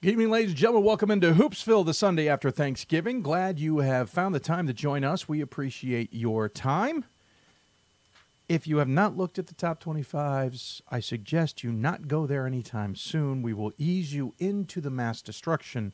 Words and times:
Good 0.00 0.10
evening, 0.10 0.30
ladies 0.30 0.50
and 0.50 0.56
gentlemen. 0.56 0.84
Welcome 0.84 1.10
into 1.10 1.32
Hoopsville 1.32 1.84
the 1.84 1.92
Sunday 1.92 2.28
after 2.28 2.52
Thanksgiving. 2.52 3.20
Glad 3.20 3.58
you 3.58 3.78
have 3.78 4.08
found 4.08 4.32
the 4.32 4.38
time 4.38 4.68
to 4.68 4.72
join 4.72 5.02
us. 5.02 5.28
We 5.28 5.40
appreciate 5.40 6.14
your 6.14 6.48
time. 6.48 7.04
If 8.48 8.68
you 8.68 8.76
have 8.76 8.86
not 8.86 9.16
looked 9.16 9.40
at 9.40 9.48
the 9.48 9.54
top 9.54 9.82
25s, 9.82 10.82
I 10.88 11.00
suggest 11.00 11.64
you 11.64 11.72
not 11.72 12.06
go 12.06 12.28
there 12.28 12.46
anytime 12.46 12.94
soon. 12.94 13.42
We 13.42 13.52
will 13.52 13.72
ease 13.76 14.14
you 14.14 14.34
into 14.38 14.80
the 14.80 14.88
mass 14.88 15.20
destruction 15.20 15.92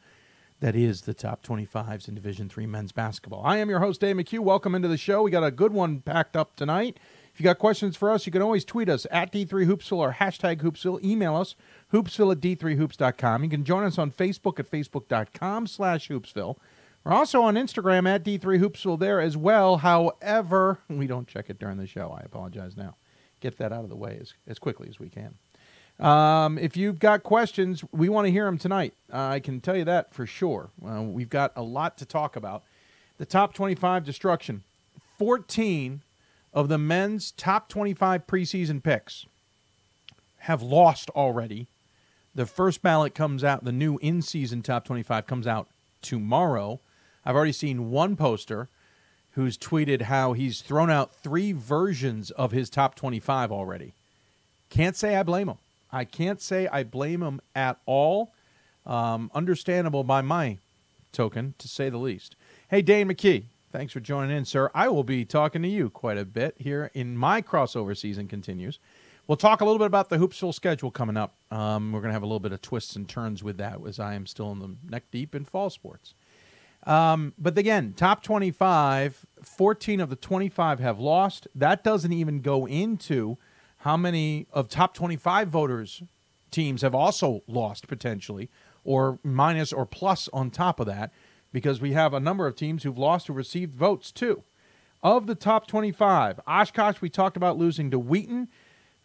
that 0.60 0.76
is 0.76 1.02
the 1.02 1.14
top 1.14 1.42
25s 1.42 2.06
in 2.06 2.14
Division 2.14 2.50
3 2.50 2.66
men's 2.66 2.92
basketball. 2.92 3.40
I 3.42 3.56
am 3.56 3.70
your 3.70 3.80
host, 3.80 4.02
Dave 4.02 4.16
McHugh. 4.16 4.40
Welcome 4.40 4.74
into 4.74 4.88
the 4.88 4.98
show. 4.98 5.22
We 5.22 5.30
got 5.30 5.44
a 5.44 5.50
good 5.50 5.72
one 5.72 6.00
packed 6.00 6.36
up 6.36 6.56
tonight. 6.56 6.98
If 7.34 7.40
you 7.40 7.44
got 7.44 7.58
questions 7.58 7.96
for 7.96 8.12
us, 8.12 8.26
you 8.26 8.32
can 8.32 8.42
always 8.42 8.64
tweet 8.64 8.88
us 8.88 9.08
at 9.10 9.32
D3Hoopsville 9.32 9.96
or 9.96 10.12
hashtag 10.12 10.58
Hoopsville. 10.58 11.02
Email 11.02 11.34
us, 11.34 11.56
hoopsville 11.92 12.30
at 12.30 12.40
D3Hoops.com. 12.40 13.42
You 13.42 13.50
can 13.50 13.64
join 13.64 13.82
us 13.82 13.98
on 13.98 14.12
Facebook 14.12 14.60
at 14.60 14.70
Facebook.com 14.70 15.66
slash 15.66 16.08
Hoopsville. 16.08 16.56
We're 17.02 17.12
also 17.12 17.42
on 17.42 17.56
Instagram 17.56 18.08
at 18.08 18.24
D3Hoopsville 18.24 19.00
there 19.00 19.20
as 19.20 19.36
well. 19.36 19.78
However, 19.78 20.78
we 20.88 21.08
don't 21.08 21.26
check 21.26 21.50
it 21.50 21.58
during 21.58 21.76
the 21.76 21.88
show. 21.88 22.16
I 22.16 22.22
apologize 22.24 22.76
now. 22.76 22.94
Get 23.40 23.58
that 23.58 23.72
out 23.72 23.82
of 23.82 23.90
the 23.90 23.96
way 23.96 24.16
as, 24.20 24.34
as 24.46 24.60
quickly 24.60 24.88
as 24.88 25.00
we 25.00 25.08
can. 25.08 25.34
Um, 25.98 26.56
if 26.56 26.76
you've 26.76 27.00
got 27.00 27.24
questions, 27.24 27.82
we 27.90 28.08
want 28.08 28.26
to 28.26 28.30
hear 28.30 28.44
them 28.44 28.58
tonight. 28.58 28.94
Uh, 29.12 29.18
I 29.18 29.40
can 29.40 29.60
tell 29.60 29.76
you 29.76 29.84
that 29.86 30.14
for 30.14 30.24
sure. 30.24 30.70
Uh, 30.86 31.02
we've 31.02 31.28
got 31.28 31.50
a 31.56 31.62
lot 31.62 31.98
to 31.98 32.06
talk 32.06 32.36
about. 32.36 32.62
The 33.18 33.26
top 33.26 33.54
25 33.54 34.04
destruction 34.04 34.62
14 35.18 36.00
of 36.54 36.68
the 36.68 36.78
men's 36.78 37.32
top 37.32 37.68
25 37.68 38.26
preseason 38.26 38.82
picks 38.82 39.26
have 40.38 40.62
lost 40.62 41.10
already. 41.10 41.66
The 42.34 42.46
first 42.46 42.80
ballot 42.80 43.14
comes 43.14 43.42
out, 43.42 43.64
the 43.64 43.72
new 43.72 43.98
in 43.98 44.22
season 44.22 44.62
top 44.62 44.84
25 44.84 45.26
comes 45.26 45.46
out 45.46 45.68
tomorrow. 46.00 46.80
I've 47.24 47.34
already 47.34 47.52
seen 47.52 47.90
one 47.90 48.16
poster 48.16 48.68
who's 49.32 49.58
tweeted 49.58 50.02
how 50.02 50.32
he's 50.32 50.60
thrown 50.60 50.90
out 50.90 51.12
three 51.12 51.52
versions 51.52 52.30
of 52.30 52.52
his 52.52 52.70
top 52.70 52.94
25 52.94 53.50
already. 53.50 53.92
Can't 54.70 54.96
say 54.96 55.16
I 55.16 55.24
blame 55.24 55.48
him. 55.48 55.58
I 55.92 56.04
can't 56.04 56.40
say 56.40 56.68
I 56.68 56.84
blame 56.84 57.22
him 57.22 57.40
at 57.54 57.78
all. 57.86 58.32
Um, 58.86 59.30
understandable 59.34 60.04
by 60.04 60.20
my 60.20 60.58
token, 61.12 61.54
to 61.58 61.68
say 61.68 61.88
the 61.88 61.98
least. 61.98 62.36
Hey, 62.68 62.82
Dane 62.82 63.08
McKee, 63.08 63.44
Thanks 63.74 63.92
for 63.92 63.98
joining 63.98 64.36
in, 64.36 64.44
sir. 64.44 64.70
I 64.72 64.86
will 64.86 65.02
be 65.02 65.24
talking 65.24 65.60
to 65.62 65.68
you 65.68 65.90
quite 65.90 66.16
a 66.16 66.24
bit 66.24 66.54
here 66.58 66.92
in 66.94 67.16
my 67.16 67.42
crossover 67.42 67.96
season 67.96 68.28
continues. 68.28 68.78
We'll 69.26 69.34
talk 69.34 69.60
a 69.60 69.64
little 69.64 69.80
bit 69.80 69.88
about 69.88 70.10
the 70.10 70.16
Hoopsville 70.16 70.54
schedule 70.54 70.92
coming 70.92 71.16
up. 71.16 71.34
Um, 71.50 71.90
we're 71.90 71.98
going 71.98 72.10
to 72.10 72.12
have 72.12 72.22
a 72.22 72.26
little 72.26 72.38
bit 72.38 72.52
of 72.52 72.62
twists 72.62 72.94
and 72.94 73.08
turns 73.08 73.42
with 73.42 73.56
that 73.56 73.80
as 73.84 73.98
I 73.98 74.14
am 74.14 74.26
still 74.26 74.52
in 74.52 74.60
the 74.60 74.76
neck 74.88 75.10
deep 75.10 75.34
in 75.34 75.44
fall 75.44 75.70
sports. 75.70 76.14
Um, 76.86 77.32
but 77.36 77.58
again, 77.58 77.94
top 77.96 78.22
25, 78.22 79.26
14 79.42 80.00
of 80.00 80.08
the 80.08 80.14
25 80.14 80.78
have 80.78 81.00
lost. 81.00 81.48
That 81.52 81.82
doesn't 81.82 82.12
even 82.12 82.42
go 82.42 82.68
into 82.68 83.38
how 83.78 83.96
many 83.96 84.46
of 84.52 84.68
top 84.68 84.94
25 84.94 85.48
voters 85.48 86.00
teams 86.52 86.82
have 86.82 86.94
also 86.94 87.42
lost 87.48 87.88
potentially, 87.88 88.50
or 88.84 89.18
minus 89.24 89.72
or 89.72 89.84
plus 89.84 90.28
on 90.32 90.52
top 90.52 90.78
of 90.78 90.86
that 90.86 91.12
because 91.54 91.80
we 91.80 91.92
have 91.92 92.12
a 92.12 92.20
number 92.20 92.48
of 92.48 92.56
teams 92.56 92.82
who've 92.82 92.98
lost 92.98 93.28
who 93.28 93.32
received 93.32 93.74
votes 93.74 94.10
too. 94.10 94.42
Of 95.04 95.26
the 95.26 95.36
top 95.36 95.68
25, 95.68 96.40
Oshkosh, 96.46 97.00
we 97.00 97.08
talked 97.08 97.36
about 97.36 97.56
losing 97.56 97.90
to 97.92 97.98
Wheaton. 97.98 98.48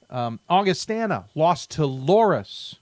Um, 0.09 0.39
Augustana 0.49 1.25
lost 1.35 1.69
to 1.71 1.83
Loras 1.83 2.77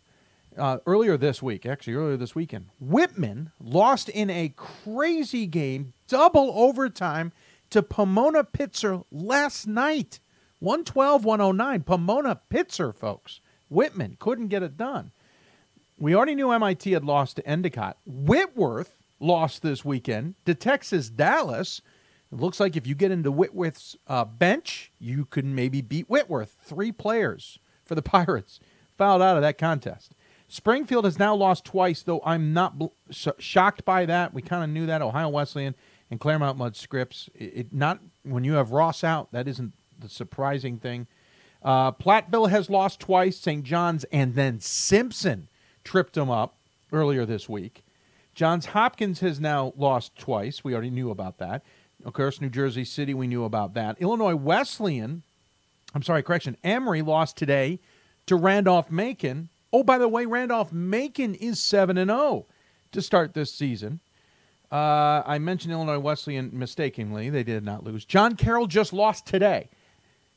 uh, 0.57 0.77
earlier 0.85 1.17
this 1.17 1.43
week, 1.43 1.65
actually, 1.65 1.95
earlier 1.95 2.15
this 2.15 2.33
weekend. 2.33 2.67
Whitman 2.79 3.51
lost 3.59 4.07
in 4.07 4.29
a 4.29 4.53
crazy 4.55 5.45
game, 5.45 5.93
double 6.07 6.51
overtime 6.55 7.33
to 7.69 7.83
Pomona 7.83 8.45
Pitzer 8.45 9.03
last 9.11 9.67
night. 9.67 10.19
112 10.59 11.25
109. 11.25 11.83
Pomona 11.83 12.39
Pitzer, 12.49 12.95
folks. 12.95 13.41
Whitman 13.69 14.15
couldn't 14.19 14.47
get 14.47 14.63
it 14.63 14.77
done. 14.77 15.11
We 15.99 16.15
already 16.15 16.35
knew 16.35 16.51
MIT 16.51 16.91
had 16.91 17.03
lost 17.03 17.35
to 17.35 17.47
Endicott. 17.47 17.97
Whitworth 18.05 18.96
lost 19.19 19.61
this 19.61 19.83
weekend 19.83 20.35
to 20.45 20.53
Texas 20.53 21.09
Dallas. 21.09 21.81
It 22.31 22.39
looks 22.39 22.59
like 22.59 22.75
if 22.75 22.85
you 22.85 22.95
get 22.95 23.11
into 23.11 23.31
Whitworth's 23.31 23.95
uh, 24.07 24.25
bench, 24.25 24.91
you 24.99 25.25
could 25.25 25.45
maybe 25.45 25.81
beat 25.81 26.09
Whitworth. 26.09 26.57
Three 26.61 26.91
players 26.91 27.59
for 27.85 27.95
the 27.95 28.01
Pirates 28.03 28.59
fouled 28.97 29.21
out 29.21 29.37
of 29.37 29.41
that 29.41 29.57
contest. 29.57 30.13
Springfield 30.47 31.05
has 31.05 31.19
now 31.19 31.35
lost 31.35 31.65
twice, 31.65 32.01
though 32.03 32.21
I'm 32.25 32.53
not 32.53 32.77
bl- 32.77 32.87
sh- 33.11 33.27
shocked 33.37 33.83
by 33.83 34.05
that. 34.05 34.33
We 34.33 34.41
kind 34.41 34.63
of 34.63 34.69
knew 34.69 34.85
that. 34.85 35.01
Ohio 35.01 35.29
Wesleyan 35.29 35.75
and 36.09 36.19
Claremont 36.19 36.57
Mudd 36.57 36.75
Scripps. 36.75 37.29
It, 37.35 37.53
it, 37.55 37.73
not 37.73 37.99
when 38.23 38.43
you 38.43 38.53
have 38.53 38.71
Ross 38.71 39.03
out, 39.03 39.31
that 39.33 39.47
isn't 39.47 39.73
the 39.99 40.07
surprising 40.09 40.77
thing. 40.77 41.07
Uh, 41.61 41.91
Platteville 41.91 42.49
has 42.49 42.69
lost 42.69 42.99
twice. 42.99 43.37
St. 43.37 43.63
John's 43.63 44.05
and 44.05 44.35
then 44.35 44.59
Simpson 44.59 45.49
tripped 45.83 46.13
them 46.13 46.29
up 46.29 46.55
earlier 46.93 47.25
this 47.25 47.49
week. 47.49 47.83
Johns 48.37 48.67
Hopkins 48.67 49.21
has 49.21 49.39
now 49.39 49.73
lost 49.75 50.15
twice. 50.15 50.63
We 50.63 50.73
already 50.73 50.91
knew 50.91 51.09
about 51.09 51.39
that. 51.39 51.63
Of 52.05 52.13
course, 52.13 52.39
New 52.39 52.51
Jersey 52.51 52.85
City, 52.85 53.15
we 53.15 53.25
knew 53.25 53.43
about 53.43 53.73
that. 53.73 53.99
Illinois 53.99 54.35
Wesleyan, 54.35 55.23
I'm 55.95 56.03
sorry, 56.03 56.21
correction, 56.21 56.55
Emory 56.63 57.01
lost 57.01 57.35
today 57.35 57.79
to 58.27 58.35
Randolph 58.35 58.91
Macon. 58.91 59.49
Oh, 59.73 59.81
by 59.81 59.97
the 59.97 60.07
way, 60.07 60.27
Randolph 60.27 60.71
Macon 60.71 61.33
is 61.33 61.59
7 61.59 61.97
and 61.97 62.11
0 62.11 62.45
to 62.91 63.01
start 63.01 63.33
this 63.33 63.51
season. 63.51 64.01
Uh, 64.71 65.23
I 65.25 65.39
mentioned 65.39 65.73
Illinois 65.73 65.97
Wesleyan 65.97 66.51
mistakenly. 66.53 67.31
They 67.31 67.41
did 67.41 67.65
not 67.65 67.83
lose. 67.83 68.05
John 68.05 68.35
Carroll 68.35 68.67
just 68.67 68.93
lost 68.93 69.25
today. 69.25 69.67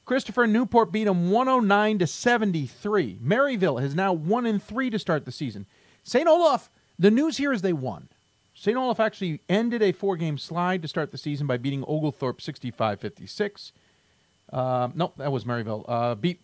Christopher 0.06 0.46
Newport 0.46 0.90
beat 0.90 1.06
him 1.06 1.30
109 1.30 1.98
to 1.98 2.06
73. 2.06 3.18
Maryville 3.22 3.82
has 3.82 3.94
now 3.94 4.14
1 4.14 4.46
and 4.46 4.62
3 4.62 4.88
to 4.88 4.98
start 4.98 5.26
the 5.26 5.32
season. 5.32 5.66
St. 6.02 6.26
Olaf 6.26 6.70
the 7.00 7.10
news 7.10 7.38
here 7.38 7.52
is 7.52 7.62
they 7.62 7.72
won. 7.72 8.08
St. 8.54 8.76
Olaf 8.76 9.00
actually 9.00 9.40
ended 9.48 9.82
a 9.82 9.90
four 9.90 10.16
game 10.16 10.36
slide 10.36 10.82
to 10.82 10.88
start 10.88 11.10
the 11.10 11.18
season 11.18 11.46
by 11.46 11.56
beating 11.56 11.82
Oglethorpe 11.88 12.42
65 12.42 13.00
56. 13.00 13.72
Uh, 14.52 14.88
nope, 14.94 15.14
that 15.16 15.32
was 15.32 15.44
Maryville. 15.44 15.84
Uh, 15.88 16.14
beat 16.14 16.40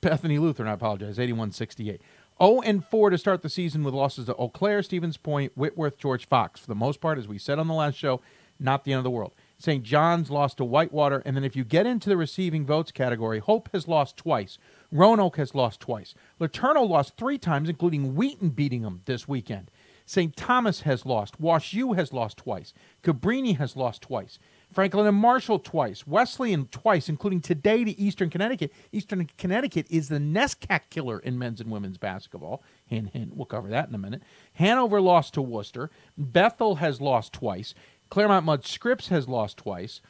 Bethany 0.00 0.38
Lutheran, 0.38 0.68
I 0.68 0.72
apologize, 0.72 1.18
81 1.18 1.52
68. 1.52 2.00
0 2.42 2.60
and 2.62 2.84
4 2.84 3.10
to 3.10 3.18
start 3.18 3.42
the 3.42 3.50
season 3.50 3.84
with 3.84 3.92
losses 3.92 4.26
to 4.26 4.34
Eau 4.36 4.48
Claire, 4.48 4.82
Stevens 4.82 5.18
Point, 5.18 5.52
Whitworth, 5.54 5.98
George 5.98 6.26
Fox. 6.26 6.60
For 6.60 6.66
the 6.66 6.74
most 6.74 7.00
part, 7.00 7.18
as 7.18 7.28
we 7.28 7.38
said 7.38 7.58
on 7.58 7.68
the 7.68 7.74
last 7.74 7.96
show, 7.96 8.20
not 8.58 8.84
the 8.84 8.92
end 8.92 8.98
of 8.98 9.04
the 9.04 9.10
world. 9.10 9.34
St. 9.58 9.84
John's 9.84 10.30
lost 10.30 10.56
to 10.56 10.64
Whitewater. 10.64 11.22
And 11.24 11.36
then 11.36 11.44
if 11.44 11.54
you 11.54 11.62
get 11.62 11.86
into 11.86 12.08
the 12.08 12.16
receiving 12.16 12.66
votes 12.66 12.90
category, 12.90 13.38
Hope 13.38 13.68
has 13.72 13.86
lost 13.86 14.16
twice. 14.16 14.58
Roanoke 14.90 15.36
has 15.36 15.54
lost 15.54 15.80
twice. 15.80 16.14
LeTourneau 16.40 16.88
lost 16.88 17.16
three 17.16 17.38
times, 17.38 17.68
including 17.68 18.16
Wheaton 18.16 18.50
beating 18.50 18.82
them 18.82 19.02
this 19.04 19.28
weekend. 19.28 19.70
St. 20.12 20.36
Thomas 20.36 20.82
has 20.82 21.06
lost. 21.06 21.40
Wash 21.40 21.72
U 21.72 21.94
has 21.94 22.12
lost 22.12 22.36
twice. 22.36 22.74
Cabrini 23.02 23.56
has 23.56 23.76
lost 23.76 24.02
twice. 24.02 24.38
Franklin 24.70 25.06
and 25.06 25.16
Marshall 25.16 25.58
twice. 25.58 26.06
Wesleyan 26.06 26.66
twice, 26.66 27.08
including 27.08 27.40
today 27.40 27.82
to 27.82 27.98
Eastern 27.98 28.28
Connecticut. 28.28 28.74
Eastern 28.92 29.26
Connecticut 29.38 29.86
is 29.88 30.10
the 30.10 30.18
NESCAC 30.18 30.80
killer 30.90 31.18
in 31.18 31.38
men's 31.38 31.62
and 31.62 31.70
women's 31.70 31.96
basketball. 31.96 32.62
Hint, 32.84 33.14
hint. 33.14 33.34
We'll 33.34 33.46
cover 33.46 33.68
that 33.68 33.88
in 33.88 33.94
a 33.94 33.98
minute. 33.98 34.22
Hanover 34.54 35.00
lost 35.00 35.32
to 35.32 35.40
Worcester. 35.40 35.90
Bethel 36.18 36.74
has 36.74 37.00
lost 37.00 37.32
twice. 37.32 37.74
Claremont 38.10 38.44
Mudd 38.44 38.66
Scripps 38.66 39.08
has 39.08 39.26
lost 39.26 39.56
twice. 39.56 40.02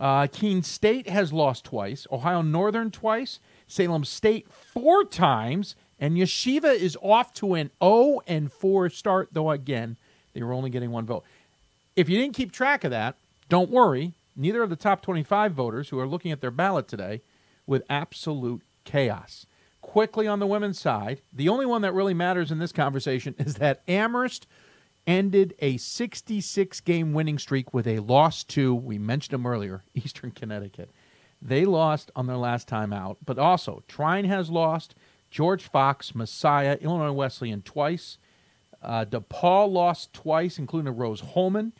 Uh, 0.00 0.26
Keene 0.26 0.64
State 0.64 1.08
has 1.08 1.32
lost 1.32 1.64
twice. 1.64 2.08
Ohio 2.10 2.42
Northern 2.42 2.90
twice. 2.90 3.38
Salem 3.68 4.04
State 4.04 4.48
four 4.50 5.04
times. 5.04 5.76
And 6.00 6.16
Yeshiva 6.16 6.74
is 6.74 6.96
off 7.02 7.32
to 7.34 7.54
an 7.54 7.70
0 7.82 8.20
and 8.26 8.52
4 8.52 8.88
start, 8.90 9.30
though 9.32 9.50
again, 9.50 9.96
they 10.32 10.42
were 10.42 10.52
only 10.52 10.70
getting 10.70 10.90
one 10.90 11.06
vote. 11.06 11.24
If 11.96 12.08
you 12.08 12.18
didn't 12.18 12.36
keep 12.36 12.52
track 12.52 12.84
of 12.84 12.90
that, 12.92 13.16
don't 13.48 13.70
worry. 13.70 14.12
Neither 14.36 14.62
of 14.62 14.70
the 14.70 14.76
top 14.76 15.02
25 15.02 15.52
voters 15.52 15.88
who 15.88 15.98
are 15.98 16.06
looking 16.06 16.30
at 16.30 16.40
their 16.40 16.52
ballot 16.52 16.86
today 16.86 17.22
with 17.66 17.82
absolute 17.90 18.62
chaos. 18.84 19.46
Quickly 19.80 20.28
on 20.28 20.38
the 20.38 20.46
women's 20.46 20.78
side, 20.78 21.20
the 21.32 21.48
only 21.48 21.66
one 21.66 21.82
that 21.82 21.94
really 21.94 22.14
matters 22.14 22.52
in 22.52 22.58
this 22.58 22.72
conversation 22.72 23.34
is 23.38 23.56
that 23.56 23.82
Amherst 23.88 24.46
ended 25.08 25.54
a 25.58 25.76
66 25.78 26.80
game 26.82 27.12
winning 27.14 27.38
streak 27.38 27.72
with 27.74 27.86
a 27.86 27.98
loss 27.98 28.44
to, 28.44 28.74
we 28.74 28.98
mentioned 28.98 29.32
them 29.32 29.46
earlier, 29.46 29.82
Eastern 29.94 30.30
Connecticut. 30.30 30.90
They 31.40 31.64
lost 31.64 32.10
on 32.14 32.26
their 32.26 32.36
last 32.36 32.68
time 32.68 32.92
out, 32.92 33.16
but 33.24 33.38
also 33.38 33.82
Trine 33.88 34.24
has 34.26 34.50
lost. 34.50 34.94
George 35.30 35.64
Fox, 35.64 36.14
Messiah, 36.14 36.78
Illinois 36.80 37.12
Wesleyan 37.12 37.62
twice. 37.62 38.18
Uh, 38.82 39.04
DePauw 39.04 39.70
lost 39.70 40.12
twice, 40.12 40.58
including 40.58 40.94
Rose 40.96 41.20
Hulman. 41.20 41.72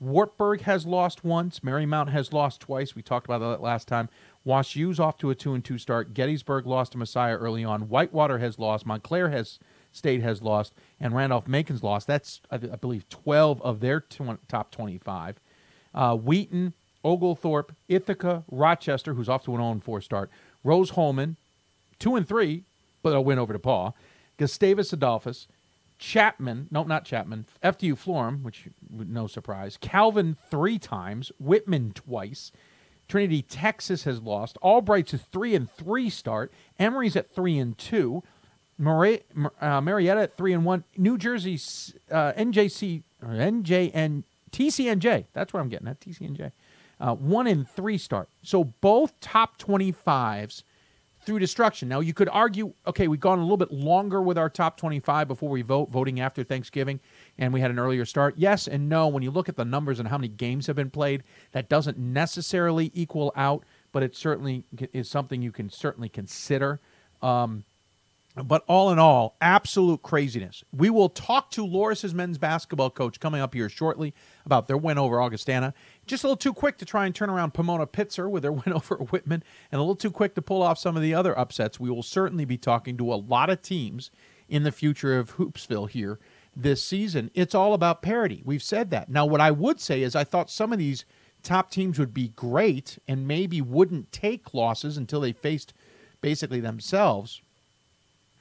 Wartburg 0.00 0.62
has 0.62 0.86
lost 0.86 1.24
once. 1.24 1.60
Marymount 1.60 2.10
has 2.10 2.32
lost 2.32 2.60
twice. 2.60 2.94
We 2.94 3.02
talked 3.02 3.26
about 3.26 3.38
that 3.38 3.62
last 3.62 3.88
time. 3.88 4.08
Wash 4.44 4.76
U's 4.76 5.00
off 5.00 5.16
to 5.18 5.30
a 5.30 5.34
two 5.34 5.54
and 5.54 5.64
two 5.64 5.78
start. 5.78 6.14
Gettysburg 6.14 6.66
lost 6.66 6.92
to 6.92 6.98
Messiah 6.98 7.36
early 7.36 7.64
on. 7.64 7.88
Whitewater 7.88 8.38
has 8.38 8.58
lost. 8.58 8.86
Montclair 8.86 9.30
has 9.30 9.58
State 9.94 10.22
has 10.22 10.42
lost, 10.42 10.74
and 10.98 11.14
Randolph 11.14 11.46
Macon's 11.46 11.84
lost. 11.84 12.08
That's, 12.08 12.40
I, 12.50 12.56
I 12.56 12.76
believe, 12.76 13.08
12 13.08 13.62
of 13.62 13.78
their 13.78 14.00
tw- 14.00 14.40
top 14.48 14.72
25. 14.72 15.38
Uh, 15.94 16.16
Wheaton, 16.16 16.74
Oglethorpe, 17.04 17.72
Ithaca, 17.88 18.42
Rochester, 18.50 19.14
who's 19.14 19.28
off 19.28 19.44
to 19.44 19.54
an 19.54 19.60
0 19.60 19.80
4 19.84 20.00
start, 20.00 20.30
Rose 20.64 20.90
Hulman, 20.90 21.36
2 22.00 22.16
and 22.16 22.26
3, 22.26 22.64
but 23.04 23.14
a 23.14 23.20
win 23.20 23.38
over 23.38 23.56
DePauw, 23.56 23.92
Gustavus 24.38 24.92
Adolphus, 24.92 25.46
Chapman, 25.98 26.66
no, 26.72 26.82
not 26.82 27.04
Chapman, 27.04 27.46
FDU 27.62 27.96
Florham, 27.96 28.42
which 28.42 28.64
no 28.90 29.28
surprise, 29.28 29.78
Calvin 29.80 30.36
three 30.50 30.78
times, 30.78 31.30
Whitman 31.38 31.92
twice, 31.92 32.50
Trinity, 33.06 33.42
Texas 33.42 34.04
has 34.04 34.22
lost. 34.22 34.56
Albright's 34.64 35.12
a 35.12 35.18
three 35.18 35.54
and 35.54 35.70
three 35.70 36.08
start. 36.08 36.50
Emory's 36.78 37.14
at 37.14 37.30
three 37.30 37.58
and 37.58 37.76
two. 37.76 38.22
Uh, 38.80 39.80
Marietta 39.80 40.22
at 40.22 40.36
three 40.36 40.52
and 40.54 40.64
one. 40.64 40.84
New 40.96 41.18
Jersey 41.18 41.54
uh, 42.10 42.32
NJC 42.32 43.02
or 43.22 43.28
NJN 43.28 44.24
TCNJ. 44.50 45.26
That's 45.34 45.52
what 45.52 45.60
I'm 45.60 45.68
getting 45.68 45.86
at. 45.86 46.00
TCNJ. 46.00 46.52
Uh, 46.98 47.14
one 47.14 47.46
and 47.46 47.68
three 47.68 47.98
start. 47.98 48.30
So 48.42 48.64
both 48.64 49.20
top 49.20 49.58
25s 49.58 50.62
through 51.24 51.38
destruction. 51.38 51.88
Now, 51.88 52.00
you 52.00 52.14
could 52.14 52.28
argue, 52.28 52.72
okay, 52.86 53.08
we've 53.08 53.20
gone 53.20 53.38
a 53.38 53.42
little 53.42 53.56
bit 53.56 53.72
longer 53.72 54.22
with 54.22 54.38
our 54.38 54.48
top 54.50 54.76
25 54.76 55.28
before 55.28 55.48
we 55.48 55.62
vote, 55.62 55.90
voting 55.90 56.20
after 56.20 56.44
Thanksgiving, 56.44 57.00
and 57.38 57.52
we 57.52 57.60
had 57.60 57.70
an 57.70 57.78
earlier 57.78 58.04
start. 58.04 58.34
Yes 58.36 58.68
and 58.68 58.88
no. 58.88 59.08
When 59.08 59.22
you 59.22 59.30
look 59.30 59.48
at 59.48 59.56
the 59.56 59.64
numbers 59.64 59.98
and 59.98 60.08
how 60.08 60.18
many 60.18 60.28
games 60.28 60.66
have 60.66 60.76
been 60.76 60.90
played, 60.90 61.22
that 61.52 61.68
doesn't 61.68 61.98
necessarily 61.98 62.90
equal 62.94 63.32
out, 63.36 63.64
but 63.92 64.02
it 64.02 64.16
certainly 64.16 64.64
is 64.92 65.08
something 65.08 65.42
you 65.42 65.52
can 65.52 65.70
certainly 65.70 66.08
consider. 66.08 66.80
Um, 67.22 67.64
but 68.42 68.64
all 68.66 68.90
in 68.90 68.98
all, 68.98 69.36
absolute 69.40 70.02
craziness. 70.02 70.64
We 70.72 70.90
will 70.90 71.08
talk 71.08 71.50
to 71.52 71.64
Loras's 71.64 72.14
men's 72.14 72.36
basketball 72.36 72.90
coach 72.90 73.20
coming 73.20 73.40
up 73.40 73.54
here 73.54 73.68
shortly 73.68 74.12
about 74.44 74.66
their 74.66 74.76
win 74.76 74.98
over 74.98 75.20
Augustana. 75.20 75.72
Just 76.06 76.24
a 76.24 76.26
little 76.26 76.36
too 76.36 76.52
quick 76.52 76.76
to 76.78 76.84
try 76.84 77.06
and 77.06 77.14
turn 77.14 77.30
around 77.30 77.54
Pomona 77.54 77.86
Pitzer 77.86 78.28
with 78.28 78.42
their 78.42 78.52
win 78.52 78.72
over 78.72 78.96
Whitman, 78.96 79.44
and 79.70 79.78
a 79.78 79.82
little 79.82 79.94
too 79.94 80.10
quick 80.10 80.34
to 80.34 80.42
pull 80.42 80.62
off 80.62 80.78
some 80.78 80.96
of 80.96 81.02
the 81.02 81.14
other 81.14 81.38
upsets. 81.38 81.78
We 81.78 81.90
will 81.90 82.02
certainly 82.02 82.44
be 82.44 82.58
talking 82.58 82.96
to 82.96 83.12
a 83.12 83.14
lot 83.14 83.50
of 83.50 83.62
teams 83.62 84.10
in 84.48 84.64
the 84.64 84.72
future 84.72 85.16
of 85.16 85.36
Hoopsville 85.36 85.90
here 85.90 86.18
this 86.56 86.82
season. 86.82 87.30
It's 87.34 87.54
all 87.54 87.72
about 87.72 88.02
parity. 88.02 88.42
We've 88.44 88.62
said 88.62 88.90
that. 88.90 89.08
Now, 89.08 89.26
what 89.26 89.40
I 89.40 89.52
would 89.52 89.80
say 89.80 90.02
is 90.02 90.16
I 90.16 90.24
thought 90.24 90.50
some 90.50 90.72
of 90.72 90.78
these 90.78 91.04
top 91.44 91.70
teams 91.70 91.98
would 91.98 92.14
be 92.14 92.28
great 92.28 92.98
and 93.06 93.28
maybe 93.28 93.60
wouldn't 93.60 94.10
take 94.10 94.54
losses 94.54 94.96
until 94.96 95.20
they 95.20 95.32
faced 95.32 95.72
basically 96.20 96.60
themselves 96.60 97.42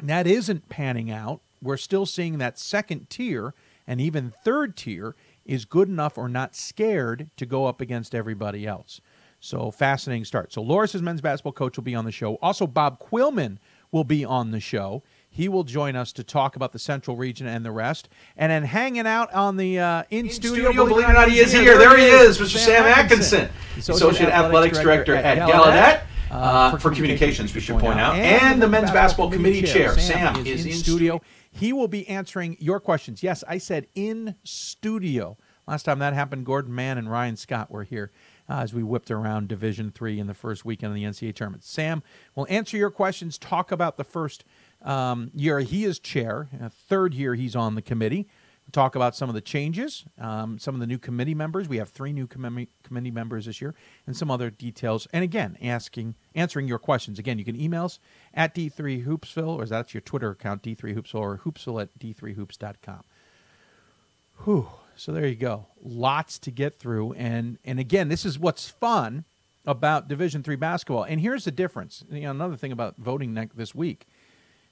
that 0.01 0.28
isn't 0.28 0.69
panning 0.69 1.12
out. 1.12 1.42
We're 1.62 1.78
still 1.78 2.06
seeing 2.06 2.38
that 2.40 2.60
second 2.60 3.10
tier 3.10 3.54
and 3.88 4.00
even 4.00 4.34
third 4.44 4.75
tier 4.75 5.16
is 5.45 5.66
good 5.66 5.88
enough 5.90 6.18
or 6.18 6.30
not 6.30 6.56
scared 6.56 7.30
to 7.38 7.45
go 7.45 7.66
up 7.66 7.81
against 7.81 8.16
everybody 8.16 8.66
else. 8.66 9.01
So 9.40 9.72
fascinating 9.72 10.24
start. 10.24 10.54
So 10.54 10.62
Loras's 10.62 11.01
men's 11.01 11.19
basketball 11.19 11.51
coach 11.51 11.75
will 11.75 11.84
be 11.84 11.95
on 11.95 12.06
the 12.06 12.13
show. 12.13 12.36
Also, 12.42 12.66
Bob 12.66 13.00
Quillman 13.00 13.57
will 13.92 14.06
be 14.06 14.24
on 14.24 14.51
the 14.51 14.62
show. 14.62 15.04
He 15.30 15.50
will 15.50 15.63
join 15.63 15.96
us 15.96 16.13
to 16.13 16.24
talk 16.24 16.56
about 16.56 16.72
the 16.72 16.80
Central 16.80 17.18
Region 17.18 17.48
and 17.48 17.66
the 17.66 17.72
rest. 17.72 18.07
And 18.38 18.51
then 18.51 18.63
hanging 18.63 19.06
out 19.06 19.34
on 19.34 19.57
the 19.57 19.80
uh, 19.80 20.04
in, 20.10 20.28
in, 20.28 20.31
studio, 20.31 20.72
studio 20.72 20.86
believe 20.86 21.06
it 21.06 21.10
or 21.10 21.13
not, 21.13 21.30
he 21.30 21.39
is 21.39 21.51
here. 21.51 21.78
There, 21.78 21.98
he 21.98 22.06
is, 22.06 22.38
Mr. 22.38 22.57
Sam, 22.57 22.84
Sam 22.84 22.86
Atkinson, 22.86 23.50
Associate, 23.78 23.96
Associate 23.96 24.30
Athletics, 24.30 24.80
Director, 24.80 25.13
Director 25.13 25.28
at 25.28 25.38
Gallaudet. 25.39 26.00
Gallaudet. 26.00 26.04
Uh, 26.33 26.71
for, 26.71 26.80
for 26.80 26.91
communications, 26.91 27.51
communications, 27.51 27.56
we 27.56 27.62
should 27.62 27.80
point 27.80 28.00
out, 28.00 28.15
and, 28.15 28.53
and 28.53 28.62
the 28.62 28.68
men's 28.68 28.91
basketball, 28.91 29.30
basketball 29.30 29.31
committee 29.31 29.62
chair, 29.62 29.97
Sam, 30.00 30.35
Sam 30.35 30.45
is, 30.45 30.65
is, 30.65 30.65
in 30.65 30.74
studio. 30.74 31.21
He 31.51 31.71
will 31.71 31.88
be 31.88 32.07
answering 32.09 32.57
your 32.59 32.80
questions. 32.80 33.21
Yes, 33.21 33.44
I 33.47 33.59
said 33.59 33.88
in 33.94 34.35
studio. 34.44 35.38
Last 35.68 35.83
time 35.83 36.00
that 36.00 36.13
happened, 36.13 36.45
Gordon 36.45 36.74
Mann 36.74 36.97
and 36.97 37.09
Ryan 37.09 37.38
Scott 37.38 37.69
were 37.69 37.83
here 37.83 38.12
uh, 38.50 38.62
as 38.62 38.74
we 38.74 38.83
whipped 38.83 39.12
around 39.12 39.47
Division 39.47 39.91
Three 39.91 40.19
in 40.19 40.27
the 40.27 40.33
first 40.33 40.65
weekend 40.65 40.91
of 40.91 40.95
the 40.95 41.03
NCAA 41.03 41.35
tournament. 41.35 41.63
Sam 41.63 42.01
will 42.36 42.47
answer 42.50 42.77
your 42.77 42.89
questions, 42.89 43.38
talk 43.38 43.71
about 43.71 43.97
the 43.97 44.03
first 44.03 44.44
um, 44.81 45.31
year 45.36 45.59
he 45.59 45.86
is 45.86 46.00
chair, 46.00 46.50
uh, 46.62 46.69
third 46.69 47.13
year 47.13 47.36
he's 47.36 47.56
on 47.56 47.75
the 47.75 47.81
committee 47.81 48.27
talk 48.71 48.95
about 48.95 49.15
some 49.15 49.30
of 49.30 49.36
the 49.36 49.42
changes, 49.42 50.06
um, 50.19 50.57
some 50.57 50.74
of 50.74 50.81
the 50.81 50.88
new 50.88 50.98
committee 50.98 51.36
members. 51.36 51.68
We 51.68 51.77
have 51.77 51.89
three 51.89 52.13
new 52.13 52.27
com- 52.27 52.68
committee 52.83 53.12
members 53.12 53.45
this 53.45 53.62
year, 53.62 53.75
and 54.07 54.15
some 54.15 54.31
other 54.31 54.50
details. 54.50 55.07
And 55.13 55.24
again, 55.24 55.57
asking, 55.62 56.15
answering 56.36 56.68
your 56.68 56.80
questions. 56.80 57.19
Again, 57.19 57.38
you 57.38 57.45
can 57.45 57.60
email 57.60 57.86
us 57.86 58.00
at 58.33 58.56
D3Hoopsville, 58.56 59.60
or 59.60 59.65
that's 59.65 59.94
your 59.94 60.01
Twitter 60.01 60.31
account, 60.31 60.63
D3Hoopsville, 60.63 61.19
or 61.19 61.38
hoopsville 61.39 61.81
at 61.81 62.00
D3Hoops.com. 62.00 63.04
Whew. 64.45 64.68
So 64.95 65.12
there 65.12 65.27
you 65.27 65.36
go. 65.36 65.68
Lots 65.81 66.38
to 66.39 66.51
get 66.51 66.77
through. 66.77 67.13
And, 67.13 67.57
and 67.65 67.80
again, 67.80 68.10
this 68.10 68.25
is 68.25 68.38
what's 68.38 68.69
fun 68.69 69.25
about 69.65 70.07
Division 70.07 70.44
three 70.44 70.56
basketball. 70.56 71.04
And 71.04 71.19
here's 71.19 71.45
the 71.45 71.51
difference. 71.51 72.04
You 72.12 72.21
know, 72.21 72.31
another 72.31 72.56
thing 72.56 72.71
about 72.71 72.98
voting 72.98 73.33
this 73.56 73.74
week 73.74 74.06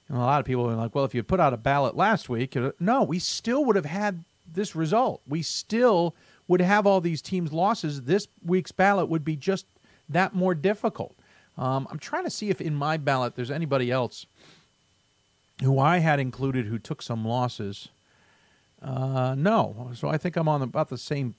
and 0.08 0.18
a 0.18 0.20
lot 0.20 0.40
of 0.40 0.46
people 0.46 0.68
are 0.68 0.74
like, 0.74 0.94
well, 0.94 1.04
if 1.04 1.14
you 1.14 1.22
put 1.22 1.40
out 1.40 1.54
a 1.54 1.56
ballot 1.56 1.96
last 1.96 2.28
week, 2.28 2.56
no, 2.80 3.02
we 3.02 3.18
still 3.18 3.64
would 3.64 3.76
have 3.76 3.86
had 3.86 4.24
this 4.52 4.76
result. 4.76 5.22
We 5.26 5.42
still 5.42 6.14
would 6.48 6.60
have 6.60 6.86
all 6.86 7.00
these 7.00 7.22
teams' 7.22 7.52
losses. 7.52 8.02
This 8.02 8.28
week's 8.44 8.72
ballot 8.72 9.08
would 9.08 9.24
be 9.24 9.36
just 9.36 9.66
that 10.08 10.34
more 10.34 10.54
difficult. 10.54 11.14
Um, 11.56 11.86
I'm 11.90 11.98
trying 11.98 12.24
to 12.24 12.30
see 12.30 12.50
if 12.50 12.60
in 12.60 12.74
my 12.74 12.96
ballot 12.96 13.36
there's 13.36 13.50
anybody 13.50 13.90
else 13.90 14.26
who 15.62 15.78
I 15.78 15.98
had 15.98 16.18
included 16.18 16.66
who 16.66 16.78
took 16.78 17.02
some 17.02 17.24
losses. 17.24 17.88
Uh, 18.82 19.34
no, 19.36 19.90
so 19.94 20.08
I 20.08 20.18
think 20.18 20.36
I'm 20.36 20.48
on 20.48 20.60
about 20.62 20.88
the 20.88 20.98
same 20.98 21.34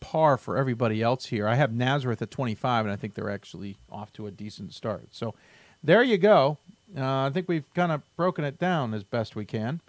par 0.00 0.36
for 0.36 0.56
everybody 0.56 1.02
else 1.02 1.26
here. 1.26 1.46
I 1.46 1.56
have 1.56 1.72
Nazareth 1.72 2.22
at 2.22 2.30
25, 2.30 2.86
and 2.86 2.92
I 2.92 2.96
think 2.96 3.14
they're 3.14 3.30
actually 3.30 3.76
off 3.90 4.12
to 4.14 4.26
a 4.26 4.30
decent 4.30 4.72
start. 4.72 5.08
So 5.12 5.34
there 5.82 6.02
you 6.02 6.16
go. 6.16 6.58
Uh, 6.96 7.26
I 7.26 7.30
think 7.30 7.48
we've 7.48 7.72
kind 7.74 7.92
of 7.92 8.02
broken 8.16 8.44
it 8.44 8.58
down 8.58 8.94
as 8.94 9.04
best 9.04 9.36
we 9.36 9.44
can, 9.44 9.80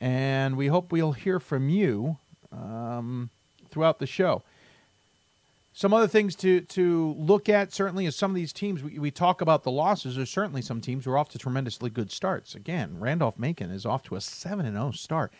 and 0.00 0.56
we 0.56 0.68
hope 0.68 0.92
we'll 0.92 1.12
hear 1.12 1.40
from 1.40 1.68
you 1.68 2.18
um, 2.52 3.30
throughout 3.70 3.98
the 3.98 4.06
show. 4.06 4.42
Some 5.72 5.92
other 5.92 6.06
things 6.08 6.34
to, 6.36 6.60
to 6.62 7.14
look 7.18 7.48
at 7.48 7.72
certainly 7.72 8.06
is 8.06 8.16
some 8.16 8.30
of 8.30 8.34
these 8.34 8.52
teams 8.52 8.82
we, 8.82 8.98
we 8.98 9.10
talk 9.10 9.40
about 9.40 9.62
the 9.62 9.70
losses. 9.70 10.16
There's 10.16 10.30
certainly 10.30 10.62
some 10.62 10.80
teams 10.80 11.04
who 11.04 11.10
are 11.10 11.18
off 11.18 11.28
to 11.30 11.38
tremendously 11.38 11.90
good 11.90 12.10
starts. 12.10 12.54
Again, 12.54 12.98
Randolph 12.98 13.38
Macon 13.38 13.70
is 13.70 13.84
off 13.84 14.02
to 14.04 14.16
a 14.16 14.20
seven 14.20 14.64
and 14.64 14.76
zero 14.76 14.88
oh 14.88 14.92
start, 14.92 15.32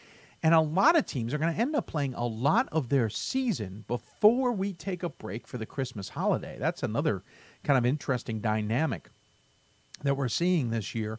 and 0.43 0.55
a 0.55 0.61
lot 0.61 0.97
of 0.97 1.07
teams 1.07 1.33
are 1.33 1.39
going 1.39 1.55
to 1.55 1.61
end 1.61 1.77
up 1.77 1.87
playing 1.87 2.15
a 2.15 2.27
lot 2.27 2.69
of 2.73 2.89
their 2.89 3.09
season 3.09 3.85
before 3.87 4.53
we 4.53 4.73
take 4.73 5.03
a 5.03 5.09
break 5.09 5.47
for 5.47 5.57
the 5.57 5.67
Christmas 5.67 6.11
holiday. 6.11 6.57
That's 6.59 6.83
another 6.83 7.23
kind 7.63 7.79
of 7.79 7.87
interesting 7.87 8.41
dynamic 8.41 9.09
that 10.03 10.17
we're 10.17 10.29
seeing 10.29 10.71
this 10.71 10.95
year. 10.95 11.19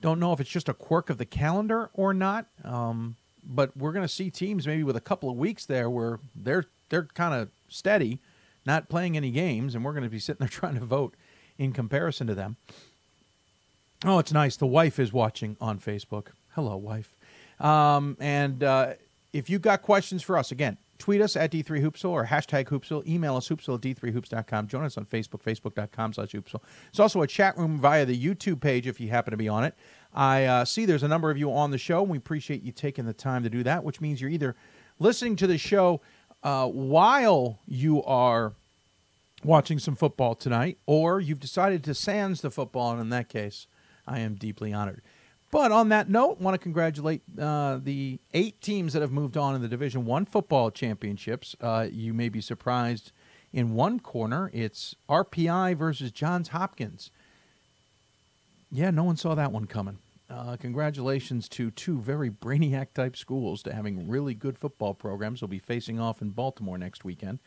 Don't 0.00 0.18
know 0.18 0.32
if 0.32 0.40
it's 0.40 0.50
just 0.50 0.68
a 0.68 0.74
quirk 0.74 1.10
of 1.10 1.18
the 1.18 1.24
calendar 1.24 1.90
or 1.94 2.12
not, 2.12 2.46
um, 2.64 3.16
but 3.44 3.76
we're 3.76 3.92
going 3.92 4.04
to 4.04 4.12
see 4.12 4.30
teams 4.30 4.66
maybe 4.66 4.82
with 4.82 4.96
a 4.96 5.00
couple 5.00 5.30
of 5.30 5.36
weeks 5.36 5.64
there 5.64 5.88
where 5.88 6.18
they're 6.34 6.66
they're 6.88 7.04
kind 7.14 7.34
of 7.34 7.48
steady, 7.68 8.18
not 8.66 8.88
playing 8.88 9.16
any 9.16 9.30
games, 9.30 9.74
and 9.74 9.84
we're 9.84 9.92
going 9.92 10.04
to 10.04 10.10
be 10.10 10.18
sitting 10.18 10.40
there 10.40 10.48
trying 10.60 10.74
to 10.74 10.84
vote 10.84 11.14
in 11.58 11.72
comparison 11.72 12.26
to 12.26 12.34
them. 12.34 12.56
Oh, 14.04 14.18
it's 14.18 14.32
nice. 14.32 14.56
The 14.56 14.66
wife 14.66 14.98
is 14.98 15.12
watching 15.12 15.56
on 15.60 15.78
Facebook. 15.78 16.28
Hello, 16.54 16.76
wife. 16.76 17.14
Um, 17.60 18.16
and 18.18 18.62
uh, 18.64 18.94
if 19.32 19.48
you've 19.48 19.62
got 19.62 19.82
questions 19.82 20.22
for 20.22 20.36
us, 20.36 20.50
again, 20.50 20.76
Tweet 21.02 21.20
us 21.20 21.34
at 21.34 21.50
D3Hoopsville 21.50 22.10
or 22.10 22.26
hashtag 22.26 22.68
Hoopsville. 22.68 23.04
Email 23.08 23.34
us, 23.34 23.48
hoopsville 23.48 23.74
at 23.74 23.80
D3Hoops.com. 23.80 24.68
Join 24.68 24.84
us 24.84 24.96
on 24.96 25.04
Facebook, 25.04 25.42
Facebook.com 25.42 26.12
slash 26.12 26.30
Hoopsville. 26.30 26.62
It's 26.90 27.00
also 27.00 27.22
a 27.22 27.26
chat 27.26 27.58
room 27.58 27.80
via 27.80 28.06
the 28.06 28.16
YouTube 28.16 28.60
page 28.60 28.86
if 28.86 29.00
you 29.00 29.08
happen 29.08 29.32
to 29.32 29.36
be 29.36 29.48
on 29.48 29.64
it. 29.64 29.74
I 30.14 30.44
uh, 30.44 30.64
see 30.64 30.86
there's 30.86 31.02
a 31.02 31.08
number 31.08 31.28
of 31.28 31.36
you 31.36 31.52
on 31.52 31.72
the 31.72 31.78
show, 31.78 32.02
and 32.02 32.10
we 32.12 32.18
appreciate 32.18 32.62
you 32.62 32.70
taking 32.70 33.04
the 33.04 33.12
time 33.12 33.42
to 33.42 33.50
do 33.50 33.64
that, 33.64 33.82
which 33.82 34.00
means 34.00 34.20
you're 34.20 34.30
either 34.30 34.54
listening 35.00 35.34
to 35.34 35.48
the 35.48 35.58
show 35.58 36.00
uh, 36.44 36.68
while 36.68 37.58
you 37.66 38.00
are 38.04 38.52
watching 39.42 39.80
some 39.80 39.96
football 39.96 40.36
tonight, 40.36 40.78
or 40.86 41.18
you've 41.18 41.40
decided 41.40 41.82
to 41.82 41.94
sans 41.94 42.42
the 42.42 42.50
football, 42.52 42.92
and 42.92 43.00
in 43.00 43.08
that 43.08 43.28
case, 43.28 43.66
I 44.06 44.20
am 44.20 44.36
deeply 44.36 44.72
honored. 44.72 45.02
But 45.52 45.70
on 45.70 45.90
that 45.90 46.08
note, 46.08 46.40
want 46.40 46.54
to 46.54 46.58
congratulate 46.58 47.20
uh, 47.38 47.78
the 47.80 48.18
eight 48.32 48.62
teams 48.62 48.94
that 48.94 49.02
have 49.02 49.12
moved 49.12 49.36
on 49.36 49.54
in 49.54 49.60
the 49.60 49.68
Division 49.68 50.06
One 50.06 50.24
football 50.24 50.70
championships. 50.70 51.54
Uh, 51.60 51.86
you 51.92 52.12
may 52.12 52.30
be 52.30 52.40
surprised. 52.40 53.12
In 53.52 53.74
one 53.74 54.00
corner, 54.00 54.50
it's 54.54 54.96
RPI 55.10 55.76
versus 55.76 56.10
Johns 56.10 56.48
Hopkins. 56.48 57.10
Yeah, 58.70 58.90
no 58.90 59.04
one 59.04 59.18
saw 59.18 59.34
that 59.34 59.52
one 59.52 59.66
coming. 59.66 59.98
Uh, 60.30 60.56
congratulations 60.56 61.50
to 61.50 61.70
two 61.70 62.00
very 62.00 62.30
brainiac 62.30 62.94
type 62.94 63.14
schools 63.14 63.62
to 63.64 63.74
having 63.74 64.08
really 64.08 64.32
good 64.32 64.56
football 64.56 64.94
programs. 64.94 65.40
They'll 65.40 65.48
be 65.48 65.58
facing 65.58 66.00
off 66.00 66.22
in 66.22 66.30
Baltimore 66.30 66.78
next 66.78 67.04
weekend. 67.04 67.40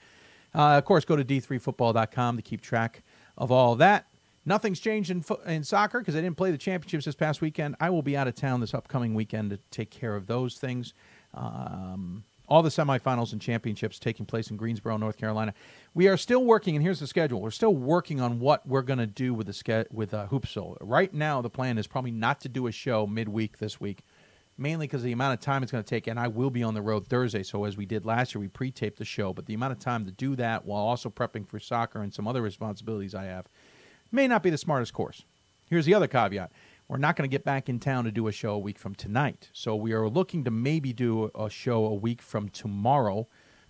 Uh, 0.54 0.78
of 0.78 0.86
course, 0.86 1.06
go 1.06 1.16
to 1.16 1.26
d3football.com 1.26 2.36
to 2.36 2.44
keep 2.44 2.62
track 2.62 3.02
of 3.36 3.52
all 3.52 3.76
that. 3.78 4.06
Nothing's 4.46 4.80
changed 4.80 5.10
in, 5.10 5.24
in 5.48 5.64
soccer 5.64 6.00
because 6.00 6.16
I 6.16 6.22
didn't 6.22 6.38
play 6.38 6.52
the 6.52 6.58
championships 6.58 7.06
this 7.06 7.16
past 7.16 7.42
weekend. 7.42 7.76
I 7.80 7.90
will 7.90 8.04
be 8.04 8.16
out 8.16 8.28
of 8.28 8.36
town 8.36 8.62
this 8.62 8.74
upcoming 8.74 9.16
weekend 9.16 9.50
to 9.50 9.60
take 9.72 9.90
care 9.90 10.16
of 10.16 10.28
those 10.28 10.58
things. 10.58 10.94
Um, 11.34 12.24
all 12.48 12.62
the 12.62 12.70
semifinals 12.70 13.32
and 13.32 13.42
championships 13.42 14.00
taking 14.00 14.26
place 14.26 14.50
in 14.52 14.58
Greensboro, 14.58 14.98
North 14.98 15.18
Carolina. 15.18 15.54
We 15.94 16.08
are 16.08 16.18
still 16.18 16.44
working, 16.44 16.76
and 16.76 16.84
here's 16.84 17.00
the 17.00 17.08
schedule. 17.08 17.42
We're 17.42 17.52
still 17.52 17.76
working 17.76 18.22
on 18.22 18.40
what 18.40 18.68
we're 18.68 18.84
going 18.84 19.00
to 19.00 19.08
do 19.08 19.34
with 19.34 19.48
the 19.48 19.54
ske- 19.54 19.92
with 19.92 20.14
uh, 20.14 20.28
Hoopsville. 20.28 20.78
Right 20.82 21.14
now, 21.14 21.42
the 21.42 21.50
plan 21.50 21.78
is 21.78 21.88
probably 21.88 22.12
not 22.12 22.42
to 22.42 22.50
do 22.50 22.68
a 22.68 22.72
show 22.72 23.08
midweek 23.08 23.58
this 23.58 23.80
week, 23.80 24.04
mainly 24.58 24.86
because 24.86 25.02
of 25.02 25.06
the 25.06 25.12
amount 25.12 25.34
of 25.34 25.40
time 25.40 25.64
it's 25.64 25.72
going 25.72 25.84
to 25.84 25.90
take. 25.90 26.08
And 26.08 26.20
I 26.20 26.28
will 26.28 26.52
be 26.52 26.62
on 26.62 26.76
the 26.76 26.82
road 26.82 27.08
Thursday, 27.08 27.42
so 27.44 27.64
as 27.64 27.78
we 27.78 27.86
did 27.86 28.06
last 28.06 28.36
year, 28.36 28.42
we 28.42 28.48
pre-taped 28.48 29.00
the 29.00 29.06
show. 29.06 29.34
But 29.34 29.48
the 29.48 29.56
amount 29.56 29.74
of 29.74 29.80
time 29.80 30.06
to 30.06 30.12
do 30.12 30.36
that 30.36 30.66
while 30.66 30.84
also 30.84 31.10
prepping 31.10 31.48
for 31.48 31.60
soccer 31.60 32.02
and 32.02 32.14
some 32.14 32.28
other 32.28 32.44
responsibilities 32.44 33.16
I 33.16 33.24
have 33.24 33.48
may 34.12 34.28
not 34.28 34.44
be 34.44 34.50
the 34.50 34.58
smartest 34.58 34.94
course. 34.94 35.24
Here's 35.70 35.86
the 35.86 35.94
other 35.94 36.08
caveat. 36.08 36.52
We're 36.88 36.98
not 36.98 37.16
going 37.16 37.28
to 37.28 37.32
get 37.32 37.44
back 37.44 37.68
in 37.68 37.80
town 37.80 38.04
to 38.04 38.12
do 38.12 38.28
a 38.28 38.32
show 38.32 38.52
a 38.52 38.60
week 38.60 38.78
from 38.78 38.94
tonight. 38.94 39.50
So 39.54 39.76
we 39.76 39.92
are 39.94 40.08
looking 40.08 40.44
to 40.44 40.52
maybe 40.52 40.94
do 40.94 41.32
a 41.34 41.50
show 41.50 41.86
a 41.86 41.94
week 41.94 42.22
from 42.22 42.50
tomorrow. 42.50 43.28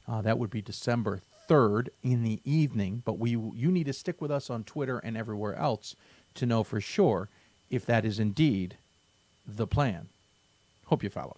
Uh, 0.08 0.22
that 0.22 0.38
would 0.38 0.50
be 0.50 0.62
December 0.62 1.22
3rd 1.50 1.88
in 2.04 2.24
the 2.24 2.42
evening. 2.44 3.04
But 3.06 3.18
we 3.18 3.32
you 3.32 3.72
need 3.72 3.86
to 3.86 3.94
stick 3.94 4.22
with 4.22 4.32
us 4.32 4.50
on 4.50 4.65
Twitter 4.65 5.00
and 5.00 5.15
everywhere 5.15 5.56
else 5.56 5.96
to 6.36 6.46
know 6.46 6.63
for 6.63 6.82
sure 6.82 7.30
if 7.70 7.86
that 7.86 8.04
is 8.04 8.20
indeed 8.20 8.77
the 9.48 9.65
plan. 9.65 10.10
Hope 10.88 11.01
you 11.01 11.10
followed. 11.10 11.38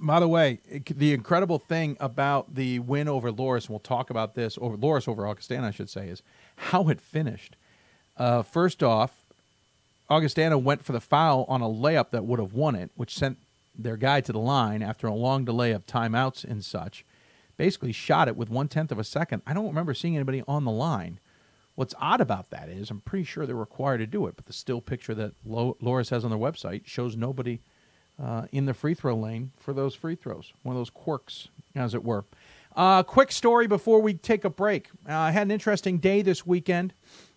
By 0.00 0.20
the 0.20 0.28
way, 0.28 0.60
the 0.88 1.12
incredible 1.12 1.58
thing 1.58 1.96
about 2.00 2.54
the 2.54 2.78
win 2.78 3.08
over 3.08 3.30
Loras, 3.30 3.62
and 3.62 3.70
we'll 3.70 3.80
talk 3.80 4.10
about 4.10 4.34
this 4.34 4.56
over 4.60 4.76
Loras 4.76 5.08
over 5.08 5.26
Augustana, 5.26 5.68
I 5.68 5.70
should 5.70 5.90
say, 5.90 6.08
is 6.08 6.22
how 6.56 6.88
it 6.88 7.00
finished. 7.00 7.56
Uh, 8.16 8.42
first 8.42 8.82
off, 8.82 9.12
Augustana 10.08 10.58
went 10.58 10.84
for 10.84 10.92
the 10.92 11.00
foul 11.00 11.44
on 11.48 11.62
a 11.62 11.68
layup 11.68 12.10
that 12.10 12.24
would 12.24 12.38
have 12.38 12.52
won 12.52 12.74
it, 12.74 12.90
which 12.94 13.16
sent 13.16 13.38
their 13.76 13.96
guy 13.96 14.20
to 14.20 14.32
the 14.32 14.38
line 14.38 14.82
after 14.82 15.06
a 15.06 15.14
long 15.14 15.44
delay 15.44 15.72
of 15.72 15.86
timeouts 15.86 16.44
and 16.44 16.64
such. 16.64 17.04
Basically, 17.56 17.92
shot 17.92 18.28
it 18.28 18.36
with 18.36 18.50
one 18.50 18.68
tenth 18.68 18.92
of 18.92 18.98
a 18.98 19.04
second. 19.04 19.42
I 19.46 19.54
don't 19.54 19.66
remember 19.66 19.94
seeing 19.94 20.16
anybody 20.16 20.42
on 20.46 20.64
the 20.64 20.70
line. 20.70 21.18
What's 21.74 21.94
odd 21.98 22.20
about 22.20 22.50
that 22.50 22.68
is 22.68 22.90
I'm 22.90 23.00
pretty 23.00 23.24
sure 23.24 23.46
they're 23.46 23.56
required 23.56 23.98
to 23.98 24.06
do 24.06 24.26
it, 24.26 24.36
but 24.36 24.44
the 24.44 24.52
still 24.52 24.80
picture 24.80 25.14
that 25.14 25.32
Loras 25.46 26.10
has 26.10 26.24
on 26.24 26.30
their 26.30 26.38
website 26.38 26.82
shows 26.84 27.16
nobody 27.16 27.60
uh, 28.22 28.46
in 28.52 28.66
the 28.66 28.74
free 28.74 28.94
throw 28.94 29.16
lane 29.16 29.52
for 29.58 29.72
those 29.72 29.94
free 29.94 30.14
throws. 30.14 30.52
One 30.62 30.76
of 30.76 30.80
those 30.80 30.90
quirks, 30.90 31.48
as 31.74 31.94
it 31.94 32.04
were. 32.04 32.24
Uh, 32.74 33.02
quick 33.02 33.30
story 33.30 33.66
before 33.66 34.00
we 34.00 34.14
take 34.14 34.44
a 34.44 34.50
break. 34.50 34.88
Uh, 35.08 35.14
I 35.14 35.30
had 35.30 35.42
an 35.46 35.50
interesting 35.50 35.98
day 35.98 36.22
this 36.22 36.46
weekend. 36.46 36.94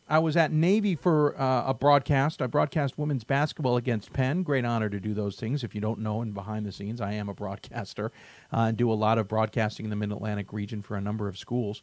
I 0.08 0.20
was 0.20 0.38
at 0.38 0.52
Navy 0.52 0.96
for 0.96 1.40
uh, 1.40 1.66
a 1.68 1.74
broadcast. 1.74 2.42
I 2.42 2.48
broadcast 2.48 2.98
women's 2.98 3.24
basketball 3.24 3.76
against 3.76 4.14
Penn. 4.14 4.44
Great 4.44 4.64
honor 4.64 4.90
to 4.90 5.00
do 5.00 5.14
those 5.14 5.36
things. 5.36 5.64
If 5.64 5.74
you 5.74 5.82
don't 5.82 6.00
know, 6.00 6.22
and 6.22 6.34
behind 6.34 6.66
the 6.66 6.72
scenes, 6.72 7.02
I 7.02 7.14
am 7.14 7.28
a 7.28 7.34
broadcaster 7.34 8.12
uh, 8.54 8.60
and 8.68 8.78
do 8.78 8.92
a 8.92 8.94
lot 8.94 9.18
of 9.18 9.28
broadcasting 9.28 9.86
in 9.86 9.90
the 9.90 9.96
Mid 9.96 10.12
Atlantic 10.12 10.54
region 10.54 10.82
for 10.84 10.96
a 10.96 11.02
number 11.02 11.28
of 11.28 11.38
schools. 11.38 11.82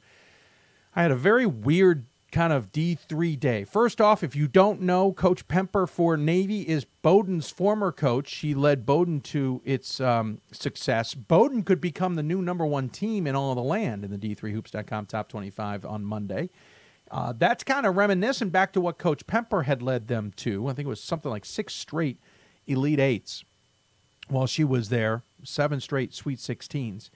I 0.95 1.03
had 1.03 1.11
a 1.11 1.17
very 1.17 1.47
weird 1.47 2.07
kind 2.33 2.53
of 2.53 2.73
D3 2.73 3.39
day. 3.39 3.63
First 3.63 4.01
off, 4.01 4.25
if 4.25 4.35
you 4.35 4.49
don't 4.49 4.81
know, 4.81 5.13
Coach 5.13 5.47
Pemper 5.47 5.87
for 5.87 6.17
Navy 6.17 6.63
is 6.63 6.85
Bowdoin's 7.03 7.51
former 7.51 7.93
coach. 7.93 8.29
She 8.29 8.55
led 8.55 8.85
Bowdoin 8.87 9.21
to 9.21 9.61
its 9.65 10.01
um, 10.01 10.41
success. 10.51 11.15
Bowdoin 11.15 11.63
could 11.63 11.81
become 11.81 12.15
the 12.15 12.23
new 12.23 12.43
number 12.43 12.67
one 12.67 12.89
team 12.89 13.27
in 13.27 13.37
all 13.37 13.51
of 13.51 13.57
the 13.57 13.63
land 13.63 14.03
in 14.03 14.11
the 14.11 14.17
D3Hoops.com 14.19 15.07
top 15.07 15.29
25 15.29 15.85
on 15.85 16.05
Monday. 16.05 16.49
Uh, 17.11 17.35
that's 17.37 17.63
kind 17.63 17.85
of 17.85 17.95
reminiscent 17.95 18.51
back 18.51 18.73
to 18.73 18.81
what 18.81 18.97
Coach 18.97 19.27
Pemper 19.27 19.65
had 19.65 19.83
led 19.83 20.09
them 20.09 20.33
to. 20.37 20.67
I 20.69 20.73
think 20.73 20.87
it 20.87 20.89
was 20.89 21.03
something 21.03 21.31
like 21.31 21.45
six 21.45 21.75
straight 21.75 22.17
Elite 22.67 22.99
Eights 22.99 23.45
while 24.29 24.47
she 24.47 24.65
was 24.65 24.89
there, 24.89 25.23
seven 25.45 25.79
straight 25.79 26.15
Sweet 26.15 26.39
16s. 26.39 27.11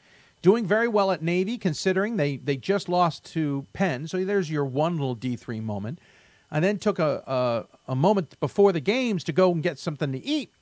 Doing 0.46 0.64
very 0.64 0.86
well 0.86 1.10
at 1.10 1.22
Navy, 1.22 1.58
considering 1.58 2.18
they, 2.18 2.36
they 2.36 2.56
just 2.56 2.88
lost 2.88 3.24
to 3.32 3.66
Penn. 3.72 4.06
So 4.06 4.24
there's 4.24 4.48
your 4.48 4.64
one 4.64 4.92
little 4.92 5.16
D3 5.16 5.60
moment. 5.60 5.98
And 6.52 6.64
then 6.64 6.78
took 6.78 7.00
a, 7.00 7.24
a, 7.26 7.90
a 7.90 7.96
moment 7.96 8.38
before 8.38 8.70
the 8.70 8.78
games 8.78 9.24
to 9.24 9.32
go 9.32 9.50
and 9.50 9.60
get 9.60 9.76
something 9.76 10.12
to 10.12 10.24
eat. 10.24 10.52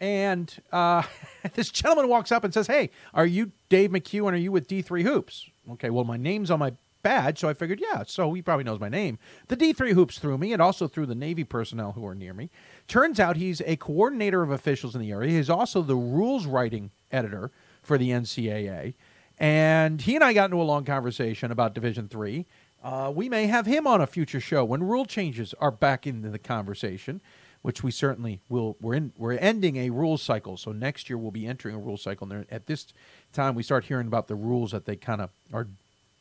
And 0.00 0.52
uh, 0.72 1.04
this 1.54 1.70
gentleman 1.70 2.08
walks 2.08 2.32
up 2.32 2.42
and 2.42 2.52
says, 2.52 2.66
Hey, 2.66 2.90
are 3.14 3.24
you 3.24 3.52
Dave 3.68 3.94
and 3.94 4.12
are 4.12 4.36
you 4.36 4.50
with 4.50 4.66
D3 4.66 5.04
Hoops? 5.04 5.48
Okay, 5.70 5.90
well, 5.90 6.02
my 6.02 6.16
name's 6.16 6.50
on 6.50 6.58
my 6.58 6.72
badge, 7.04 7.38
so 7.38 7.48
I 7.48 7.54
figured, 7.54 7.80
yeah, 7.80 8.02
so 8.04 8.32
he 8.32 8.42
probably 8.42 8.64
knows 8.64 8.80
my 8.80 8.88
name. 8.88 9.20
The 9.46 9.56
D3 9.56 9.92
hoops 9.92 10.18
through 10.18 10.38
me 10.38 10.52
and 10.52 10.60
also 10.60 10.88
through 10.88 11.06
the 11.06 11.14
Navy 11.14 11.44
personnel 11.44 11.92
who 11.92 12.04
are 12.06 12.16
near 12.16 12.34
me. 12.34 12.50
Turns 12.88 13.20
out 13.20 13.36
he's 13.36 13.60
a 13.60 13.76
coordinator 13.76 14.42
of 14.42 14.50
officials 14.50 14.96
in 14.96 15.00
the 15.00 15.12
area. 15.12 15.30
He's 15.30 15.48
also 15.48 15.80
the 15.80 15.94
rules 15.94 16.44
writing 16.44 16.90
editor 17.12 17.52
for 17.82 17.96
the 17.96 18.10
NCAA. 18.10 18.94
And 19.42 20.00
he 20.00 20.14
and 20.14 20.22
I 20.22 20.32
got 20.32 20.44
into 20.44 20.62
a 20.62 20.62
long 20.62 20.84
conversation 20.84 21.50
about 21.50 21.74
Division 21.74 22.06
Three. 22.06 22.46
Uh, 22.80 23.12
we 23.12 23.28
may 23.28 23.48
have 23.48 23.66
him 23.66 23.88
on 23.88 24.00
a 24.00 24.06
future 24.06 24.38
show 24.38 24.64
when 24.64 24.84
rule 24.84 25.04
changes 25.04 25.52
are 25.58 25.72
back 25.72 26.06
into 26.06 26.30
the 26.30 26.38
conversation, 26.38 27.20
which 27.60 27.82
we 27.82 27.90
certainly 27.90 28.40
will. 28.48 28.76
We're 28.80 28.94
in. 28.94 29.12
We're 29.18 29.32
ending 29.32 29.78
a 29.78 29.90
rule 29.90 30.16
cycle, 30.16 30.56
so 30.56 30.70
next 30.70 31.10
year 31.10 31.18
we'll 31.18 31.32
be 31.32 31.44
entering 31.44 31.74
a 31.74 31.80
rule 31.80 31.96
cycle. 31.96 32.32
And 32.32 32.46
at 32.52 32.66
this 32.66 32.86
time, 33.32 33.56
we 33.56 33.64
start 33.64 33.86
hearing 33.86 34.06
about 34.06 34.28
the 34.28 34.36
rules 34.36 34.70
that 34.70 34.84
they 34.84 34.94
kind 34.94 35.20
of 35.20 35.30
are 35.52 35.66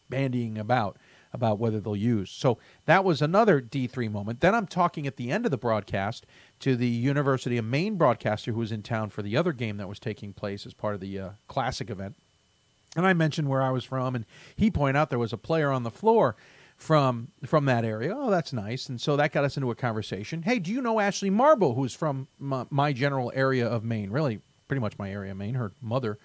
bandying 0.09 0.57
about 0.57 0.97
about 1.31 1.59
whether 1.59 1.79
they'll 1.79 1.95
use. 1.95 2.31
So 2.31 2.57
that 2.87 3.05
was 3.05 3.21
another 3.21 3.61
D3 3.61 4.11
moment. 4.11 4.41
Then 4.41 4.55
I'm 4.55 4.67
talking 4.67 5.05
at 5.05 5.17
the 5.17 5.29
end 5.29 5.45
of 5.45 5.51
the 5.51 5.57
broadcast 5.57 6.25
to 6.59 6.75
the 6.75 6.87
University 6.87 7.57
of 7.57 7.65
Maine 7.65 7.97
broadcaster 7.97 8.51
who 8.51 8.59
was 8.59 8.71
in 8.71 8.81
town 8.81 9.11
for 9.11 9.21
the 9.21 9.37
other 9.37 9.53
game 9.53 9.77
that 9.77 9.87
was 9.87 9.99
taking 9.99 10.33
place 10.33 10.65
as 10.65 10.73
part 10.73 10.95
of 10.95 10.99
the 10.99 11.19
uh, 11.19 11.29
classic 11.47 11.91
event. 11.91 12.15
And 12.95 13.05
I 13.05 13.13
mentioned 13.13 13.47
where 13.47 13.61
I 13.61 13.69
was 13.71 13.85
from, 13.85 14.15
and 14.15 14.25
he 14.55 14.69
pointed 14.69 14.99
out 14.99 15.09
there 15.09 15.19
was 15.19 15.33
a 15.33 15.37
player 15.37 15.71
on 15.71 15.83
the 15.83 15.91
floor 15.91 16.35
from 16.75 17.29
from 17.45 17.65
that 17.65 17.85
area. 17.85 18.13
Oh, 18.15 18.29
that's 18.29 18.51
nice. 18.51 18.89
And 18.89 18.99
so 18.99 19.15
that 19.15 19.31
got 19.31 19.43
us 19.43 19.55
into 19.55 19.71
a 19.71 19.75
conversation. 19.75 20.41
Hey, 20.41 20.59
do 20.59 20.71
you 20.71 20.81
know 20.81 20.99
Ashley 20.99 21.29
Marble, 21.29 21.75
who's 21.75 21.93
from 21.93 22.27
my, 22.39 22.65
my 22.69 22.91
general 22.91 23.31
area 23.35 23.67
of 23.67 23.83
Maine? 23.83 24.09
Really, 24.09 24.41
pretty 24.67 24.81
much 24.81 24.97
my 24.97 25.11
area 25.11 25.31
of 25.31 25.37
Maine. 25.37 25.53
Her 25.53 25.71
mother 25.81 26.17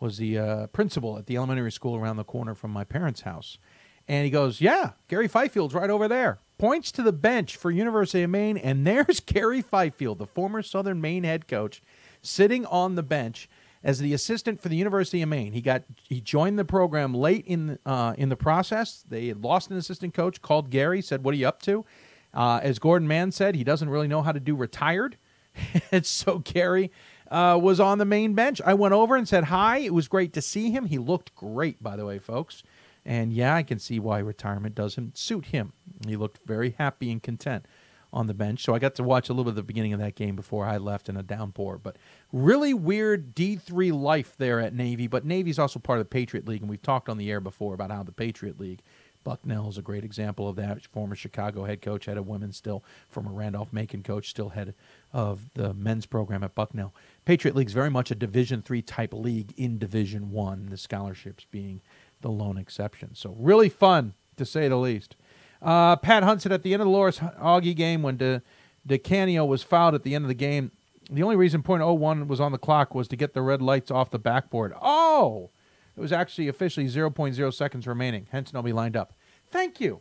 was 0.00 0.18
the 0.18 0.38
uh, 0.38 0.66
principal 0.68 1.18
at 1.18 1.26
the 1.26 1.36
elementary 1.36 1.72
school 1.72 1.96
around 1.96 2.16
the 2.16 2.24
corner 2.24 2.54
from 2.54 2.70
my 2.70 2.84
parents' 2.84 3.22
house. 3.22 3.58
And 4.06 4.24
he 4.24 4.30
goes, 4.30 4.60
Yeah, 4.60 4.92
Gary 5.08 5.28
Fifield's 5.28 5.74
right 5.74 5.90
over 5.90 6.08
there. 6.08 6.38
Points 6.58 6.92
to 6.92 7.02
the 7.02 7.12
bench 7.12 7.56
for 7.56 7.70
University 7.70 8.22
of 8.22 8.30
Maine, 8.30 8.56
and 8.56 8.86
there's 8.86 9.20
Gary 9.20 9.62
Fifield, 9.62 10.18
the 10.18 10.26
former 10.26 10.62
Southern 10.62 11.00
Maine 11.00 11.24
head 11.24 11.48
coach, 11.48 11.82
sitting 12.22 12.64
on 12.66 12.94
the 12.94 13.02
bench 13.02 13.48
as 13.84 13.98
the 13.98 14.14
assistant 14.14 14.60
for 14.60 14.70
the 14.70 14.76
University 14.76 15.20
of 15.20 15.28
Maine. 15.28 15.52
He 15.52 15.60
got 15.60 15.84
he 16.02 16.20
joined 16.20 16.58
the 16.58 16.64
program 16.64 17.14
late 17.14 17.44
in 17.46 17.78
uh, 17.84 18.14
in 18.16 18.30
the 18.30 18.36
process. 18.36 19.04
They 19.08 19.28
had 19.28 19.44
lost 19.44 19.70
an 19.70 19.76
assistant 19.76 20.14
coach, 20.14 20.40
called 20.42 20.70
Gary, 20.70 21.02
said, 21.02 21.22
"What 21.22 21.34
are 21.34 21.36
you 21.36 21.46
up 21.46 21.60
to?" 21.62 21.84
Uh, 22.32 22.58
as 22.62 22.80
Gordon 22.80 23.06
Mann 23.06 23.30
said, 23.30 23.54
he 23.54 23.62
doesn't 23.62 23.88
really 23.88 24.08
know 24.08 24.22
how 24.22 24.32
to 24.32 24.40
do 24.40 24.56
retired, 24.56 25.18
and 25.92 26.04
so 26.04 26.38
Gary 26.38 26.90
uh, 27.30 27.58
was 27.62 27.78
on 27.78 27.98
the 27.98 28.04
Maine 28.04 28.34
bench. 28.34 28.60
I 28.64 28.74
went 28.74 28.94
over 28.94 29.14
and 29.14 29.28
said 29.28 29.44
hi. 29.44 29.78
It 29.78 29.94
was 29.94 30.08
great 30.08 30.32
to 30.32 30.42
see 30.42 30.70
him. 30.70 30.86
He 30.86 30.98
looked 30.98 31.34
great, 31.36 31.80
by 31.82 31.94
the 31.94 32.06
way, 32.06 32.18
folks. 32.18 32.64
And 33.06 33.34
yeah, 33.34 33.54
I 33.54 33.62
can 33.62 33.78
see 33.78 34.00
why 34.00 34.18
retirement 34.20 34.74
doesn't 34.74 35.18
suit 35.18 35.46
him. 35.46 35.74
He 36.06 36.16
looked 36.16 36.40
very 36.46 36.74
happy 36.78 37.12
and 37.12 37.22
content 37.22 37.66
on 38.14 38.28
the 38.28 38.32
bench. 38.32 38.62
So 38.62 38.74
I 38.74 38.78
got 38.78 38.94
to 38.94 39.02
watch 39.02 39.28
a 39.28 39.32
little 39.32 39.44
bit 39.44 39.50
of 39.50 39.56
the 39.56 39.62
beginning 39.64 39.92
of 39.92 39.98
that 39.98 40.14
game 40.14 40.36
before 40.36 40.64
I 40.64 40.78
left 40.78 41.08
in 41.08 41.16
a 41.16 41.22
downpour. 41.22 41.78
But 41.78 41.96
really 42.32 42.72
weird 42.72 43.34
D3 43.34 43.92
life 43.92 44.36
there 44.38 44.60
at 44.60 44.72
Navy. 44.72 45.08
But 45.08 45.26
Navy's 45.26 45.58
also 45.58 45.80
part 45.80 45.98
of 45.98 46.06
the 46.06 46.10
Patriot 46.10 46.48
League, 46.48 46.60
and 46.60 46.70
we've 46.70 46.80
talked 46.80 47.08
on 47.08 47.18
the 47.18 47.30
air 47.30 47.40
before 47.40 47.74
about 47.74 47.90
how 47.90 48.04
the 48.04 48.12
Patriot 48.12 48.58
League. 48.58 48.80
Bucknell 49.24 49.70
is 49.70 49.78
a 49.78 49.82
great 49.82 50.04
example 50.04 50.50
of 50.50 50.56
that. 50.56 50.84
Former 50.84 51.16
Chicago 51.16 51.64
head 51.64 51.80
coach, 51.80 52.04
head 52.04 52.18
of 52.18 52.28
women 52.28 52.52
still, 52.52 52.84
former 53.08 53.32
Randolph 53.32 53.72
Macon 53.72 54.02
coach, 54.02 54.28
still 54.28 54.50
head 54.50 54.74
of 55.14 55.48
the 55.54 55.72
men's 55.72 56.04
program 56.04 56.44
at 56.44 56.54
Bucknell. 56.54 56.94
Patriot 57.24 57.56
League 57.56 57.68
is 57.68 57.72
very 57.72 57.88
much 57.88 58.10
a 58.10 58.14
Division 58.14 58.60
three 58.60 58.82
type 58.82 59.14
league 59.14 59.54
in 59.56 59.78
Division 59.78 60.30
one. 60.30 60.66
The 60.66 60.76
scholarships 60.76 61.46
being 61.50 61.80
the 62.20 62.28
lone 62.28 62.58
exception. 62.58 63.14
So 63.14 63.34
really 63.38 63.70
fun 63.70 64.12
to 64.36 64.44
say 64.44 64.68
the 64.68 64.76
least. 64.76 65.16
Uh, 65.64 65.96
Pat 65.96 66.22
Hunt 66.22 66.42
said 66.42 66.52
at 66.52 66.62
the 66.62 66.74
end 66.74 66.82
of 66.82 66.86
the 66.86 66.92
Loras 66.92 67.38
Augie 67.40 67.74
game 67.74 68.02
when 68.02 68.18
De, 68.18 68.42
DeCanio 68.86 69.46
was 69.46 69.62
fouled 69.62 69.94
at 69.94 70.02
the 70.02 70.14
end 70.14 70.24
of 70.24 70.28
the 70.28 70.34
game, 70.34 70.70
the 71.10 71.22
only 71.22 71.36
reason 71.36 71.62
.01 71.62 72.26
was 72.26 72.40
on 72.40 72.52
the 72.52 72.58
clock 72.58 72.94
was 72.94 73.08
to 73.08 73.16
get 73.16 73.34
the 73.34 73.42
red 73.42 73.62
lights 73.62 73.90
off 73.90 74.10
the 74.10 74.18
backboard. 74.18 74.74
Oh, 74.80 75.50
it 75.96 76.00
was 76.00 76.12
actually 76.12 76.48
officially 76.48 76.86
0.0 76.86 77.54
seconds 77.54 77.86
remaining. 77.86 78.26
Hence, 78.30 78.52
nobody 78.52 78.72
lined 78.72 78.96
up. 78.96 79.12
Thank 79.50 79.80
you. 79.80 80.00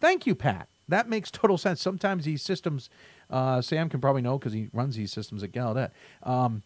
Thank 0.00 0.26
you, 0.26 0.34
Pat. 0.34 0.68
That 0.88 1.08
makes 1.08 1.30
total 1.32 1.58
sense. 1.58 1.80
Sometimes 1.80 2.24
these 2.24 2.42
systems, 2.42 2.90
uh, 3.28 3.60
Sam 3.60 3.88
can 3.88 4.00
probably 4.00 4.22
know 4.22 4.38
because 4.38 4.52
he 4.52 4.68
runs 4.72 4.96
these 4.96 5.12
systems 5.12 5.42
at 5.42 5.52
Gallaudet. 5.52 5.90
Um, 6.22 6.62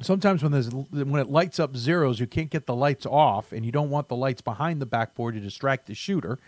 sometimes 0.00 0.42
when 0.42 0.52
there's 0.52 0.70
when 0.70 1.20
it 1.20 1.30
lights 1.30 1.60
up 1.60 1.76
zeros, 1.76 2.18
you 2.18 2.26
can't 2.26 2.50
get 2.50 2.66
the 2.66 2.74
lights 2.74 3.06
off, 3.06 3.52
and 3.52 3.64
you 3.64 3.72
don't 3.72 3.90
want 3.90 4.08
the 4.08 4.16
lights 4.16 4.40
behind 4.40 4.80
the 4.80 4.86
backboard 4.86 5.34
to 5.34 5.40
distract 5.40 5.86
the 5.86 5.94
shooter. 5.94 6.38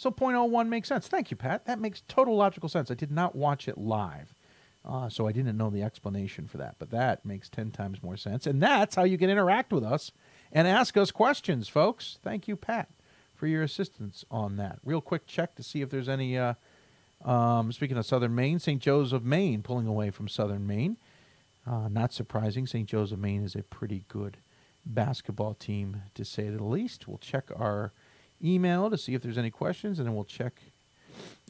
So 0.00 0.10
0.01 0.10 0.68
makes 0.68 0.88
sense. 0.88 1.08
Thank 1.08 1.30
you, 1.30 1.36
Pat. 1.36 1.66
That 1.66 1.78
makes 1.78 2.02
total 2.08 2.34
logical 2.34 2.70
sense. 2.70 2.90
I 2.90 2.94
did 2.94 3.10
not 3.10 3.36
watch 3.36 3.68
it 3.68 3.76
live. 3.76 4.32
Uh, 4.82 5.10
so 5.10 5.28
I 5.28 5.32
didn't 5.32 5.58
know 5.58 5.68
the 5.68 5.82
explanation 5.82 6.48
for 6.48 6.56
that, 6.56 6.76
but 6.78 6.90
that 6.90 7.26
makes 7.26 7.50
10 7.50 7.70
times 7.70 8.02
more 8.02 8.16
sense. 8.16 8.46
And 8.46 8.62
that's 8.62 8.94
how 8.94 9.04
you 9.04 9.18
can 9.18 9.28
interact 9.28 9.74
with 9.74 9.84
us 9.84 10.10
and 10.52 10.66
ask 10.66 10.96
us 10.96 11.10
questions, 11.10 11.68
folks. 11.68 12.18
Thank 12.22 12.48
you, 12.48 12.56
Pat, 12.56 12.88
for 13.34 13.46
your 13.46 13.62
assistance 13.62 14.24
on 14.30 14.56
that. 14.56 14.78
Real 14.86 15.02
quick 15.02 15.26
check 15.26 15.54
to 15.56 15.62
see 15.62 15.82
if 15.82 15.90
there's 15.90 16.08
any, 16.08 16.38
uh, 16.38 16.54
um, 17.22 17.70
speaking 17.70 17.98
of 17.98 18.06
Southern 18.06 18.34
Maine, 18.34 18.58
St. 18.58 18.80
Joe's 18.80 19.12
of 19.12 19.26
Maine 19.26 19.60
pulling 19.60 19.86
away 19.86 20.10
from 20.10 20.28
Southern 20.28 20.66
Maine. 20.66 20.96
Uh, 21.66 21.88
not 21.90 22.14
surprising. 22.14 22.66
St. 22.66 22.88
Joe's 22.88 23.12
of 23.12 23.18
Maine 23.18 23.44
is 23.44 23.54
a 23.54 23.64
pretty 23.64 24.06
good 24.08 24.38
basketball 24.86 25.52
team, 25.52 26.04
to 26.14 26.24
say 26.24 26.48
the 26.48 26.64
least. 26.64 27.06
We'll 27.06 27.18
check 27.18 27.50
our 27.54 27.92
email 28.44 28.90
to 28.90 28.98
see 28.98 29.14
if 29.14 29.22
there's 29.22 29.38
any 29.38 29.50
questions, 29.50 29.98
and 29.98 30.08
then 30.08 30.14
we'll 30.14 30.24
check 30.24 30.60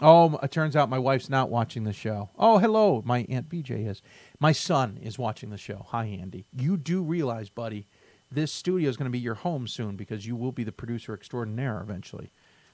Oh, 0.03 0.39
it 0.43 0.51
turns 0.51 0.77
out 0.77 0.89
my 0.89 0.99
wife's 0.99 1.29
not 1.29 1.51
watching 1.51 1.85
the 1.85 1.93
show. 1.93 2.31
Oh, 2.39 2.59
hello. 2.59 3.03
My 3.05 3.27
Aunt 3.29 3.51
BJ 3.51 3.87
is. 3.87 4.01
My 4.39 4.53
son 4.53 4.99
is 5.03 5.19
watching 5.19 5.51
the 5.51 5.59
show. 5.59 5.85
Hi, 5.89 6.07
Andy. 6.07 6.47
You 6.57 6.79
do 6.79 7.03
realize, 7.03 7.51
buddy, 7.51 7.87
this 8.33 8.51
studio 8.51 8.89
is 8.89 8.97
going 8.97 9.11
to 9.11 9.11
be 9.11 9.19
your 9.19 9.35
home 9.35 9.69
soon 9.69 9.97
because 9.97 10.27
you 10.27 10.37
will 10.37 10.53
be 10.53 10.65
the 10.65 10.73
producer 10.73 11.13
extraordinaire 11.13 11.81
eventually 11.83 12.31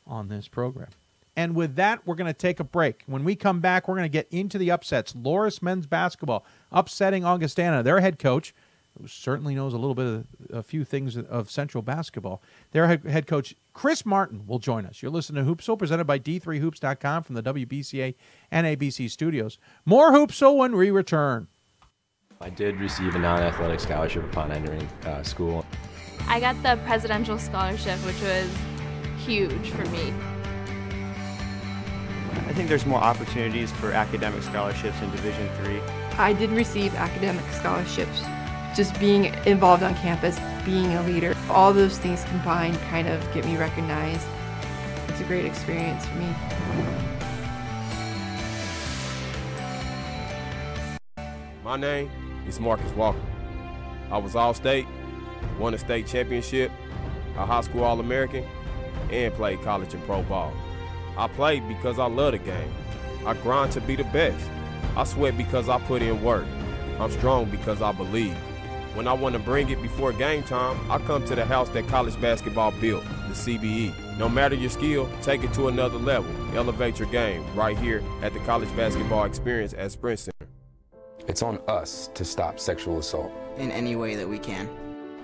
on 0.06 0.28
this 0.28 0.46
program. 0.46 0.90
And 1.34 1.56
with 1.56 1.74
that, 1.74 2.06
we're 2.06 2.14
going 2.14 2.32
to 2.32 2.32
take 2.32 2.60
a 2.60 2.64
break. 2.64 3.02
When 3.06 3.24
we 3.24 3.34
come 3.34 3.60
back, 3.60 3.88
we're 3.88 3.96
going 3.96 4.04
to 4.04 4.08
get 4.08 4.28
into 4.30 4.56
the 4.56 4.70
upsets. 4.70 5.12
Loras 5.12 5.60
men's 5.60 5.86
basketball 5.86 6.46
upsetting 6.70 7.24
Augustana. 7.24 7.82
Their 7.82 8.00
head 8.00 8.20
coach, 8.20 8.54
who 9.00 9.06
certainly 9.06 9.54
knows 9.54 9.74
a 9.74 9.78
little 9.78 9.94
bit 9.94 10.06
of 10.06 10.26
a 10.50 10.62
few 10.62 10.84
things 10.84 11.16
of 11.16 11.50
Central 11.50 11.82
basketball. 11.82 12.42
Their 12.72 12.86
head 12.86 13.26
coach, 13.26 13.54
Chris 13.72 14.06
Martin, 14.06 14.46
will 14.46 14.58
join 14.58 14.86
us. 14.86 15.02
You're 15.02 15.10
listening 15.10 15.44
to 15.44 15.50
Hoopsville, 15.50 15.78
presented 15.78 16.04
by 16.04 16.18
D3Hoops.com 16.18 17.22
from 17.22 17.34
the 17.34 17.42
WBCA 17.42 18.14
and 18.50 18.66
ABC 18.66 19.10
studios. 19.10 19.58
More 19.84 20.12
Hoopsville 20.12 20.56
when 20.56 20.76
we 20.76 20.90
return. 20.90 21.48
I 22.40 22.50
did 22.50 22.78
receive 22.80 23.14
a 23.14 23.18
non 23.18 23.40
athletic 23.40 23.80
scholarship 23.80 24.24
upon 24.24 24.52
entering 24.52 24.86
uh, 25.04 25.22
school. 25.22 25.64
I 26.28 26.40
got 26.40 26.60
the 26.62 26.80
presidential 26.84 27.38
scholarship, 27.38 27.98
which 28.00 28.20
was 28.20 28.50
huge 29.18 29.70
for 29.70 29.84
me. 29.86 30.12
I 32.46 32.52
think 32.52 32.68
there's 32.68 32.86
more 32.86 32.98
opportunities 32.98 33.72
for 33.72 33.92
academic 33.92 34.42
scholarships 34.42 35.00
in 35.00 35.10
Division 35.10 35.48
Three. 35.62 35.80
I 36.18 36.32
did 36.32 36.50
receive 36.50 36.94
academic 36.94 37.44
scholarships 37.52 38.22
just 38.76 38.98
being 39.00 39.34
involved 39.46 39.82
on 39.82 39.94
campus, 39.96 40.38
being 40.66 40.94
a 40.94 41.02
leader, 41.04 41.34
all 41.48 41.72
those 41.72 41.96
things 41.98 42.22
combined 42.24 42.78
kind 42.90 43.08
of 43.08 43.20
get 43.32 43.46
me 43.46 43.56
recognized. 43.56 44.26
It's 45.08 45.20
a 45.20 45.24
great 45.24 45.46
experience 45.46 46.04
for 46.06 46.14
me. 46.16 46.28
My 51.64 51.76
name 51.76 52.10
is 52.46 52.60
Marcus 52.60 52.92
Walker. 52.92 53.18
I 54.10 54.18
was 54.18 54.36
All 54.36 54.52
State, 54.52 54.86
won 55.58 55.72
a 55.72 55.78
state 55.78 56.06
championship, 56.06 56.70
a 57.38 57.46
high 57.46 57.62
school 57.62 57.82
All 57.82 57.98
American, 57.98 58.44
and 59.10 59.32
played 59.32 59.62
college 59.62 59.94
and 59.94 60.04
pro 60.04 60.22
ball. 60.24 60.52
I 61.16 61.28
played 61.28 61.66
because 61.66 61.98
I 61.98 62.06
love 62.06 62.32
the 62.32 62.38
game. 62.38 62.74
I 63.24 63.32
grind 63.34 63.72
to 63.72 63.80
be 63.80 63.96
the 63.96 64.04
best. 64.04 64.48
I 64.96 65.04
sweat 65.04 65.36
because 65.38 65.70
I 65.70 65.78
put 65.80 66.02
in 66.02 66.22
work. 66.22 66.46
I'm 67.00 67.10
strong 67.10 67.46
because 67.46 67.80
I 67.80 67.92
believe. 67.92 68.36
When 68.96 69.06
I 69.06 69.12
want 69.12 69.34
to 69.34 69.38
bring 69.38 69.68
it 69.68 69.82
before 69.82 70.10
game 70.10 70.42
time, 70.42 70.90
I 70.90 70.96
come 70.96 71.22
to 71.26 71.34
the 71.34 71.44
house 71.44 71.68
that 71.68 71.86
college 71.86 72.18
basketball 72.18 72.70
built, 72.80 73.04
the 73.28 73.34
CBE. 73.34 73.92
No 74.16 74.26
matter 74.26 74.54
your 74.54 74.70
skill, 74.70 75.06
take 75.20 75.44
it 75.44 75.52
to 75.52 75.68
another 75.68 75.98
level. 75.98 76.30
Elevate 76.56 76.98
your 76.98 77.08
game 77.10 77.44
right 77.54 77.76
here 77.76 78.02
at 78.22 78.32
the 78.32 78.38
College 78.40 78.74
Basketball 78.74 79.24
Experience 79.24 79.74
at 79.74 79.92
Sprint 79.92 80.20
Center. 80.20 80.48
It's 81.28 81.42
on 81.42 81.60
us 81.68 82.08
to 82.14 82.24
stop 82.24 82.58
sexual 82.58 82.98
assault 82.98 83.30
in 83.58 83.70
any 83.70 83.96
way 83.96 84.14
that 84.14 84.26
we 84.26 84.38
can. 84.38 84.66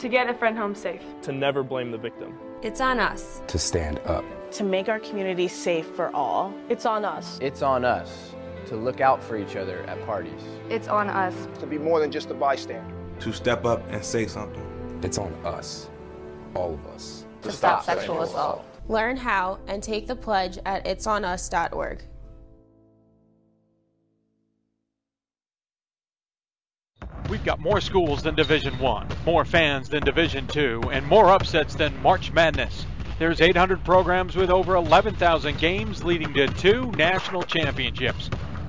To 0.00 0.08
get 0.10 0.28
a 0.28 0.34
friend 0.34 0.58
home 0.58 0.74
safe. 0.74 1.00
To 1.22 1.32
never 1.32 1.62
blame 1.62 1.92
the 1.92 1.98
victim. 1.98 2.38
It's 2.60 2.82
on 2.82 3.00
us. 3.00 3.40
To 3.46 3.58
stand 3.58 4.00
up. 4.00 4.22
To 4.52 4.64
make 4.64 4.90
our 4.90 5.00
community 5.00 5.48
safe 5.48 5.86
for 5.86 6.14
all. 6.14 6.52
It's 6.68 6.84
on 6.84 7.06
us. 7.06 7.38
It's 7.40 7.62
on 7.62 7.86
us 7.86 8.34
to 8.66 8.76
look 8.76 9.00
out 9.00 9.22
for 9.22 9.38
each 9.38 9.56
other 9.56 9.82
at 9.84 10.04
parties. 10.04 10.42
It's 10.68 10.88
on 10.88 11.08
us. 11.08 11.34
To 11.60 11.66
be 11.66 11.78
more 11.78 12.00
than 12.00 12.12
just 12.12 12.28
a 12.28 12.34
bystander 12.34 13.01
to 13.22 13.32
step 13.32 13.64
up 13.64 13.82
and 13.90 14.04
say 14.04 14.26
something. 14.26 15.00
It's 15.02 15.18
on 15.18 15.32
us, 15.44 15.88
all 16.54 16.74
of 16.74 16.86
us, 16.88 17.24
to, 17.42 17.48
to 17.48 17.54
stop, 17.54 17.82
stop, 17.82 17.96
sexual 17.96 18.22
assault. 18.22 18.64
assault. 18.64 18.90
Learn 18.90 19.16
how 19.16 19.58
and 19.68 19.82
take 19.82 20.06
the 20.06 20.16
pledge 20.16 20.58
at 20.66 20.84
itsonus.org. 20.84 22.04
We've 27.28 27.44
got 27.44 27.60
more 27.60 27.80
schools 27.80 28.22
than 28.22 28.34
Division 28.34 28.78
1, 28.78 29.08
more 29.24 29.44
fans 29.44 29.88
than 29.88 30.02
Division 30.02 30.46
2, 30.48 30.90
and 30.92 31.06
more 31.06 31.30
upsets 31.30 31.74
than 31.74 31.96
March 32.02 32.32
Madness. 32.32 32.84
There's 33.18 33.40
800 33.40 33.84
programs 33.84 34.34
with 34.34 34.50
over 34.50 34.74
11,000 34.74 35.58
games 35.58 36.02
leading 36.02 36.34
to 36.34 36.48
two 36.48 36.90
national 36.92 37.44
championships. 37.44 38.28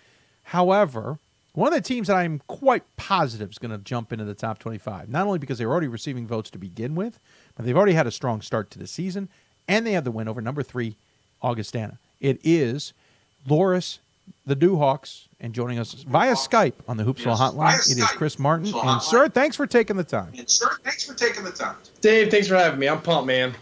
However, 0.42 1.20
one 1.53 1.68
of 1.68 1.74
the 1.74 1.88
teams 1.88 2.09
that 2.09 2.16
I'm 2.16 2.40
quite 2.48 2.83
positive 2.96 3.50
is 3.50 3.59
going 3.59 3.70
to 3.70 3.79
jump 3.79 4.12
into 4.12 4.24
the 4.24 4.35
top 4.35 4.59
25, 4.59 5.09
not 5.09 5.24
only 5.24 5.38
because 5.38 5.59
they're 5.59 5.70
already 5.70 5.87
receiving 5.87 6.26
votes 6.26 6.50
to 6.50 6.59
begin 6.59 6.96
with, 6.96 7.20
but 7.55 7.64
they've 7.64 7.76
already 7.76 7.92
had 7.92 8.09
a 8.09 8.11
strong 8.11 8.40
start 8.40 8.72
to 8.72 8.79
the 8.81 8.88
season, 8.88 9.29
and 9.68 9.87
they 9.87 9.92
have 9.92 10.05
the 10.05 10.11
win 10.11 10.26
over 10.26 10.40
number 10.40 10.64
three, 10.64 10.96
Augustana. 11.42 12.00
It 12.20 12.40
is 12.42 12.92
Loras 13.48 14.00
the 14.47 14.57
Duhawks 14.57 15.29
and 15.38 15.55
joining 15.55 15.79
us 15.79 15.93
via 15.93 16.35
Skype 16.35 16.75
on 16.88 16.97
the 16.97 17.05
Hoopsville 17.05 17.27
yes, 17.27 17.40
Hotline. 17.40 17.90
It 17.90 17.99
is 17.99 18.07
Chris 18.11 18.38
Martin. 18.38 18.73
and, 18.75 19.03
sir, 19.03 19.29
thanks 19.29 19.57
for 19.57 19.66
taking 19.66 19.97
the 19.97 20.05
time. 20.05 20.33
And, 20.37 20.49
sir, 20.49 20.69
thanks 20.83 21.05
for 21.05 21.14
taking 21.14 21.45
the 21.45 21.51
time. 21.51 21.77
Dave, 22.01 22.31
thanks 22.31 22.49
for 22.49 22.57
having 22.57 22.79
me. 22.79 22.88
I'm 22.88 23.01
pumped, 23.01 23.27
man. 23.27 23.55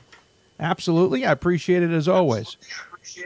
Absolutely. 0.61 1.25
I 1.25 1.33
appreciate 1.33 1.83
it 1.83 1.91
as 1.91 2.09
always. 2.09 2.57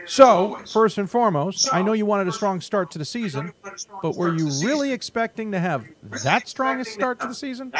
So, 0.05 0.59
first 0.71 0.97
and 0.97 1.09
foremost, 1.09 1.73
I 1.73 1.81
know 1.81 1.93
you 1.93 2.05
wanted 2.05 2.27
a 2.27 2.31
strong 2.31 2.61
start 2.61 2.91
to 2.91 2.97
the 2.97 3.05
season, 3.05 3.53
but 4.01 4.15
were 4.15 4.33
you 4.33 4.49
really 4.63 4.91
expecting 4.91 5.51
to 5.51 5.59
have 5.59 5.85
that 6.23 6.47
strongest 6.47 6.93
start 6.93 7.19
to 7.21 7.27
the 7.27 7.33
season? 7.33 7.71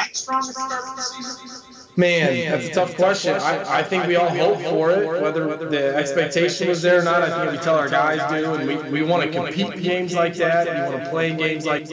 Man, 1.96 2.50
that's 2.50 2.68
a 2.68 2.72
tough 2.72 2.96
question. 2.96 3.34
I, 3.34 3.78
I 3.78 3.82
think 3.82 4.06
we 4.06 4.16
all 4.16 4.28
hope 4.28 4.60
for 4.62 4.90
it, 4.90 5.22
whether 5.22 5.56
the 5.68 5.94
expectation 5.94 6.68
was 6.68 6.82
there 6.82 7.00
or 7.00 7.04
not. 7.04 7.22
I 7.22 7.44
think 7.44 7.52
we 7.52 7.64
tell 7.64 7.76
our 7.76 7.88
guys 7.88 8.18
do, 8.30 8.54
and 8.54 8.66
we, 8.66 9.00
we 9.00 9.02
want 9.02 9.22
to 9.22 9.30
compete 9.30 9.80
games 9.82 10.14
like 10.14 10.34
that. 10.34 10.66
We 10.66 10.92
want 10.92 11.04
to 11.04 11.10
play 11.10 11.34
games 11.36 11.66
like 11.66 11.88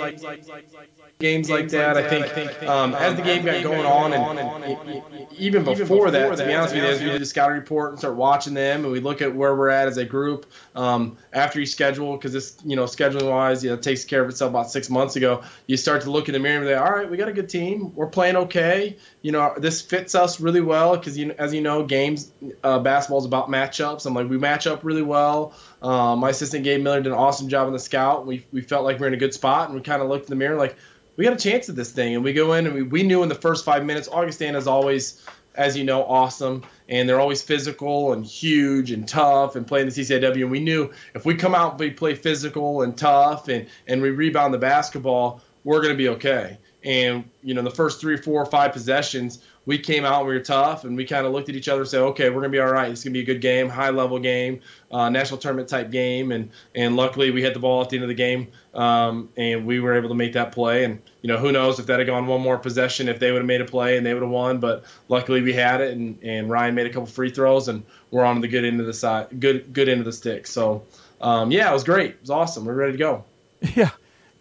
games 1.21 1.49
like 1.49 1.69
that. 1.69 1.95
I 1.95 2.07
think 2.09 2.63
um, 2.63 2.93
as 2.95 3.15
the 3.15 3.21
game 3.21 3.45
got 3.45 3.63
going 3.63 3.85
on, 3.85 4.13
and, 4.13 5.03
even 5.37 5.63
before 5.63 6.11
that, 6.11 6.37
to 6.37 6.45
be 6.45 6.53
honest 6.53 6.73
with 6.73 6.83
you, 6.83 6.89
as 6.89 6.99
we 6.99 7.05
do 7.05 7.19
the 7.19 7.25
scouting 7.25 7.57
report 7.57 7.91
and 7.91 7.99
start 7.99 8.15
watching 8.15 8.53
them, 8.53 8.83
and 8.83 8.91
we 8.91 8.99
look 8.99 9.21
at 9.21 9.33
where 9.33 9.55
we're 9.55 9.69
at 9.69 9.87
as 9.87 9.97
a 9.97 10.05
group 10.05 10.45
um, 10.75 11.17
after 11.31 11.59
you 11.59 11.65
schedule, 11.65 12.17
because 12.17 12.33
this, 12.33 12.57
you 12.65 12.75
know, 12.75 12.83
scheduling 12.83 13.29
wise, 13.29 13.63
you 13.63 13.69
know, 13.69 13.77
takes 13.77 14.03
care 14.03 14.21
of 14.21 14.29
itself 14.29 14.49
about 14.49 14.69
six 14.69 14.89
months 14.89 15.15
ago. 15.15 15.43
You 15.67 15.77
start 15.77 16.01
to 16.03 16.11
look 16.11 16.27
in 16.27 16.33
the 16.33 16.39
mirror 16.39 16.59
and 16.59 16.67
say, 16.67 16.73
all 16.73 16.91
right, 16.91 17.09
we 17.09 17.17
got 17.17 17.29
a 17.29 17.33
good 17.33 17.49
team. 17.49 17.95
We're 17.95 18.07
playing 18.07 18.35
okay. 18.35 18.97
You 19.21 19.31
know, 19.31 19.53
this 19.57 19.81
fits 19.81 20.15
us 20.15 20.39
really 20.39 20.61
well 20.61 20.97
because, 20.97 21.17
you, 21.17 21.33
as 21.37 21.53
you 21.53 21.61
know, 21.61 21.85
games, 21.85 22.31
uh, 22.63 22.79
basketball 22.79 23.19
is 23.19 23.25
about 23.25 23.49
matchups. 23.49 24.05
I'm 24.05 24.13
like, 24.13 24.29
we 24.29 24.37
match 24.37 24.67
up 24.67 24.83
really 24.83 25.03
well. 25.03 25.53
Uh, 25.81 26.15
my 26.15 26.29
assistant 26.29 26.63
Gabe 26.63 26.81
Miller 26.81 27.01
did 27.01 27.11
an 27.11 27.17
awesome 27.17 27.49
job 27.49 27.67
on 27.67 27.73
the 27.73 27.79
scout. 27.79 28.25
We, 28.25 28.45
we 28.51 28.61
felt 28.61 28.83
like 28.83 28.99
we 28.99 29.05
are 29.05 29.07
in 29.07 29.13
a 29.13 29.17
good 29.17 29.33
spot, 29.33 29.69
and 29.69 29.75
we 29.75 29.81
kind 29.81 30.01
of 30.01 30.09
looked 30.09 30.25
in 30.25 30.29
the 30.29 30.35
mirror 30.35 30.57
like, 30.57 30.75
we 31.17 31.25
got 31.25 31.33
a 31.33 31.37
chance 31.37 31.69
at 31.69 31.75
this 31.75 31.91
thing. 31.91 32.15
And 32.15 32.23
we 32.23 32.33
go 32.33 32.53
in 32.53 32.65
and 32.65 32.75
we, 32.75 32.83
we 32.83 33.03
knew 33.03 33.23
in 33.23 33.29
the 33.29 33.35
first 33.35 33.65
five 33.65 33.85
minutes, 33.85 34.07
Augustana 34.07 34.57
is 34.57 34.67
always, 34.67 35.25
as 35.55 35.77
you 35.77 35.83
know, 35.83 36.03
awesome. 36.03 36.63
And 36.89 37.07
they're 37.07 37.19
always 37.19 37.41
physical 37.41 38.13
and 38.13 38.25
huge 38.25 38.91
and 38.91 39.07
tough 39.07 39.55
and 39.55 39.67
playing 39.67 39.87
the 39.87 39.91
CCIW. 39.91 40.41
And 40.41 40.51
we 40.51 40.59
knew 40.59 40.91
if 41.13 41.25
we 41.25 41.35
come 41.35 41.53
out 41.53 41.79
we 41.79 41.91
play 41.91 42.15
physical 42.15 42.81
and 42.81 42.97
tough 42.97 43.49
and, 43.49 43.67
and 43.87 44.01
we 44.01 44.09
rebound 44.09 44.53
the 44.53 44.57
basketball, 44.57 45.41
we're 45.63 45.81
going 45.81 45.93
to 45.93 45.97
be 45.97 46.09
okay. 46.09 46.57
And, 46.83 47.29
you 47.43 47.53
know, 47.53 47.61
the 47.61 47.69
first 47.69 48.01
three, 48.01 48.17
four, 48.17 48.43
five 48.45 48.73
possessions, 48.73 49.43
we 49.65 49.77
came 49.77 50.05
out, 50.05 50.19
and 50.19 50.27
we 50.27 50.33
were 50.33 50.39
tough, 50.39 50.85
and 50.85 50.97
we 50.97 51.05
kind 51.05 51.25
of 51.25 51.33
looked 51.33 51.47
at 51.47 51.55
each 51.55 51.69
other 51.69 51.81
and 51.81 51.89
said, 51.89 52.01
okay, 52.01 52.29
we're 52.29 52.41
going 52.41 52.45
to 52.45 52.49
be 52.49 52.59
all 52.59 52.71
right. 52.71 52.91
It's 52.91 53.03
going 53.03 53.13
to 53.13 53.17
be 53.17 53.21
a 53.21 53.25
good 53.25 53.41
game, 53.41 53.69
high 53.69 53.91
level 53.91 54.17
game, 54.17 54.61
uh, 54.91 55.09
national 55.09 55.37
tournament 55.37 55.69
type 55.69 55.91
game. 55.91 56.31
And, 56.31 56.49
and 56.73 56.95
luckily 56.95 57.29
we 57.29 57.43
hit 57.43 57.53
the 57.53 57.59
ball 57.59 57.81
at 57.81 57.89
the 57.89 57.97
end 57.97 58.03
of 58.03 58.09
the 58.09 58.15
game, 58.15 58.47
um, 58.73 59.29
and 59.37 59.67
we 59.67 59.79
were 59.79 59.95
able 59.95 60.09
to 60.09 60.15
make 60.15 60.33
that 60.33 60.51
play. 60.51 60.83
And, 60.83 60.99
you 61.21 61.27
know, 61.27 61.37
who 61.37 61.51
knows 61.51 61.79
if 61.79 61.85
that 61.85 61.99
had 61.99 62.07
gone 62.07 62.25
one 62.25 62.41
more 62.41 62.57
possession, 62.57 63.07
if 63.07 63.19
they 63.19 63.31
would 63.31 63.39
have 63.39 63.47
made 63.47 63.61
a 63.61 63.65
play 63.65 63.97
and 63.97 64.05
they 64.05 64.13
would 64.13 64.23
have 64.23 64.31
won. 64.31 64.59
But 64.59 64.85
luckily 65.09 65.41
we 65.41 65.53
had 65.53 65.79
it, 65.79 65.95
and, 65.95 66.17
and 66.23 66.49
Ryan 66.49 66.73
made 66.73 66.87
a 66.87 66.89
couple 66.89 67.05
free 67.05 67.29
throws, 67.29 67.67
and 67.67 67.83
we're 68.09 68.25
on 68.25 68.41
the 68.41 68.47
good 68.47 68.65
end 68.65 68.79
of 68.79 68.87
the 68.87 68.93
side, 68.93 69.39
good, 69.39 69.71
good 69.73 69.89
end 69.89 69.99
of 69.99 70.05
the 70.05 70.13
stick. 70.13 70.47
So, 70.47 70.83
um, 71.21 71.51
yeah, 71.51 71.69
it 71.69 71.73
was 71.73 71.83
great. 71.83 72.11
It 72.11 72.21
was 72.21 72.31
awesome. 72.31 72.65
We're 72.65 72.73
ready 72.73 72.93
to 72.93 72.97
go. 72.97 73.23
Yeah 73.75 73.91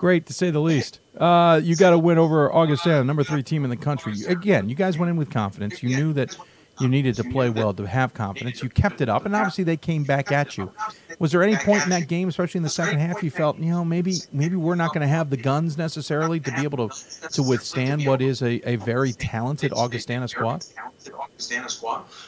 great 0.01 0.25
to 0.25 0.33
say 0.33 0.51
the 0.51 0.61
least. 0.61 0.99
Uh, 1.21 1.61
you 1.63 1.77
got 1.77 1.91
to 1.91 1.99
win 1.99 2.17
over 2.17 2.51
Augustana, 2.53 3.05
number 3.05 3.23
three 3.23 3.43
team 3.43 3.63
in 3.65 3.71
the 3.71 3.77
country. 3.77 4.15
Again, 4.27 4.71
you 4.71 4.75
guys 4.75 4.97
went 4.97 5.11
in 5.11 5.17
with 5.17 5.31
confidence. 5.31 5.83
You 5.83 5.95
knew 5.95 6.13
that 6.15 6.35
you 6.81 6.89
needed 6.89 7.15
to 7.17 7.25
play 7.25 7.51
well 7.51 7.75
to 7.75 7.87
have 7.87 8.15
confidence. 8.15 8.63
You 8.63 8.71
kept 8.71 9.03
it 9.03 9.11
up, 9.11 9.27
and 9.27 9.37
obviously 9.37 9.65
they 9.65 9.77
came 9.77 10.03
back 10.03 10.33
at 10.33 10.57
you. 10.57 10.73
Was 11.19 11.33
there 11.33 11.43
any 11.43 11.57
point 11.57 11.85
in 11.85 11.91
that 11.91 12.09
game, 12.09 12.29
especially 12.29 12.61
in 12.61 12.63
the 12.63 12.71
second 12.71 12.99
half, 13.01 13.23
you 13.23 13.31
felt, 13.31 13.59
you 13.59 13.71
know, 13.71 13.85
maybe 13.85 14.15
maybe 14.33 14.57
we're 14.57 14.77
not 14.77 14.95
going 14.95 15.03
to 15.03 15.09
have 15.09 15.29
the 15.29 15.37
guns 15.37 15.77
necessarily 15.77 16.41
to 16.41 16.53
be 16.53 16.63
able 16.63 16.89
to 16.89 17.29
to 17.29 17.43
withstand 17.43 18.07
what 18.07 18.23
is 18.23 18.41
a, 18.41 18.67
a 18.67 18.77
very 18.77 19.13
talented 19.13 19.75
Augustana 19.75 20.27
squad? 20.27 20.65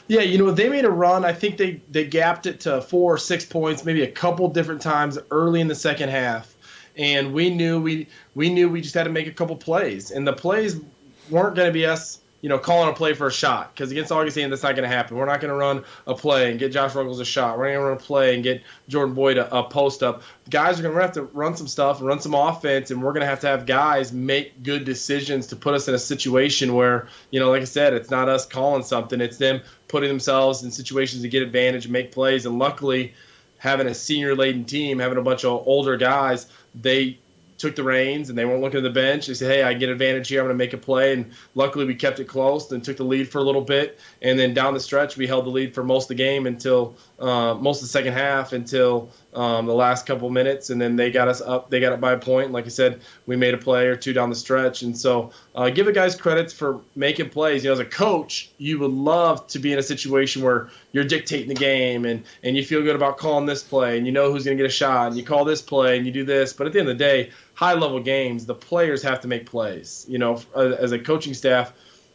Yeah, 0.09 0.21
you 0.21 0.37
know, 0.37 0.51
they 0.51 0.69
made 0.69 0.85
a 0.85 0.91
run. 0.91 1.25
I 1.25 1.33
think 1.33 1.57
they 1.57 1.81
they 1.91 2.05
gapped 2.05 2.45
it 2.45 2.61
to 2.61 2.83
four 2.83 3.15
or 3.15 3.19
six 3.19 3.47
points, 3.47 3.87
maybe 3.87 4.03
a 4.03 4.11
couple 4.11 4.49
different 4.49 4.83
times 4.83 5.19
early 5.31 5.63
in 5.63 5.69
the 5.69 5.75
second 5.75 6.11
half 6.11 6.52
and 6.97 7.33
we 7.33 7.51
knew 7.51 7.81
we 7.81 8.09
we 8.35 8.53
knew 8.53 8.69
we 8.69 8.81
just 8.81 8.95
had 8.95 9.05
to 9.05 9.11
make 9.11 9.27
a 9.27 9.33
couple 9.33 9.57
plays, 9.57 10.11
and 10.11 10.27
the 10.27 10.33
plays 10.33 10.81
weren't 11.31 11.57
going 11.57 11.69
to 11.69 11.73
be 11.73 11.87
us, 11.87 12.21
you 12.41 12.49
know, 12.49 12.59
calling 12.59 12.91
a 12.91 12.93
play 12.93 13.15
for 13.15 13.29
a 13.29 13.33
shot 13.33 13.75
because 13.75 13.91
against 13.91 14.13
Augustine 14.13 14.51
that's 14.51 14.63
not 14.63 14.75
going 14.77 14.89
to 14.89 14.95
happen. 14.95 15.17
We're 15.17 15.27
not 15.27 15.41
going 15.41 15.51
to 15.51 15.57
run 15.57 15.85
a 16.07 16.15
play 16.15 16.51
and 16.51 16.59
get 16.59 16.73
Josh 16.73 16.95
Ruggles 16.95 17.21
a 17.21 17.25
shot. 17.25 17.57
We're 17.57 17.67
going 17.67 17.79
to 17.79 17.85
run 17.85 17.93
a 17.95 18.01
play 18.01 18.35
and 18.35 18.43
get 18.43 18.63
Jordan 18.89 19.15
Boyd 19.15 19.39
a, 19.39 19.57
a 19.57 19.65
post 19.65 20.03
up. 20.03 20.23
Guys 20.51 20.79
are 20.79 20.83
going 20.83 20.95
to 20.95 21.01
have 21.01 21.13
to 21.13 21.23
run 21.23 21.57
some 21.57 21.69
stuff 21.69 21.99
and 21.99 22.09
run 22.09 22.21
some 22.21 22.35
offense, 22.35 22.91
and 22.91 23.03
we're 23.03 23.13
going 23.13 23.23
to 23.23 23.29
have 23.29 23.41
to 23.41 23.47
have 23.47 23.67
guys 23.67 24.13
make 24.13 24.63
good 24.63 24.85
decisions 24.85 25.47
to 25.49 25.57
put 25.57 25.75
us 25.75 25.89
in 25.89 25.95
a 25.95 25.99
situation 25.99 26.75
where, 26.75 27.09
you 27.31 27.41
know, 27.41 27.51
like 27.51 27.63
I 27.63 27.67
said, 27.67 27.95
it's 27.95 28.11
not 28.11 28.29
us 28.29 28.47
calling 28.47 28.83
something; 28.83 29.21
it's 29.21 29.39
them 29.39 29.63
putting 29.89 30.09
themselves 30.09 30.63
in 30.63 30.71
situations 30.71 31.23
to 31.23 31.29
get 31.29 31.43
advantage, 31.43 31.85
and 31.85 31.93
make 31.93 32.13
plays, 32.13 32.45
and 32.45 32.59
luckily 32.59 33.15
having 33.63 33.87
a 33.87 33.95
senior 33.95 34.35
laden 34.35 34.65
team, 34.65 34.99
having 34.99 35.19
a 35.19 35.23
bunch 35.23 35.45
of 35.45 35.69
older 35.69 35.97
guys 35.97 36.49
they 36.75 37.19
took 37.59 37.77
the 37.77 37.83
reins 37.83 38.29
and 38.29 38.37
they 38.37 38.45
weren't 38.45 38.61
looking 38.61 38.79
at 38.79 38.83
the 38.83 38.91
bench. 38.91 39.27
They 39.27 39.35
said, 39.35 39.51
"Hey, 39.51 39.63
I 39.63 39.73
get 39.75 39.89
advantage 39.89 40.29
here. 40.29 40.41
I'm 40.41 40.47
going 40.47 40.59
to 40.59 40.65
make 40.65 40.73
a 40.73 40.79
play." 40.79 41.13
And 41.13 41.33
luckily, 41.55 41.85
we 41.85 41.95
kept 41.95 42.19
it 42.19 42.25
close 42.25 42.71
and 42.73 42.83
took 42.85 42.97
the 42.97 43.05
lead 43.05 43.29
for 43.29 43.39
a 43.39 43.43
little 43.43 43.63
bit. 43.63 44.01
And 44.21 44.39
then 44.39 44.53
down 44.53 44.75
the 44.75 44.81
stretch, 44.81 45.17
we 45.17 45.27
held 45.27 45.47
the 45.47 45.51
lead 45.51 45.75
for 45.75 45.85
most 45.85 46.05
of 46.05 46.09
the 46.09 46.15
game 46.17 46.47
until 46.47 46.97
uh, 47.21 47.55
most 47.55 47.79
of 47.79 47.83
the 47.83 47.93
second 47.93 48.15
half 48.15 48.53
until 48.53 49.11
um, 49.35 49.67
the 49.67 49.75
last 49.75 50.07
couple 50.07 50.29
minutes, 50.31 50.71
and 50.71 50.81
then 50.81 50.97
they 50.97 51.11
got 51.11 51.29
us 51.29 51.41
up. 51.41 51.71
They 51.71 51.81
got 51.81 51.93
up 51.93 52.01
by 52.01 52.13
a 52.13 52.19
point. 52.19 52.53
Like 52.53 52.67
I 52.67 52.69
said, 52.69 53.01
we 53.27 53.37
made 53.37 53.55
a 53.55 53.59
play 53.59 53.87
or 53.87 53.97
two 53.97 54.13
down 54.13 54.29
the 54.29 54.37
stretch, 54.37 54.83
and 54.83 54.97
so 54.97 55.31
uh, 55.55 55.71
give 55.71 55.87
the 55.87 55.93
guys 55.93 56.15
credits 56.15 56.53
for 56.53 56.81
making 56.97 57.31
plays. 57.31 57.65
You 57.65 57.71
know, 57.71 57.75
as 57.75 57.79
a 57.79 57.85
coach, 57.85 58.51
you 58.59 58.79
would 58.79 58.91
love 58.91 59.47
to 59.49 59.59
be 59.59 59.73
in 59.73 59.79
a 59.79 59.83
situation 59.83 60.43
where 60.43 60.71
you're 60.93 61.05
dictating 61.05 61.49
the 61.49 61.55
game, 61.55 62.05
and 62.05 62.25
and 62.43 62.57
you 62.57 62.65
feel 62.65 62.83
good 62.83 62.97
about 62.97 63.17
calling 63.17 63.47
this 63.47 63.63
play, 63.63 63.97
and 63.97 64.07
you 64.07 64.13
know 64.13 64.31
who's 64.31 64.45
going 64.45 64.57
to 64.57 64.63
get 64.63 64.69
a 64.69 64.75
shot, 64.75 65.09
and 65.09 65.17
you 65.17 65.25
call 65.25 65.45
this 65.45 65.63
play, 65.63 65.97
and 65.97 66.07
you 66.07 66.13
do 66.13 66.25
this. 66.25 66.53
But 66.53 66.67
at 66.67 66.73
the 66.73 66.81
end 66.81 66.89
of 66.89 66.99
the 66.99 67.05
day, 67.05 67.31
high 67.55 67.75
level 67.75 68.01
games, 68.01 68.45
the 68.45 68.55
players 68.55 69.03
have 69.03 69.21
to 69.23 69.29
make 69.29 69.47
plays. 69.47 70.05
You 70.09 70.19
know, 70.19 70.41
as 70.55 70.93
a 70.93 70.99
coaching 70.99 71.35
staff 71.35 71.73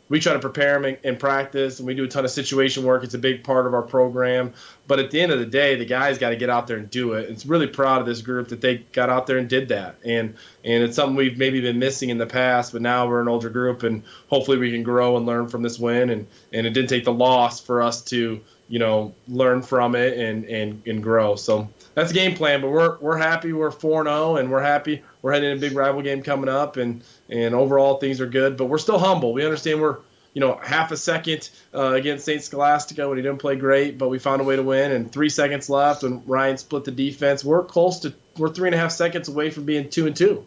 we 0.10 0.20
try 0.20 0.34
to 0.34 0.40
prepare 0.40 0.80
them 0.80 0.98
in, 1.04 1.18
practice 1.18 1.80
and 1.80 1.88
we 1.88 1.94
do 1.94 2.06
a 2.06 2.08
ton 2.08 2.24
of 2.24 2.32
situation 2.32 2.84
work. 2.84 3.04
It's 3.04 3.14
a 3.14 3.20
big 3.20 3.44
part 3.44 3.66
of 3.66 3.74
our 3.74 3.82
program. 3.82 4.54
But 4.88 5.00
at 5.00 5.12
the 5.12 5.20
end 5.20 5.32
of 5.32 5.40
the 5.40 5.46
day, 5.46 5.76
the 5.76 5.86
guys 5.86 6.18
got 6.18 6.30
to 6.30 6.36
get 6.36 6.50
out 6.50 6.68
there 6.68 6.78
and 6.78 6.90
do 6.90 7.14
it. 7.14 7.30
It's 7.30 7.46
really 7.46 7.68
proud 7.68 8.00
of 8.00 8.08
this 8.08 8.22
group 8.22 8.48
that 8.50 8.62
they 8.62 8.78
got 8.94 9.10
out 9.10 9.28
there 9.28 9.38
and 9.38 9.50
did 9.50 9.68
that. 9.70 9.98
And 10.06 10.36
and 10.64 10.84
it's 10.84 10.96
something 10.96 11.16
we've 11.16 11.38
maybe 11.38 11.60
been 11.60 11.80
missing 11.80 12.10
in 12.10 12.18
the 12.18 12.26
past, 12.26 12.72
but 12.72 12.82
now 12.82 13.08
we're 13.08 13.22
an 13.22 13.28
older 13.28 13.50
group 13.50 13.84
and 13.84 14.04
hopefully 14.28 14.58
we 14.58 14.72
can 14.72 14.84
grow 14.84 15.18
and 15.18 15.26
learn 15.26 15.48
from 15.48 15.62
this 15.62 15.80
win. 15.80 16.10
And, 16.10 16.28
and 16.54 16.66
it 16.66 16.72
didn't 16.72 16.90
take 16.90 17.04
the 17.04 17.14
loss 17.14 17.60
for 17.60 17.82
us 17.82 18.02
to, 18.04 18.40
you 18.70 18.80
know, 18.80 19.14
learn 19.28 19.62
from 19.62 19.96
it 19.96 20.18
and, 20.18 20.46
and, 20.46 20.82
and 20.86 21.04
grow. 21.04 21.36
So 21.36 21.70
that's 21.98 22.10
the 22.10 22.16
game 22.16 22.36
plan. 22.36 22.62
But 22.62 22.70
we're 22.70 22.98
we're 23.00 23.18
happy. 23.18 23.54
We're 23.54 23.72
4-0 23.72 24.40
and 24.40 24.52
we're 24.52 24.62
happy. 24.62 25.02
We're 25.24 25.34
heading 25.34 25.52
a 25.52 25.60
big 25.60 25.76
rival 25.76 26.02
game 26.02 26.22
coming 26.22 26.48
up, 26.48 26.78
and 26.78 27.04
and 27.30 27.54
overall 27.56 27.98
things 27.98 28.22
are 28.22 28.28
good. 28.28 28.58
But 28.58 28.66
we're 28.66 28.78
still 28.78 29.00
humble. 29.00 29.34
We 29.34 29.44
understand 29.44 29.82
we're 29.82 29.98
you 30.34 30.42
know 30.42 30.60
half 30.62 30.92
a 30.92 30.98
second 30.98 31.50
uh, 31.74 31.94
against 31.94 32.26
Saint 32.26 32.44
Scholastica 32.44 33.08
when 33.08 33.18
he 33.18 33.24
didn't 33.24 33.40
play 33.40 33.56
great, 33.56 33.98
but 33.98 34.10
we 34.10 34.20
found 34.20 34.42
a 34.42 34.44
way 34.44 34.56
to 34.56 34.64
win. 34.64 34.92
And 34.92 35.12
three 35.12 35.30
seconds 35.30 35.70
left 35.70 36.04
when 36.04 36.24
Ryan 36.26 36.58
split 36.58 36.84
the 36.84 36.92
defense. 36.92 37.44
We're 37.44 37.64
close 37.64 38.00
to 38.02 38.14
we're 38.38 38.50
three 38.50 38.68
and 38.68 38.76
a 38.76 38.78
half 38.78 38.92
seconds 38.92 39.30
away 39.30 39.50
from 39.50 39.66
being 39.66 39.90
two 39.90 40.08
and 40.08 40.16
two, 40.16 40.46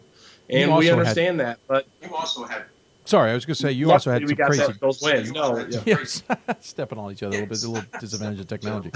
and 0.49 0.75
we 0.75 0.89
understand 0.89 1.39
had, 1.39 1.47
that. 1.47 1.59
But 1.67 1.87
you 2.01 2.13
also 2.15 2.43
had 2.43 2.65
Sorry, 3.11 3.31
I 3.31 3.33
was 3.33 3.43
going 3.43 3.55
to 3.55 3.61
say 3.61 3.71
you 3.73 3.91
also 3.91 4.09
had 4.09 4.25
some 4.25 4.37
crazy 4.37 4.65
that, 4.65 4.79
those 4.79 5.01
wins. 5.01 5.33
No, 5.33 5.57
yeah. 5.69 5.81
yes, 5.85 6.23
stepping 6.61 6.97
on 6.97 7.11
each 7.11 7.21
other 7.21 7.35
a 7.35 7.41
little 7.41 7.45
bit, 7.45 7.61
a 7.61 7.67
little 7.67 7.99
disadvantage 7.99 8.39
of 8.39 8.47
technology. 8.47 8.89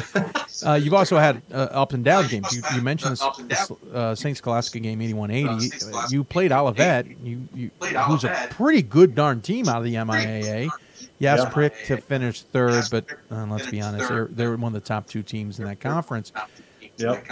Uh, 0.66 0.76
you've 0.76 0.94
also 0.94 1.18
had 1.18 1.42
uh, 1.52 1.68
up 1.72 1.92
and 1.92 2.06
down 2.06 2.26
games. 2.28 2.56
You, 2.56 2.62
you 2.74 2.82
mentioned 2.82 3.18
this, 3.18 3.72
uh, 3.94 4.16
Saint 4.16 4.38
Scholastica 4.38 4.80
game, 4.80 5.02
eighty-one 5.02 5.32
eighty. 5.32 5.70
You 6.10 6.24
played 6.24 6.54
Olivet, 6.54 7.08
you, 7.26 7.46
you, 7.54 7.72
who's 8.08 8.24
a 8.24 8.48
pretty 8.52 8.84
good 8.84 9.16
darn 9.16 9.42
team 9.42 9.68
out 9.68 9.80
of 9.80 9.84
the 9.84 9.96
MIAA. 9.96 10.70
Yes, 11.20 11.40
yeah. 11.44 11.50
Prick 11.50 11.74
to 11.88 11.98
finish 11.98 12.44
third, 12.44 12.86
but 12.90 13.06
uh, 13.30 13.46
let's 13.48 13.70
be 13.70 13.82
honest, 13.82 14.08
they're 14.08 14.30
they're 14.32 14.56
one 14.56 14.74
of 14.74 14.82
the 14.82 14.88
top 14.88 15.08
two 15.08 15.24
teams 15.24 15.60
in 15.60 15.66
that 15.66 15.82
conference. 15.82 16.32
Yep. 16.96 17.26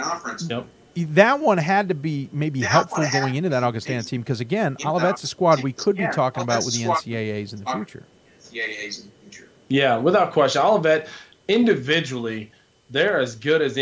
Yep 0.50 0.66
that 0.96 1.40
one 1.40 1.58
had 1.58 1.88
to 1.88 1.94
be 1.94 2.28
maybe 2.32 2.60
helpful 2.60 3.04
going 3.12 3.34
into 3.34 3.48
that 3.50 3.62
Augustana 3.62 4.02
team 4.02 4.20
because 4.20 4.40
again, 4.40 4.76
Olivet's 4.84 5.22
a 5.24 5.26
squad 5.26 5.62
we 5.62 5.72
could 5.72 5.96
be 5.96 6.06
talking 6.12 6.42
about 6.42 6.64
with 6.64 6.74
the 6.74 6.84
NCAAs 6.84 7.52
in 7.52 7.64
the 7.64 7.70
future. 7.72 8.04
Yeah, 9.68 9.96
without 9.96 10.32
question, 10.32 10.62
Olivet 10.62 11.08
individually 11.48 12.50
they're 12.90 13.18
as 13.18 13.34
good 13.34 13.60
as 13.62 13.78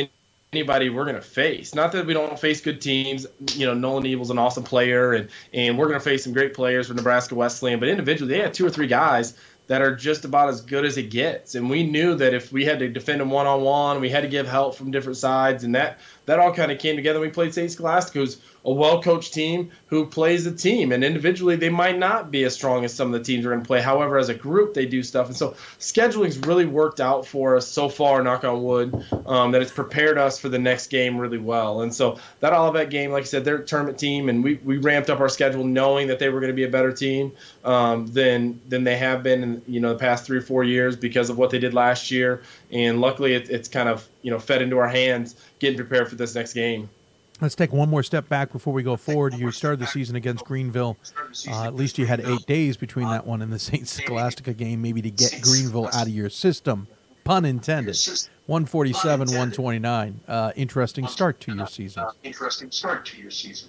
anybody 0.53 0.91
we're 0.91 1.05
going 1.05 1.17
to 1.17 1.23
face. 1.23 1.75
Not 1.75 1.93
that 1.93 2.07
we 2.07 2.15
don't 2.15 2.39
face 2.39 2.61
good 2.61 2.81
teams. 2.81 3.27
You 3.55 3.67
know, 3.67 3.75
Nolan 3.75 4.07
Evil's 4.07 4.31
an 4.31 4.39
awesome 4.39 4.65
player, 4.65 5.13
and 5.13 5.29
and 5.53 5.79
we're 5.79 5.89
going 5.89 5.99
to 5.99 6.05
face 6.05 6.25
some 6.25 6.33
great 6.33 6.55
players 6.55 6.89
for 6.89 6.95
Nebraska 6.95 7.35
Wesleyan. 7.35 7.81
But 7.81 7.89
individually, 7.89 8.35
they 8.35 8.41
had 8.41 8.55
two 8.55 8.67
or 8.67 8.71
three 8.71 8.87
guys 8.87 9.37
that 9.69 9.81
are 9.81 9.95
just 9.95 10.25
about 10.25 10.49
as 10.49 10.61
good 10.61 10.85
as 10.85 10.99
it 10.99 11.11
gets. 11.11 11.55
And 11.55 11.71
we 11.71 11.83
knew 11.85 12.15
that 12.17 12.35
if 12.35 12.53
we 12.53 12.65
had 12.65 12.81
to 12.81 12.89
defend 12.89 13.21
them 13.21 13.31
one 13.31 13.47
on 13.47 13.63
one, 13.63 14.01
we 14.01 14.11
had 14.11 14.23
to 14.23 14.29
give 14.29 14.47
help 14.47 14.75
from 14.75 14.91
different 14.91 15.17
sides, 15.17 15.65
and 15.65 15.75
that 15.75 15.99
that 16.27 16.39
all 16.39 16.53
kind 16.55 16.71
of 16.71 16.79
came 16.79 16.97
together. 16.97 17.21
We 17.21 17.29
played 17.29 17.55
St. 17.55 17.71
Scholastica, 17.71 18.21
who's 18.21 18.41
a 18.65 18.73
well 18.73 19.03
coached 19.03 19.35
team 19.35 19.71
who 19.87 20.07
plays 20.07 20.47
a 20.47 20.53
team. 20.53 20.93
And 20.93 21.03
individually, 21.03 21.57
they 21.57 21.69
might 21.69 21.99
not 21.99 22.31
be 22.31 22.45
as 22.45 22.55
strong 22.55 22.85
as 22.85 22.95
some 22.95 23.13
of 23.13 23.13
the 23.13 23.25
teams 23.25 23.45
are 23.45 23.51
going 23.51 23.63
to 23.63 23.67
play. 23.67 23.81
However, 23.81 24.19
as 24.19 24.29
a 24.29 24.35
group, 24.35 24.75
they 24.75 24.87
do 24.87 25.03
stuff. 25.03 25.27
And 25.27 25.37
so 25.37 25.57
scheduling's 25.79 26.39
really 26.39 26.67
worked 26.67 27.01
out 27.01 27.27
for 27.27 27.57
us 27.57 27.67
so 27.67 27.89
far, 27.89 28.23
knock 28.23 28.45
on 28.45 28.63
wood, 28.63 29.05
um, 29.27 29.53
that 29.53 29.63
it's 29.63 29.73
prepared 29.73 30.19
us 30.19 30.39
for 30.39 30.49
the 30.49 30.59
next 30.59 30.89
game 30.89 31.19
really 31.19 31.39
well. 31.39 31.83
And 31.83 31.93
so 31.93 32.19
that 32.41 32.53
Olivet 32.53 32.91
game, 32.91 33.11
like 33.11 33.23
I 33.23 33.27
said, 33.27 33.45
they're 33.45 33.57
a 33.57 33.65
tournament 33.65 33.99
team, 33.99 34.29
and 34.29 34.45
we, 34.45 34.55
we 34.65 34.79
ramped 34.79 35.11
up 35.11 35.21
our 35.21 35.29
schedule 35.29 35.65
knowing 35.65 36.09
that 36.09 36.19
they 36.19 36.29
were 36.29 36.41
going 36.41 36.53
to 36.53 36.57
be 36.57 36.65
a 36.65 36.71
better 36.71 36.93
team 36.93 37.33
um, 37.65 38.07
than 38.07 38.61
than 38.69 38.85
they 38.85 38.97
have 38.97 39.23
been 39.23 39.43
in 39.43 39.63
you 39.67 39.81
know 39.81 39.93
the 39.93 39.99
past 39.99 40.25
three 40.25 40.39
or 40.39 40.43
four 40.43 40.65
years 40.65 40.97
because 40.97 41.31
of 41.31 41.39
what 41.39 41.51
they 41.51 41.59
did 41.59 41.75
last 41.75 42.11
year. 42.11 42.43
And 42.71 43.01
luckily, 43.01 43.35
it, 43.35 43.51
it's 43.51 43.69
kind 43.69 43.89
of 43.89 44.07
you 44.23 44.31
know 44.31 44.39
fed 44.39 44.63
into 44.63 44.79
our 44.79 44.89
hands 44.89 45.37
getting 45.59 45.77
prepared 45.77 46.09
for 46.09 46.17
this 46.17 46.35
next 46.35 46.55
game. 46.55 46.89
Let's 47.41 47.57
take 47.57 47.73
one 47.73 47.89
more 47.89 48.05
step 48.05 48.29
back 48.29 48.53
before 48.53 48.73
we 48.73 48.85
go 48.85 48.97
forward. 48.97 49.35
You 49.35 49.51
started 49.51 49.81
the 49.81 49.87
season 49.89 50.15
against 50.15 50.45
Greenville. 50.45 50.97
Uh, 51.49 51.65
at 51.65 51.75
least 51.75 51.99
you 51.99 52.07
had 52.07 52.21
eight 52.21 52.47
days 52.47 52.77
between 52.77 53.09
that 53.09 53.27
one 53.27 53.43
and 53.43 53.53
the 53.53 53.59
St. 53.59 53.89
Scholastica 53.89 54.53
game, 54.53 54.81
maybe 54.81 55.03
to 55.03 55.11
get 55.11 55.41
Greenville 55.43 55.89
out 55.93 56.03
of 56.03 56.11
your 56.11 56.31
system. 56.31 56.87
Pun 57.25 57.45
intended. 57.45 57.97
147, 58.47 59.29
129. 59.29 60.21
Uh, 60.29 60.53
interesting 60.55 61.07
start 61.09 61.41
to 61.41 61.55
your 61.55 61.67
season. 61.67 62.05
Interesting 62.23 62.71
start 62.71 63.07
to 63.07 63.21
your 63.21 63.31
season. 63.31 63.69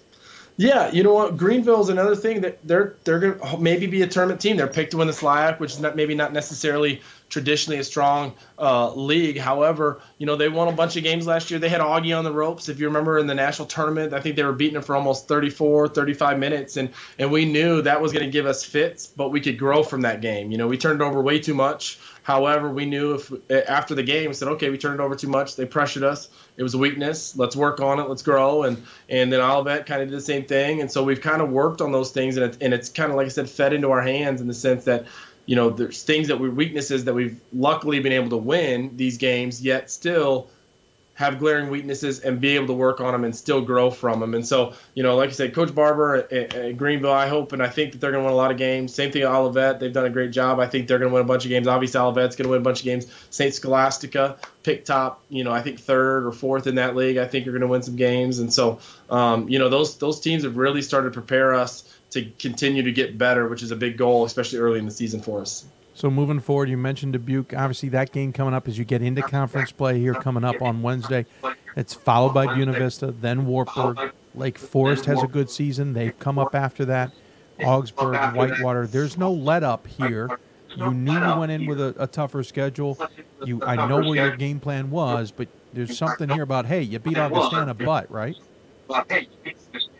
Yeah, 0.57 0.91
you 0.91 1.01
know 1.01 1.13
what? 1.13 1.35
Greenville 1.37 1.81
is 1.81 1.89
another 1.89 2.15
thing 2.15 2.41
that 2.41 2.59
they're 2.63 2.95
they're 3.03 3.19
gonna 3.19 3.57
maybe 3.57 3.87
be 3.87 4.03
a 4.03 4.07
tournament 4.07 4.39
team. 4.39 4.55
They're 4.55 4.67
picked 4.67 4.91
to 4.91 4.97
win 4.97 5.07
the 5.07 5.13
SLIAC, 5.13 5.59
which 5.59 5.71
is 5.71 5.79
not 5.79 5.95
maybe 5.95 6.13
not 6.13 6.31
necessarily 6.31 7.01
traditionally 7.33 7.79
a 7.79 7.83
strong 7.83 8.33
uh, 8.59 8.93
league. 8.93 9.37
However, 9.37 10.01
you 10.19 10.25
know 10.27 10.35
they 10.35 10.49
won 10.49 10.67
a 10.67 10.71
bunch 10.71 10.95
of 10.95 11.03
games 11.03 11.25
last 11.25 11.49
year. 11.49 11.59
They 11.59 11.67
had 11.67 11.81
Augie 11.81 12.17
on 12.17 12.23
the 12.23 12.31
ropes. 12.31 12.69
If 12.69 12.79
you 12.79 12.85
remember 12.85 13.17
in 13.17 13.25
the 13.25 13.33
national 13.33 13.67
tournament, 13.67 14.13
I 14.13 14.21
think 14.21 14.35
they 14.35 14.43
were 14.43 14.53
beating 14.53 14.75
them 14.75 14.83
for 14.83 14.95
almost 14.95 15.27
34, 15.27 15.89
35 15.89 16.39
minutes, 16.39 16.77
and 16.77 16.89
and 17.17 17.31
we 17.31 17.43
knew 17.45 17.81
that 17.81 17.99
was 17.99 18.13
going 18.13 18.23
to 18.23 18.31
give 18.31 18.45
us 18.45 18.63
fits, 18.63 19.07
but 19.07 19.29
we 19.29 19.41
could 19.41 19.57
grow 19.57 19.83
from 19.83 20.01
that 20.01 20.21
game. 20.21 20.51
You 20.51 20.59
know, 20.59 20.67
we 20.67 20.77
turned 20.77 21.01
over 21.01 21.21
way 21.21 21.39
too 21.39 21.55
much. 21.55 21.99
However, 22.21 22.69
we 22.69 22.85
knew 22.85 23.15
if 23.15 23.31
after 23.67 23.95
the 23.95 24.03
game, 24.03 24.29
we 24.29 24.33
said, 24.33 24.47
okay, 24.49 24.69
we 24.69 24.77
turned 24.77 24.99
it 24.99 25.03
over 25.03 25.15
too 25.15 25.27
much. 25.27 25.57
They 25.57 25.65
pressured 25.65 26.03
us. 26.03 26.29
It 26.55 26.63
was 26.63 26.73
a 26.73 26.77
weakness. 26.77 27.35
Let's 27.35 27.55
work 27.55 27.81
on 27.81 27.99
it. 27.99 28.07
Let's 28.07 28.21
grow. 28.21 28.63
And 28.63 28.81
and 29.09 29.33
then 29.33 29.41
Olivet 29.41 29.85
kind 29.85 30.01
of 30.01 30.07
did 30.07 30.17
the 30.17 30.21
same 30.21 30.45
thing. 30.45 30.81
And 30.81 30.89
so 30.89 31.03
we've 31.03 31.19
kind 31.19 31.41
of 31.41 31.49
worked 31.49 31.81
on 31.81 31.91
those 31.91 32.11
things, 32.11 32.37
and, 32.37 32.45
it, 32.45 32.57
and 32.61 32.73
it's 32.73 32.89
kind 32.89 33.09
of 33.11 33.17
like 33.17 33.25
I 33.25 33.29
said, 33.29 33.49
fed 33.49 33.73
into 33.73 33.91
our 33.91 34.01
hands 34.01 34.39
in 34.39 34.47
the 34.47 34.53
sense 34.53 34.85
that 34.85 35.05
you 35.45 35.55
know 35.55 35.69
there's 35.69 36.03
things 36.03 36.27
that 36.27 36.39
we 36.39 36.49
weaknesses 36.49 37.05
that 37.05 37.13
we've 37.13 37.39
luckily 37.51 37.99
been 37.99 38.13
able 38.13 38.29
to 38.29 38.37
win 38.37 38.95
these 38.95 39.17
games, 39.17 39.61
yet 39.61 39.91
still 39.91 40.49
have 41.15 41.37
glaring 41.37 41.69
weaknesses 41.69 42.21
and 42.21 42.41
be 42.41 42.55
able 42.55 42.67
to 42.67 42.73
work 42.73 42.99
on 42.99 43.11
them 43.11 43.23
and 43.23 43.35
still 43.35 43.61
grow 43.61 43.91
from 43.91 44.19
them. 44.19 44.33
And 44.33 44.45
so, 44.45 44.73
you 44.95 45.03
know, 45.03 45.15
like 45.15 45.29
I 45.29 45.33
said, 45.33 45.53
Coach 45.53 45.73
Barber 45.73 46.15
at, 46.15 46.33
at 46.33 46.77
Greenville, 46.77 47.11
I 47.11 47.27
hope 47.27 47.53
and 47.53 47.61
I 47.61 47.69
think 47.69 47.91
that 47.91 48.01
they're 48.01 48.11
going 48.11 48.23
to 48.23 48.25
win 48.25 48.33
a 48.33 48.37
lot 48.37 48.51
of 48.51 48.57
games. 48.57 48.95
Same 48.95 49.11
thing 49.11 49.21
at 49.21 49.29
Olivet. 49.29 49.79
They've 49.79 49.93
done 49.93 50.05
a 50.05 50.09
great 50.09 50.31
job. 50.31 50.59
I 50.59 50.67
think 50.67 50.87
they're 50.87 50.97
going 50.97 51.11
to 51.11 51.13
win 51.13 51.21
a 51.21 51.27
bunch 51.27 51.45
of 51.45 51.49
games. 51.49 51.67
Obviously, 51.67 51.99
Olivet's 51.99 52.35
going 52.35 52.45
to 52.45 52.49
win 52.49 52.61
a 52.61 52.63
bunch 52.63 52.79
of 52.79 52.85
games. 52.85 53.05
St. 53.29 53.53
Scholastica 53.53 54.37
pick 54.63 54.85
top, 54.85 55.23
you 55.29 55.43
know, 55.43 55.51
I 55.51 55.61
think 55.61 55.79
third 55.79 56.25
or 56.25 56.31
fourth 56.31 56.65
in 56.65 56.75
that 56.75 56.95
league. 56.95 57.17
I 57.17 57.27
think 57.27 57.45
you're 57.45 57.53
going 57.53 57.61
to 57.61 57.67
win 57.67 57.83
some 57.83 57.95
games. 57.95 58.39
And 58.39 58.51
so, 58.51 58.79
um, 59.11 59.47
you 59.49 59.59
know, 59.59 59.69
those 59.69 59.97
those 59.97 60.19
teams 60.19 60.43
have 60.43 60.57
really 60.57 60.81
started 60.81 61.13
to 61.13 61.13
prepare 61.13 61.53
us 61.53 61.92
to 62.13 62.25
continue 62.39 62.83
to 62.83 62.91
get 62.91 63.17
better, 63.17 63.47
which 63.47 63.63
is 63.63 63.71
a 63.71 63.75
big 63.75 63.97
goal, 63.97 64.25
especially 64.25 64.59
early 64.59 64.79
in 64.79 64.85
the 64.85 64.91
season 64.91 65.21
for 65.21 65.41
us. 65.41 65.65
So 65.95 66.09
moving 66.09 66.39
forward, 66.39 66.69
you 66.69 66.77
mentioned 66.77 67.13
Dubuque. 67.13 67.53
Obviously, 67.53 67.89
that 67.89 68.11
game 68.11 68.33
coming 68.33 68.53
up 68.53 68.67
as 68.67 68.77
you 68.79 68.85
get 68.85 69.01
into 69.03 69.21
conference 69.21 69.71
play 69.71 69.99
here 69.99 70.15
coming 70.15 70.43
up 70.43 70.61
on 70.61 70.81
Wednesday. 70.81 71.25
It's 71.75 71.93
followed 71.93 72.33
by 72.33 72.53
Buena 72.53 72.73
Vista, 72.73 73.11
then 73.11 73.45
Wartburg. 73.45 74.11
Lake 74.35 74.57
Forest 74.57 75.05
has 75.05 75.21
a 75.21 75.27
good 75.27 75.49
season. 75.49 75.93
They've 75.93 76.17
come 76.17 76.39
up 76.39 76.55
after 76.55 76.85
that. 76.85 77.11
Augsburg, 77.63 78.35
Whitewater. 78.35 78.87
There's 78.87 79.17
no 79.17 79.31
let 79.31 79.63
up 79.63 79.85
here. 79.85 80.39
You 80.75 80.91
knew 80.91 81.13
you 81.13 81.37
went 81.37 81.51
in 81.51 81.67
with 81.67 81.79
a, 81.79 81.95
a 81.99 82.07
tougher 82.07 82.41
schedule. 82.43 82.97
You, 83.45 83.61
I 83.63 83.87
know 83.87 83.97
where 83.97 84.15
your 84.15 84.35
game 84.35 84.59
plan 84.59 84.89
was, 84.89 85.31
but 85.31 85.47
there's 85.71 85.95
something 85.95 86.29
here 86.29 86.41
about 86.41 86.65
hey, 86.65 86.81
you 86.81 86.97
beat 86.97 87.17
Augustana, 87.17 87.75
but 87.75 88.09
right. 88.11 88.35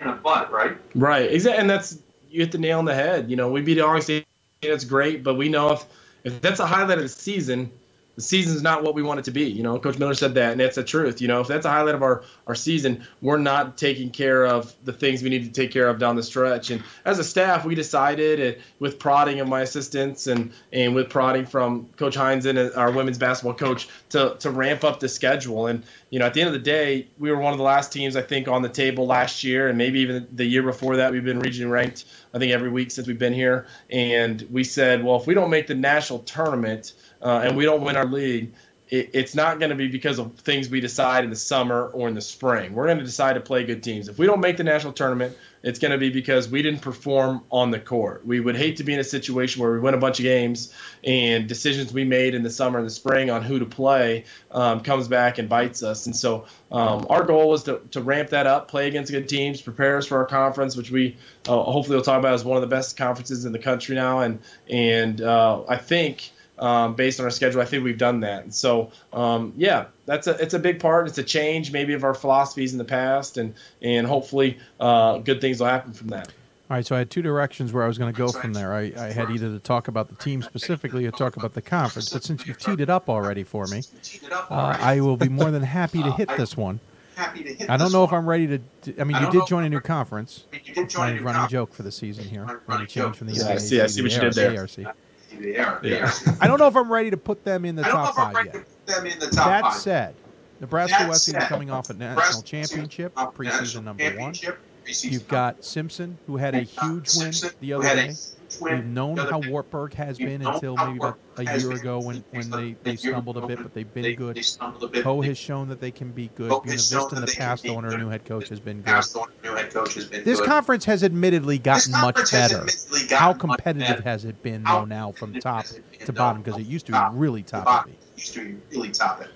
Hey, 0.03 0.09
you 0.09 0.15
beat 0.15 0.19
Augustana, 0.19 0.19
but 0.23 0.51
right. 0.51 0.77
Right, 0.95 1.31
exactly, 1.31 1.61
and 1.61 1.69
that's 1.69 1.99
you 2.29 2.39
hit 2.41 2.51
the 2.51 2.57
nail 2.57 2.79
on 2.79 2.85
the 2.85 2.95
head. 2.95 3.29
You 3.29 3.35
know, 3.35 3.49
we 3.49 3.61
beat 3.61 3.79
Augustana 3.79 4.25
that's 4.61 4.85
great, 4.85 5.23
but 5.23 5.35
we 5.35 5.49
know 5.49 5.71
if 5.71 5.85
if 6.23 6.41
that's 6.41 6.59
a 6.59 6.65
highlight 6.65 6.97
of 6.97 7.03
the 7.03 7.09
season, 7.09 7.71
the 8.15 8.21
season's 8.21 8.61
not 8.61 8.83
what 8.83 8.93
we 8.93 9.01
want 9.01 9.19
it 9.19 9.25
to 9.25 9.31
be. 9.31 9.45
You 9.45 9.63
know, 9.63 9.79
Coach 9.79 9.97
Miller 9.97 10.13
said 10.13 10.35
that, 10.35 10.51
and 10.51 10.61
that's 10.61 10.75
the 10.75 10.83
truth. 10.83 11.21
You 11.21 11.27
know, 11.27 11.41
if 11.41 11.47
that's 11.47 11.65
a 11.65 11.69
highlight 11.69 11.95
of 11.95 12.03
our, 12.03 12.23
our 12.45 12.55
season, 12.55 13.05
we're 13.21 13.37
not 13.37 13.77
taking 13.77 14.11
care 14.11 14.45
of 14.45 14.73
the 14.85 14.93
things 14.93 15.23
we 15.23 15.29
need 15.29 15.45
to 15.45 15.51
take 15.51 15.71
care 15.71 15.87
of 15.87 15.97
down 15.99 16.15
the 16.15 16.23
stretch. 16.23 16.69
And 16.69 16.83
as 17.05 17.17
a 17.19 17.23
staff, 17.23 17.65
we 17.65 17.75
decided, 17.75 18.57
uh, 18.57 18.59
with 18.79 18.99
prodding 18.99 19.39
of 19.39 19.47
my 19.47 19.61
assistants 19.61 20.27
and 20.27 20.53
and 20.71 20.93
with 20.93 21.09
prodding 21.09 21.45
from 21.45 21.87
Coach 21.97 22.15
Heinz 22.15 22.45
and 22.45 22.59
our 22.59 22.91
women's 22.91 23.17
basketball 23.17 23.55
coach, 23.55 23.87
to 24.09 24.35
to 24.39 24.51
ramp 24.51 24.83
up 24.83 24.99
the 24.99 25.09
schedule. 25.09 25.67
And 25.67 25.83
you 26.09 26.19
know, 26.19 26.25
at 26.25 26.35
the 26.35 26.41
end 26.41 26.49
of 26.49 26.53
the 26.53 26.59
day, 26.59 27.07
we 27.17 27.31
were 27.31 27.39
one 27.39 27.53
of 27.53 27.57
the 27.57 27.63
last 27.63 27.91
teams 27.91 28.15
I 28.15 28.21
think 28.21 28.47
on 28.47 28.61
the 28.61 28.69
table 28.69 29.07
last 29.07 29.43
year, 29.43 29.69
and 29.69 29.77
maybe 29.77 30.01
even 30.01 30.27
the 30.31 30.45
year 30.45 30.61
before 30.63 30.97
that. 30.97 31.11
We've 31.11 31.23
been 31.23 31.39
region 31.39 31.69
ranked, 31.69 32.05
I 32.33 32.39
think, 32.39 32.53
every 32.53 32.69
week 32.69 32.91
since 32.91 33.07
we've 33.07 33.17
been 33.17 33.33
here. 33.33 33.65
And 33.89 34.45
we 34.51 34.63
said, 34.63 35.03
well, 35.03 35.15
if 35.19 35.25
we 35.25 35.33
don't 35.33 35.49
make 35.49 35.67
the 35.67 35.75
national 35.75 36.19
tournament 36.19 36.93
uh, 37.23 37.41
and 37.43 37.57
we 37.57 37.63
don't 37.65 37.81
win 37.81 37.95
our 37.95 38.05
league, 38.05 38.53
it, 38.89 39.09
it's 39.13 39.33
not 39.33 39.59
going 39.59 39.69
to 39.69 39.75
be 39.75 39.87
because 39.87 40.19
of 40.19 40.35
things 40.35 40.69
we 40.69 40.81
decide 40.81 41.23
in 41.23 41.29
the 41.29 41.35
summer 41.35 41.87
or 41.87 42.07
in 42.07 42.13
the 42.13 42.21
spring. 42.21 42.73
We're 42.73 42.85
going 42.85 42.99
to 42.99 43.03
decide 43.03 43.33
to 43.33 43.41
play 43.41 43.63
good 43.63 43.81
teams. 43.81 44.07
If 44.07 44.19
we 44.19 44.27
don't 44.27 44.41
make 44.41 44.57
the 44.57 44.63
national 44.63 44.93
tournament, 44.93 45.35
it's 45.63 45.79
going 45.79 45.93
to 45.93 45.97
be 45.97 46.09
because 46.09 46.49
we 46.49 46.61
didn't 46.61 46.81
perform 46.81 47.41
on 47.49 47.71
the 47.71 47.79
court. 47.79 48.27
We 48.27 48.41
would 48.41 48.57
hate 48.57 48.75
to 48.77 48.83
be 48.83 48.93
in 48.93 48.99
a 48.99 49.03
situation 49.03 49.61
where 49.61 49.71
we 49.71 49.79
win 49.79 49.93
a 49.93 49.97
bunch 49.97 50.19
of 50.19 50.23
games 50.23 50.73
and 51.05 51.47
decisions 51.47 51.93
we 51.93 52.03
made 52.03 52.35
in 52.35 52.43
the 52.43 52.49
summer 52.49 52.77
and 52.77 52.85
the 52.85 52.91
spring 52.91 53.29
on 53.29 53.41
who 53.41 53.59
to 53.59 53.65
play 53.65 54.25
um, 54.51 54.81
comes 54.81 55.07
back 55.07 55.37
and 55.37 55.47
bites 55.47 55.81
us. 55.81 56.05
And 56.05 56.15
so 56.15 56.45
um, 56.69 57.07
our 57.09 57.23
goal 57.23 57.49
was 57.49 57.63
to, 57.63 57.79
to 57.91 58.01
ramp 58.01 58.29
that 58.29 58.45
up, 58.45 58.67
play 58.67 58.87
against 58.89 59.09
good 59.11 59.29
teams, 59.29 59.61
prepare 59.61 59.97
us 59.97 60.05
for 60.05 60.17
our 60.17 60.25
conference, 60.25 60.75
which 60.75 60.91
we 60.91 61.15
uh, 61.47 61.63
hopefully 61.63 61.95
will 61.95 62.03
talk 62.03 62.19
about 62.19 62.33
as 62.33 62.43
one 62.43 62.57
of 62.57 62.61
the 62.61 62.75
best 62.75 62.97
conferences 62.97 63.45
in 63.45 63.53
the 63.53 63.59
country 63.59 63.95
now. 63.95 64.19
And 64.19 64.39
and 64.69 65.21
uh, 65.21 65.63
I 65.69 65.77
think– 65.77 66.29
um, 66.59 66.95
based 66.95 67.19
on 67.19 67.25
our 67.25 67.31
schedule. 67.31 67.61
I 67.61 67.65
think 67.65 67.83
we've 67.83 67.97
done 67.97 68.19
that. 68.21 68.43
And 68.43 68.53
so, 68.53 68.91
um, 69.11 69.53
yeah, 69.57 69.85
that's 70.05 70.27
a 70.27 70.31
it's 70.41 70.53
a 70.53 70.59
big 70.59 70.79
part. 70.79 71.07
It's 71.07 71.17
a 71.17 71.23
change 71.23 71.71
maybe 71.71 71.93
of 71.93 72.03
our 72.03 72.13
philosophies 72.13 72.71
in 72.71 72.77
the 72.77 72.85
past, 72.85 73.37
and 73.37 73.53
and 73.81 74.07
hopefully 74.07 74.57
uh, 74.79 75.19
good 75.19 75.41
things 75.41 75.59
will 75.59 75.67
happen 75.67 75.93
from 75.93 76.09
that. 76.09 76.31
All 76.69 76.77
right, 76.77 76.85
so 76.85 76.95
I 76.95 76.99
had 76.99 77.11
two 77.11 77.21
directions 77.21 77.73
where 77.73 77.83
I 77.83 77.87
was 77.87 77.97
going 77.97 78.11
to 78.11 78.17
go 78.17 78.29
from 78.29 78.53
there. 78.53 78.73
I, 78.73 78.93
I 78.97 79.11
had 79.11 79.29
either 79.29 79.49
to 79.49 79.59
talk 79.59 79.89
about 79.89 80.07
the 80.07 80.15
team 80.15 80.41
specifically 80.41 81.05
or 81.05 81.11
talk 81.11 81.35
about 81.35 81.53
the 81.53 81.61
conference. 81.61 82.09
But 82.09 82.23
since 82.23 82.47
you've 82.47 82.57
teed 82.57 82.79
it 82.79 82.89
up 82.89 83.09
already 83.09 83.43
for 83.43 83.67
me, 83.67 83.83
uh, 84.31 84.77
I 84.79 85.01
will 85.01 85.17
be 85.17 85.27
more 85.29 85.51
than 85.51 85.61
happy 85.61 86.01
to 86.01 86.11
hit 86.13 86.29
this 86.37 86.55
one. 86.55 86.79
I 87.17 87.77
don't 87.77 87.91
know 87.91 88.03
if 88.03 88.11
I'm 88.11 88.27
ready 88.27 88.47
to. 88.47 88.99
I 88.99 89.03
mean, 89.03 89.21
you 89.21 89.29
did 89.29 89.45
join 89.45 89.65
a 89.65 89.69
new 89.69 89.81
conference. 89.81 90.45
You 90.65 90.73
did 90.73 90.89
join 90.89 91.17
a 91.17 91.21
running 91.21 91.47
joke 91.47 91.73
for 91.73 91.83
the 91.83 91.91
season 91.91 92.23
here. 92.23 92.61
Running 92.65 92.87
change 92.87 93.17
from 93.17 93.27
the 93.27 93.33
yeah, 93.33 93.49
I 93.49 93.57
see. 93.57 93.81
I 93.81 93.87
see 93.87 94.01
what 94.01 94.11
you 94.11 94.21
did 94.21 94.33
there. 94.33 94.59
ARC. 94.59 94.95
Yeah. 95.39 96.11
I 96.41 96.47
don't 96.47 96.59
know 96.59 96.67
if 96.67 96.75
I'm 96.75 96.91
ready 96.91 97.09
to 97.11 97.17
put 97.17 97.43
them 97.43 97.65
in 97.65 97.75
the 97.75 97.83
top 97.83 98.15
five 98.15 98.45
yet. 98.45 98.65
them 98.85 99.05
in 99.05 99.19
the 99.19 99.27
top 99.27 99.47
that 99.47 99.61
five. 99.63 99.73
said, 99.75 100.15
Nebraska 100.59 100.97
That 100.99 101.09
Wesleyan 101.09 101.41
is 101.41 101.47
coming 101.47 101.71
off 101.71 101.89
a 101.89 101.93
national 101.93 102.41
championship, 102.43 103.13
Wesleyan, 103.15 103.31
preseason 103.31 103.61
national 103.61 103.83
number 103.83 104.19
one. 104.19 104.33
preseason 104.33 105.11
You've 105.11 105.27
got 105.27 105.63
Simpson, 105.63 106.17
who 106.27 106.37
had 106.37 106.55
a 106.55 106.61
huge 106.61 107.09
win 107.17 107.33
the 107.59 107.73
other 107.73 107.85
had 107.87 107.97
a 107.97 108.07
day. 108.07 108.13
We've 108.61 108.85
known 108.85 109.17
how. 109.17 109.41
Wartburg 109.47 109.93
has 109.95 110.17
been 110.17 110.45
until 110.45 110.75
maybe 110.77 110.97
about 110.97 111.19
a 111.37 111.43
year 111.57 111.71
ago 111.71 111.99
when, 111.99 112.23
when 112.31 112.49
they, 112.49 112.75
they 112.83 112.95
stumbled 112.95 113.37
a 113.37 113.45
bit, 113.45 113.61
but 113.61 113.73
they've 113.73 113.91
been 113.93 114.15
good. 114.15 114.37
they 114.37 114.41
stumbled 114.41 114.83
a 114.83 114.87
bit, 114.87 115.03
Coe 115.03 115.21
has 115.21 115.37
shown 115.37 115.67
that 115.69 115.79
they 115.79 115.91
can 115.91 116.11
be 116.11 116.29
good. 116.35 116.49
Buena 116.49 116.71
Vista 116.71 117.15
in 117.15 117.21
the 117.21 117.27
past, 117.27 117.63
the 117.63 117.69
owner 117.69 117.97
new 117.97 118.09
head 118.09 118.25
coach 118.25 118.49
has 118.49 118.59
been 118.59 118.77
good. 118.77 118.85
Past 118.85 119.15
owner, 119.15 119.31
new 119.43 119.53
head 119.55 119.71
coach 119.71 119.95
has 119.95 120.05
been 120.05 120.23
This 120.23 120.41
conference 120.41 120.85
has 120.85 121.03
admittedly 121.03 121.57
gotten 121.57 121.91
much 121.91 122.31
better. 122.31 122.65
How 123.11 123.33
competitive 123.33 124.03
has 124.03 124.25
it 124.25 124.41
been, 124.41 124.63
though, 124.63 124.85
now 124.85 125.11
from 125.11 125.39
top 125.39 125.63
has 125.63 125.77
it 125.77 125.91
been, 125.91 126.05
to 126.07 126.13
bottom? 126.13 126.41
Because 126.41 126.59
it 126.59 126.67
used 126.67 126.85
to 126.87 126.91
be 126.93 127.17
really 127.17 127.43
top 127.43 127.85
heavy. 127.85 127.97
Used 128.15 128.33
to 128.33 128.45
be 128.45 128.57
really 128.71 128.91
top 128.91 129.19
heavy. 129.19 129.31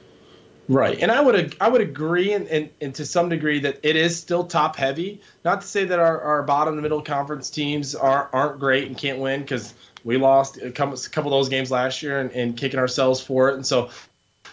Right, 0.70 1.00
and 1.00 1.12
I 1.12 1.22
would 1.22 1.56
I 1.62 1.70
would 1.70 1.80
agree, 1.80 2.34
and, 2.34 2.70
and, 2.82 2.94
to 2.96 3.06
some 3.06 3.30
degree 3.30 3.60
that 3.60 3.80
it 3.84 3.96
is 3.96 4.18
still 4.20 4.44
top 4.44 4.76
heavy. 4.76 5.22
Not 5.46 5.62
to 5.62 5.68
say 5.68 5.86
that 5.86 5.98
our, 5.98 6.20
our 6.20 6.44
bottom 6.44 6.82
middle 6.82 7.02
conference 7.02 7.50
teams 7.50 7.96
are 7.96 8.30
aren't 8.34 8.60
great 8.60 8.88
and 8.88 8.98
can't 8.98 9.20
win 9.20 9.42
because 9.42 9.74
we 10.04 10.18
lost 10.18 10.58
a 10.58 10.72
couple, 10.72 10.94
of 10.94 11.32
those 11.32 11.48
games 11.50 11.72
last 11.72 12.04
year 12.04 12.20
and, 12.20 12.32
and 12.32 12.58
kicking 12.58 12.80
ourselves 12.80 13.22
for 13.22 13.50
it. 13.50 13.56
And 13.56 13.66
so, 13.66 13.90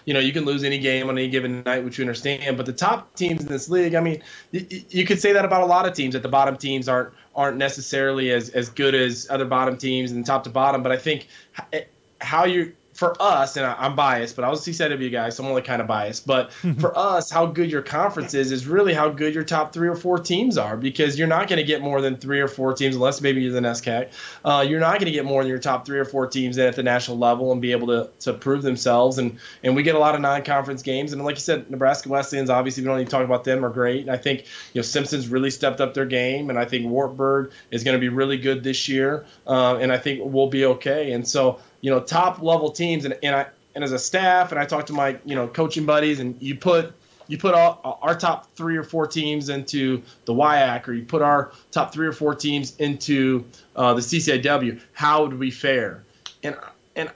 you 0.04 0.14
know, 0.14 0.20
you 0.20 0.32
can 0.32 0.44
lose 0.44 0.64
any 0.64 0.78
game 0.78 1.08
on 1.08 1.18
any 1.18 1.28
given 1.28 1.62
night, 1.64 1.84
which 1.84 1.98
we 1.98 2.02
understand. 2.02 2.56
But 2.56 2.66
the 2.66 2.72
top 2.72 3.14
teams 3.14 3.42
in 3.42 3.48
this 3.48 3.68
league, 3.68 3.94
I 3.94 4.00
mean, 4.00 4.22
y- 4.52 4.66
you 4.90 5.04
could 5.04 5.20
say 5.20 5.32
that 5.32 5.44
about 5.44 5.62
a 5.62 5.66
lot 5.66 5.86
of 5.86 5.94
teams. 5.94 6.14
That 6.14 6.22
the 6.22 6.28
bottom 6.28 6.56
teams 6.56 6.88
aren't 6.88 7.12
aren't 7.34 7.56
necessarily 7.56 8.30
as 8.30 8.50
as 8.50 8.68
good 8.68 8.94
as 8.94 9.26
other 9.30 9.46
bottom 9.46 9.76
teams 9.76 10.12
and 10.12 10.24
top 10.24 10.44
to 10.44 10.50
bottom. 10.50 10.82
But 10.82 10.92
I 10.92 10.96
think 10.96 11.26
eh, 11.72 11.84
how 12.20 12.44
you 12.44 12.72
for 12.94 13.20
us, 13.20 13.56
and 13.56 13.66
I, 13.66 13.74
I'm 13.74 13.96
biased, 13.96 14.36
but 14.36 14.44
I 14.44 14.48
was 14.48 14.66
a 14.66 14.70
CCW 14.70 15.10
guy, 15.10 15.28
so 15.28 15.42
I'm 15.42 15.50
only 15.50 15.62
kind 15.62 15.82
of 15.82 15.88
biased. 15.88 16.26
But 16.26 16.52
for 16.78 16.96
us, 16.96 17.30
how 17.30 17.46
good 17.46 17.70
your 17.70 17.82
conference 17.82 18.34
is 18.34 18.52
is 18.52 18.66
really 18.66 18.94
how 18.94 19.08
good 19.08 19.34
your 19.34 19.44
top 19.44 19.72
three 19.72 19.88
or 19.88 19.96
four 19.96 20.18
teams 20.18 20.56
are, 20.56 20.76
because 20.76 21.18
you're 21.18 21.28
not 21.28 21.48
going 21.48 21.58
to 21.58 21.64
get 21.64 21.82
more 21.82 22.00
than 22.00 22.16
three 22.16 22.40
or 22.40 22.48
four 22.48 22.72
teams, 22.72 22.94
unless 22.94 23.20
maybe 23.20 23.42
you're 23.42 23.52
the 23.52 23.60
NESCAC. 23.60 24.12
Uh, 24.44 24.64
you're 24.66 24.80
not 24.80 24.92
going 25.00 25.06
to 25.06 25.10
get 25.10 25.24
more 25.24 25.42
than 25.42 25.50
your 25.50 25.58
top 25.58 25.84
three 25.84 25.98
or 25.98 26.04
four 26.04 26.28
teams 26.28 26.56
at 26.56 26.76
the 26.76 26.82
national 26.82 27.18
level 27.18 27.50
and 27.52 27.60
be 27.60 27.72
able 27.72 27.88
to 27.88 28.10
to 28.20 28.32
prove 28.32 28.62
themselves. 28.62 29.18
And 29.18 29.38
and 29.64 29.74
we 29.74 29.82
get 29.82 29.96
a 29.96 29.98
lot 29.98 30.14
of 30.14 30.20
non-conference 30.20 30.82
games, 30.82 31.12
and 31.12 31.24
like 31.24 31.34
you 31.34 31.40
said, 31.40 31.70
Nebraska 31.70 32.08
Wesleyans, 32.08 32.48
obviously 32.48 32.84
we 32.84 32.88
don't 32.88 32.98
need 32.98 33.06
to 33.06 33.10
talk 33.10 33.24
about 33.24 33.42
them, 33.44 33.64
are 33.64 33.70
great. 33.70 34.02
And 34.02 34.10
I 34.10 34.16
think 34.16 34.42
you 34.72 34.78
know 34.78 34.82
Simpsons 34.82 35.28
really 35.28 35.50
stepped 35.50 35.80
up 35.80 35.94
their 35.94 36.06
game, 36.06 36.48
and 36.48 36.58
I 36.58 36.64
think 36.64 36.86
Wartburg 36.86 37.50
is 37.72 37.82
going 37.82 37.96
to 37.96 38.00
be 38.00 38.08
really 38.08 38.38
good 38.38 38.62
this 38.62 38.88
year, 38.88 39.26
uh, 39.48 39.78
and 39.80 39.92
I 39.92 39.98
think 39.98 40.20
we'll 40.22 40.48
be 40.48 40.64
okay. 40.66 41.12
And 41.12 41.26
so 41.26 41.58
you 41.84 41.90
know, 41.90 42.00
top 42.00 42.40
level 42.40 42.70
teams, 42.70 43.04
and, 43.04 43.14
and 43.22 43.36
I 43.36 43.46
and 43.74 43.84
as 43.84 43.92
a 43.92 43.98
staff, 43.98 44.52
and 44.52 44.58
I 44.58 44.64
talk 44.64 44.86
to 44.86 44.94
my 44.94 45.18
you 45.26 45.34
know 45.34 45.46
coaching 45.46 45.84
buddies, 45.84 46.18
and 46.18 46.34
you 46.40 46.54
put 46.54 46.94
you 47.28 47.36
put 47.36 47.52
all, 47.52 47.98
our 48.00 48.14
top 48.14 48.50
three 48.56 48.78
or 48.78 48.82
four 48.82 49.06
teams 49.06 49.50
into 49.50 50.00
the 50.24 50.32
WIAC, 50.32 50.88
or 50.88 50.94
you 50.94 51.04
put 51.04 51.20
our 51.20 51.52
top 51.72 51.92
three 51.92 52.06
or 52.06 52.12
four 52.12 52.34
teams 52.34 52.74
into 52.78 53.44
uh, 53.76 53.92
the 53.92 54.00
CCIW, 54.00 54.80
how 54.94 55.24
would 55.24 55.38
we 55.38 55.50
fare? 55.50 56.02
And 56.42 56.56
and 56.96 57.10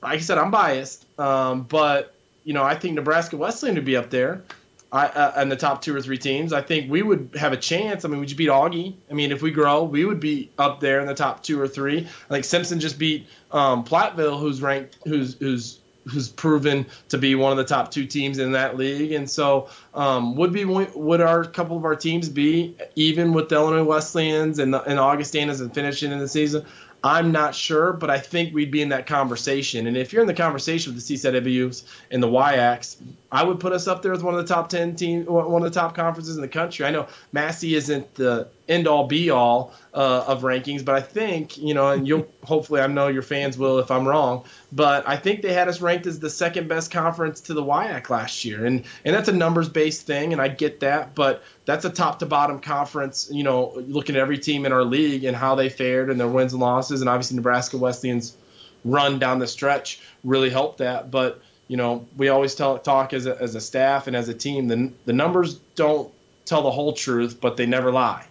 like 0.00 0.12
I 0.12 0.18
said, 0.18 0.38
I'm 0.38 0.52
biased, 0.52 1.04
um, 1.18 1.64
but 1.64 2.14
you 2.44 2.54
know 2.54 2.62
I 2.62 2.76
think 2.76 2.94
Nebraska 2.94 3.36
Wesleyan 3.36 3.74
would 3.74 3.84
be 3.84 3.96
up 3.96 4.10
there. 4.10 4.44
I, 4.92 5.06
uh, 5.06 5.40
in 5.40 5.48
the 5.48 5.56
top 5.56 5.80
two 5.80 5.96
or 5.96 6.02
three 6.02 6.18
teams, 6.18 6.52
I 6.52 6.60
think 6.60 6.90
we 6.90 7.00
would 7.00 7.30
have 7.38 7.54
a 7.54 7.56
chance. 7.56 8.04
I 8.04 8.08
mean, 8.08 8.20
would 8.20 8.30
you 8.30 8.36
beat 8.36 8.50
Augie? 8.50 8.94
I 9.10 9.14
mean, 9.14 9.32
if 9.32 9.40
we 9.40 9.50
grow, 9.50 9.84
we 9.84 10.04
would 10.04 10.20
be 10.20 10.50
up 10.58 10.80
there 10.80 11.00
in 11.00 11.06
the 11.06 11.14
top 11.14 11.42
two 11.42 11.58
or 11.58 11.66
three. 11.66 12.00
I 12.00 12.28
think 12.28 12.44
Simpson 12.44 12.78
just 12.78 12.98
beat 12.98 13.26
um, 13.52 13.84
Platteville, 13.84 14.38
who's 14.38 14.60
ranked, 14.60 14.98
who's 15.06 15.34
who's 15.38 15.80
who's 16.10 16.28
proven 16.28 16.84
to 17.08 17.16
be 17.16 17.34
one 17.34 17.52
of 17.52 17.56
the 17.56 17.64
top 17.64 17.90
two 17.90 18.04
teams 18.04 18.38
in 18.38 18.52
that 18.52 18.76
league. 18.76 19.12
And 19.12 19.30
so, 19.30 19.68
um, 19.94 20.36
would 20.36 20.52
be 20.52 20.64
would 20.66 21.20
our 21.22 21.44
couple 21.44 21.76
of 21.78 21.84
our 21.86 21.96
teams 21.96 22.28
be 22.28 22.76
even 22.94 23.32
with 23.32 23.48
the 23.48 23.54
Illinois 23.54 23.84
Wesleyans 23.84 24.58
and 24.58 24.74
the, 24.74 24.82
and 24.82 24.98
Augustanas 24.98 25.60
and 25.62 25.72
finishing 25.72 26.12
in 26.12 26.18
the 26.18 26.28
season? 26.28 26.66
I'm 27.04 27.32
not 27.32 27.54
sure, 27.54 27.92
but 27.92 28.10
I 28.10 28.18
think 28.18 28.54
we'd 28.54 28.70
be 28.70 28.80
in 28.80 28.90
that 28.90 29.06
conversation. 29.06 29.86
And 29.86 29.96
if 29.96 30.12
you're 30.12 30.22
in 30.22 30.28
the 30.28 30.34
conversation 30.34 30.94
with 30.94 31.04
the 31.04 31.14
CCWs 31.14 31.82
and 32.12 32.22
the 32.22 32.28
WIACs, 32.28 32.96
I 33.32 33.42
would 33.42 33.60
put 33.60 33.72
us 33.72 33.88
up 33.88 34.02
there 34.02 34.12
as 34.12 34.22
one 34.22 34.34
of 34.34 34.46
the 34.46 34.54
top 34.54 34.68
10 34.68 34.94
teams, 34.94 35.26
one 35.26 35.64
of 35.64 35.72
the 35.72 35.80
top 35.80 35.94
conferences 35.94 36.36
in 36.36 36.42
the 36.42 36.48
country. 36.48 36.84
I 36.84 36.90
know 36.90 37.08
Massey 37.32 37.74
isn't 37.74 38.14
the 38.14 38.48
end 38.68 38.86
all 38.86 39.06
be 39.06 39.30
all 39.30 39.72
uh, 39.94 40.24
of 40.26 40.42
rankings, 40.42 40.84
but 40.84 40.94
I 40.94 41.00
think, 41.00 41.56
you 41.56 41.72
know, 41.72 41.88
and 41.88 42.06
you'll 42.06 42.28
hopefully, 42.44 42.82
I 42.82 42.86
know 42.88 43.08
your 43.08 43.22
fans 43.22 43.56
will 43.56 43.78
if 43.78 43.90
I'm 43.90 44.06
wrong, 44.06 44.44
but 44.70 45.08
I 45.08 45.16
think 45.16 45.40
they 45.40 45.54
had 45.54 45.66
us 45.66 45.80
ranked 45.80 46.06
as 46.06 46.20
the 46.20 46.28
second 46.28 46.68
best 46.68 46.90
conference 46.90 47.40
to 47.42 47.54
the 47.54 47.62
WIAC 47.62 48.10
last 48.10 48.44
year. 48.44 48.66
And, 48.66 48.84
and 49.06 49.14
that's 49.14 49.28
a 49.28 49.32
numbers 49.32 49.70
based 49.70 50.06
thing, 50.06 50.34
and 50.34 50.42
I 50.42 50.48
get 50.48 50.80
that, 50.80 51.14
but 51.14 51.42
that's 51.64 51.86
a 51.86 51.90
top 51.90 52.18
to 52.18 52.26
bottom 52.26 52.60
conference, 52.60 53.28
you 53.32 53.44
know, 53.44 53.72
looking 53.86 54.14
at 54.14 54.20
every 54.20 54.38
team 54.38 54.66
in 54.66 54.72
our 54.72 54.84
league 54.84 55.24
and 55.24 55.34
how 55.34 55.54
they 55.54 55.70
fared 55.70 56.10
and 56.10 56.20
their 56.20 56.28
wins 56.28 56.52
and 56.52 56.60
losses. 56.60 57.00
And 57.00 57.08
obviously, 57.08 57.36
Nebraska 57.36 57.78
Wesleyan's 57.78 58.36
run 58.84 59.18
down 59.18 59.38
the 59.38 59.46
stretch 59.46 60.00
really 60.22 60.50
helped 60.50 60.78
that. 60.78 61.10
But, 61.10 61.40
you 61.68 61.76
know, 61.76 62.06
we 62.16 62.28
always 62.28 62.54
tell, 62.54 62.78
talk 62.78 63.12
as 63.12 63.26
a, 63.26 63.40
as 63.40 63.54
a 63.54 63.60
staff 63.60 64.06
and 64.06 64.16
as 64.16 64.28
a 64.28 64.34
team, 64.34 64.68
the, 64.68 64.92
the 65.04 65.12
numbers 65.12 65.54
don't 65.74 66.12
tell 66.44 66.62
the 66.62 66.70
whole 66.70 66.92
truth, 66.92 67.40
but 67.40 67.56
they 67.56 67.66
never 67.66 67.90
lie 67.90 68.26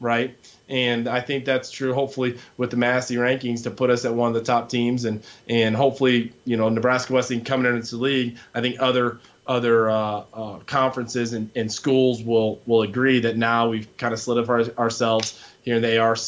right? 0.00 0.34
And 0.68 1.06
I 1.08 1.20
think 1.20 1.44
that's 1.44 1.70
true. 1.70 1.92
Hopefully, 1.92 2.38
with 2.56 2.70
the 2.70 2.76
Massey 2.76 3.16
rankings 3.16 3.64
to 3.64 3.70
put 3.70 3.90
us 3.90 4.04
at 4.04 4.14
one 4.14 4.28
of 4.28 4.34
the 4.34 4.42
top 4.42 4.68
teams, 4.68 5.04
and 5.04 5.22
and 5.48 5.76
hopefully, 5.76 6.32
you 6.44 6.56
know, 6.56 6.68
Nebraska 6.68 7.12
Wesleyan 7.12 7.44
coming 7.44 7.72
into 7.72 7.96
the 7.96 8.02
league. 8.02 8.38
I 8.54 8.60
think 8.60 8.76
other 8.80 9.20
other 9.46 9.90
uh, 9.90 10.22
uh, 10.32 10.58
conferences 10.60 11.32
and, 11.32 11.50
and, 11.56 11.72
schools 11.72 12.22
will 12.22 12.60
will 12.66 12.82
agree 12.82 13.20
that 13.20 13.36
now 13.36 13.68
we've 13.68 13.96
kind 13.96 14.14
of 14.14 14.20
solidified 14.20 14.76
ourselves 14.78 15.42
here 15.62 15.76
in 15.76 15.82
the 15.82 15.98
ARC 15.98 16.18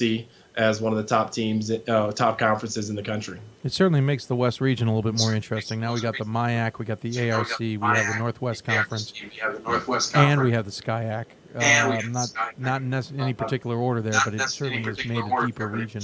as 0.57 0.81
one 0.81 0.93
of 0.93 0.99
the 0.99 1.05
top 1.05 1.33
teams, 1.33 1.71
uh, 1.71 2.13
top 2.13 2.39
conferences 2.39 2.91
in 2.91 2.97
the 2.97 3.03
country. 3.03 3.39
It 3.65 3.73
certainly 3.73 4.01
makes 4.01 4.27
the 4.27 4.35
West 4.35 4.61
region 4.61 4.89
a 4.89 4.95
little 4.95 5.09
bit 5.09 5.21
more 5.21 5.35
interesting. 5.35 5.79
Now 5.79 5.95
we 5.95 6.01
got 6.01 6.19
the 6.19 6.25
MIAC, 6.25 6.79
we 6.79 6.85
got 6.85 7.01
the 7.01 7.31
ARC, 7.31 7.59
we 7.61 7.77
have 7.77 8.13
the 8.13 8.19
Northwest 8.19 8.65
Conference, 8.65 9.13
and 10.15 10.43
we 10.43 10.51
have 10.53 10.65
the 10.65 10.71
SCIAC. 10.73 11.27
Uh, 11.55 12.01
not 12.09 12.83
not 12.83 13.11
in 13.11 13.21
any 13.21 13.35
particular 13.35 13.77
order 13.77 14.01
there, 14.01 14.19
but 14.25 14.35
it 14.35 14.41
certainly 14.49 14.83
has 14.85 15.05
made 15.05 15.23
a 15.23 15.47
deeper 15.47 15.69
region. 15.69 16.03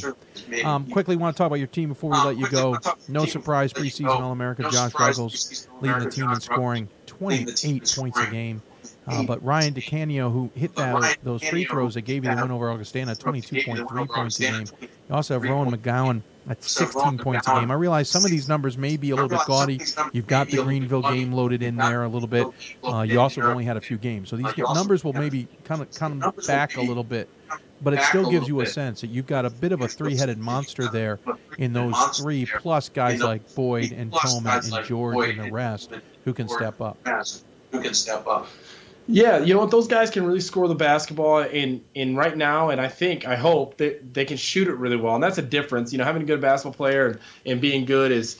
Um, 0.62 0.87
quickly, 0.90 1.16
want 1.16 1.35
to 1.35 1.38
talk 1.38 1.47
about 1.47 1.57
your 1.57 1.68
team 1.68 1.88
before 1.88 2.11
we 2.11 2.18
let 2.18 2.37
you 2.37 2.49
go. 2.49 2.77
No 3.09 3.25
surprise, 3.25 3.73
preseason 3.73 4.09
All 4.09 4.33
America 4.33 4.68
Josh 4.71 4.92
Ruggles 4.99 5.66
leading 5.81 6.01
the 6.01 6.11
team 6.11 6.31
in 6.31 6.40
scoring 6.40 6.88
28 7.07 7.94
points 7.97 8.18
a 8.21 8.27
game. 8.31 8.62
Uh, 9.07 9.23
but 9.23 9.42
Ryan 9.42 9.73
DeCanio, 9.73 10.31
who 10.31 10.51
hit 10.55 10.77
that 10.77 11.16
those 11.23 11.42
free 11.42 11.64
throws 11.64 11.94
that 11.94 12.03
gave 12.03 12.25
you 12.25 12.31
the 12.31 12.42
win 12.42 12.51
over 12.51 12.71
Augustana, 12.71 13.14
22.3 13.14 14.09
points 14.09 14.38
a 14.38 14.42
game. 14.42 14.66
You 14.83 14.88
also 15.14 15.35
have 15.35 15.42
Rowan 15.42 15.71
McGowan 15.71 16.21
at 16.48 16.64
16 16.64 17.18
points 17.18 17.46
a 17.46 17.54
game. 17.54 17.70
I 17.70 17.74
realize 17.74 18.08
some 18.08 18.24
of 18.24 18.30
these 18.30 18.48
numbers 18.48 18.78
may 18.78 18.96
be 18.96 19.11
a 19.11 19.14
little 19.14 19.28
bit 19.28 19.40
gaudy. 19.46 19.80
You've 20.12 20.26
got 20.26 20.48
the 20.48 20.62
Greenville 20.62 21.02
game 21.02 21.32
loaded 21.32 21.62
in 21.62 21.76
there 21.76 22.04
a 22.04 22.08
little 22.08 22.28
bit. 22.28 22.46
Uh, 22.82 23.02
you 23.02 23.20
also 23.20 23.42
only 23.42 23.64
had 23.64 23.76
a 23.76 23.80
few 23.80 23.98
games, 23.98 24.28
so 24.28 24.37
these 24.37 24.56
numbers 24.74 25.04
will 25.04 25.12
maybe 25.12 25.46
kind 25.64 25.82
of 25.82 25.92
come 25.94 26.22
back 26.46 26.76
a 26.76 26.82
little 26.82 27.04
bit. 27.04 27.28
But 27.80 27.94
it 27.94 28.02
still 28.02 28.28
gives 28.28 28.48
you 28.48 28.61
a 28.61 28.66
sense 28.66 29.00
that 29.02 29.08
you've 29.08 29.26
got 29.26 29.44
a 29.44 29.50
bit 29.50 29.70
of 29.72 29.82
a 29.82 29.88
three-headed 29.88 30.38
monster 30.38 30.88
there 30.88 31.20
in 31.58 31.72
those 31.72 31.94
three, 32.18 32.46
plus 32.58 32.88
guys 32.88 33.22
like 33.22 33.54
Boyd 33.54 33.92
and 33.92 34.12
Tolman 34.12 34.61
and 34.72 34.84
George 34.87 35.28
and 35.28 35.40
the 35.40 35.52
rest 35.52 35.92
who 36.24 36.32
can 36.32 36.48
step 36.48 36.80
up. 36.80 36.96
Who 37.70 37.80
can 37.80 37.94
step 37.94 38.26
up. 38.26 38.48
Yeah, 39.11 39.38
you 39.38 39.55
know 39.55 39.61
what? 39.61 39.71
Those 39.71 39.88
guys 39.88 40.11
can 40.11 40.27
really 40.27 40.40
score 40.40 40.68
the 40.68 40.75
basketball 40.75 41.38
in 41.38 41.83
in 41.94 42.14
right 42.14 42.37
now, 42.37 42.68
and 42.68 42.79
I 42.79 42.88
think 42.88 43.27
I 43.27 43.37
hope 43.37 43.79
that 43.79 44.12
they 44.12 44.27
can 44.27 44.37
shoot 44.37 44.68
it 44.68 44.75
really 44.75 44.99
well, 44.99 45.14
and 45.14 45.25
that's 45.25 45.38
a 45.38 45.42
difference. 45.42 45.92
You 45.92 45.99
know, 45.99 46.05
having 46.05 46.21
a 46.21 46.27
good 46.27 46.42
basketball 46.42 46.77
player 46.77 47.07
and, 47.07 47.18
and 47.47 47.59
being 47.59 47.87
good 47.87 48.12
is, 48.12 48.37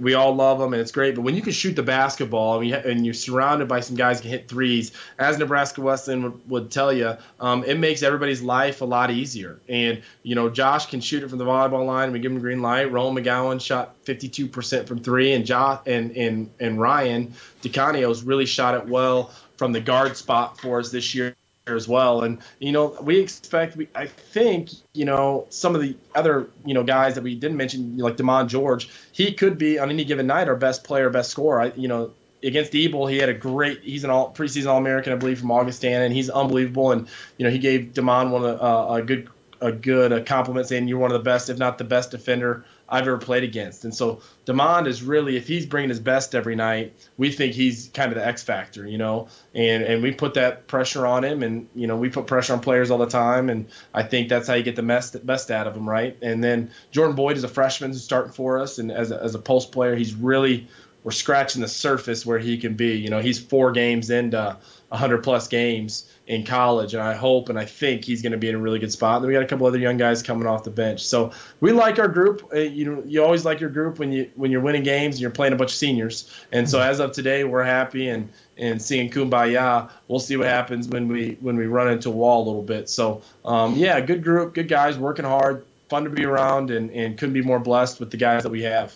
we 0.00 0.14
all 0.14 0.34
love 0.34 0.58
them 0.58 0.72
and 0.72 0.82
it's 0.82 0.90
great. 0.90 1.14
But 1.14 1.20
when 1.22 1.36
you 1.36 1.42
can 1.42 1.52
shoot 1.52 1.76
the 1.76 1.84
basketball 1.84 2.58
and, 2.58 2.68
you, 2.68 2.74
and 2.74 3.04
you're 3.04 3.14
surrounded 3.14 3.68
by 3.68 3.78
some 3.78 3.94
guys 3.94 4.18
who 4.18 4.22
can 4.22 4.32
hit 4.32 4.48
threes, 4.48 4.90
as 5.20 5.38
Nebraska 5.38 5.82
Wesleyan 5.82 6.24
would, 6.24 6.50
would 6.50 6.70
tell 6.72 6.92
you, 6.92 7.16
um, 7.38 7.62
it 7.62 7.78
makes 7.78 8.02
everybody's 8.02 8.42
life 8.42 8.80
a 8.80 8.86
lot 8.86 9.12
easier. 9.12 9.60
And 9.68 10.02
you 10.24 10.34
know, 10.34 10.50
Josh 10.50 10.86
can 10.86 11.00
shoot 11.00 11.22
it 11.22 11.28
from 11.28 11.38
the 11.38 11.44
volleyball 11.44 11.86
line. 11.86 12.04
and 12.04 12.12
We 12.12 12.18
give 12.18 12.32
him 12.32 12.40
green 12.40 12.60
light. 12.60 12.90
Roland 12.90 13.24
McGowan 13.24 13.60
shot 13.60 13.94
52% 14.04 14.88
from 14.88 14.98
three, 14.98 15.32
and 15.32 15.46
Josh 15.46 15.78
and 15.86 16.10
and 16.16 16.50
and 16.58 16.80
Ryan 16.80 17.34
DeCanio's 17.62 18.24
really 18.24 18.46
shot 18.46 18.74
it 18.74 18.88
well 18.88 19.30
from 19.58 19.72
the 19.72 19.80
guard 19.80 20.16
spot 20.16 20.58
for 20.60 20.78
us 20.78 20.90
this 20.90 21.14
year 21.14 21.36
as 21.66 21.86
well. 21.86 22.22
And 22.22 22.38
you 22.60 22.72
know, 22.72 22.96
we 23.02 23.18
expect. 23.18 23.76
We, 23.76 23.88
I 23.94 24.06
think 24.06 24.70
you 24.94 25.04
know 25.04 25.46
some 25.50 25.74
of 25.74 25.82
the 25.82 25.96
other 26.14 26.48
you 26.64 26.74
know 26.74 26.82
guys 26.82 27.14
that 27.16 27.22
we 27.22 27.34
didn't 27.34 27.56
mention, 27.56 27.98
like 27.98 28.16
Demond 28.16 28.48
George. 28.48 28.88
He 29.12 29.32
could 29.32 29.58
be 29.58 29.78
on 29.78 29.90
any 29.90 30.04
given 30.04 30.26
night 30.26 30.48
our 30.48 30.56
best 30.56 30.84
player, 30.84 31.10
best 31.10 31.30
scorer. 31.30 31.60
I, 31.60 31.72
you 31.76 31.88
know, 31.88 32.12
against 32.42 32.74
Ebel, 32.74 33.06
he 33.06 33.18
had 33.18 33.28
a 33.28 33.34
great. 33.34 33.82
He's 33.82 34.04
an 34.04 34.10
all 34.10 34.32
preseason 34.32 34.68
All 34.68 34.78
American, 34.78 35.12
I 35.12 35.16
believe, 35.16 35.40
from 35.40 35.50
Augustana, 35.50 36.04
and 36.04 36.14
he's 36.14 36.30
unbelievable. 36.30 36.92
And 36.92 37.08
you 37.36 37.44
know, 37.44 37.50
he 37.50 37.58
gave 37.58 37.92
Demond 37.92 38.30
one 38.30 38.44
of 38.44 38.60
uh, 38.60 38.94
a 38.94 39.02
good 39.02 39.28
a 39.60 39.72
good 39.72 40.12
a 40.12 40.22
compliment 40.22 40.68
saying 40.68 40.88
you're 40.88 40.98
one 40.98 41.10
of 41.10 41.18
the 41.18 41.24
best, 41.24 41.50
if 41.50 41.58
not 41.58 41.78
the 41.78 41.84
best 41.84 42.12
defender 42.12 42.64
I've 42.88 43.06
ever 43.06 43.18
played 43.18 43.44
against. 43.44 43.84
And 43.84 43.94
so 43.94 44.20
Demond 44.46 44.86
is 44.86 45.02
really, 45.02 45.36
if 45.36 45.46
he's 45.46 45.66
bringing 45.66 45.90
his 45.90 46.00
best 46.00 46.34
every 46.34 46.56
night, 46.56 46.94
we 47.18 47.30
think 47.30 47.52
he's 47.52 47.90
kind 47.92 48.10
of 48.10 48.16
the 48.16 48.26
X 48.26 48.42
factor, 48.42 48.86
you 48.86 48.96
know, 48.96 49.28
and, 49.54 49.82
and 49.82 50.02
we 50.02 50.12
put 50.12 50.34
that 50.34 50.66
pressure 50.68 51.06
on 51.06 51.22
him 51.22 51.42
and, 51.42 51.68
you 51.74 51.86
know, 51.86 51.96
we 51.96 52.08
put 52.08 52.26
pressure 52.26 52.54
on 52.54 52.60
players 52.60 52.90
all 52.90 52.98
the 52.98 53.06
time. 53.06 53.50
And 53.50 53.66
I 53.92 54.02
think 54.02 54.28
that's 54.28 54.48
how 54.48 54.54
you 54.54 54.62
get 54.62 54.76
the 54.76 54.82
best, 54.82 55.24
best 55.26 55.50
out 55.50 55.66
of 55.66 55.74
them. 55.74 55.88
Right. 55.88 56.16
And 56.22 56.42
then 56.42 56.70
Jordan 56.90 57.14
Boyd 57.14 57.36
is 57.36 57.44
a 57.44 57.48
freshman 57.48 57.90
who's 57.90 58.04
starting 58.04 58.32
for 58.32 58.58
us. 58.58 58.78
And 58.78 58.90
as 58.90 59.10
a, 59.10 59.22
as 59.22 59.34
a 59.34 59.38
post 59.38 59.70
player, 59.70 59.94
he's 59.94 60.14
really, 60.14 60.66
we're 61.04 61.12
scratching 61.12 61.60
the 61.62 61.68
surface 61.68 62.24
where 62.24 62.38
he 62.38 62.58
can 62.58 62.74
be, 62.74 62.96
you 62.96 63.10
know, 63.10 63.20
he's 63.20 63.38
four 63.38 63.72
games 63.72 64.10
into 64.10 64.56
100 64.88 65.22
plus 65.22 65.48
games 65.48 66.10
in 66.28 66.44
college, 66.44 66.92
and 66.92 67.02
I 67.02 67.14
hope 67.14 67.48
and 67.48 67.58
I 67.58 67.64
think 67.64 68.04
he's 68.04 68.20
going 68.20 68.32
to 68.32 68.38
be 68.38 68.50
in 68.50 68.54
a 68.54 68.58
really 68.58 68.78
good 68.78 68.92
spot. 68.92 69.16
And 69.16 69.24
then 69.24 69.28
we 69.28 69.32
got 69.32 69.42
a 69.42 69.46
couple 69.46 69.66
other 69.66 69.78
young 69.78 69.96
guys 69.96 70.22
coming 70.22 70.46
off 70.46 70.62
the 70.62 70.70
bench, 70.70 71.04
so 71.04 71.32
we 71.60 71.72
like 71.72 71.98
our 71.98 72.06
group. 72.06 72.50
Uh, 72.52 72.58
you 72.58 72.84
know, 72.84 73.02
you 73.06 73.24
always 73.24 73.46
like 73.46 73.60
your 73.60 73.70
group 73.70 73.98
when 73.98 74.12
you 74.12 74.30
when 74.36 74.50
you're 74.50 74.60
winning 74.60 74.82
games 74.82 75.16
and 75.16 75.22
you're 75.22 75.30
playing 75.30 75.54
a 75.54 75.56
bunch 75.56 75.70
of 75.70 75.76
seniors. 75.76 76.30
And 76.52 76.68
so 76.68 76.80
as 76.80 77.00
of 77.00 77.12
today, 77.12 77.44
we're 77.44 77.64
happy 77.64 78.10
and 78.10 78.28
and 78.58 78.80
seeing 78.80 79.10
kumbaya. 79.10 79.90
We'll 80.06 80.20
see 80.20 80.36
what 80.36 80.48
happens 80.48 80.86
when 80.86 81.08
we 81.08 81.38
when 81.40 81.56
we 81.56 81.66
run 81.66 81.90
into 81.90 82.10
a 82.10 82.12
wall 82.12 82.44
a 82.44 82.46
little 82.46 82.62
bit. 82.62 82.90
So 82.90 83.22
um, 83.46 83.74
yeah, 83.74 83.98
good 84.00 84.22
group, 84.22 84.54
good 84.54 84.68
guys, 84.68 84.98
working 84.98 85.24
hard, 85.24 85.64
fun 85.88 86.04
to 86.04 86.10
be 86.10 86.26
around, 86.26 86.70
and 86.70 86.90
and 86.90 87.16
couldn't 87.16 87.34
be 87.34 87.42
more 87.42 87.58
blessed 87.58 88.00
with 88.00 88.10
the 88.10 88.18
guys 88.18 88.42
that 88.42 88.50
we 88.50 88.62
have. 88.64 88.94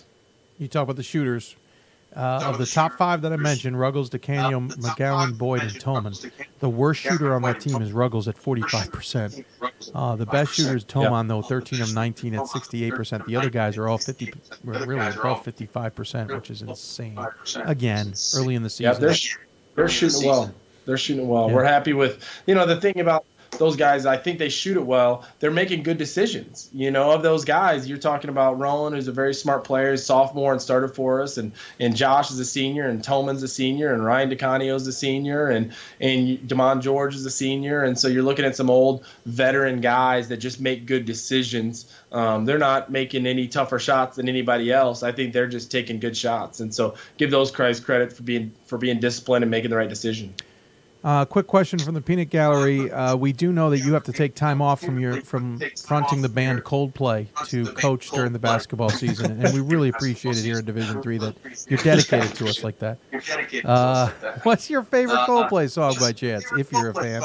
You 0.59 0.67
talk 0.67 0.83
about 0.83 0.97
the 0.97 1.03
shooters. 1.03 1.55
Uh, 2.15 2.41
of 2.45 2.57
the 2.59 2.65
top 2.65 2.93
five 2.93 3.21
that 3.21 3.33
I 3.33 3.37
mentioned, 3.37 3.79
Ruggles, 3.79 4.09
DeCanio, 4.09 4.71
McGowan, 4.75 5.35
Boyd, 5.37 5.61
and 5.63 5.79
Tolman, 5.79 6.13
the 6.59 6.69
worst 6.69 7.01
shooter 7.01 7.33
on 7.33 7.41
that 7.41 7.59
team 7.59 7.81
is 7.81 7.91
Ruggles 7.91 8.27
at 8.27 8.35
45%. 8.35 9.43
Uh, 9.95 10.15
the 10.15 10.25
best 10.25 10.53
shooter 10.53 10.75
is 10.75 10.83
Tolman, 10.83 11.27
though, 11.27 11.41
13 11.41 11.81
of 11.81 11.93
19 11.93 12.35
at 12.35 12.41
68%. 12.41 13.25
The 13.25 13.35
other 13.35 13.49
guys 13.49 13.77
are 13.77 13.87
all 13.87 13.97
50, 13.97 14.33
really 14.63 15.07
above 15.07 15.43
55%, 15.43 16.35
which 16.35 16.51
is 16.51 16.61
insane. 16.61 17.17
Again, 17.65 18.13
early 18.35 18.55
in 18.55 18.63
the 18.63 18.69
season. 18.69 18.93
Yeah, 18.93 18.99
they're, 18.99 19.15
they're 19.75 19.89
shooting 19.89 20.27
well. 20.27 20.53
They're 20.85 20.97
shooting 20.97 21.27
well. 21.27 21.47
Yeah. 21.47 21.55
We're 21.55 21.63
happy 21.63 21.93
with, 21.93 22.23
you 22.45 22.53
know, 22.55 22.65
the 22.65 22.79
thing 22.79 22.99
about 22.99 23.25
those 23.57 23.75
guys, 23.75 24.05
I 24.05 24.17
think 24.17 24.39
they 24.39 24.49
shoot 24.49 24.77
it 24.77 24.85
well. 24.85 25.25
They're 25.39 25.51
making 25.51 25.83
good 25.83 25.97
decisions. 25.97 26.69
You 26.73 26.91
know, 26.91 27.11
of 27.11 27.23
those 27.23 27.45
guys, 27.45 27.87
you're 27.87 27.97
talking 27.97 28.29
about 28.29 28.59
Rowan, 28.59 28.93
who's 28.93 29.07
a 29.07 29.11
very 29.11 29.33
smart 29.33 29.63
player, 29.63 29.95
sophomore 29.97 30.51
and 30.51 30.61
started 30.61 30.89
for 30.89 31.21
us, 31.21 31.37
and 31.37 31.51
and 31.79 31.95
Josh 31.95 32.31
is 32.31 32.39
a 32.39 32.45
senior, 32.45 32.87
and 32.87 33.03
Tolman's 33.03 33.43
a 33.43 33.47
senior, 33.47 33.93
and 33.93 34.03
Ryan 34.03 34.31
is 34.31 34.87
a 34.87 34.93
senior, 34.93 35.47
and 35.47 35.73
and 35.99 36.39
Demond 36.39 36.81
George 36.81 37.15
is 37.15 37.25
a 37.25 37.31
senior, 37.31 37.83
and 37.83 37.97
so 37.97 38.07
you're 38.07 38.23
looking 38.23 38.45
at 38.45 38.55
some 38.55 38.69
old 38.69 39.05
veteran 39.25 39.81
guys 39.81 40.27
that 40.29 40.37
just 40.37 40.59
make 40.59 40.85
good 40.85 41.05
decisions. 41.05 41.91
Um, 42.11 42.45
they're 42.45 42.57
not 42.57 42.91
making 42.91 43.25
any 43.25 43.47
tougher 43.47 43.79
shots 43.79 44.17
than 44.17 44.29
anybody 44.29 44.71
else. 44.71 45.03
I 45.03 45.11
think 45.11 45.33
they're 45.33 45.47
just 45.47 45.71
taking 45.71 45.99
good 45.99 46.15
shots, 46.17 46.59
and 46.59 46.73
so 46.73 46.95
give 47.17 47.31
those 47.31 47.51
guys 47.51 47.79
credit 47.79 48.13
for 48.13 48.23
being 48.23 48.51
for 48.65 48.77
being 48.77 48.99
disciplined 48.99 49.43
and 49.43 49.51
making 49.51 49.69
the 49.69 49.77
right 49.77 49.89
decision. 49.89 50.33
Uh, 51.03 51.25
quick 51.25 51.47
question 51.47 51.77
from 51.79 51.93
the 51.93 52.01
Peanut 52.01 52.29
Gallery. 52.29 52.89
Uh, 52.89 53.15
we 53.15 53.33
do 53.33 53.51
know 53.51 53.69
that 53.69 53.79
you 53.79 53.93
have 53.93 54.03
to 54.05 54.13
take 54.13 54.35
time 54.35 54.61
off 54.61 54.79
from 54.79 54.97
your 54.99 55.21
from 55.21 55.59
fronting 55.85 56.21
the 56.21 56.29
band 56.29 56.63
Coldplay 56.63 57.27
to 57.47 57.65
coach 57.73 58.09
during 58.11 58.31
the 58.31 58.39
basketball 58.39 58.89
season, 58.89 59.43
and 59.43 59.53
we 59.53 59.59
really 59.59 59.89
appreciate 59.89 60.37
it 60.37 60.43
here 60.43 60.59
in 60.59 60.65
Division 60.65 61.01
Three 61.01 61.17
that 61.17 61.35
you're 61.69 61.79
dedicated 61.79 62.33
to 62.35 62.47
us 62.47 62.63
like 62.63 62.79
that. 62.79 62.99
Uh, 63.65 64.09
what's 64.43 64.69
your 64.69 64.83
favorite 64.83 65.17
Coldplay 65.27 65.69
song 65.69 65.95
by 65.99 66.13
chance, 66.13 66.45
if 66.57 66.71
you're 66.71 66.91
a 66.91 66.93
fan? 66.93 67.21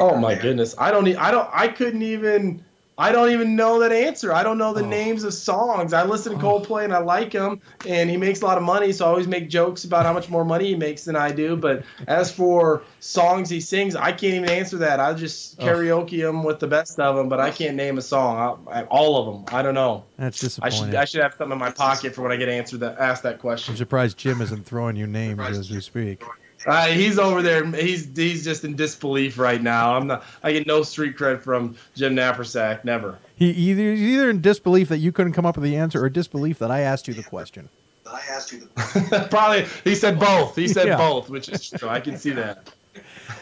Oh 0.00 0.16
my 0.16 0.34
goodness, 0.34 0.74
I 0.78 0.90
don't. 0.90 1.06
I 1.16 1.30
don't. 1.30 1.48
I 1.52 1.68
couldn't 1.68 2.02
even. 2.02 2.64
I 3.00 3.12
don't 3.12 3.30
even 3.30 3.54
know 3.54 3.78
that 3.78 3.92
answer. 3.92 4.32
I 4.32 4.42
don't 4.42 4.58
know 4.58 4.74
the 4.74 4.82
oh. 4.82 4.88
names 4.88 5.22
of 5.22 5.32
songs. 5.32 5.92
I 5.92 6.04
listen 6.04 6.36
to 6.36 6.38
oh. 6.44 6.60
Coldplay 6.60 6.82
and 6.82 6.92
I 6.92 6.98
like 6.98 7.32
him, 7.32 7.60
and 7.86 8.10
he 8.10 8.16
makes 8.16 8.42
a 8.42 8.44
lot 8.44 8.58
of 8.58 8.64
money, 8.64 8.90
so 8.90 9.06
I 9.06 9.08
always 9.08 9.28
make 9.28 9.48
jokes 9.48 9.84
about 9.84 10.04
how 10.04 10.12
much 10.12 10.28
more 10.28 10.44
money 10.44 10.66
he 10.66 10.74
makes 10.74 11.04
than 11.04 11.14
I 11.14 11.30
do. 11.30 11.56
But 11.56 11.84
as 12.08 12.32
for 12.32 12.82
songs 12.98 13.48
he 13.48 13.60
sings, 13.60 13.94
I 13.94 14.10
can't 14.10 14.34
even 14.34 14.50
answer 14.50 14.78
that. 14.78 14.98
I 14.98 15.14
just 15.14 15.60
karaoke 15.60 16.24
oh. 16.24 16.30
him 16.30 16.42
with 16.42 16.58
the 16.58 16.66
best 16.66 16.98
of 16.98 17.14
them, 17.14 17.28
but 17.28 17.38
I 17.38 17.52
can't 17.52 17.76
name 17.76 17.98
a 17.98 18.02
song. 18.02 18.66
I, 18.68 18.80
I, 18.80 18.84
all 18.86 19.16
of 19.16 19.46
them. 19.46 19.56
I 19.56 19.62
don't 19.62 19.74
know. 19.74 20.04
That's 20.16 20.40
disappointing. 20.40 20.76
I 20.76 20.84
should 20.86 20.94
I 20.96 21.04
should 21.04 21.22
have 21.22 21.34
something 21.34 21.52
in 21.52 21.58
my 21.58 21.70
pocket 21.70 22.16
for 22.16 22.22
when 22.22 22.32
I 22.32 22.36
get 22.36 22.48
answered 22.48 22.80
that 22.80 22.98
asked 22.98 23.22
that 23.22 23.38
question. 23.38 23.72
I'm 23.72 23.78
surprised 23.78 24.18
Jim 24.18 24.40
isn't 24.40 24.66
throwing 24.66 24.96
you 24.96 25.06
names 25.06 25.38
as 25.38 25.70
we 25.70 25.80
speak. 25.80 26.24
Uh, 26.66 26.86
he's 26.86 27.18
over 27.18 27.42
there. 27.42 27.64
He's 27.66 28.10
he's 28.16 28.44
just 28.44 28.64
in 28.64 28.74
disbelief 28.74 29.38
right 29.38 29.62
now. 29.62 29.96
I'm 29.96 30.06
not. 30.06 30.24
I 30.42 30.52
get 30.52 30.66
no 30.66 30.82
street 30.82 31.16
cred 31.16 31.40
from 31.40 31.76
Jim 31.94 32.16
Nappersack. 32.16 32.84
Never. 32.84 33.18
He 33.36 33.50
either 33.50 33.92
he's 33.92 34.14
either 34.14 34.30
in 34.30 34.40
disbelief 34.40 34.88
that 34.88 34.98
you 34.98 35.12
couldn't 35.12 35.32
come 35.32 35.46
up 35.46 35.56
with 35.56 35.64
the 35.64 35.76
answer, 35.76 36.02
or 36.02 36.08
disbelief 36.08 36.58
that 36.58 36.70
I 36.70 36.80
asked 36.80 37.06
you 37.06 37.14
the 37.14 37.22
question. 37.22 37.68
I 38.06 38.20
asked 38.30 38.52
you 38.52 38.60
the 38.60 39.26
Probably 39.30 39.66
he 39.84 39.94
said 39.94 40.18
both. 40.18 40.56
He 40.56 40.66
said 40.66 40.88
yeah. 40.88 40.96
both, 40.96 41.28
which 41.28 41.48
is 41.48 41.70
true. 41.70 41.88
I 41.88 42.00
can 42.00 42.16
see 42.16 42.30
that. 42.30 42.70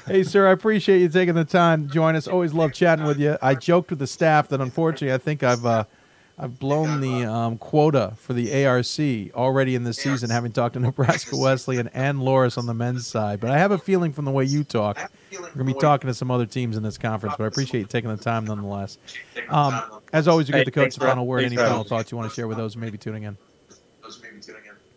Hey, 0.07 0.23
sir, 0.23 0.49
I 0.49 0.53
appreciate 0.53 1.01
you 1.01 1.09
taking 1.09 1.35
the 1.35 1.45
time 1.45 1.87
to 1.89 1.93
join 1.93 2.15
us. 2.15 2.29
Always 2.29 2.53
love 2.53 2.73
chatting 2.73 3.07
with 3.07 3.19
you. 3.19 3.39
I 3.41 3.55
joked 3.55 3.91
with 3.91 3.99
the 3.99 4.07
staff 4.07 4.49
that 4.49 4.61
unfortunately 4.61 5.13
I 5.13 5.19
think 5.19 5.43
I've 5.43 5.65
uh, 5.65 5.85
I've 6.39 6.59
blown 6.59 7.01
the 7.01 7.25
um, 7.25 7.57
quota 7.57 8.13
for 8.19 8.35
the 8.35 8.67
ARC 8.67 8.85
already 9.35 9.75
in 9.75 9.85
this 9.85 9.97
season, 9.97 10.29
having 10.29 10.53
talked 10.53 10.75
to 10.75 10.81
Nebraska 10.81 11.35
Wesleyan 11.39 11.89
and 11.89 12.19
Loras 12.19 12.59
on 12.59 12.67
the 12.67 12.75
men's 12.75 13.07
side. 13.07 13.41
But 13.41 13.51
I 13.51 13.59
have 13.59 13.71
a 13.71 13.79
feeling 13.79 14.13
from 14.13 14.27
the 14.27 14.31
way 14.31 14.45
you 14.45 14.63
talk, 14.63 14.99
we're 15.33 15.39
going 15.39 15.59
to 15.59 15.65
be 15.65 15.73
talking 15.73 16.09
to 16.09 16.15
some 16.15 16.31
other 16.31 16.45
teams 16.45 16.77
in 16.77 16.83
this 16.83 16.99
conference. 16.99 17.37
But 17.39 17.45
I 17.45 17.47
appreciate 17.47 17.81
you 17.81 17.87
taking 17.87 18.11
the 18.11 18.23
time 18.23 18.45
nonetheless. 18.45 18.99
Um, 19.49 19.81
as 20.13 20.29
always, 20.29 20.47
you 20.49 20.55
get 20.55 20.67
the 20.67 20.71
coach 20.71 20.95
the 20.95 21.07
final 21.07 21.27
word. 21.27 21.45
Any 21.45 21.57
final 21.57 21.85
thoughts 21.85 22.13
you 22.13 22.19
want 22.19 22.31
to 22.31 22.35
share 22.35 22.47
with 22.47 22.59
those 22.59 22.77
maybe 22.77 22.99
tuning 22.99 23.23
in? 23.23 23.39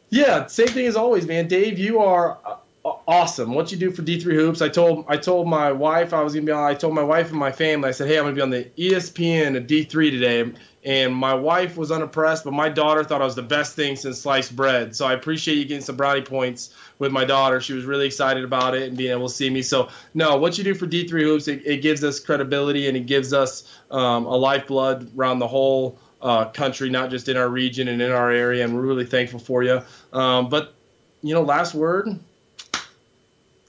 Yeah, 0.09 0.45
same 0.47 0.67
thing 0.67 0.87
as 0.87 0.97
always, 0.97 1.25
man. 1.25 1.47
Dave, 1.47 1.79
you 1.79 1.99
are 1.99 2.37
awesome. 2.83 3.53
What 3.53 3.71
you 3.71 3.77
do 3.77 3.91
for 3.91 4.01
D3 4.01 4.23
Hoops. 4.23 4.61
I 4.61 4.67
told 4.69 5.05
I 5.07 5.17
told 5.17 5.47
my 5.47 5.71
wife 5.71 6.13
I 6.13 6.21
was 6.21 6.33
gonna 6.33 6.45
be 6.45 6.51
on. 6.51 6.63
I 6.63 6.73
told 6.73 6.95
my 6.95 7.03
wife 7.03 7.29
and 7.29 7.39
my 7.39 7.51
family. 7.51 7.89
I 7.89 7.91
said, 7.91 8.07
hey, 8.07 8.17
I'm 8.17 8.25
gonna 8.25 8.35
be 8.35 8.41
on 8.41 8.49
the 8.49 8.65
ESPN 8.77 9.55
at 9.55 9.67
D3 9.67 10.11
today 10.11 10.53
and 10.83 11.13
my 11.13 11.33
wife 11.33 11.75
was 11.75 11.91
unimpressed, 11.91 12.45
but 12.45 12.53
my 12.53 12.69
daughter 12.69 13.03
thought 13.03 13.21
I 13.21 13.25
was 13.25 13.35
the 13.35 13.41
best 13.41 13.75
thing 13.75 13.95
since 13.95 14.19
sliced 14.21 14.55
bread. 14.55 14.95
So 14.95 15.05
I 15.05 15.13
appreciate 15.13 15.57
you 15.57 15.65
getting 15.65 15.83
some 15.83 15.97
brownie 15.97 16.21
points 16.21 16.73
with 16.99 17.11
my 17.11 17.25
daughter. 17.25 17.59
She 17.59 17.73
was 17.73 17.83
really 17.83 18.05
excited 18.05 18.45
about 18.45 18.75
it 18.75 18.83
and 18.87 18.97
being 18.97 19.11
able 19.11 19.27
to 19.27 19.33
see 19.33 19.49
me. 19.49 19.61
So 19.61 19.89
no, 20.13 20.37
what 20.37 20.57
you 20.57 20.63
do 20.63 20.73
for 20.73 20.87
D3 20.87 21.09
Hoops, 21.09 21.47
it, 21.49 21.65
it 21.65 21.81
gives 21.81 22.03
us 22.03 22.19
credibility 22.19 22.87
and 22.87 22.95
it 22.95 23.07
gives 23.07 23.33
us 23.33 23.77
um, 23.91 24.25
a 24.25 24.35
lifeblood 24.35 25.11
around 25.17 25.39
the 25.39 25.47
whole 25.47 25.99
uh, 26.21 26.45
country, 26.45 26.89
not 26.89 27.09
just 27.09 27.27
in 27.27 27.35
our 27.35 27.49
region 27.49 27.89
and 27.89 28.01
in 28.01 28.11
our 28.11 28.31
area. 28.31 28.63
And 28.63 28.73
we're 28.73 28.81
really 28.81 29.05
thankful 29.05 29.39
for 29.39 29.63
you. 29.63 29.81
Um, 30.13 30.47
but 30.47 30.73
you 31.21 31.33
know, 31.33 31.41
last 31.41 31.75
word 31.75 32.17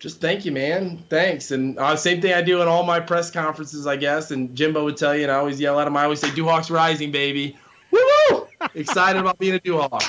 just 0.01 0.21
thank 0.21 0.47
you, 0.47 0.51
man. 0.51 1.05
Thanks. 1.11 1.51
And 1.51 1.79
uh, 1.79 1.95
same 1.95 2.21
thing 2.23 2.33
I 2.33 2.41
do 2.41 2.63
in 2.63 2.69
all 2.69 2.83
my 2.83 2.99
press 2.99 3.31
conferences, 3.31 3.87
I 3.87 3.97
guess. 3.97 4.31
And 4.31 4.57
Jimbo 4.57 4.83
would 4.85 4.97
tell 4.97 5.15
you, 5.15 5.25
and 5.25 5.31
I 5.31 5.37
always 5.37 5.61
yell 5.61 5.79
at 5.79 5.87
him. 5.87 5.97
I 5.97 6.05
always 6.05 6.21
say, 6.21 6.29
"Duhawks 6.29 6.71
rising, 6.71 7.13
baby!" 7.13 7.57
Woo 7.93 8.01
woo! 8.31 8.49
Excited 8.75 9.21
about 9.21 9.39
being 9.39 9.55
a 9.55 9.59
Duhawk. 9.59 10.03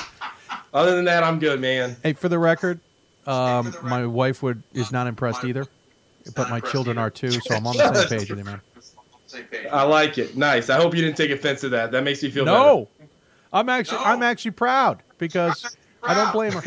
Other 0.72 0.96
than 0.96 1.04
that, 1.04 1.22
I'm 1.22 1.38
good, 1.38 1.60
man. 1.60 1.94
Hey, 2.02 2.14
for 2.14 2.30
the 2.30 2.38
record, 2.38 2.80
um, 3.26 3.76
my 3.82 4.06
wife 4.06 4.42
would 4.42 4.62
is 4.72 4.90
not 4.90 5.06
impressed 5.06 5.44
either, 5.44 5.66
but 6.34 6.48
my 6.48 6.60
children 6.60 6.96
are 6.96 7.10
too. 7.10 7.30
So 7.30 7.54
I'm 7.54 7.66
on 7.66 7.76
the 7.76 7.94
same 7.94 8.18
page 8.18 8.30
with 8.30 8.38
you, 8.38 8.44
man. 8.46 8.62
I 9.70 9.82
like 9.82 10.16
it. 10.16 10.36
Nice. 10.36 10.70
I 10.70 10.76
hope 10.76 10.94
you 10.94 11.02
didn't 11.02 11.18
take 11.18 11.30
offense 11.30 11.60
to 11.60 11.68
that. 11.70 11.92
That 11.92 12.02
makes 12.02 12.22
me 12.22 12.30
feel 12.30 12.46
no. 12.46 12.88
Better. 12.98 13.10
I'm 13.52 13.68
actually 13.68 13.98
no. 13.98 14.04
I'm 14.04 14.22
actually 14.22 14.52
proud 14.52 15.02
because 15.18 15.76
I 16.02 16.14
don't 16.14 16.32
blame 16.32 16.52
her. 16.52 16.62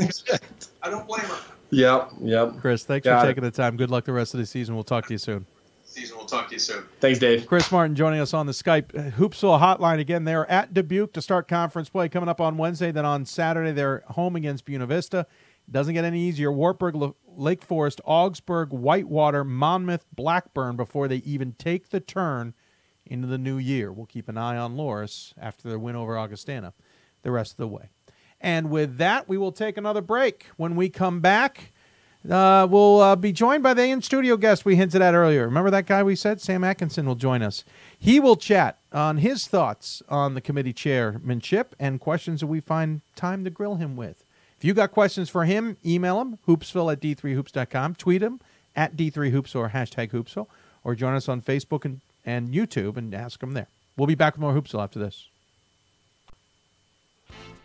I 0.83 0.89
don't 0.91 1.07
blame 1.07 1.25
her. 1.25 1.54
Yep, 1.71 2.11
yep. 2.21 2.59
Chris, 2.59 2.83
thanks 2.83 3.05
Got 3.05 3.21
for 3.21 3.27
taking 3.27 3.43
the 3.43 3.51
time. 3.51 3.77
Good 3.77 3.89
luck 3.89 4.05
the 4.05 4.13
rest 4.13 4.33
of 4.33 4.39
the 4.39 4.45
season. 4.45 4.75
We'll 4.75 4.83
talk 4.83 5.07
to 5.07 5.13
you 5.13 5.17
soon. 5.17 5.45
Season. 5.83 6.17
We'll 6.17 6.25
talk 6.25 6.47
to 6.49 6.53
you 6.53 6.59
soon. 6.59 6.83
Thanks, 6.99 7.19
Dave. 7.19 7.47
Chris 7.47 7.71
Martin 7.71 7.95
joining 7.95 8.19
us 8.19 8.33
on 8.33 8.47
the 8.47 8.51
Skype 8.51 8.87
Hoopsville 9.13 9.61
hotline 9.61 9.99
again. 9.99 10.25
They're 10.25 10.49
at 10.51 10.73
Dubuque 10.73 11.13
to 11.13 11.21
start 11.21 11.47
conference 11.47 11.87
play 11.87 12.09
coming 12.09 12.27
up 12.27 12.41
on 12.41 12.57
Wednesday. 12.57 12.91
Then 12.91 13.05
on 13.05 13.25
Saturday, 13.25 13.71
they're 13.71 14.03
home 14.07 14.35
against 14.35 14.65
Buena 14.65 14.85
Vista. 14.87 15.25
Doesn't 15.71 15.93
get 15.93 16.03
any 16.03 16.19
easier. 16.19 16.51
Wartburg, 16.51 17.13
Lake 17.27 17.63
Forest, 17.63 18.01
Augsburg, 18.03 18.71
Whitewater, 18.71 19.43
Monmouth, 19.43 20.05
Blackburn 20.13 20.75
before 20.75 21.07
they 21.07 21.17
even 21.17 21.53
take 21.53 21.89
the 21.89 21.99
turn 21.99 22.53
into 23.05 23.27
the 23.27 23.37
new 23.37 23.57
year. 23.57 23.91
We'll 23.91 24.05
keep 24.05 24.27
an 24.27 24.37
eye 24.37 24.57
on 24.57 24.75
Loras 24.75 25.33
after 25.37 25.69
their 25.69 25.79
win 25.79 25.95
over 25.95 26.17
Augustana 26.17 26.73
the 27.21 27.31
rest 27.31 27.53
of 27.53 27.57
the 27.57 27.67
way. 27.67 27.89
And 28.45 28.69
with 28.69 28.99
that, 28.99 29.27
we 29.27 29.39
will 29.39 29.51
take 29.51 29.75
another 29.75 30.01
break. 30.01 30.45
When 30.55 30.75
we 30.75 30.87
come 30.87 31.19
back, 31.19 31.71
uh, 32.29 32.67
we'll 32.69 33.01
uh, 33.01 33.15
be 33.15 33.31
joined 33.31 33.63
by 33.63 33.73
the 33.73 33.85
in 33.85 34.03
studio 34.03 34.37
guest 34.37 34.65
we 34.65 34.75
hinted 34.75 35.01
at 35.01 35.15
earlier. 35.15 35.45
Remember 35.45 35.71
that 35.71 35.87
guy 35.87 36.03
we 36.03 36.15
said? 36.15 36.39
Sam 36.39 36.63
Atkinson 36.63 37.07
will 37.07 37.15
join 37.15 37.41
us. 37.41 37.63
He 37.97 38.19
will 38.19 38.35
chat 38.35 38.77
on 38.91 39.17
his 39.17 39.47
thoughts 39.47 40.03
on 40.09 40.35
the 40.35 40.41
committee 40.41 40.73
chairmanship 40.73 41.75
and 41.79 41.99
questions 41.99 42.41
that 42.41 42.45
we 42.45 42.59
find 42.59 43.01
time 43.15 43.43
to 43.45 43.49
grill 43.49 43.77
him 43.77 43.95
with. 43.95 44.23
If 44.59 44.63
you 44.63 44.75
got 44.75 44.91
questions 44.91 45.27
for 45.27 45.45
him, 45.45 45.77
email 45.83 46.21
him, 46.21 46.37
hoopsville 46.47 46.91
at 46.91 47.01
d3hoops.com, 47.01 47.95
tweet 47.95 48.21
him 48.21 48.39
at 48.75 48.95
d3hoops 48.95 49.55
or 49.55 49.69
hashtag 49.69 50.11
hoopsville, 50.11 50.47
or 50.83 50.93
join 50.93 51.15
us 51.15 51.27
on 51.27 51.41
Facebook 51.41 51.83
and, 51.83 52.01
and 52.23 52.49
YouTube 52.49 52.95
and 52.95 53.11
ask 53.15 53.41
him 53.41 53.53
there. 53.53 53.67
We'll 53.97 54.05
be 54.05 54.13
back 54.13 54.35
with 54.35 54.41
more 54.41 54.53
Hoopsville 54.53 54.83
after 54.83 54.99
this. 54.99 55.29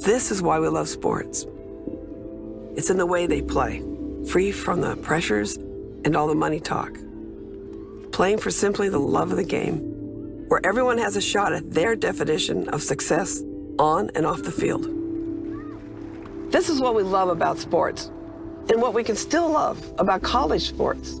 This 0.00 0.30
is 0.30 0.40
why 0.40 0.58
we 0.60 0.68
love 0.68 0.88
sports. 0.88 1.46
It's 2.76 2.90
in 2.90 2.98
the 2.98 3.06
way 3.06 3.26
they 3.26 3.42
play, 3.42 3.82
free 4.28 4.52
from 4.52 4.80
the 4.80 4.96
pressures 4.96 5.56
and 6.04 6.16
all 6.16 6.28
the 6.28 6.34
money 6.34 6.60
talk. 6.60 6.96
playing 8.12 8.38
for 8.38 8.50
simply 8.50 8.88
the 8.88 8.98
love 8.98 9.30
of 9.30 9.36
the 9.36 9.44
game, 9.44 9.78
where 10.48 10.60
everyone 10.66 10.98
has 10.98 11.16
a 11.16 11.20
shot 11.20 11.52
at 11.52 11.70
their 11.70 11.94
definition 11.94 12.68
of 12.70 12.82
success 12.82 13.42
on 13.78 14.10
and 14.16 14.26
off 14.26 14.42
the 14.42 14.50
field. 14.50 14.88
This 16.50 16.68
is 16.68 16.80
what 16.80 16.96
we 16.96 17.04
love 17.04 17.28
about 17.28 17.58
sports, 17.58 18.10
and 18.70 18.82
what 18.82 18.92
we 18.92 19.04
can 19.04 19.14
still 19.14 19.48
love 19.48 19.78
about 19.98 20.22
college 20.22 20.66
sports. 20.66 21.20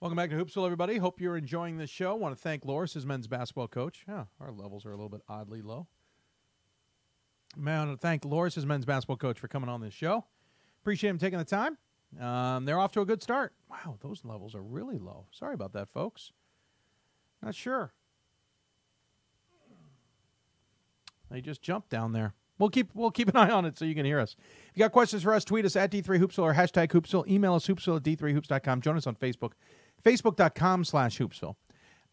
Welcome 0.00 0.16
back 0.16 0.30
to 0.30 0.36
Hoopsville, 0.36 0.64
everybody. 0.64 0.98
Hope 0.98 1.20
you're 1.20 1.36
enjoying 1.36 1.78
the 1.78 1.86
show. 1.88 2.14
want 2.14 2.36
to 2.36 2.40
thank 2.40 2.62
Loras, 2.64 2.94
his 2.94 3.04
men's 3.04 3.26
basketball 3.26 3.66
coach. 3.66 4.04
Yeah, 4.06 4.26
our 4.38 4.52
levels 4.52 4.86
are 4.86 4.90
a 4.90 4.94
little 4.94 5.08
bit 5.08 5.22
oddly 5.28 5.62
low. 5.62 5.88
Man, 7.56 7.80
I 7.80 7.84
want 7.86 8.00
to 8.00 8.06
thank 8.06 8.22
Loras, 8.22 8.54
his 8.54 8.66
men's 8.66 8.84
basketball 8.84 9.16
coach, 9.16 9.40
for 9.40 9.48
coming 9.48 9.68
on 9.68 9.80
this 9.80 9.94
show. 9.94 10.26
Appreciate 10.80 11.10
him 11.10 11.18
taking 11.18 11.40
the 11.40 11.44
time. 11.44 11.76
Um, 12.20 12.64
they're 12.66 12.78
off 12.78 12.92
to 12.92 13.00
a 13.00 13.04
good 13.04 13.20
start. 13.20 13.52
Wow, 13.68 13.98
those 14.00 14.24
levels 14.24 14.54
are 14.54 14.62
really 14.62 14.98
low. 14.98 15.26
Sorry 15.32 15.54
about 15.54 15.72
that, 15.72 15.88
folks. 15.88 16.30
Not 17.42 17.56
sure. 17.56 17.92
They 21.32 21.40
just 21.40 21.62
jumped 21.62 21.90
down 21.90 22.12
there. 22.12 22.34
We'll 22.58 22.70
keep 22.70 22.90
we'll 22.94 23.10
keep 23.10 23.28
an 23.28 23.36
eye 23.36 23.50
on 23.50 23.64
it 23.64 23.78
so 23.78 23.84
you 23.84 23.94
can 23.94 24.06
hear 24.06 24.20
us. 24.20 24.36
If 24.38 24.72
you 24.76 24.80
got 24.80 24.92
questions 24.92 25.22
for 25.22 25.34
us, 25.34 25.44
tweet 25.44 25.64
us 25.64 25.76
at 25.76 25.90
D3Hoopsville 25.90 26.42
or 26.42 26.54
hashtag 26.54 26.88
Hoopsville. 26.88 27.28
Email 27.28 27.54
us 27.54 27.66
hoopsville 27.66 27.96
at 27.96 28.02
D3Hoops.com. 28.02 28.80
Join 28.80 28.96
us 28.96 29.06
on 29.06 29.16
Facebook, 29.16 29.52
Facebook.com 30.04 30.84
slash 30.84 31.18
Hoopsville. 31.18 31.56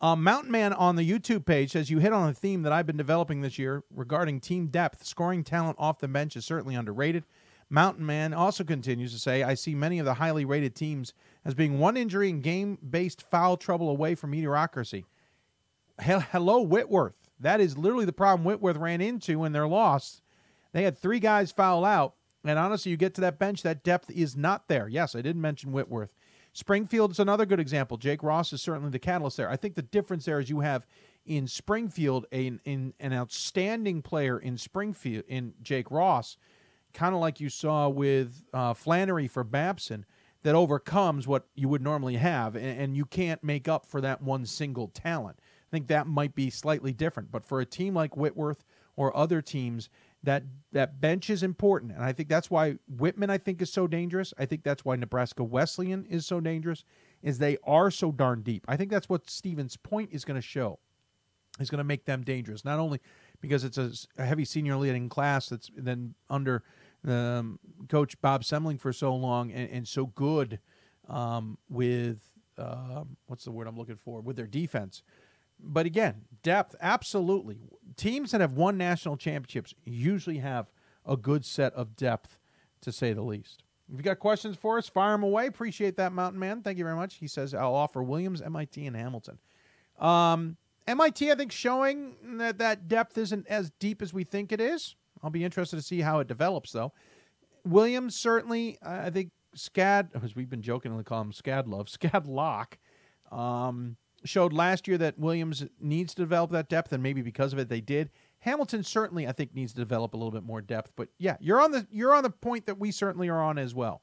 Um, 0.01 0.23
Mountain 0.23 0.49
Man 0.49 0.73
on 0.73 0.95
the 0.95 1.07
YouTube 1.07 1.45
page 1.45 1.71
says 1.71 1.91
you 1.91 1.99
hit 1.99 2.11
on 2.11 2.27
a 2.27 2.33
theme 2.33 2.63
that 2.63 2.73
I've 2.73 2.87
been 2.87 2.97
developing 2.97 3.41
this 3.41 3.59
year 3.59 3.83
regarding 3.93 4.39
team 4.39 4.67
depth. 4.67 5.05
Scoring 5.05 5.43
talent 5.43 5.75
off 5.79 5.99
the 5.99 6.07
bench 6.07 6.35
is 6.35 6.43
certainly 6.43 6.73
underrated. 6.73 7.23
Mountain 7.69 8.05
Man 8.05 8.33
also 8.33 8.63
continues 8.63 9.13
to 9.13 9.19
say, 9.19 9.43
I 9.43 9.53
see 9.53 9.75
many 9.75 9.99
of 9.99 10.05
the 10.05 10.15
highly 10.15 10.43
rated 10.43 10.75
teams 10.75 11.13
as 11.45 11.53
being 11.53 11.77
one 11.77 11.95
injury 11.95 12.31
and 12.31 12.41
game 12.41 12.79
based 12.89 13.21
foul 13.21 13.57
trouble 13.57 13.89
away 13.89 14.15
from 14.15 14.31
mediocrity. 14.31 15.05
Hello, 15.99 16.61
Whitworth. 16.61 17.13
That 17.39 17.61
is 17.61 17.77
literally 17.77 18.05
the 18.05 18.11
problem 18.11 18.43
Whitworth 18.43 18.77
ran 18.77 19.01
into 19.01 19.39
when 19.39 19.51
they're 19.51 19.67
lost. 19.67 20.23
They 20.74 20.84
had 20.84 20.97
three 20.97 21.19
guys 21.19 21.51
foul 21.51 21.84
out, 21.86 22.15
and 22.43 22.57
honestly, 22.57 22.91
you 22.91 22.97
get 22.97 23.13
to 23.15 23.22
that 23.22 23.39
bench, 23.39 23.61
that 23.63 23.84
depth 23.84 24.09
is 24.09 24.36
not 24.36 24.67
there. 24.67 24.88
Yes, 24.88 25.15
I 25.15 25.22
didn't 25.22 25.41
mention 25.41 25.72
Whitworth. 25.72 26.13
Springfield 26.53 27.11
is 27.11 27.19
another 27.19 27.45
good 27.45 27.59
example. 27.59 27.97
Jake 27.97 28.24
Ross 28.24 28.51
is 28.51 28.61
certainly 28.61 28.89
the 28.89 28.99
catalyst 28.99 29.38
there. 29.38 29.49
I 29.49 29.55
think 29.55 29.76
the 29.76 29.82
difference 29.82 30.26
there 30.26 30.39
is 30.39 30.49
you 30.49 30.59
have 30.59 30.86
in 31.26 31.47
Springfield 31.47 32.26
a, 32.32 32.51
in, 32.65 32.93
an 32.99 33.13
outstanding 33.13 34.01
player 34.01 34.38
in 34.39 34.57
Springfield 34.57 35.24
in 35.28 35.53
Jake 35.61 35.89
Ross, 35.91 36.36
kind 36.93 37.15
of 37.15 37.22
like 37.22 37.39
you 37.39 37.49
saw 37.49 37.88
with 37.88 38.43
uh, 38.53 38.74
Flannery 38.74 39.28
for 39.28 39.43
Babson, 39.43 40.05
that 40.43 40.55
overcomes 40.55 41.28
what 41.28 41.45
you 41.55 41.69
would 41.69 41.82
normally 41.82 42.15
have, 42.15 42.55
and, 42.55 42.80
and 42.80 42.97
you 42.97 43.05
can't 43.05 43.43
make 43.43 43.67
up 43.67 43.86
for 43.86 44.01
that 44.01 44.22
one 44.22 44.45
single 44.45 44.88
talent. 44.88 45.38
I 45.39 45.69
think 45.72 45.88
that 45.88 46.07
might 46.07 46.36
be 46.36 46.49
slightly 46.49 46.91
different, 46.91 47.32
but 47.32 47.45
for 47.45 47.61
a 47.61 47.65
team 47.65 47.93
like 47.93 48.17
Whitworth 48.17 48.65
or 48.95 49.15
other 49.15 49.41
teams, 49.41 49.89
that 50.24 50.43
that 50.72 51.01
bench 51.01 51.30
is 51.30 51.43
important, 51.43 51.91
and 51.91 52.03
I 52.03 52.13
think 52.13 52.30
that's 52.30 52.49
why 52.49 52.76
Whitman 52.88 53.30
I 53.30 53.38
think 53.38 53.61
is 53.61 53.74
so 53.74 53.88
dangerous. 53.88 54.34
I 54.38 54.45
think 54.45 54.63
that's 54.63 54.86
why 54.86 54.95
Nebraska 54.95 55.43
Wesleyan 55.43 56.05
is 56.05 56.26
so 56.26 56.39
dangerous, 56.39 56.86
is 57.22 57.39
they 57.39 57.57
are 57.65 57.91
so 57.91 58.11
darn 58.11 58.41
deep. 58.41 58.65
I 58.67 58.78
think 58.78 58.89
that's 58.89 59.09
what 59.09 59.30
Stevens 59.30 59.76
Point 59.78 60.09
is 60.11 60.24
going 60.24 60.39
to 60.39 60.45
show. 60.45 60.80
Is 61.59 61.69
going 61.69 61.80
to 61.80 61.84
make 61.84 62.05
them 62.05 62.24
dangerous, 62.24 62.63
not 62.63 62.80
only 62.80 63.01
because 63.41 63.65
it's 63.65 63.78
a, 63.78 63.91
a 64.17 64.26
heavy 64.26 64.45
senior 64.45 64.78
leading 64.78 65.09
class 65.09 65.49
that's 65.49 65.69
then 65.76 66.15
under 66.30 66.63
um, 67.05 67.59
Coach 67.89 68.19
Bob 68.22 68.43
Semling 68.43 68.80
for 68.80 68.93
so 68.93 69.13
long 69.13 69.51
and, 69.51 69.69
and 69.69 69.88
so 69.88 70.05
good 70.05 70.59
um, 71.09 71.57
with 71.67 72.19
uh, 72.57 73.03
what's 73.28 73.43
the 73.43 73.51
word 73.51 73.67
I'm 73.67 73.78
looking 73.78 73.97
for 73.97 74.22
with 74.22 74.36
their 74.36 74.47
defense. 74.47 75.03
But 75.64 75.86
again, 75.86 76.26
depth, 76.43 76.76
absolutely. 76.82 77.57
Teams 77.97 78.32
that 78.32 78.41
have 78.41 78.53
won 78.53 78.78
national 78.78 79.18
championships 79.18 79.74
usually 79.86 80.38
have 80.38 80.72
a 81.05 81.18
good 81.18 81.45
set 81.45 81.74
of 81.74 81.95
depth, 81.95 82.38
to 82.82 82.91
say 82.91 83.14
the 83.14 83.22
least. 83.22 83.64
If 83.91 83.97
you 83.97 84.03
got 84.03 84.20
questions 84.20 84.55
for 84.55 84.78
us, 84.78 84.88
fire 84.88 85.12
them 85.12 85.24
away. 85.24 85.47
Appreciate 85.47 85.97
that, 85.97 86.14
Mountain 86.14 86.39
Man. 86.39 86.62
Thank 86.62 86.78
you 86.78 86.84
very 86.84 86.95
much. 86.95 87.16
He 87.16 87.28
says, 87.28 87.53
I'll 87.53 87.76
offer 87.76 88.01
Williams, 88.01 88.41
MIT, 88.41 88.86
and 88.86 88.95
Hamilton. 88.95 89.38
Um, 89.99 90.57
MIT, 90.88 91.32
I 91.32 91.36
think, 91.36 91.51
showing 91.51 92.16
that 92.38 92.57
that 92.59 92.88
depth 92.88 93.18
isn't 93.18 93.47
as 93.47 93.72
deep 93.80 94.01
as 94.01 94.14
we 94.14 94.24
think 94.24 94.51
it 94.51 94.62
is. 94.62 94.95
I'll 95.22 95.30
be 95.30 95.43
interested 95.43 95.76
to 95.76 95.82
see 95.82 96.01
how 96.01 96.20
it 96.20 96.28
develops, 96.28 96.72
though. 96.72 96.93
Williams, 97.66 98.16
certainly, 98.16 98.78
I 98.82 99.09
think 99.09 99.32
Scad, 99.55 100.09
as 100.24 100.36
we've 100.36 100.49
been 100.49 100.62
jokingly 100.62 101.03
calling 101.03 101.28
him 101.28 101.34
Scad 101.34 101.68
Love, 101.68 101.88
Scad 101.88 102.28
Lock. 102.28 102.78
Um, 103.32 103.97
showed 104.24 104.53
last 104.53 104.88
year 104.88 104.97
that 104.97 105.17
Williams 105.17 105.65
needs 105.80 106.13
to 106.13 106.22
develop 106.22 106.51
that 106.51 106.69
depth, 106.69 106.93
and 106.93 107.01
maybe 107.01 107.22
because 107.22 107.53
of 107.53 107.59
it 107.59 107.69
they 107.69 107.82
did. 107.82 108.09
Hamilton 108.39 108.84
certainly, 108.84 109.28
I 109.28 109.32
think, 109.32 109.53
needs 109.53 109.74
to 109.74 109.80
develop 109.80 110.13
a 110.13 110.17
little 110.17 110.32
bit 110.32 110.43
more 110.43 110.61
depth. 110.61 110.91
But 110.95 111.09
yeah, 111.17 111.38
you're 111.39 111.61
on 111.61 111.72
the 111.72 111.88
you're 111.91 112.13
on 112.13 112.24
the 112.24 112.30
point 112.30 112.65
that 112.65 112.80
we 112.80 112.91
certainly 112.91 113.30
are 113.30 113.41
on 113.41 113.57
as 113.57 113.74
well. 113.74 114.01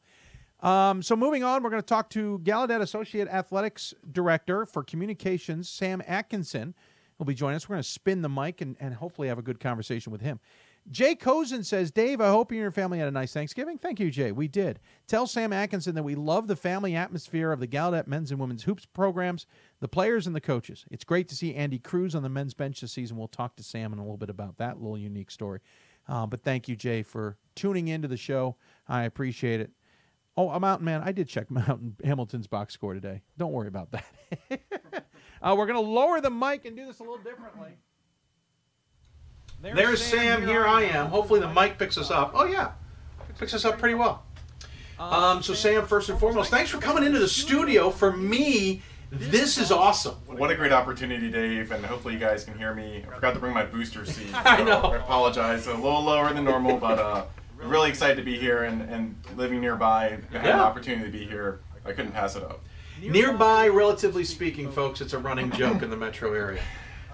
Um, 0.61 1.03
so 1.03 1.15
moving 1.15 1.45
on, 1.45 1.63
we're 1.63 1.71
going 1.71 1.83
to 1.83 1.87
talk 1.87 2.11
to 2.11 2.41
Gallaudet 2.43 2.81
Associate 2.81 3.29
Athletics 3.29 3.95
Director 4.11 4.67
for 4.67 4.83
Communications, 4.83 5.69
Sam 5.69 6.03
Atkinson. 6.07 6.75
Will 7.19 7.27
be 7.27 7.35
joining 7.35 7.57
us. 7.57 7.69
We're 7.69 7.75
going 7.75 7.83
to 7.83 7.89
spin 7.89 8.23
the 8.23 8.29
mic 8.29 8.61
and, 8.61 8.77
and 8.79 8.95
hopefully 8.95 9.27
have 9.27 9.39
a 9.39 9.43
good 9.43 9.59
conversation 9.59 10.13
with 10.13 10.21
him. 10.21 10.39
Jay 10.91 11.15
Cozen 11.15 11.65
says, 11.65 11.91
Dave, 11.91 12.21
I 12.21 12.29
hope 12.29 12.51
you 12.51 12.59
and 12.59 12.63
your 12.63 12.71
family 12.71 12.99
had 12.99 13.09
a 13.09 13.13
nice 13.13 13.33
Thanksgiving. 13.33 13.79
Thank 13.79 14.01
you, 14.01 14.11
Jay. 14.11 14.33
We 14.33 14.49
did. 14.49 14.81
Tell 15.07 15.27
Sam 15.27 15.53
Atkinson 15.53 15.95
that 15.95 16.03
we 16.03 16.15
love 16.15 16.47
the 16.47 16.57
family 16.57 16.97
atmosphere 16.97 17.53
of 17.53 17.61
the 17.61 17.67
Gallaudet 17.67 18.07
men's 18.07 18.31
and 18.31 18.41
women's 18.41 18.63
hoops 18.63 18.87
programs, 18.87 19.47
the 19.81 19.89
players 19.89 20.27
and 20.27 20.35
the 20.35 20.41
coaches. 20.41 20.87
It's 20.91 21.05
great 21.05 21.29
to 21.29 21.35
see 21.35 21.55
Andy 21.55 21.79
Cruz 21.79 22.15
on 22.15 22.23
the 22.23 22.29
men's 22.29 22.55
bench 22.55 22.81
this 22.81 22.93
season. 22.93 23.17
We'll 23.17 23.29
talk 23.29 23.57
to 23.57 23.63
Sam 23.63 23.93
in 23.93 23.99
a 23.99 24.03
little 24.03 24.17
bit 24.17 24.31
about 24.31 24.57
that 24.59 24.81
little 24.81 24.99
unique 24.99 25.31
story. 25.31 25.61
Uh, 26.09 26.27
but 26.27 26.41
thank 26.41 26.69
you, 26.69 26.77
Jay, 26.77 27.03
for 27.03 27.37
tuning 27.55 27.89
into 27.89 28.09
the 28.09 28.17
show. 28.17 28.57
I 28.87 29.03
appreciate 29.05 29.61
it. 29.61 29.71
Oh, 30.39 30.51
a 30.51 30.61
Mountain 30.61 30.87
Man, 30.87 31.03
I 31.05 31.13
did 31.13 31.29
check 31.29 31.51
Mountain 31.51 31.97
Hamilton's 32.03 32.47
box 32.47 32.73
score 32.73 32.95
today. 32.95 33.23
Don't 33.37 33.53
worry 33.53 33.69
about 33.69 33.91
that. 33.91 34.07
uh, 35.43 35.55
we're 35.57 35.67
going 35.67 35.75
to 35.75 35.81
lower 35.81 36.21
the 36.21 36.31
mic 36.31 36.65
and 36.65 36.77
do 36.77 36.87
this 36.87 37.01
a 37.01 37.03
little 37.03 37.19
differently. 37.19 37.73
There's, 39.61 39.77
There's 39.77 40.03
Sam, 40.05 40.41
Sam. 40.41 40.49
Here 40.49 40.67
I 40.67 40.83
am. 40.85 41.07
Hopefully 41.07 41.41
the 41.41 41.49
mic 41.53 41.79
picks 41.79 41.99
us 41.99 42.11
up. 42.11 42.33
Oh 42.35 42.45
yeah, 42.45 42.73
it 43.29 43.39
picks 43.39 43.55
us 43.55 43.65
up 43.65 43.79
pretty 43.79 43.95
well. 43.95 44.23
Um, 44.99 45.43
so 45.43 45.55
Sam, 45.55 45.87
first 45.87 46.09
and 46.09 46.19
foremost, 46.19 46.51
thanks 46.51 46.71
for 46.71 46.79
coming 46.79 47.05
into 47.05 47.19
the 47.19 47.29
studio. 47.29 47.91
For 47.91 48.17
me, 48.17 48.83
this 49.11 49.57
is 49.59 49.71
awesome. 49.71 50.15
What 50.27 50.51
a 50.51 50.55
great 50.57 50.73
opportunity, 50.73 51.31
Dave, 51.31 51.71
and 51.73 51.85
hopefully 51.87 52.15
you 52.15 52.21
guys 52.21 52.45
can 52.45 52.57
hear 52.59 52.75
me. 52.75 53.05
I 53.11 53.15
forgot 53.15 53.35
to 53.35 53.41
bring 53.41 53.55
my 53.55 53.65
booster 53.65 54.05
seat. 54.07 54.31
So 54.31 54.37
I 54.45 54.63
know. 54.63 54.81
I 54.83 54.97
apologize. 54.97 55.67
A 55.67 55.75
little 55.75 56.03
lower 56.03 56.33
than 56.33 56.45
normal, 56.45 56.77
but 56.79 56.99
uh, 56.99 57.25
really 57.57 57.89
excited 57.91 58.17
to 58.17 58.23
be 58.25 58.39
here 58.39 58.65
and, 58.65 58.83
and 58.83 59.17
living 59.37 59.61
nearby. 59.61 60.07
I 60.07 60.11
had 60.11 60.23
Yeah. 60.33 60.55
an 60.55 60.61
opportunity 60.61 61.05
to 61.11 61.17
be 61.17 61.25
here. 61.27 61.61
I 61.85 61.93
couldn't 61.93 62.13
pass 62.13 62.35
it 62.37 62.43
up. 62.43 62.61
Nearby, 63.01 63.69
relatively 63.69 64.25
speaking, 64.25 64.71
folks, 64.73 65.01
it's 65.01 65.13
a 65.13 65.19
running 65.19 65.51
joke 65.53 65.83
in 65.83 65.91
the 65.91 65.97
metro 65.97 66.33
area. 66.35 66.61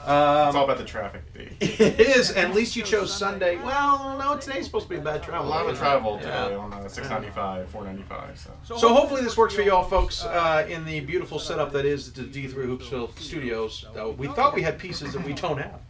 Um, 0.07 0.49
it's 0.49 0.57
all 0.57 0.65
about 0.65 0.79
the 0.79 0.85
traffic. 0.85 1.23
It 1.61 1.99
is, 2.01 2.31
and 2.31 2.51
at 2.51 2.55
least 2.55 2.77
you 2.77 2.83
chose 2.83 3.13
Sunday. 3.15 3.57
Well, 3.57 4.17
no, 4.19 4.37
today's 4.37 4.67
supposed 4.67 4.85
to 4.87 4.91
be 4.91 4.97
a 4.97 5.01
bad 5.01 5.23
travel. 5.23 5.49
A 5.49 5.51
lot 5.51 5.67
of 5.67 5.79
travel 5.79 6.19
today 6.19 6.51
Yeah. 6.51 6.57
on 6.57 6.73
uh, 6.73 6.89
695, 6.89 7.69
495. 7.71 8.49
So. 8.65 8.77
So 8.77 8.95
hopefully 8.95 9.23
this 9.23 9.37
works 9.37 9.55
for 9.55 9.63
you 9.63 9.73
all, 9.73 9.85
folks, 9.85 10.25
uh, 10.25 10.67
in 10.69 10.85
the 10.85 11.01
beautiful 11.01 11.39
setup 11.39 11.73
that 11.73 11.85
is 11.85 12.13
the 12.13 12.23
D3 12.23 12.53
Hoopsville 12.55 13.19
Studios. 13.19 13.87
Uh, 13.99 14.11
we 14.11 14.27
thought 14.29 14.55
we 14.55 14.63
had 14.63 14.79
pieces 14.79 15.13
that 15.15 15.25
we 15.25 15.33
don't 15.33 15.59
have. 15.59 15.81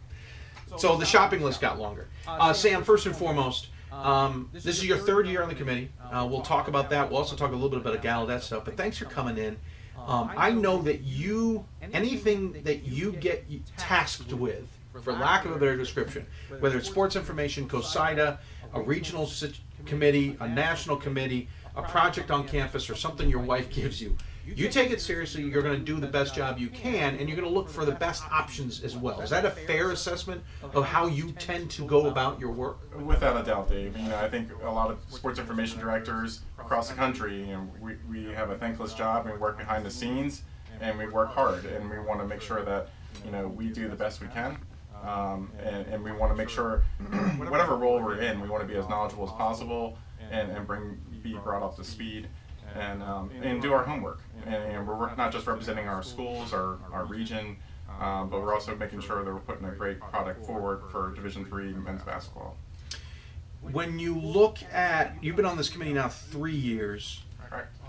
So 0.77 0.95
the 0.97 1.05
shopping 1.05 1.41
list 1.41 1.61
got 1.61 1.79
longer. 1.79 2.07
Uh, 2.27 2.53
Sam, 2.53 2.83
first 2.83 3.05
and 3.05 3.15
foremost, 3.15 3.67
um, 3.91 4.49
this 4.53 4.65
is 4.65 4.85
your 4.85 4.97
third 4.97 5.27
year 5.27 5.41
on 5.41 5.49
the 5.49 5.55
committee. 5.55 5.89
Uh, 6.11 6.27
we'll 6.29 6.41
talk 6.41 6.67
about 6.67 6.89
that. 6.89 7.09
We'll 7.09 7.19
also 7.19 7.35
talk 7.35 7.51
a 7.51 7.55
little 7.55 7.69
bit 7.69 7.79
about 7.79 8.01
Gallaudet 8.01 8.41
stuff. 8.41 8.65
But 8.65 8.77
thanks 8.77 8.97
for 8.97 9.05
coming 9.05 9.37
in. 9.37 9.57
Um, 10.05 10.31
I 10.37 10.51
know 10.51 10.81
that 10.83 11.01
you, 11.01 11.65
anything 11.93 12.61
that 12.63 12.83
you 12.83 13.11
get 13.11 13.45
tasked 13.77 14.31
with, 14.33 14.67
for 15.01 15.13
lack 15.13 15.45
of 15.45 15.51
a 15.51 15.55
better 15.55 15.75
description, 15.75 16.25
whether 16.59 16.77
it's 16.77 16.87
sports 16.87 17.15
information, 17.15 17.67
COSIDA, 17.67 18.37
a 18.73 18.81
regional 18.81 19.29
committee, 19.85 20.37
a 20.39 20.47
national 20.47 20.97
committee, 20.97 21.47
a 21.75 21.81
project 21.81 22.31
on 22.31 22.47
campus, 22.47 22.89
or 22.89 22.95
something 22.95 23.29
your 23.29 23.41
wife 23.41 23.69
gives 23.69 23.99
you, 24.01 24.15
you 24.45 24.69
take 24.69 24.91
it 24.91 25.01
seriously. 25.01 25.43
You're 25.43 25.63
going 25.63 25.79
to 25.79 25.85
do 25.85 25.99
the 25.99 26.07
best 26.07 26.35
job 26.35 26.59
you 26.59 26.69
can, 26.69 27.15
and 27.15 27.27
you're 27.27 27.37
going 27.37 27.47
to 27.47 27.53
look 27.53 27.69
for 27.69 27.85
the 27.85 27.91
best 27.91 28.23
options 28.31 28.83
as 28.83 28.95
well. 28.95 29.21
Is 29.21 29.29
that 29.31 29.45
a 29.45 29.51
fair 29.51 29.91
assessment 29.91 30.43
of 30.73 30.85
how 30.85 31.07
you 31.07 31.31
tend 31.33 31.71
to 31.71 31.85
go 31.85 32.07
about 32.07 32.39
your 32.39 32.51
work? 32.51 32.77
Without 33.03 33.39
a 33.39 33.43
doubt, 33.43 33.69
Dave. 33.69 33.97
You 33.97 34.09
know, 34.09 34.17
I 34.17 34.29
think 34.29 34.49
a 34.63 34.71
lot 34.71 34.91
of 34.91 34.99
sports 35.09 35.39
information 35.39 35.79
directors 35.79 36.41
across 36.59 36.89
the 36.89 36.95
country, 36.95 37.39
you 37.39 37.53
know, 37.53 37.67
we, 37.79 37.95
we 38.09 38.33
have 38.33 38.49
a 38.49 38.57
thankless 38.57 38.93
job 38.93 39.25
we 39.25 39.37
work 39.37 39.57
behind 39.57 39.85
the 39.85 39.91
scenes 39.91 40.43
and 40.81 40.97
we 40.97 41.07
work 41.07 41.29
hard 41.29 41.65
and 41.65 41.89
we 41.89 41.99
want 41.99 42.19
to 42.19 42.27
make 42.27 42.41
sure 42.41 42.63
that, 42.63 42.89
you 43.23 43.31
know, 43.31 43.47
we 43.47 43.67
do 43.69 43.87
the 43.87 43.95
best 43.95 44.21
we 44.21 44.27
can. 44.27 44.57
Um, 45.03 45.51
and, 45.59 45.85
and 45.87 46.03
we 46.03 46.11
want 46.11 46.31
to 46.31 46.35
make 46.35 46.49
sure 46.49 46.83
whatever 47.37 47.75
role 47.75 48.01
we're 48.01 48.17
in, 48.17 48.41
we 48.41 48.49
want 48.49 48.67
to 48.67 48.67
be 48.67 48.79
as 48.79 48.87
knowledgeable 48.89 49.25
as 49.25 49.31
possible 49.31 49.97
and, 50.31 50.49
and 50.51 50.65
bring 50.65 50.97
be 51.21 51.33
brought 51.33 51.63
up 51.63 51.75
to 51.75 51.83
speed 51.83 52.27
and, 52.75 53.03
um, 53.03 53.29
and 53.41 53.61
do 53.61 53.73
our 53.73 53.83
homework. 53.83 54.21
And, 54.45 54.55
and 54.55 54.87
we're 54.87 55.15
not 55.15 55.31
just 55.31 55.47
representing 55.47 55.87
our 55.87 56.03
schools, 56.03 56.53
our, 56.53 56.77
our 56.91 57.05
region, 57.05 57.57
um, 57.99 58.29
but 58.29 58.41
we're 58.41 58.53
also 58.53 58.75
making 58.75 59.01
sure 59.01 59.23
that 59.23 59.33
we're 59.33 59.39
putting 59.39 59.65
a 59.65 59.71
great 59.71 59.99
product 59.99 60.45
forward 60.45 60.81
for 60.91 61.13
Division 61.15 61.45
Three 61.45 61.73
men's 61.73 62.03
basketball. 62.03 62.57
When 63.61 63.97
you 63.97 64.19
look 64.19 64.59
at, 64.71 65.15
you've 65.23 65.35
been 65.35 65.45
on 65.45 65.57
this 65.57 65.69
committee 65.69 65.93
now 65.93 66.09
three 66.09 66.55
years. 66.55 67.21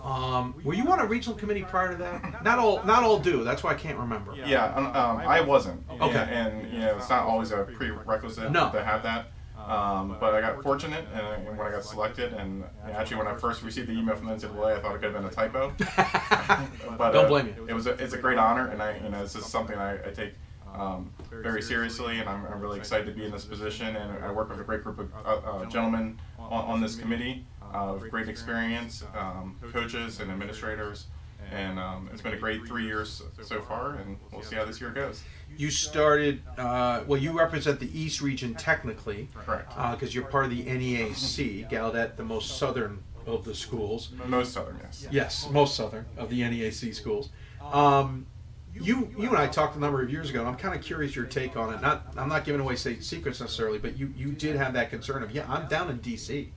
Um, 0.03 0.55
were 0.63 0.75
you 0.75 0.91
on 0.93 1.01
a 1.01 1.07
regional 1.07 1.37
committee 1.37 1.63
prior 1.65 1.91
to 1.91 1.97
that? 1.97 2.45
Not 2.45 2.59
all, 2.61 2.85
not 2.85 3.03
all 3.03 3.19
do. 3.19 3.43
That's 3.43 3.65
why 3.65 3.73
I 3.73 3.75
can't 3.75 3.99
remember. 3.99 4.35
Yeah, 4.37 4.67
um, 4.67 4.87
um, 4.87 5.17
I 5.27 5.41
wasn't. 5.41 5.83
Okay. 5.91 6.19
And, 6.19 6.63
and, 6.63 6.73
you 6.73 6.79
know, 6.79 6.97
it's 6.97 7.11
not 7.11 7.23
always 7.25 7.51
a 7.51 7.65
prerequisite 7.65 8.53
No. 8.53 8.71
to 8.71 8.85
have 8.85 9.03
that. 9.03 9.33
Um, 9.67 10.17
but 10.21 10.33
I 10.33 10.41
got 10.41 10.63
fortunate, 10.63 11.05
and, 11.13 11.49
and 11.49 11.59
when 11.59 11.67
I 11.67 11.73
got 11.73 11.85
selected, 11.85 12.33
and 12.33 12.65
actually 12.93 13.17
when 13.17 13.27
I 13.27 13.35
first 13.35 13.63
received 13.65 13.89
the 13.89 13.95
email 13.95 14.15
from 14.15 14.27
the 14.27 14.35
NCAA, 14.35 14.79
I 14.79 14.81
thought 14.81 14.95
it 14.95 15.01
could 15.01 15.13
have 15.13 15.15
been 15.15 15.25
a 15.25 15.31
typo. 15.31 15.75
but, 16.97 17.11
Don't 17.11 17.25
uh, 17.25 17.29
blame 17.29 17.49
you. 17.49 17.67
It 17.69 17.75
was 17.75 17.89
a, 17.89 17.93
it's 18.03 18.15
a 18.15 18.19
great 18.19 18.39
honor, 18.39 18.69
and 18.69 18.81
I 18.81 18.99
know 19.01 19.23
this 19.23 19.35
is 19.35 19.45
something 19.45 19.77
I, 19.77 19.95
I 20.07 20.11
take 20.13 20.35
um, 20.73 21.11
very 21.31 21.63
seriously, 21.63 22.21
and 22.21 22.29
I'm, 22.29 22.47
I'm 22.47 22.61
really 22.61 22.79
excited 22.79 23.07
to 23.07 23.13
be 23.13 23.25
in 23.25 23.33
this 23.33 23.45
position. 23.45 23.97
And 23.97 24.25
I 24.25 24.31
work 24.31 24.51
with 24.51 24.61
a 24.61 24.65
great 24.65 24.85
group 24.85 24.99
of 24.99 25.11
uh, 25.25 25.29
uh, 25.29 25.65
gentlemen 25.67 26.19
on, 26.39 26.65
on 26.65 26.81
this 26.81 26.95
committee 26.95 27.45
uh, 27.75 27.97
with 27.99 28.11
great 28.11 28.29
experience, 28.29 29.03
um, 29.17 29.57
coaches 29.73 30.21
and 30.21 30.31
administrators. 30.31 31.07
And 31.53 31.79
um, 31.79 32.09
it's 32.13 32.23
been 32.23 32.35
a 32.35 32.39
great 32.39 32.67
three 32.67 32.85
years 32.85 33.23
so 33.43 33.61
far, 33.63 33.95
and 33.95 34.19
we'll 34.33 34.43
see 34.43 34.57
how 34.57 34.65
this 34.65 34.81
year 34.81 34.91
goes. 34.91 35.23
You 35.57 35.71
started, 35.71 36.43
uh, 36.59 37.05
well, 37.07 37.21
you 37.21 37.39
represent 37.39 37.79
the 37.81 37.99
East 37.99 38.21
region 38.21 38.55
technically. 38.55 39.29
Correct. 39.35 39.73
Because 39.93 40.15
you're 40.15 40.25
part 40.25 40.45
of 40.47 40.51
the 40.51 40.65
NEAC, 40.65 41.71
Gallaudet, 41.71 42.17
the 42.17 42.25
most 42.25 42.59
southern 42.59 43.03
of 43.27 43.45
the 43.45 43.55
schools. 43.55 44.11
Most 44.27 44.53
southern, 44.53 44.79
yes. 44.83 45.07
Yes, 45.11 45.49
most 45.51 45.77
southern 45.77 46.07
of 46.17 46.31
the 46.31 46.41
NEAC 46.41 46.95
schools. 46.95 47.31
Um, 47.73 48.27
you, 48.75 49.11
you 49.19 49.29
and 49.29 49.39
I 49.39 49.47
talked 49.47 49.77
a 49.77 49.81
number 49.81 50.03
of 50.03 50.11
years 50.11 50.31
ago, 50.31 50.41
and 50.41 50.49
I'm 50.49 50.57
kind 50.57 50.75
of 50.75 50.83
curious 50.83 51.17
your 51.17 51.25
take 51.25 51.57
on 51.57 51.73
it. 51.73 51.81
Not, 51.81 52.13
I'm 52.17 52.29
not 52.29 52.45
giving 52.45 52.61
away 52.61 52.77
state 52.77 53.03
secrets 53.03 53.41
necessarily, 53.41 53.79
but 53.79 53.97
you, 53.97 54.13
you 54.17 54.33
did 54.33 54.57
have 54.57 54.75
that 54.75 54.91
concern 54.91 55.23
of, 55.23 55.31
yeah, 55.31 55.47
I'm 55.49 55.67
down 55.69 55.91
in 55.91 55.99
DC, 56.01 56.49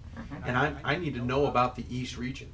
and 0.45 0.57
I, 0.57 0.73
I 0.83 0.95
need 0.97 1.15
to 1.15 1.21
know 1.21 1.45
about 1.45 1.75
the 1.75 1.85
East 1.89 2.17
region. 2.17 2.51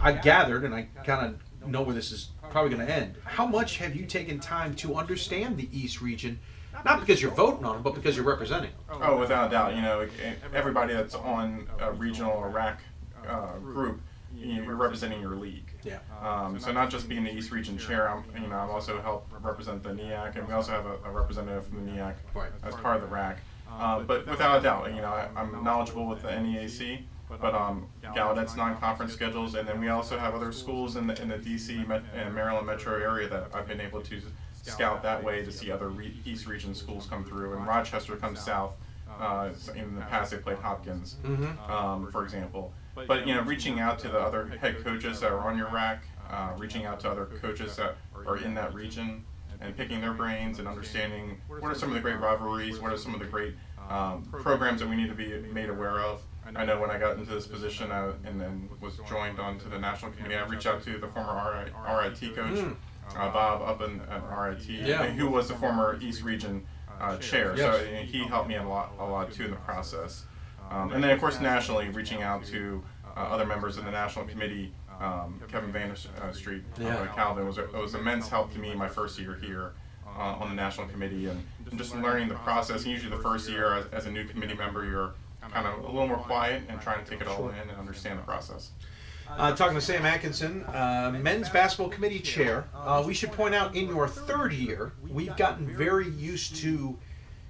I 0.00 0.12
gathered, 0.12 0.64
and 0.64 0.74
I 0.74 0.88
kind 1.04 1.26
of 1.26 1.40
know 1.68 1.82
where 1.82 1.94
this 1.94 2.12
is 2.12 2.28
probably 2.50 2.74
going 2.74 2.86
to 2.86 2.92
end. 2.92 3.16
How 3.24 3.46
much 3.46 3.78
have 3.78 3.94
you 3.94 4.06
taken 4.06 4.38
time 4.38 4.74
to 4.76 4.94
understand 4.94 5.56
the 5.56 5.68
East 5.72 6.00
region? 6.00 6.38
Not 6.84 7.00
because 7.00 7.22
you're 7.22 7.32
voting 7.32 7.64
on 7.64 7.76
them, 7.76 7.82
but 7.82 7.94
because 7.94 8.16
you're 8.16 8.24
representing 8.24 8.70
them. 8.88 8.98
Oh, 9.02 9.18
without 9.18 9.48
a 9.48 9.50
doubt. 9.50 9.74
You 9.74 9.82
know, 9.82 10.06
everybody 10.54 10.94
that's 10.94 11.14
on 11.14 11.66
a 11.80 11.92
regional 11.92 12.32
or 12.32 12.48
RAC 12.50 12.80
uh, 13.26 13.56
group, 13.58 14.00
you're 14.36 14.76
representing 14.76 15.20
your 15.20 15.36
league. 15.36 15.70
Yeah. 15.82 15.98
Um, 16.22 16.58
so 16.58 16.72
not 16.72 16.90
just 16.90 17.08
being 17.08 17.24
the 17.24 17.32
East 17.32 17.50
Region 17.50 17.78
chair, 17.78 18.10
I'm, 18.10 18.24
you 18.40 18.48
know, 18.48 18.56
I'm 18.56 18.70
also 18.70 19.00
help 19.00 19.26
represent 19.40 19.82
the 19.82 19.90
NEAC, 19.90 20.36
and 20.36 20.46
we 20.46 20.52
also 20.52 20.72
have 20.72 20.84
a, 20.84 20.96
a 21.04 21.10
representative 21.10 21.66
from 21.66 21.86
the 21.86 21.92
NEAC 21.92 22.14
as 22.62 22.74
part 22.74 22.96
of 22.96 23.02
the 23.02 23.08
RAC. 23.08 23.38
Uh, 23.70 24.00
but 24.00 24.26
without 24.26 24.58
a 24.58 24.62
doubt, 24.62 24.94
you 24.94 25.00
know, 25.00 25.08
I, 25.08 25.28
I'm 25.34 25.64
knowledgeable 25.64 26.06
with 26.06 26.22
the 26.22 26.28
NEAC, 26.28 27.02
but 27.28 27.54
um, 27.54 27.86
Gallaudet's 28.14 28.56
non-conference 28.56 29.12
schedules, 29.12 29.54
and 29.54 29.66
then 29.68 29.80
we 29.80 29.88
also 29.88 30.18
have 30.18 30.34
other 30.34 30.52
schools 30.52 30.96
in 30.96 31.06
the 31.06 31.20
in 31.20 31.28
the 31.28 31.36
DC 31.38 31.86
Met, 31.86 32.02
and 32.14 32.34
Maryland 32.34 32.66
metro 32.66 32.94
area 33.00 33.28
that 33.28 33.48
I've 33.54 33.66
been 33.66 33.80
able 33.80 34.00
to 34.02 34.20
scout 34.62 35.02
that 35.02 35.22
way 35.22 35.44
to 35.44 35.52
see 35.52 35.70
other 35.70 35.88
re- 35.88 36.20
East 36.24 36.46
Region 36.46 36.74
schools 36.74 37.06
come 37.06 37.24
through, 37.24 37.56
and 37.56 37.66
Rochester 37.66 38.16
comes 38.16 38.40
south. 38.40 38.72
Uh, 39.20 39.50
in 39.74 39.94
the 39.94 40.02
past, 40.02 40.30
they 40.32 40.36
played 40.36 40.58
Hopkins, 40.58 41.16
Mhm. 41.24 41.70
um, 41.70 42.10
for 42.12 42.22
example. 42.24 42.74
But 43.06 43.26
you 43.26 43.34
know, 43.34 43.42
reaching 43.42 43.80
out 43.80 43.98
to 44.00 44.08
the 44.08 44.18
other 44.20 44.46
head 44.60 44.82
coaches 44.84 45.20
that 45.20 45.30
are 45.32 45.40
on 45.40 45.56
your 45.56 45.68
rack, 45.70 46.02
uh, 46.30 46.52
reaching 46.58 46.84
out 46.86 47.00
to 47.00 47.10
other 47.10 47.26
coaches 47.26 47.76
that 47.76 47.96
are 48.26 48.36
in 48.38 48.54
that 48.54 48.74
region, 48.74 49.24
and 49.60 49.74
picking 49.76 50.00
their 50.02 50.12
brains 50.12 50.58
and 50.58 50.68
understanding 50.68 51.40
what 51.46 51.62
are 51.70 51.74
some 51.74 51.88
of 51.90 51.94
the 51.94 52.00
great 52.00 52.18
rivalries, 52.20 52.78
what 52.78 52.92
are 52.92 52.96
some 52.98 53.14
of 53.14 53.20
the 53.20 53.26
great 53.26 53.54
um, 53.88 54.24
programs 54.32 54.80
that 54.80 54.88
we 54.88 54.96
need 54.96 55.08
to 55.08 55.14
be 55.14 55.28
made 55.52 55.68
aware 55.70 56.00
of. 56.00 56.20
I 56.54 56.64
know 56.64 56.78
when 56.80 56.90
I 56.90 56.98
got 56.98 57.16
into 57.18 57.30
this 57.32 57.46
position 57.46 57.90
uh, 57.90 58.12
and 58.24 58.40
then 58.40 58.68
was 58.80 59.00
joined 59.08 59.40
onto 59.40 59.68
the 59.68 59.78
national 59.78 60.12
committee, 60.12 60.36
I 60.36 60.44
reached 60.46 60.66
out 60.66 60.82
to 60.84 60.98
the 60.98 61.08
former 61.08 61.64
RIT 61.64 62.34
coach, 62.36 62.52
Mm. 62.54 62.76
uh, 63.16 63.30
Bob 63.30 63.62
up 63.62 63.80
in 63.82 64.00
at 64.10 64.22
RIT, 64.30 64.66
Yeah. 64.68 65.04
who 65.06 65.28
was 65.28 65.48
the 65.48 65.54
former 65.54 65.98
East 66.00 66.22
Region 66.22 66.64
uh, 67.00 67.16
chair. 67.18 67.54
Yes. 67.56 67.78
So 67.80 67.86
he 67.86 68.24
helped 68.24 68.48
me 68.48 68.56
a 68.56 68.62
lot, 68.66 68.92
a 68.98 69.04
lot 69.04 69.32
too 69.32 69.44
in 69.46 69.50
the 69.50 69.56
process. 69.58 70.24
Um, 70.70 70.92
and 70.92 71.02
then 71.02 71.10
of 71.10 71.20
course 71.20 71.40
nationally, 71.40 71.88
reaching 71.90 72.22
out 72.22 72.44
to 72.46 72.82
uh, 73.16 73.20
other 73.20 73.46
members 73.46 73.76
of 73.76 73.84
the 73.84 73.90
national 73.90 74.24
committee. 74.26 74.72
Um, 75.00 75.40
Kevin 75.48 75.70
Vander 75.72 75.94
uh, 76.22 76.32
Street, 76.32 76.62
Yeah. 76.78 76.96
uh, 76.96 77.06
Calvin 77.14 77.46
was, 77.46 77.58
was 77.74 77.94
immense 77.94 78.28
help 78.28 78.50
to 78.54 78.58
me 78.58 78.74
my 78.74 78.88
first 78.88 79.18
year 79.18 79.34
here 79.42 79.72
uh, 80.06 80.36
on 80.40 80.48
the 80.48 80.54
national 80.54 80.86
committee 80.88 81.26
and, 81.26 81.44
and 81.70 81.78
just 81.78 81.94
learning 81.94 82.28
the 82.28 82.34
process. 82.36 82.84
And 82.84 82.92
usually 82.92 83.14
the 83.14 83.22
first 83.22 83.48
year 83.50 83.74
as, 83.74 83.84
as 83.92 84.06
a 84.06 84.10
new 84.10 84.24
committee 84.24 84.54
member, 84.54 84.86
you're 84.86 85.12
kind 85.52 85.66
of 85.66 85.84
a 85.84 85.86
little 85.86 86.08
more 86.08 86.18
quiet 86.18 86.62
and 86.68 86.80
trying 86.80 87.04
to 87.04 87.10
take 87.10 87.20
it 87.20 87.28
all 87.28 87.48
in 87.48 87.54
and 87.56 87.70
understand 87.78 88.18
the 88.18 88.22
process. 88.22 88.70
Uh, 89.28 89.54
talking 89.54 89.74
to 89.74 89.80
Sam 89.80 90.06
Atkinson, 90.06 90.62
uh, 90.64 91.12
men's 91.20 91.48
basketball 91.48 91.88
committee 91.88 92.20
chair. 92.20 92.64
Uh, 92.74 93.02
we 93.04 93.12
should 93.12 93.32
point 93.32 93.54
out 93.54 93.74
in 93.74 93.88
your 93.88 94.06
third 94.06 94.52
year, 94.52 94.92
we've 95.08 95.36
gotten 95.36 95.66
very 95.66 96.08
used 96.10 96.56
to 96.56 96.96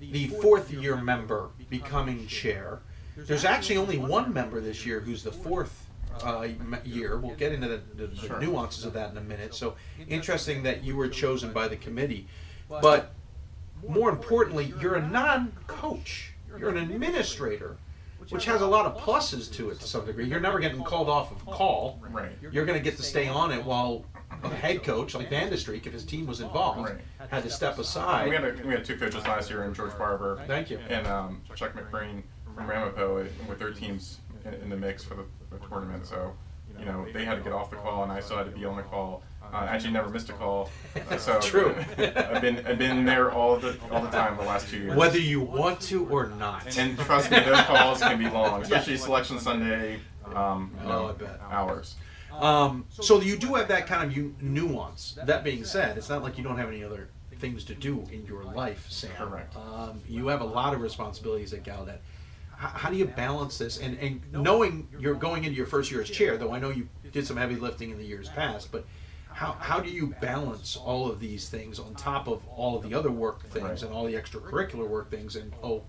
the 0.01 0.29
fourth 0.29 0.73
year 0.73 0.97
member 0.97 1.51
becoming 1.69 2.27
chair. 2.27 2.81
There's 3.17 3.45
actually 3.45 3.77
only 3.77 3.99
one 3.99 4.33
member 4.33 4.61
this 4.61 4.87
year 4.87 5.01
who's 5.01 5.23
the 5.23 5.33
fourth 5.33 5.87
uh, 6.23 6.49
year. 6.85 7.19
We'll 7.19 7.37
get 7.37 7.53
into 7.53 7.69
the, 7.69 7.81
the, 7.95 8.07
the 8.07 8.27
Sure. 8.27 8.41
nuances 8.41 8.85
of 8.85 8.93
that 8.95 9.11
in 9.11 9.19
a 9.19 9.23
minute. 9.23 9.55
So 9.55 9.75
interesting 10.09 10.63
that 10.63 10.83
you 10.83 10.97
were 10.97 11.09
chosen 11.09 11.53
by 11.53 11.69
the 11.69 11.77
committee. 11.77 12.27
But 12.69 13.13
more 13.87 14.11
importantly, 14.11 14.73
you're 14.81 14.97
a 14.97 15.07
non 15.07 15.53
coach, 15.67 16.33
you're 16.59 16.71
an 16.71 16.79
administrator 16.79 17.77
which 18.31 18.45
has 18.45 18.61
a 18.61 18.67
lot 18.67 18.87
of 18.87 18.97
pluses 18.97 19.53
to 19.55 19.71
it 19.71 19.81
to 19.81 19.87
some 19.87 20.05
degree. 20.07 20.27
You're 20.27 20.41
never 20.41 20.59
getting 20.59 20.83
called 20.83 21.09
off 21.09 21.31
of 21.33 21.43
a 21.47 21.51
call. 21.51 22.01
Right. 22.11 22.33
You're 22.53 22.65
going 22.65 22.79
to 22.79 22.83
get 22.85 22.97
to 22.97 23.03
stay 23.03 23.29
on 23.29 23.53
it 23.53 23.65
while 23.65 24.05
a 24.43 24.49
head 24.49 24.83
coach 24.83 25.15
like 25.15 25.31
Van 25.31 25.51
Streek, 25.51 25.87
if 25.87 25.93
his 25.93 26.05
team 26.05 26.27
was 26.27 26.41
involved, 26.41 26.81
Right. 26.91 27.01
had 27.31 27.43
to 27.45 27.51
step 27.51 27.79
aside. 27.79 28.29
We 28.29 28.35
had, 28.35 28.45
a, 28.45 28.67
we 28.67 28.73
had 28.75 28.85
two 28.85 28.97
coaches 28.97 29.25
last 29.25 29.51
year, 29.51 29.65
in 29.65 29.75
George 29.75 29.97
Barber. 29.97 30.43
Thank 30.47 30.71
you. 30.71 30.79
And 30.89 31.07
um, 31.07 31.43
Chuck 31.55 31.75
McBreen 31.75 32.23
from 32.55 32.67
Ramapo 32.67 33.25
with 33.49 33.59
their 33.59 33.73
teams 33.73 34.19
in, 34.45 34.55
in 34.55 34.69
the 34.69 34.77
mix 34.77 35.05
for 35.05 35.15
the, 35.15 35.25
the 35.51 35.59
tournament. 35.67 36.07
So, 36.07 36.35
you 36.79 36.85
know, 36.85 37.07
they 37.13 37.25
had 37.25 37.37
to 37.37 37.43
get 37.43 37.53
off 37.53 37.71
the 37.71 37.77
call, 37.77 38.03
and 38.03 38.13
I 38.13 38.21
still 38.21 38.37
had 38.37 38.47
to 38.47 38.53
be 38.53 38.65
on 38.65 38.77
the 38.77 38.83
call. 38.83 39.23
Uh, 39.53 39.57
I 39.59 39.67
actually 39.67 39.93
never 39.93 40.09
missed 40.09 40.29
a 40.31 40.33
call. 40.33 40.71
Uh, 41.11 41.17
so 41.19 41.41
True. 41.41 41.75
I've 41.99 42.41
been 42.43 42.67
I've 42.67 42.79
been 42.79 43.05
there 43.05 43.31
all 43.31 43.57
the 43.57 43.77
all 43.91 44.03
the 44.03 44.11
time 44.11 44.37
the 44.37 44.43
last 44.45 44.69
two 44.69 44.79
years. 44.79 44.97
Whether 44.97 45.19
you 45.19 45.41
want 45.41 45.81
to 45.83 46.07
or 46.09 46.27
not. 46.29 46.77
And 46.79 46.99
trust 46.99 47.31
me, 47.31 47.41
those 47.41 47.61
calls 47.63 48.01
can 48.01 48.19
be 48.19 48.29
long, 48.29 48.63
especially 48.63 48.97
Selection 48.97 49.39
Sunday. 49.39 49.99
Um, 50.35 50.73
you 50.83 50.87
Oh, 50.87 50.89
know, 50.89 51.09
I 51.09 51.13
bet. 51.13 51.41
Hours. 51.51 51.97
Um, 52.33 52.85
so 52.91 53.21
you 53.21 53.37
do 53.39 53.55
have 53.55 53.69
that 53.69 53.87
kind 53.87 54.11
of 54.11 54.15
u- 54.17 54.35
nuance. 54.43 55.19
That 55.25 55.43
being 55.43 55.65
said, 55.65 55.97
it's 55.97 56.09
not 56.11 56.23
like 56.23 56.37
you 56.37 56.45
don't 56.45 56.59
have 56.59 56.69
any 56.69 56.85
other 56.85 57.09
things 57.39 57.65
to 57.65 57.75
do 57.75 58.05
in 58.13 58.27
your 58.27 58.45
life, 58.45 58.87
Sam. 58.91 59.11
Correct. 59.17 59.55
Um, 59.57 60.01
you 60.09 60.27
have 60.27 60.41
a 60.43 60.45
lot 60.47 60.75
of 60.75 60.81
responsibilities 60.83 61.53
at 61.55 61.63
Gallaudet. 61.63 61.99
How, 62.57 62.69
how 62.69 62.91
do 62.91 62.97
you 62.97 63.07
balance 63.07 63.57
this? 63.57 63.79
And, 63.79 63.99
and 64.01 64.21
knowing 64.33 64.89
you're 64.99 65.15
going 65.15 65.45
into 65.45 65.57
your 65.57 65.67
first 65.67 65.91
year 65.91 66.01
as 66.03 66.11
chair, 66.11 66.37
though 66.37 66.53
I 66.53 66.59
know 66.59 66.71
you 66.71 66.89
did 67.13 67.27
some 67.27 67.37
heavy 67.39 67.57
lifting 67.57 67.91
in 67.91 67.97
the 67.99 68.05
years 68.05 68.29
past, 68.31 68.71
but 68.73 68.85
how, 69.37 69.53
how 69.61 69.81
do 69.81 69.91
you 69.91 70.15
balance 70.23 70.77
all 70.79 71.11
of 71.11 71.21
these 71.21 71.47
things 71.51 71.79
on 71.79 71.95
top 71.95 72.27
of 72.27 72.41
all 72.49 72.75
of 72.75 72.83
the 72.89 72.95
other 72.95 73.11
work 73.11 73.43
things 73.51 73.65
Right. 73.67 73.83
and 73.83 73.93
all 73.93 74.05
the 74.07 74.15
extracurricular 74.15 74.89
work 74.89 75.11
things 75.11 75.37
and, 75.37 75.53
oh, 75.63 75.83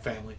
family? 0.00 0.36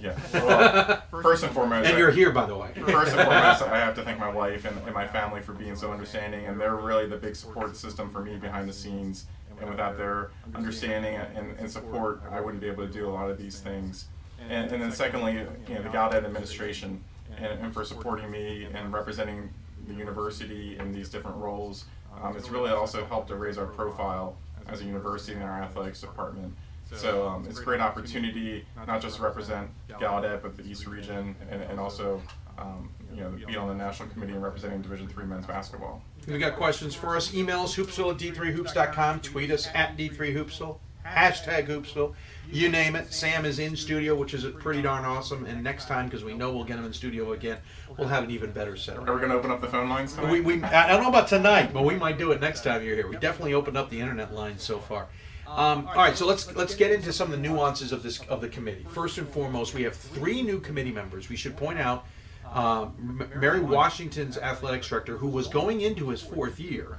Yeah. 0.00 0.18
Well, 0.32 1.02
first 1.22 1.44
and 1.44 1.52
foremost, 1.52 1.86
And 1.86 1.96
I- 1.96 1.98
you're 1.98 2.10
here, 2.10 2.30
by 2.32 2.46
the 2.46 2.56
way. 2.56 2.70
First 2.74 3.12
and 3.14 3.20
foremost, 3.28 3.60
I 3.62 3.76
have 3.78 3.94
to 3.96 4.02
thank 4.02 4.18
my 4.18 4.30
wife 4.30 4.64
and, 4.64 4.74
and 4.86 4.94
my 4.94 5.06
family 5.06 5.42
for 5.42 5.52
being 5.52 5.76
so 5.76 5.92
understanding, 5.92 6.46
and 6.46 6.58
they're 6.58 6.76
really 6.76 7.06
the 7.06 7.18
big 7.18 7.36
support 7.36 7.76
system 7.76 8.10
for 8.10 8.22
me 8.22 8.36
behind 8.38 8.66
the 8.66 8.72
scenes 8.72 9.26
and 9.60 9.68
without 9.68 9.98
their 9.98 10.30
understanding 10.54 11.16
and, 11.36 11.54
and 11.58 11.70
support, 11.70 12.22
I 12.30 12.40
wouldn't 12.40 12.62
be 12.62 12.68
able 12.68 12.86
to 12.86 12.92
do 12.92 13.06
a 13.06 13.12
lot 13.12 13.28
of 13.30 13.36
these 13.36 13.60
things. 13.60 14.06
And, 14.48 14.72
and 14.72 14.82
then 14.82 14.92
secondly, 14.92 15.34
you 15.68 15.74
know, 15.74 15.82
the 15.82 15.90
Gallaudet 15.90 16.24
administration 16.24 17.04
and, 17.36 17.60
and 17.60 17.74
for 17.74 17.84
supporting 17.84 18.30
me 18.30 18.66
and 18.72 18.94
representing 18.94 19.50
the 19.86 19.94
university 19.94 20.78
in 20.78 20.92
these 20.92 21.08
different 21.08 21.36
roles. 21.36 21.84
Um, 22.22 22.36
it's 22.36 22.50
really 22.50 22.70
also 22.70 23.04
helped 23.06 23.28
to 23.28 23.36
raise 23.36 23.58
our 23.58 23.66
profile 23.66 24.36
as 24.68 24.80
a 24.80 24.84
university 24.84 25.36
in 25.36 25.42
our 25.42 25.62
athletics 25.62 26.00
department. 26.00 26.54
So 26.94 27.26
um, 27.26 27.46
it's 27.48 27.58
a 27.58 27.64
great 27.64 27.80
opportunity 27.80 28.66
not 28.86 29.00
just 29.00 29.16
to 29.16 29.22
represent 29.22 29.70
Gallaudet, 29.88 30.42
but 30.42 30.56
the 30.56 30.62
East 30.64 30.86
Region, 30.86 31.34
and, 31.50 31.62
and 31.62 31.80
also 31.80 32.20
um, 32.58 32.90
you 33.14 33.22
know 33.22 33.30
be 33.30 33.56
on 33.56 33.68
the 33.68 33.74
national 33.74 34.10
committee 34.10 34.32
and 34.32 34.42
representing 34.42 34.82
Division 34.82 35.08
three 35.08 35.24
men's 35.24 35.46
basketball. 35.46 36.02
If 36.20 36.28
you 36.28 36.38
got 36.38 36.56
questions 36.56 36.94
for 36.94 37.16
us, 37.16 37.34
email 37.34 37.60
us 37.60 37.74
hoopsville 37.74 38.12
at 38.12 38.18
d3hoops.com, 38.18 39.20
tweet 39.20 39.50
us 39.50 39.68
at 39.74 39.96
d3hoopsville, 39.96 40.78
hashtag 41.06 41.66
hoopsville, 41.66 42.14
you 42.52 42.68
name 42.68 42.96
it. 42.96 43.12
Sam 43.12 43.44
is 43.44 43.58
in 43.58 43.76
studio, 43.76 44.14
which 44.14 44.34
is 44.34 44.44
pretty 44.60 44.82
darn 44.82 45.04
awesome. 45.04 45.46
And 45.46 45.62
next 45.62 45.88
time, 45.88 46.06
because 46.06 46.24
we 46.24 46.34
know 46.34 46.52
we'll 46.52 46.64
get 46.64 46.78
him 46.78 46.84
in 46.84 46.92
studio 46.92 47.32
again, 47.32 47.58
we'll 47.96 48.08
have 48.08 48.24
an 48.24 48.30
even 48.30 48.50
better 48.50 48.76
setup. 48.76 49.08
Are 49.08 49.14
we 49.14 49.20
going 49.20 49.30
to 49.30 49.36
open 49.36 49.50
up 49.50 49.60
the 49.60 49.68
phone 49.68 49.88
lines 49.88 50.14
tonight? 50.14 50.30
We, 50.30 50.40
we, 50.40 50.62
I 50.62 50.88
don't 50.88 51.02
know 51.02 51.08
about 51.08 51.28
tonight, 51.28 51.72
but 51.72 51.84
we 51.84 51.96
might 51.96 52.18
do 52.18 52.32
it 52.32 52.40
next 52.40 52.64
time 52.64 52.84
you're 52.84 52.94
here. 52.94 53.08
We 53.08 53.16
definitely 53.16 53.54
opened 53.54 53.76
up 53.76 53.90
the 53.90 54.00
internet 54.00 54.34
lines 54.34 54.62
so 54.62 54.78
far. 54.78 55.08
Um, 55.46 55.86
all 55.88 55.96
right, 55.96 56.16
so 56.16 56.26
let's 56.26 56.54
let's 56.56 56.74
get 56.74 56.92
into 56.92 57.12
some 57.12 57.30
of 57.30 57.32
the 57.32 57.48
nuances 57.48 57.92
of 57.92 58.02
this 58.02 58.20
of 58.20 58.40
the 58.40 58.48
committee. 58.48 58.86
First 58.88 59.18
and 59.18 59.28
foremost, 59.28 59.74
we 59.74 59.82
have 59.82 59.94
three 59.94 60.40
new 60.40 60.58
committee 60.60 60.92
members. 60.92 61.28
We 61.28 61.36
should 61.36 61.58
point 61.58 61.78
out 61.78 62.06
um, 62.52 63.28
Mary 63.36 63.60
Washington's 63.60 64.38
athletics 64.38 64.88
director, 64.88 65.18
who 65.18 65.26
was 65.26 65.48
going 65.48 65.82
into 65.82 66.08
his 66.08 66.22
fourth 66.22 66.58
year, 66.58 66.96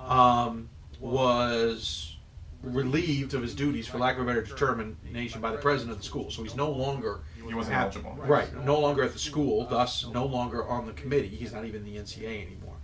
um, 0.00 0.68
was 0.98 2.11
relieved 2.62 3.34
of 3.34 3.42
his 3.42 3.54
duties, 3.54 3.86
for 3.86 3.98
lack 3.98 4.16
of 4.16 4.22
a 4.22 4.24
better 4.24 4.42
determination, 4.42 5.40
by 5.40 5.50
the 5.50 5.58
president 5.58 5.92
of 5.92 5.98
the 5.98 6.04
school. 6.04 6.30
So 6.30 6.42
he's 6.42 6.54
no 6.54 6.70
longer 6.70 7.20
he 7.46 7.54
wasn't 7.54 7.76
at, 7.76 7.82
eligible. 7.82 8.16
Right, 8.24 8.48
no 8.64 8.78
longer 8.78 9.02
at 9.02 9.12
the 9.12 9.18
school, 9.18 9.66
thus 9.66 10.06
no 10.12 10.24
longer 10.24 10.66
on 10.66 10.86
the 10.86 10.92
committee. 10.92 11.28
He's 11.28 11.52
not 11.52 11.64
even 11.64 11.84
the 11.84 11.96
NCA 11.96 12.46
anymore. 12.46 12.76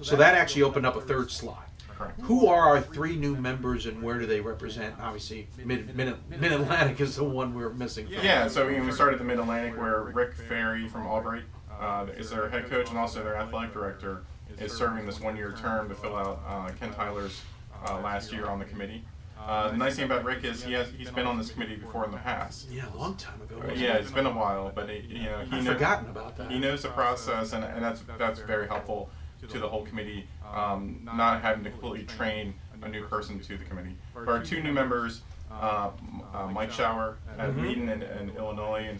So 0.00 0.16
that 0.16 0.34
actually 0.34 0.62
opened 0.62 0.86
up 0.86 0.96
a 0.96 1.00
third 1.00 1.30
slot. 1.30 1.68
Correct. 1.96 2.20
Who 2.22 2.46
are 2.48 2.68
our 2.68 2.80
three 2.80 3.16
new 3.16 3.36
members 3.36 3.86
and 3.86 4.02
where 4.02 4.18
do 4.18 4.26
they 4.26 4.40
represent? 4.40 4.94
Obviously, 5.00 5.48
Mid 5.64 5.94
Mid, 5.94 6.16
Mid 6.28 6.52
Atlantic 6.52 7.00
is 7.00 7.16
the 7.16 7.24
one 7.24 7.54
we're 7.54 7.70
missing. 7.70 8.06
From. 8.06 8.24
Yeah, 8.24 8.48
so 8.48 8.66
we 8.66 8.92
started 8.92 9.20
the 9.20 9.24
Mid 9.24 9.38
Atlantic 9.38 9.78
where 9.78 10.02
Rick 10.02 10.34
Ferry 10.34 10.88
from 10.88 11.06
Albright 11.06 11.44
uh, 11.78 12.06
is 12.16 12.30
their 12.30 12.48
head 12.48 12.68
coach 12.68 12.88
and 12.88 12.98
also 12.98 13.22
their 13.22 13.36
athletic 13.36 13.72
director 13.72 14.22
is 14.58 14.72
serving 14.72 15.06
this 15.06 15.20
one-year 15.20 15.54
term 15.58 15.88
to 15.88 15.94
fill 15.94 16.16
out 16.16 16.42
uh, 16.46 16.70
Ken 16.78 16.92
Tyler's 16.92 17.40
uh, 17.86 18.00
last 18.00 18.32
year 18.32 18.46
on 18.46 18.58
the 18.58 18.64
committee. 18.64 19.04
Uh, 19.38 19.70
the 19.70 19.76
nice 19.76 19.96
thing 19.96 20.04
about 20.04 20.24
Rick 20.24 20.44
is 20.44 20.62
he 20.62 20.72
has 20.74 20.88
he's 20.96 21.10
been 21.10 21.26
on 21.26 21.36
this 21.36 21.50
committee 21.50 21.74
before 21.76 22.04
in 22.04 22.10
the 22.12 22.16
past. 22.18 22.68
Yeah, 22.70 22.84
a 22.92 22.96
long 22.96 23.16
time 23.16 23.40
ago. 23.42 23.60
yeah, 23.74 23.94
it's 23.94 24.10
been 24.10 24.26
a 24.26 24.30
while, 24.32 24.70
but 24.74 24.88
he, 24.88 24.98
you 25.16 25.24
know 25.24 25.38
he 25.40 25.56
I've 25.56 25.64
knows, 25.64 25.74
forgotten 25.74 26.10
about 26.10 26.36
that. 26.36 26.50
He 26.50 26.58
knows 26.60 26.82
the 26.82 26.90
process, 26.90 27.52
and, 27.52 27.64
and 27.64 27.82
that's 27.82 28.02
that's 28.18 28.40
very 28.40 28.68
helpful 28.68 29.10
to 29.48 29.58
the 29.58 29.68
whole 29.68 29.84
committee. 29.84 30.28
Um, 30.54 31.00
not 31.02 31.42
having 31.42 31.64
to 31.64 31.70
completely 31.70 32.04
train 32.06 32.54
a 32.82 32.88
new 32.88 33.04
person 33.06 33.40
to 33.40 33.56
the 33.58 33.64
committee. 33.64 33.96
For 34.12 34.28
our 34.30 34.42
two 34.42 34.62
new 34.62 34.72
members, 34.72 35.22
uh, 35.50 35.90
uh, 36.34 36.46
Mike 36.48 36.70
Schauer 36.70 37.14
at 37.38 37.50
Mhm. 37.50 37.60
Wheaton 37.62 37.88
in, 37.88 38.02
in 38.02 38.30
Illinois 38.36 38.86
and 38.88 38.98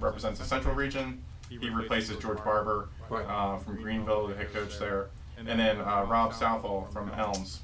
represents 0.00 0.38
the 0.40 0.44
Central 0.46 0.74
Region. 0.74 1.22
He 1.48 1.68
replaces 1.68 2.16
George 2.18 2.38
Barber 2.38 2.88
uh, 3.10 3.58
from 3.58 3.80
Greenville, 3.80 4.26
the 4.28 4.34
head 4.34 4.52
coach 4.52 4.78
there. 4.78 5.08
And 5.36 5.46
then 5.58 5.80
uh, 5.80 6.04
Rob 6.08 6.32
Southall 6.32 6.88
from 6.92 7.10
Elms 7.10 7.60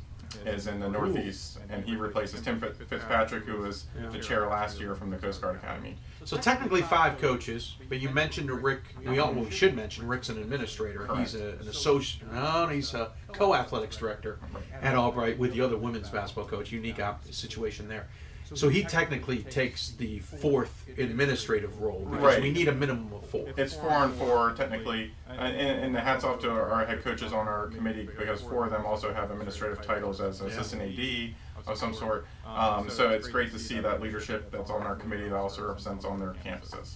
is 0.46 0.66
in 0.66 0.80
the 0.80 0.88
Northeast, 0.88 1.58
and 1.68 1.84
he 1.84 1.96
replaces 1.96 2.40
Tim 2.40 2.60
Fitz- 2.60 2.78
Fitzpatrick, 2.88 3.44
who 3.44 3.58
was 3.58 3.86
the 4.12 4.18
chair 4.18 4.46
last 4.48 4.80
year 4.80 4.94
from 4.94 5.10
the 5.10 5.16
Coast 5.16 5.40
Guard 5.40 5.56
Academy. 5.56 5.96
So 6.24 6.36
technically 6.36 6.82
five 6.82 7.18
coaches, 7.18 7.76
but 7.88 8.00
you 8.00 8.10
mentioned 8.10 8.50
Rick. 8.50 8.94
We 9.06 9.18
all 9.18 9.32
well, 9.32 9.44
we 9.44 9.50
should 9.50 9.74
mention 9.74 10.06
Rick's 10.06 10.28
an 10.28 10.38
administrator. 10.38 11.08
He's 11.16 11.34
a, 11.34 11.50
an 11.60 11.68
associate. 11.68 12.30
No, 12.32 12.68
he's 12.68 12.92
a 12.94 13.12
co-athletics 13.32 13.96
director 13.96 14.38
at 14.80 14.94
Albright 14.94 15.38
with 15.38 15.52
the 15.52 15.60
other 15.62 15.76
women's 15.76 16.08
basketball 16.10 16.46
coach. 16.46 16.70
Unique 16.72 17.00
op- 17.00 17.24
situation 17.32 17.88
there. 17.88 18.08
So 18.54 18.68
he 18.68 18.82
technically 18.82 19.42
takes 19.44 19.90
the 19.92 20.18
fourth 20.18 20.86
administrative 20.98 21.80
role 21.80 22.00
because 22.10 22.22
Right. 22.24 22.42
we 22.42 22.50
need 22.50 22.66
a 22.68 22.74
minimum 22.74 23.12
of 23.12 23.24
four. 23.26 23.48
It's 23.56 23.74
four 23.74 23.90
and 23.90 24.12
four 24.14 24.52
technically, 24.52 25.12
and, 25.28 25.56
and 25.56 25.94
the 25.94 26.00
hats 26.00 26.24
off 26.24 26.40
to 26.40 26.50
our, 26.50 26.68
our 26.70 26.84
head 26.84 27.04
coaches 27.04 27.32
on 27.32 27.46
our 27.46 27.68
committee 27.68 28.06
because 28.16 28.40
four 28.40 28.64
of 28.64 28.72
them 28.72 28.84
also 28.84 29.14
have 29.14 29.30
administrative 29.30 29.82
titles 29.82 30.20
as 30.20 30.40
assistant 30.40 30.82
AD 30.82 31.34
of 31.68 31.76
some 31.78 31.94
sort. 31.94 32.26
Um, 32.44 32.90
so 32.90 33.10
it's 33.10 33.28
great 33.28 33.52
to 33.52 33.58
see 33.58 33.78
that 33.78 34.00
leadership 34.00 34.50
that's 34.50 34.70
on 34.70 34.82
our 34.82 34.96
committee 34.96 35.28
that 35.28 35.36
also 35.36 35.66
represents 35.66 36.04
on 36.04 36.18
their 36.18 36.34
campuses. 36.44 36.94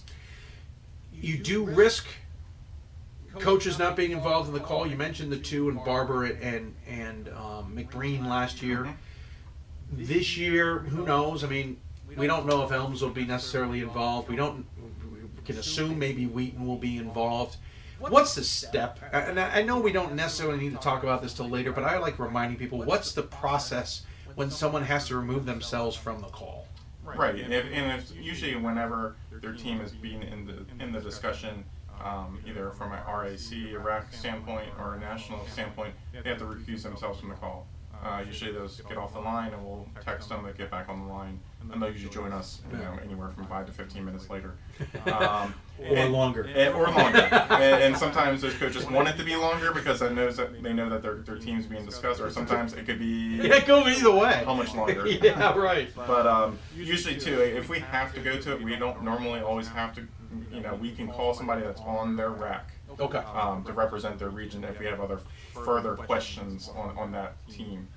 You 1.13 1.37
do 1.37 1.63
risk 1.65 2.05
coaches 3.39 3.79
not 3.79 3.95
being 3.95 4.11
involved 4.11 4.47
in 4.49 4.53
the 4.53 4.59
call. 4.59 4.85
You 4.87 4.97
mentioned 4.97 5.31
the 5.31 5.37
two 5.37 5.69
and 5.69 5.83
Barber 5.85 6.25
and 6.25 6.75
and 6.87 7.29
um, 7.29 7.73
McBreen 7.75 8.27
last 8.27 8.61
year. 8.61 8.93
This 9.91 10.37
year, 10.37 10.79
who 10.79 11.05
knows? 11.05 11.43
I 11.43 11.47
mean, 11.47 11.77
we 12.15 12.27
don't 12.27 12.45
know 12.45 12.63
if 12.63 12.71
Elms 12.71 13.01
will 13.01 13.09
be 13.09 13.25
necessarily 13.25 13.81
involved. 13.81 14.29
We 14.29 14.35
don't. 14.35 14.65
We 15.35 15.43
can 15.45 15.57
assume 15.57 15.99
maybe 15.99 16.25
Wheaton 16.25 16.65
will 16.65 16.77
be 16.77 16.97
involved. 16.97 17.57
What's 17.99 18.35
the 18.35 18.43
step? 18.43 18.99
And 19.13 19.39
I 19.39 19.59
I 19.59 19.61
know 19.63 19.79
we 19.79 19.91
don't 19.91 20.15
necessarily 20.15 20.59
need 20.59 20.71
to 20.71 20.79
talk 20.79 21.03
about 21.03 21.21
this 21.21 21.33
till 21.33 21.49
later, 21.49 21.71
but 21.71 21.83
I 21.83 21.97
like 21.97 22.19
reminding 22.19 22.57
people 22.57 22.83
what's 22.83 23.13
the 23.13 23.23
process 23.23 24.03
when 24.35 24.51
someone 24.51 24.83
has 24.83 25.07
to 25.07 25.15
remove 25.15 25.45
themselves 25.45 25.95
from 25.95 26.21
the 26.21 26.27
call. 26.27 26.67
Right, 27.03 27.39
and 27.39 27.53
if, 27.53 27.65
and 27.71 28.01
if 28.01 28.11
usually 28.15 28.55
whenever 28.55 29.15
their 29.31 29.53
team 29.53 29.79
is 29.79 29.91
being 29.91 30.23
in 30.23 30.45
the 30.45 30.83
in 30.83 30.91
the 30.91 30.99
discussion, 30.99 31.63
um, 32.03 32.39
either 32.47 32.71
from 32.71 32.91
an 32.91 32.99
RAC, 33.07 33.51
a 33.73 33.77
RAC 33.77 34.11
standpoint, 34.11 34.69
or 34.79 34.95
a 34.95 34.99
national 34.99 35.45
standpoint, 35.47 35.93
they 36.11 36.29
have 36.29 36.39
to 36.39 36.45
recuse 36.45 36.81
themselves 36.81 37.19
from 37.19 37.29
the 37.29 37.35
call. 37.35 37.67
Uh, 38.03 38.21
usually 38.25 38.51
those 38.51 38.81
get 38.87 38.97
off 38.97 39.13
the 39.13 39.19
line, 39.19 39.51
and 39.53 39.65
we'll 39.65 39.87
text 40.03 40.29
them 40.29 40.45
to 40.45 40.53
get 40.53 40.69
back 40.69 40.87
on 40.89 41.07
the 41.07 41.11
line, 41.13 41.39
and 41.71 41.81
they'll 41.81 41.89
usually 41.91 42.13
join 42.13 42.31
us, 42.31 42.61
you 42.71 42.77
know, 42.77 42.97
anywhere 43.03 43.29
from 43.31 43.47
five 43.47 43.65
to 43.65 43.71
fifteen 43.71 44.05
minutes 44.05 44.29
later, 44.29 44.53
um, 45.07 45.53
Or 45.79 45.97
and- 45.97 46.13
longer. 46.13 46.43
and- 46.43 46.75
or 46.75 46.85
longer. 46.87 47.17
and, 47.19 47.83
and 47.83 47.97
sometimes 47.97 48.41
those 48.41 48.53
coaches 48.53 48.85
want 48.89 49.07
it 49.07 49.17
to 49.17 49.23
be 49.23 49.35
longer 49.35 49.71
because 49.71 49.99
they 49.99 50.13
knows 50.13 50.37
that 50.37 50.61
they 50.61 50.71
know 50.71 50.87
that 50.89 51.01
their 51.01 51.15
their 51.15 51.37
team's 51.37 51.65
being 51.65 51.83
discussed, 51.85 52.21
or 52.21 52.29
sometimes 52.29 52.73
it 52.73 52.85
could 52.85 52.99
be 52.99 53.05
Yeah, 53.41 53.55
it 53.55 53.65
could 53.65 53.83
be 53.85 53.91
either 53.91 54.11
way. 54.11 54.43
How 54.45 54.53
much 54.53 54.73
longer? 54.75 55.07
Yeah, 55.07 55.57
right. 55.57 55.89
But 55.95 56.27
um, 56.27 56.59
usually 56.75 57.17
too, 57.17 57.41
if 57.41 57.69
we 57.69 57.79
have 57.79 58.13
to 58.13 58.21
go 58.21 58.37
to 58.39 58.51
it, 58.53 58.61
we 58.61 58.75
don't 58.75 59.03
normally 59.03 59.39
always 59.41 59.67
have 59.67 59.95
to. 59.95 60.07
You 60.51 60.61
know, 60.61 60.75
we 60.75 60.91
can 60.91 61.07
call 61.07 61.33
somebody 61.33 61.61
that's 61.63 61.81
on 61.81 62.15
their 62.17 62.29
rack. 62.29 62.71
Okay. 62.99 63.17
Um, 63.19 63.63
to 63.65 63.73
represent 63.73 64.19
their 64.19 64.29
region 64.29 64.63
if 64.63 64.79
we 64.79 64.85
have 64.85 64.99
other 65.01 65.19
further 65.53 65.95
questions 65.95 66.69
on, 66.75 66.97
on 66.97 67.11
that 67.11 67.35
team. 67.49 67.87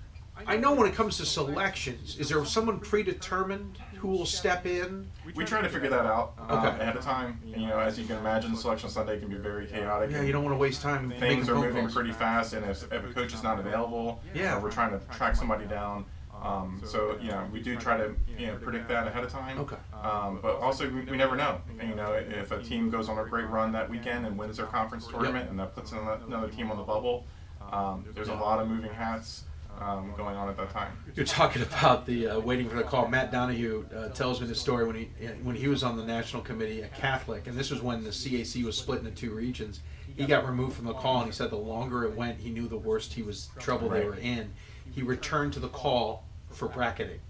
I 0.47 0.57
know 0.57 0.73
when 0.73 0.89
it 0.89 0.95
comes 0.95 1.17
to 1.17 1.27
selections, 1.27 2.17
is 2.17 2.29
there 2.29 2.45
someone 2.45 2.79
predetermined 2.79 3.79
who 3.97 4.07
will 4.07 4.25
step 4.27 4.67
in? 4.67 5.09
We 5.35 5.45
try 5.45 5.61
to 5.61 5.69
figure 5.69 5.89
that 5.91 6.07
out 6.07 6.35
um, 6.39 6.59
Okay. 6.61 6.69
ahead 6.81 6.97
of 6.97 7.03
time. 7.03 7.41
You 7.45 7.67
know, 7.67 7.81
as 7.81 7.99
you 7.99 8.07
can 8.07 8.19
imagine, 8.19 8.55
selection 8.55 8.89
Sunday 8.89 9.19
can 9.19 9.29
be 9.29 9.35
very 9.35 9.67
chaotic. 9.67 10.13
Yeah, 10.13 10.23
you 10.23 10.31
don't 10.31 10.45
want 10.45 10.55
to 10.55 10.59
waste 10.59 10.81
time. 10.81 11.09
making 11.09 11.21
Things 11.29 11.49
are 11.49 11.55
phone 11.55 11.65
moving 11.67 11.83
calls. 11.83 11.95
pretty 11.95 12.13
fast, 12.13 12.53
and 12.53 12.65
if, 12.67 12.85
if 12.93 13.05
a 13.11 13.13
coach 13.13 13.35
is 13.35 13.43
not 13.43 13.59
available, 13.59 14.23
Yeah. 14.33 14.57
uh, 14.57 14.61
we're 14.61 14.71
trying 14.71 14.93
to 14.97 15.05
track 15.07 15.35
somebody 15.35 15.67
down. 15.67 16.05
Um, 16.43 16.81
so 16.85 17.19
you 17.21 17.31
know, 17.31 17.47
we 17.53 17.61
do 17.61 17.77
try 17.77 17.97
to 17.97 18.15
you 18.39 18.47
know 18.49 18.57
predict 18.57 18.89
that 18.89 19.07
ahead 19.07 19.25
of 19.25 19.31
time. 19.31 19.59
Okay. 19.59 19.77
Um, 20.03 20.39
but 20.41 20.57
also, 20.57 20.89
we, 20.89 21.03
we 21.03 21.17
never 21.17 21.37
know. 21.37 21.61
You 21.83 21.95
know, 21.95 22.13
if 22.13 22.53
a 22.53 22.63
team 22.63 22.91
goes 22.91 23.09
on 23.09 23.19
a 23.19 23.25
great 23.25 23.49
run 23.49 23.73
that 23.73 23.89
weekend 23.89 24.27
and 24.27 24.39
wins 24.39 24.57
their 24.57 24.67
conference 24.67 25.07
tournament, 25.07 25.51
and 25.51 25.59
that 25.59 25.75
puts 25.75 25.93
another 25.93 26.21
another 26.27 26.49
team 26.49 26.71
on 26.71 26.77
the 26.77 26.83
bubble, 26.83 27.27
um, 27.73 28.05
there's 28.15 28.29
a 28.29 28.35
lot 28.35 28.61
of 28.61 28.69
moving 28.69 28.93
hats 28.93 29.45
um, 29.81 30.13
going 30.17 30.37
on 30.37 30.49
at 30.49 30.57
that 30.57 30.71
time. 30.71 30.93
You're 31.15 31.27
talking 31.27 31.63
about 31.63 32.07
the 32.07 32.29
uh, 32.29 32.41
waiting 32.41 32.69
for 32.69 32.77
the 32.77 32.83
call. 32.83 33.09
Matt 33.09 33.33
Donahue 33.33 33.85
uh, 33.97 34.09
tells 34.09 34.41
me 34.41 34.47
the 34.47 34.55
story 34.55 34.87
when 34.87 34.97
he 34.97 35.05
when 35.43 35.57
he 35.57 35.69
was 35.69 35.83
on 35.83 35.97
the 35.97 36.05
national 36.05 36.43
committee, 36.43 36.83
a 36.83 36.89
Catholic, 36.89 37.47
and 37.47 37.57
this 37.57 37.71
was 37.71 37.83
when 37.83 38.05
the 38.05 38.11
CAC 38.11 38.63
was 38.65 38.77
split 38.77 39.01
into 39.01 39.11
two 39.11 39.33
regions. 39.33 39.81
He 40.17 40.27
got 40.27 40.47
removed 40.47 40.75
from 40.75 40.87
the 40.87 40.95
call, 40.95 41.19
and 41.19 41.27
he 41.27 41.33
said 41.33 41.51
the 41.51 41.57
longer 41.57 42.05
it 42.05 42.17
went, 42.17 42.41
he 42.41 42.51
knew 42.51 42.67
the 42.67 42.79
worse 42.79 43.13
he 43.13 43.23
was 43.23 43.51
trouble 43.61 43.89
they 43.89 44.05
were 44.05 44.17
in. 44.17 44.53
He 44.91 45.03
returned 45.03 45.53
to 45.53 45.61
the 45.61 45.69
call 45.69 46.25
for 46.51 46.69
bracketing. 46.69 47.21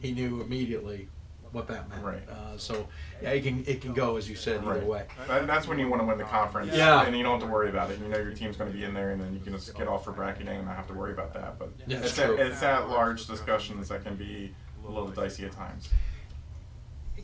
He 0.00 0.12
knew 0.12 0.40
immediately 0.40 1.08
what 1.52 1.68
that 1.68 1.88
meant. 1.90 2.02
Right. 2.02 2.28
Uh, 2.28 2.56
so 2.56 2.88
yeah, 3.22 3.30
it 3.30 3.42
can 3.42 3.62
it 3.66 3.80
can 3.82 3.92
go 3.92 4.16
as 4.16 4.28
you 4.28 4.34
said 4.36 4.62
either 4.62 4.70
Right. 4.70 4.86
way. 4.86 5.04
That, 5.28 5.46
that's 5.46 5.68
when 5.68 5.78
you 5.78 5.86
want 5.88 6.00
to 6.00 6.06
win 6.06 6.16
the 6.18 6.24
conference. 6.24 6.72
Yeah. 6.74 7.02
And 7.04 7.16
you 7.16 7.22
don't 7.22 7.38
have 7.40 7.46
to 7.48 7.52
worry 7.52 7.68
about 7.68 7.90
it. 7.90 8.00
You 8.00 8.08
know 8.08 8.18
your 8.18 8.32
team's 8.32 8.56
going 8.56 8.72
to 8.72 8.76
be 8.76 8.84
in 8.84 8.94
there, 8.94 9.10
and 9.10 9.20
then 9.20 9.34
you 9.34 9.40
can 9.40 9.52
just 9.52 9.74
get 9.76 9.86
off 9.86 10.04
for 10.04 10.12
bracketing 10.12 10.56
and 10.56 10.66
not 10.66 10.76
have 10.76 10.86
to 10.88 10.94
worry 10.94 11.12
about 11.12 11.34
that. 11.34 11.58
But 11.58 11.70
Yeah, 11.86 11.98
it's, 11.98 12.16
that's 12.16 12.18
at, 12.20 12.26
true. 12.26 12.36
it's 12.36 12.62
at 12.62 12.88
large 12.88 13.26
discussions 13.26 13.88
that 13.90 14.02
can 14.04 14.16
be 14.16 14.54
a 14.86 14.90
little 14.90 15.08
dicey 15.08 15.44
at 15.44 15.52
times. 15.52 15.90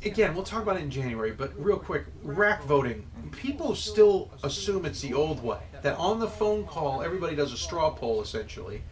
Again, 0.05 0.33
we'll 0.35 0.45
talk 0.45 0.62
about 0.62 0.76
it 0.76 0.83
in 0.83 0.91
January, 0.91 1.33
but 1.33 1.53
real 1.59 1.79
quick, 1.79 2.05
rack 2.22 2.62
voting. 2.64 3.05
People 3.33 3.74
still 3.74 4.31
assume 4.45 4.85
it's 4.85 5.01
the 5.01 5.12
old 5.12 5.43
way 5.43 5.59
that 5.83 5.97
on 5.97 6.20
the 6.20 6.29
phone 6.29 6.64
call, 6.66 7.03
everybody 7.03 7.35
does 7.35 7.53
a 7.53 7.57
straw 7.57 7.91
poll 7.91 8.22
essentially, 8.22 8.83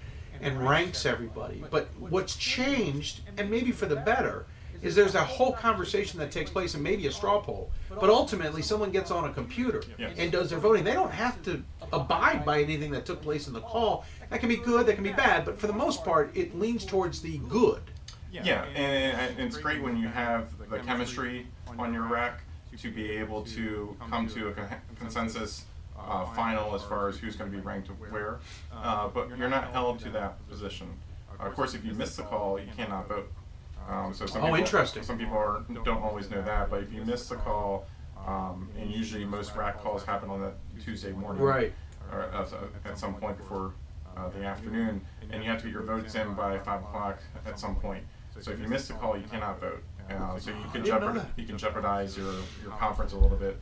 and 0.41 0.67
ranks 0.67 1.07
everybody. 1.07 1.65
But 1.71 1.89
what's 1.99 2.37
changed, 2.37 3.21
and 3.39 3.51
maybe 3.51 3.73
for 3.73 3.87
the 3.87 3.97
better, 3.97 4.47
is 4.83 4.95
there's 4.95 5.15
a 5.15 5.25
whole 5.25 5.53
conversation 5.53 6.19
that 6.21 6.31
takes 6.31 6.51
place 6.51 6.75
and 6.75 6.83
maybe 6.83 7.07
a 7.07 7.13
straw 7.13 7.41
poll. 7.41 7.71
But 7.89 8.11
ultimately, 8.11 8.63
someone 8.63 8.91
gets 8.91 9.11
on 9.11 9.29
a 9.29 9.33
computer 9.33 9.83
Yes. 9.99 10.15
and 10.19 10.31
does 10.31 10.51
their 10.51 10.59
voting. 10.59 10.85
They 10.85 10.93
don't 10.93 11.11
have 11.11 11.43
to 11.45 11.63
abide 11.93 12.45
by 12.45 12.63
anything 12.63 12.91
that 12.93 13.07
took 13.07 13.23
place 13.23 13.47
in 13.49 13.55
the 13.55 13.61
call. 13.61 14.05
That 14.31 14.41
can 14.41 14.49
be 14.49 14.57
good, 14.57 14.87
that 14.87 14.95
can 14.95 15.05
be 15.05 15.13
bad, 15.13 15.45
but 15.45 15.59
for 15.59 15.67
the 15.67 15.73
most 15.73 16.05
part, 16.05 16.31
it 16.37 16.59
leans 16.59 16.85
towards 16.85 17.23
the 17.23 17.39
good. 17.49 17.81
Yeah, 18.31 18.65
and, 18.75 19.39
and 19.39 19.41
it's 19.41 19.57
great 19.57 19.81
when 19.83 19.97
you 19.97 20.09
have 20.09 20.51
the 20.69 20.79
chemistry 20.81 21.47
on 21.79 21.95
your 21.95 22.03
rec 22.03 22.41
to 22.77 22.91
be 22.91 23.11
able 23.13 23.43
to 23.45 23.97
come 24.11 24.29
to 24.29 24.49
a 24.49 24.69
consensus 24.99 25.65
uh, 25.99 26.25
final 26.27 26.75
as 26.75 26.83
far 26.83 27.09
as 27.09 27.19
who's 27.19 27.37
going 27.37 27.51
to 27.51 27.57
be 27.57 27.63
ranked 27.63 27.89
where. 27.89 28.39
Uh, 28.73 29.09
but 29.09 29.37
you're 29.37 29.49
not 29.49 29.71
held 29.73 29.99
to 30.01 30.11
that 30.11 30.47
position. 30.49 30.89
of 31.39 31.55
course, 31.55 31.75
if 31.75 31.85
you 31.85 31.93
miss 31.95 32.17
the 32.17 32.23
call, 32.23 32.59
you 32.59 32.69
cannot 32.77 33.09
vote. 33.09 33.31
Um, 33.89 34.13
so 34.13 34.27
some 34.27 34.43
Oh, 34.43 34.47
people, 34.47 34.57
interesting. 34.59 35.03
Some 35.03 35.19
people 35.19 35.37
are, 35.37 35.65
don't 35.85 36.03
always 36.03 36.29
know 36.31 36.43
that, 36.43 36.71
but 36.71 36.83
if 36.83 36.93
you 36.93 37.05
miss 37.05 37.29
the 37.29 37.37
call, 37.37 37.87
um, 38.27 38.69
and 38.79 38.91
usually 38.91 39.25
most 39.25 39.55
rack 39.55 39.81
calls 39.81 40.05
happen 40.05 40.29
on 40.31 40.41
that 40.41 40.55
Tuesday 40.83 41.13
morning, 41.13 41.43
Right. 41.43 41.73
or 42.13 42.23
at, 42.23 42.49
at 42.85 42.99
some 42.99 43.15
point 43.15 43.37
before 43.37 43.75
uh, 44.17 44.29
the 44.31 44.45
afternoon, 44.45 45.01
and 45.31 45.45
you 45.45 45.51
have 45.51 45.59
to 45.61 45.65
get 45.67 45.73
your 45.73 45.83
votes 45.83 46.15
in 46.17 46.35
by 46.35 46.59
five 46.59 46.81
o'clock 46.83 47.19
at 47.47 47.61
some 47.61 47.77
point. 47.77 48.03
So 48.41 48.51
if 48.51 48.59
you 48.61 48.67
miss 48.69 48.89
the 48.89 48.95
call, 48.95 49.17
you 49.17 49.25
cannot 49.31 49.61
vote. 49.61 49.83
Uh, 50.11 50.39
so 50.39 50.51
you 50.51 50.57
can 50.73 50.83
jeopard, 50.83 51.25
you 51.37 51.45
can 51.47 51.57
jeopardize 51.59 52.17
your, 52.17 52.33
your 52.63 52.73
conference 52.79 53.13
a 53.13 53.17
little 53.17 53.37
bit 53.37 53.59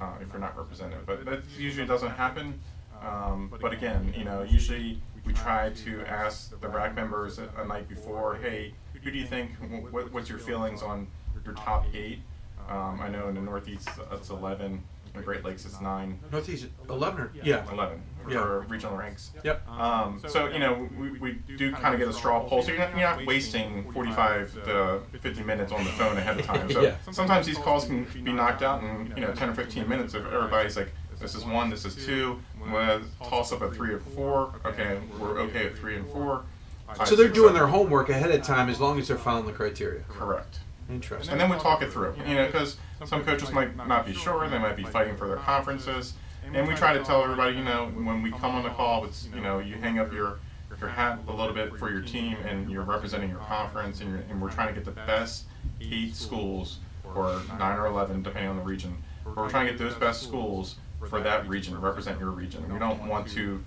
uh, 0.00 0.12
if 0.20 0.28
you're 0.32 0.40
not 0.40 0.56
represented. 0.56 0.98
But 1.06 1.24
that 1.24 1.40
usually 1.56 1.86
doesn't 1.86 2.10
happen. 2.10 2.60
Um, 3.02 3.52
but 3.60 3.72
again, 3.72 4.12
you 4.16 4.24
know, 4.24 4.42
usually 4.42 5.00
we 5.24 5.32
try 5.32 5.70
to 5.70 6.02
ask 6.02 6.58
the 6.60 6.68
RAC 6.68 6.94
members 6.94 7.38
a, 7.38 7.48
a 7.58 7.64
night 7.64 7.88
before, 7.88 8.36
hey, 8.36 8.74
who 9.02 9.10
do 9.10 9.18
you 9.18 9.26
think? 9.26 9.52
What, 9.90 10.12
what's 10.12 10.28
your 10.28 10.38
feelings 10.38 10.82
on 10.82 11.06
your 11.44 11.54
top 11.54 11.86
eight? 11.94 12.20
Um, 12.68 13.00
I 13.00 13.08
know 13.08 13.28
in 13.28 13.34
the 13.34 13.40
Northeast 13.40 13.88
it's 14.12 14.30
11. 14.30 14.82
In 15.14 15.22
Great 15.22 15.44
Lakes 15.44 15.64
it's 15.64 15.80
nine. 15.80 16.18
Northeast, 16.32 16.66
11 16.88 17.20
or? 17.20 17.30
Yeah. 17.42 17.64
11 17.72 18.00
Yeah. 18.28 18.42
for 18.42 18.60
regional 18.68 18.96
ranks. 18.96 19.32
Yep. 19.44 19.68
Um, 19.68 20.20
so, 20.28 20.48
you 20.48 20.58
know, 20.58 20.88
we, 20.98 21.10
we 21.18 21.32
do 21.56 21.72
kind 21.72 21.94
of 21.94 22.00
get 22.00 22.08
a 22.08 22.12
straw 22.12 22.40
poll. 22.46 22.62
So 22.62 22.68
you're 22.70 22.78
not, 22.80 22.90
you're 22.96 23.08
not 23.08 23.26
wasting 23.26 23.90
45 23.92 24.64
to 24.64 25.00
50 25.20 25.42
minutes 25.42 25.72
on 25.72 25.84
the 25.84 25.90
phone 25.90 26.16
ahead 26.16 26.38
of 26.38 26.46
time. 26.46 26.70
So 26.70 26.82
Yeah. 26.82 26.96
sometimes 27.10 27.46
these 27.46 27.58
calls 27.58 27.84
can 27.86 28.04
be 28.24 28.32
knocked 28.32 28.62
out 28.62 28.82
in, 28.82 29.12
you 29.16 29.22
know, 29.22 29.32
10 29.32 29.50
or 29.50 29.54
15 29.54 29.88
minutes 29.88 30.14
if 30.14 30.24
everybody's 30.26 30.76
like, 30.76 30.92
this 31.20 31.34
is 31.34 31.44
one, 31.44 31.68
this 31.68 31.84
is 31.84 31.96
two. 32.06 32.40
We'll 32.70 33.00
toss 33.24 33.52
up 33.52 33.62
at 33.62 33.72
three 33.74 33.92
or 33.92 33.98
four. 33.98 34.52
Okay, 34.64 35.00
we're 35.18 35.40
okay 35.40 35.66
at 35.66 35.76
three 35.76 35.96
and 35.96 36.08
four. 36.10 36.44
Five, 36.86 37.08
So 37.08 37.16
they're 37.16 37.26
six, 37.26 37.34
doing 37.34 37.48
seven. 37.48 37.54
their 37.54 37.66
homework 37.66 38.08
ahead 38.08 38.30
of 38.30 38.42
time 38.42 38.68
as 38.68 38.78
long 38.80 39.00
as 39.00 39.08
they're 39.08 39.18
following 39.18 39.44
the 39.46 39.52
criteria. 39.52 40.02
Correct. 40.08 40.60
Interesting. 40.88 41.32
And 41.32 41.40
then 41.40 41.50
we 41.50 41.56
talk 41.56 41.82
it 41.82 41.92
through, 41.92 42.14
you 42.26 42.34
know, 42.36 42.46
because 42.46 42.76
some 43.04 43.24
coaches 43.24 43.52
might 43.52 43.76
not 43.76 44.06
be 44.06 44.12
sure, 44.12 44.48
they 44.48 44.58
might 44.58 44.76
be 44.76 44.84
fighting 44.84 45.16
for 45.16 45.28
their 45.28 45.36
conferences, 45.36 46.14
and 46.52 46.66
we 46.66 46.74
try 46.74 46.92
to 46.92 47.04
tell 47.04 47.22
everybody, 47.22 47.56
you 47.56 47.64
know, 47.64 47.86
when 47.94 48.22
we 48.22 48.30
come 48.30 48.54
on 48.54 48.62
the 48.62 48.70
call, 48.70 49.04
it's 49.04 49.28
you 49.34 49.40
know, 49.40 49.58
you 49.58 49.74
hang 49.74 49.98
up 49.98 50.12
your 50.12 50.38
your 50.80 50.88
hat 50.88 51.18
a 51.26 51.32
little 51.32 51.54
bit 51.54 51.76
for 51.76 51.90
your 51.90 52.02
team, 52.02 52.36
and 52.46 52.70
you're 52.70 52.84
representing 52.84 53.30
your 53.30 53.40
conference, 53.40 54.00
and, 54.00 54.10
you're, 54.10 54.20
and 54.30 54.40
we're 54.40 54.50
trying 54.50 54.68
to 54.68 54.74
get 54.74 54.84
the 54.84 54.92
best 54.92 55.44
eight 55.80 56.14
schools, 56.14 56.78
or 57.14 57.40
nine 57.58 57.78
or 57.78 57.86
eleven, 57.86 58.22
depending 58.22 58.50
on 58.50 58.56
the 58.56 58.62
region. 58.62 58.96
But 59.24 59.36
we're 59.36 59.50
trying 59.50 59.66
to 59.66 59.72
get 59.72 59.78
those 59.78 59.94
best 59.94 60.22
schools 60.22 60.76
for 61.08 61.20
that 61.20 61.48
region, 61.48 61.74
to 61.74 61.80
represent 61.80 62.18
your 62.20 62.30
region. 62.30 62.72
We 62.72 62.78
don't 62.78 63.06
want 63.08 63.28
to, 63.30 63.64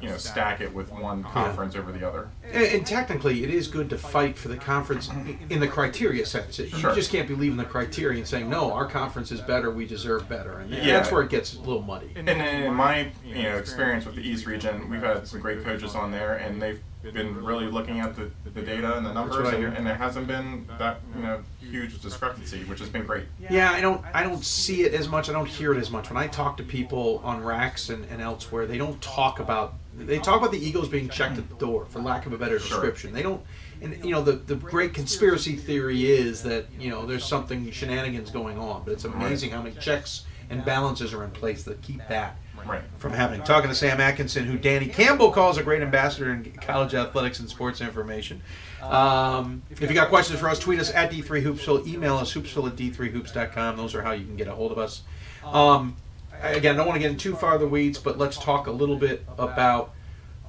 you 0.00 0.08
know, 0.08 0.16
stack 0.16 0.60
it 0.60 0.72
with 0.72 0.90
one 0.92 1.22
conference 1.22 1.74
over 1.76 1.92
the 1.92 2.06
other. 2.06 2.28
And, 2.44 2.64
and 2.64 2.86
technically, 2.86 3.44
it 3.44 3.50
is 3.50 3.68
good 3.68 3.90
to 3.90 3.98
fight 3.98 4.36
for 4.36 4.48
the 4.48 4.56
conference 4.56 5.10
in 5.50 5.60
the 5.60 5.68
criteria 5.68 6.24
sense. 6.26 6.58
You 6.58 6.68
Sure. 6.68 6.94
just 6.94 7.10
can't 7.10 7.28
be 7.28 7.34
leaving 7.34 7.56
the 7.56 7.64
criteria 7.64 8.18
and 8.18 8.26
saying, 8.26 8.48
no, 8.48 8.72
our 8.72 8.86
conference 8.86 9.32
is 9.32 9.40
better, 9.40 9.70
we 9.70 9.86
deserve 9.86 10.28
better. 10.28 10.58
And 10.58 10.70
Yeah. 10.70 10.98
that's 10.98 11.10
where 11.10 11.22
it 11.22 11.30
gets 11.30 11.54
a 11.54 11.60
little 11.60 11.82
muddy. 11.82 12.12
And 12.16 12.28
in 12.28 12.72
my 12.74 13.12
you 13.24 13.42
know 13.42 13.56
experience 13.56 14.04
with 14.06 14.16
the 14.16 14.22
East 14.26 14.46
region, 14.46 14.88
we've 14.90 15.02
had 15.02 15.26
some 15.26 15.40
great 15.40 15.64
coaches 15.64 15.94
on 15.94 16.10
there, 16.10 16.34
and 16.34 16.60
they've 16.60 16.80
been 17.12 17.44
really 17.44 17.66
looking 17.66 18.00
at 18.00 18.16
the, 18.16 18.30
the 18.52 18.62
data 18.62 18.96
and 18.96 19.06
the 19.06 19.12
numbers, 19.12 19.44
what 19.44 19.54
and, 19.54 19.76
and 19.76 19.86
there 19.86 19.94
hasn't 19.94 20.26
been 20.26 20.66
that 20.78 21.00
you 21.14 21.22
know 21.22 21.40
huge 21.60 22.00
discrepancy, 22.00 22.64
which 22.64 22.80
has 22.80 22.88
been 22.88 23.04
great. 23.04 23.24
Yeah, 23.38 23.70
I 23.70 23.80
don't 23.80 24.02
I 24.12 24.22
don't 24.24 24.44
see 24.44 24.82
it 24.82 24.92
as 24.94 25.08
much. 25.08 25.28
I 25.28 25.32
don't 25.32 25.46
hear 25.48 25.72
it 25.72 25.78
as 25.78 25.90
much. 25.90 26.10
When 26.10 26.16
I 26.16 26.26
talk 26.26 26.56
to 26.56 26.62
people 26.64 27.20
on 27.24 27.42
racks 27.44 27.90
and, 27.90 28.04
and 28.10 28.20
elsewhere, 28.20 28.66
they 28.66 28.78
don't 28.78 29.00
talk 29.00 29.38
about 29.38 29.74
they 29.98 30.18
talk 30.18 30.38
about 30.38 30.52
the 30.52 30.58
Eagles 30.64 30.88
being 30.88 31.08
checked 31.08 31.38
at 31.38 31.48
the 31.48 31.54
door, 31.56 31.86
for 31.86 32.00
lack 32.00 32.26
of 32.26 32.32
a 32.32 32.38
better 32.38 32.58
Sure. 32.58 32.68
description. 32.80 33.12
They 33.12 33.22
don't 33.22 33.42
and 33.82 34.02
you 34.04 34.10
know 34.10 34.22
the 34.22 34.32
the 34.32 34.54
great 34.56 34.94
conspiracy 34.94 35.54
theory 35.56 36.10
is 36.10 36.42
that, 36.44 36.66
you 36.78 36.90
know, 36.90 37.04
there's 37.06 37.24
something 37.24 37.70
shenanigans 37.70 38.30
going 38.30 38.58
on, 38.58 38.82
but 38.84 38.92
it's 38.92 39.04
amazing 39.04 39.50
how 39.50 39.62
many 39.62 39.76
checks 39.76 40.24
and 40.48 40.64
balances 40.64 41.12
are 41.12 41.24
in 41.24 41.30
place 41.30 41.62
that 41.64 41.82
keep 41.82 42.00
that 42.08 42.36
Right. 42.66 42.82
from 42.98 43.12
happening. 43.12 43.42
Talking 43.44 43.68
to 43.68 43.76
Sam 43.76 44.00
Atkinson, 44.00 44.44
who 44.44 44.56
Danny 44.58 44.86
Campbell 44.86 45.30
calls 45.30 45.56
a 45.56 45.62
great 45.62 45.82
ambassador 45.82 46.32
in 46.32 46.50
college 46.60 46.94
athletics 46.94 47.38
and 47.38 47.48
sports 47.48 47.80
information. 47.80 48.40
Um, 48.82 49.62
if 49.70 49.80
you 49.82 49.88
got 49.94 50.08
questions 50.08 50.40
for 50.40 50.48
us, 50.48 50.58
tweet 50.58 50.80
us 50.80 50.92
at 50.92 51.10
D3Hoopsville, 51.12 51.86
email 51.86 52.16
us 52.16 52.32
hoopsville 52.34 52.66
at 52.68 52.76
D3Hoops.com. 52.76 53.76
Those 53.76 53.94
are 53.94 54.02
how 54.02 54.12
you 54.12 54.24
can 54.24 54.36
get 54.36 54.48
a 54.48 54.52
hold 54.52 54.72
of 54.72 54.78
us. 54.78 55.02
Um, 55.44 55.96
again, 56.42 56.74
I 56.74 56.78
don't 56.78 56.86
want 56.86 56.96
to 56.96 57.00
get 57.00 57.10
in 57.10 57.16
too 57.18 57.34
far 57.36 57.54
in 57.54 57.60
the 57.60 57.68
weeds, 57.68 57.98
but 57.98 58.18
let's 58.18 58.36
talk 58.36 58.66
a 58.66 58.70
little 58.72 58.96
bit 58.96 59.24
about. 59.38 59.92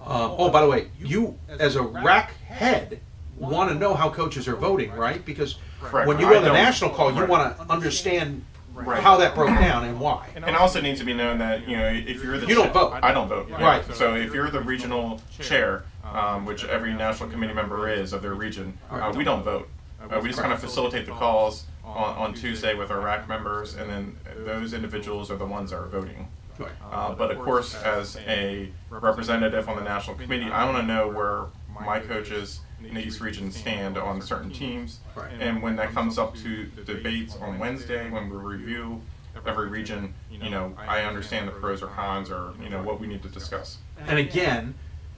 Um, 0.06 0.36
oh, 0.38 0.50
by 0.50 0.62
the 0.62 0.70
way, 0.70 0.88
you 1.00 1.38
as 1.50 1.76
a 1.76 1.82
rack 1.82 2.32
head 2.46 3.02
want 3.38 3.70
to 3.70 3.76
know 3.76 3.94
how 3.94 4.10
coaches 4.10 4.48
are 4.48 4.56
voting, 4.56 4.92
right? 4.94 5.24
Because 5.26 5.58
Correct. 5.82 6.08
when 6.08 6.20
you 6.20 6.28
I 6.28 6.34
go 6.34 6.40
to 6.40 6.46
the 6.46 6.54
national 6.54 6.92
call, 6.92 7.14
you 7.14 7.26
want 7.26 7.58
to 7.58 7.64
understand 7.72 8.44
Right. 8.74 9.02
how 9.02 9.18
that 9.18 9.34
broke 9.34 9.50
down 9.50 9.86
and 9.86 10.00
why. 10.00 10.28
And 10.36 10.56
also 10.56 10.80
needs 10.80 11.00
to 11.00 11.06
be 11.06 11.14
known 11.14 11.40
that 11.40 11.68
you 11.68 11.76
know 11.78 11.88
if 11.88 12.24
you're 12.24 12.38
the 12.38 12.46
You 12.46 12.54
don't 12.54 12.68
cha- 12.72 12.90
vote. 12.90 13.00
I 13.02 13.12
don't 13.12 13.28
vote. 13.28 13.48
yeah. 13.50 13.60
Right. 13.64 13.96
So 13.96 14.16
if 14.16 14.34
you're 14.36 14.52
the 14.52 14.62
regional 14.62 15.20
chair, 15.40 15.84
um, 16.04 16.46
which 16.46 16.64
every 16.64 16.94
national 16.94 17.30
committee 17.30 17.54
member 17.56 17.90
is 17.90 18.14
of 18.14 18.22
their 18.22 18.36
region, 18.36 18.78
uh, 18.92 19.12
we 19.18 19.24
don't 19.24 19.42
vote. 19.44 19.68
Uh, 20.00 20.20
we 20.22 20.30
just 20.30 20.40
kind 20.40 20.54
of 20.54 20.60
facilitate 20.60 21.08
the 21.08 21.12
calls 21.12 21.66
on, 21.88 22.18
on 22.18 22.34
Tuesday 22.34 22.76
with 22.76 22.92
our 22.92 23.00
RAC 23.00 23.28
members, 23.28 23.76
and 23.76 23.90
then 23.90 24.18
those 24.46 24.74
individuals 24.74 25.32
are 25.32 25.38
the 25.38 25.46
ones 25.46 25.72
that 25.72 25.78
are 25.78 25.88
voting. 25.88 26.28
Right. 26.60 26.72
Uh, 26.92 27.14
but 27.14 27.32
of 27.32 27.40
course, 27.40 27.76
as 27.76 28.18
a 28.28 28.70
representative 28.90 29.70
on 29.70 29.76
the 29.76 29.84
national 29.84 30.16
committee, 30.16 30.50
I 30.52 30.66
want 30.66 30.78
to 30.78 30.84
know 30.84 31.08
where 31.08 31.46
my 31.86 32.00
coaches 32.00 32.62
in 32.84 32.96
the 32.96 33.06
East 33.06 33.22
Region 33.22 33.52
stand 33.52 33.98
on 33.98 34.22
certain 34.22 34.50
teams. 34.52 35.00
Right. 35.16 35.32
And 35.40 35.62
when 35.62 35.76
that 35.76 35.94
comes 35.94 36.18
up 36.18 36.36
to 36.38 36.66
debates 36.86 37.36
on 37.38 37.60
Wednesday, 37.60 38.10
when 38.10 38.30
we 38.30 38.38
review 38.38 39.02
every 39.46 39.68
region, 39.70 40.14
you 40.32 40.50
know, 40.50 40.74
I 40.78 41.04
understand 41.04 41.48
the 41.48 41.52
pros 41.52 41.84
or 41.84 41.88
cons 41.88 42.32
or, 42.32 42.54
you 42.62 42.70
know, 42.70 42.82
what 42.82 43.00
we 43.00 43.08
need 43.08 43.22
to 43.24 43.30
discuss. 43.30 43.78
And 44.08 44.18
again, 44.18 44.74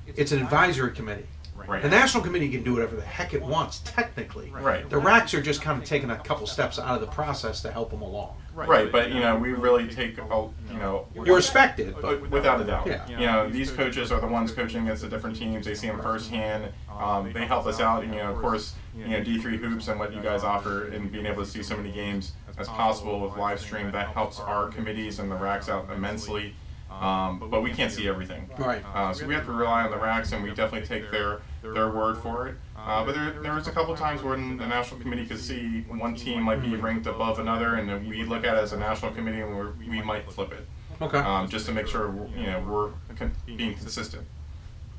it's 0.07 0.31
an 0.31 0.41
advisory 0.41 0.91
committee. 0.91 1.27
Right. 1.69 1.81
The 1.81 1.89
national 1.89 2.23
committee 2.23 2.49
can 2.49 2.63
do 2.63 2.73
whatever 2.73 2.95
the 2.95 3.01
heck 3.03 3.33
it 3.33 3.41
wants, 3.41 3.79
technically. 3.85 4.49
Right. 4.49 4.89
The 4.89 4.97
racks 4.97 5.33
are 5.33 5.41
just 5.41 5.61
kind 5.61 5.81
of 5.81 5.87
taking 5.87 6.09
a 6.09 6.17
couple 6.17 6.47
steps 6.47 6.79
out 6.79 6.95
of 6.95 7.01
the 7.01 7.07
process 7.07 7.61
to 7.61 7.71
help 7.71 7.91
them 7.91 8.01
along. 8.01 8.35
Right, 8.53 8.91
but 8.91 9.11
you 9.11 9.21
know, 9.21 9.37
we 9.37 9.53
really 9.53 9.87
take, 9.87 10.17
a, 10.17 10.49
you 10.69 10.77
know, 10.77 11.07
You 11.15 11.33
respect 11.33 11.79
it, 11.79 11.95
but 12.01 12.29
without 12.29 12.59
a 12.59 12.65
doubt. 12.65 12.87
Yeah. 12.87 13.07
You 13.07 13.25
know, 13.25 13.49
these 13.49 13.71
coaches 13.71 14.11
are 14.11 14.19
the 14.19 14.27
ones 14.27 14.51
coaching 14.51 14.83
against 14.83 15.01
the 15.03 15.07
different 15.07 15.37
teams. 15.37 15.65
They 15.65 15.75
see 15.75 15.87
them 15.87 16.01
firsthand. 16.01 16.73
Um, 16.89 17.31
they 17.31 17.45
help 17.45 17.65
us 17.67 17.79
out. 17.79 18.03
And, 18.03 18.13
you 18.13 18.19
know, 18.19 18.31
of 18.31 18.39
course, 18.39 18.73
you 18.95 19.07
know, 19.07 19.21
D3 19.21 19.57
hoops 19.57 19.87
and 19.87 19.97
what 19.99 20.13
you 20.13 20.21
guys 20.21 20.43
offer 20.43 20.87
and 20.87 21.09
being 21.11 21.25
able 21.25 21.43
to 21.43 21.49
see 21.49 21.63
so 21.63 21.77
many 21.77 21.91
games 21.91 22.33
as 22.57 22.67
possible 22.67 23.21
with 23.21 23.37
live 23.37 23.59
stream 23.59 23.91
that 23.91 24.09
helps 24.09 24.39
our 24.39 24.67
committees 24.69 25.19
and 25.19 25.31
the 25.31 25.35
racks 25.35 25.69
out 25.69 25.89
immensely. 25.95 26.53
Um, 26.89 27.49
but 27.49 27.61
we 27.61 27.71
can't 27.71 27.91
see 27.91 28.07
everything. 28.07 28.49
Right. 28.57 28.83
Uh, 28.93 29.13
so 29.13 29.25
we 29.25 29.33
have 29.33 29.45
to 29.45 29.51
rely 29.51 29.83
on 29.83 29.91
the 29.91 29.97
racks, 29.97 30.31
and 30.31 30.43
we 30.43 30.49
definitely 30.49 30.87
take 30.87 31.09
their 31.11 31.41
their 31.61 31.89
word 31.89 32.17
for 32.17 32.47
it. 32.47 32.55
Uh, 32.77 33.05
but 33.05 33.15
there, 33.15 33.31
there 33.41 33.53
was 33.53 33.67
a 33.67 33.71
couple 33.71 33.95
times 33.95 34.23
when 34.23 34.57
the 34.57 34.65
national 34.65 34.99
committee 34.99 35.25
could 35.25 35.39
see 35.39 35.81
one 35.87 36.15
team 36.15 36.43
might 36.43 36.61
be 36.61 36.75
ranked 36.75 37.05
above 37.07 37.39
another, 37.39 37.75
and 37.75 37.87
then 37.87 38.07
we 38.07 38.23
look 38.23 38.43
at 38.43 38.55
it 38.55 38.63
as 38.63 38.73
a 38.73 38.77
national 38.77 39.11
committee, 39.11 39.41
and 39.41 39.55
we're, 39.55 39.71
we 39.87 40.01
might 40.01 40.29
flip 40.31 40.51
it. 40.51 40.65
Okay. 41.01 41.19
Um, 41.19 41.47
just 41.47 41.65
to 41.67 41.71
make 41.71 41.87
sure 41.87 42.13
you 42.35 42.47
know 42.47 42.59
we're 42.67 43.15
con- 43.15 43.31
being 43.45 43.75
consistent. 43.75 44.25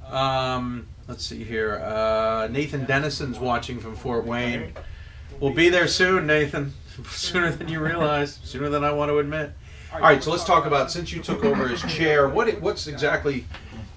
Um, 0.09 0.89
let's 1.09 1.25
see 1.25 1.45
here. 1.45 1.81
Uh, 1.85 2.49
Nathan 2.51 2.87
Dennison's 2.87 3.39
watching 3.39 3.79
from 3.79 3.95
Fort 3.95 4.25
Wayne. 4.25 4.73
We'll 5.39 5.53
be 5.55 5.69
there 5.69 5.89
soon, 5.89 6.27
Nathan. 6.27 6.73
Sooner 7.07 7.51
than 7.51 7.69
you 7.69 7.81
realize. 7.81 8.41
Sooner 8.45 8.69
than 8.69 8.85
I 8.85 8.93
want 8.93 9.11
to 9.11 9.19
admit. 9.19 9.53
All 9.93 10.01
right, 10.01 10.23
so 10.23 10.31
let's 10.31 10.45
talk 10.45 10.67
about 10.67 10.91
since 10.91 11.13
you 11.13 11.21
took 11.21 11.45
over 11.45 11.69
as 11.69 11.83
chair. 11.83 12.29
What 12.29 12.49
it- 12.49 12.63
what's 12.63 12.87
exactly 12.87 13.45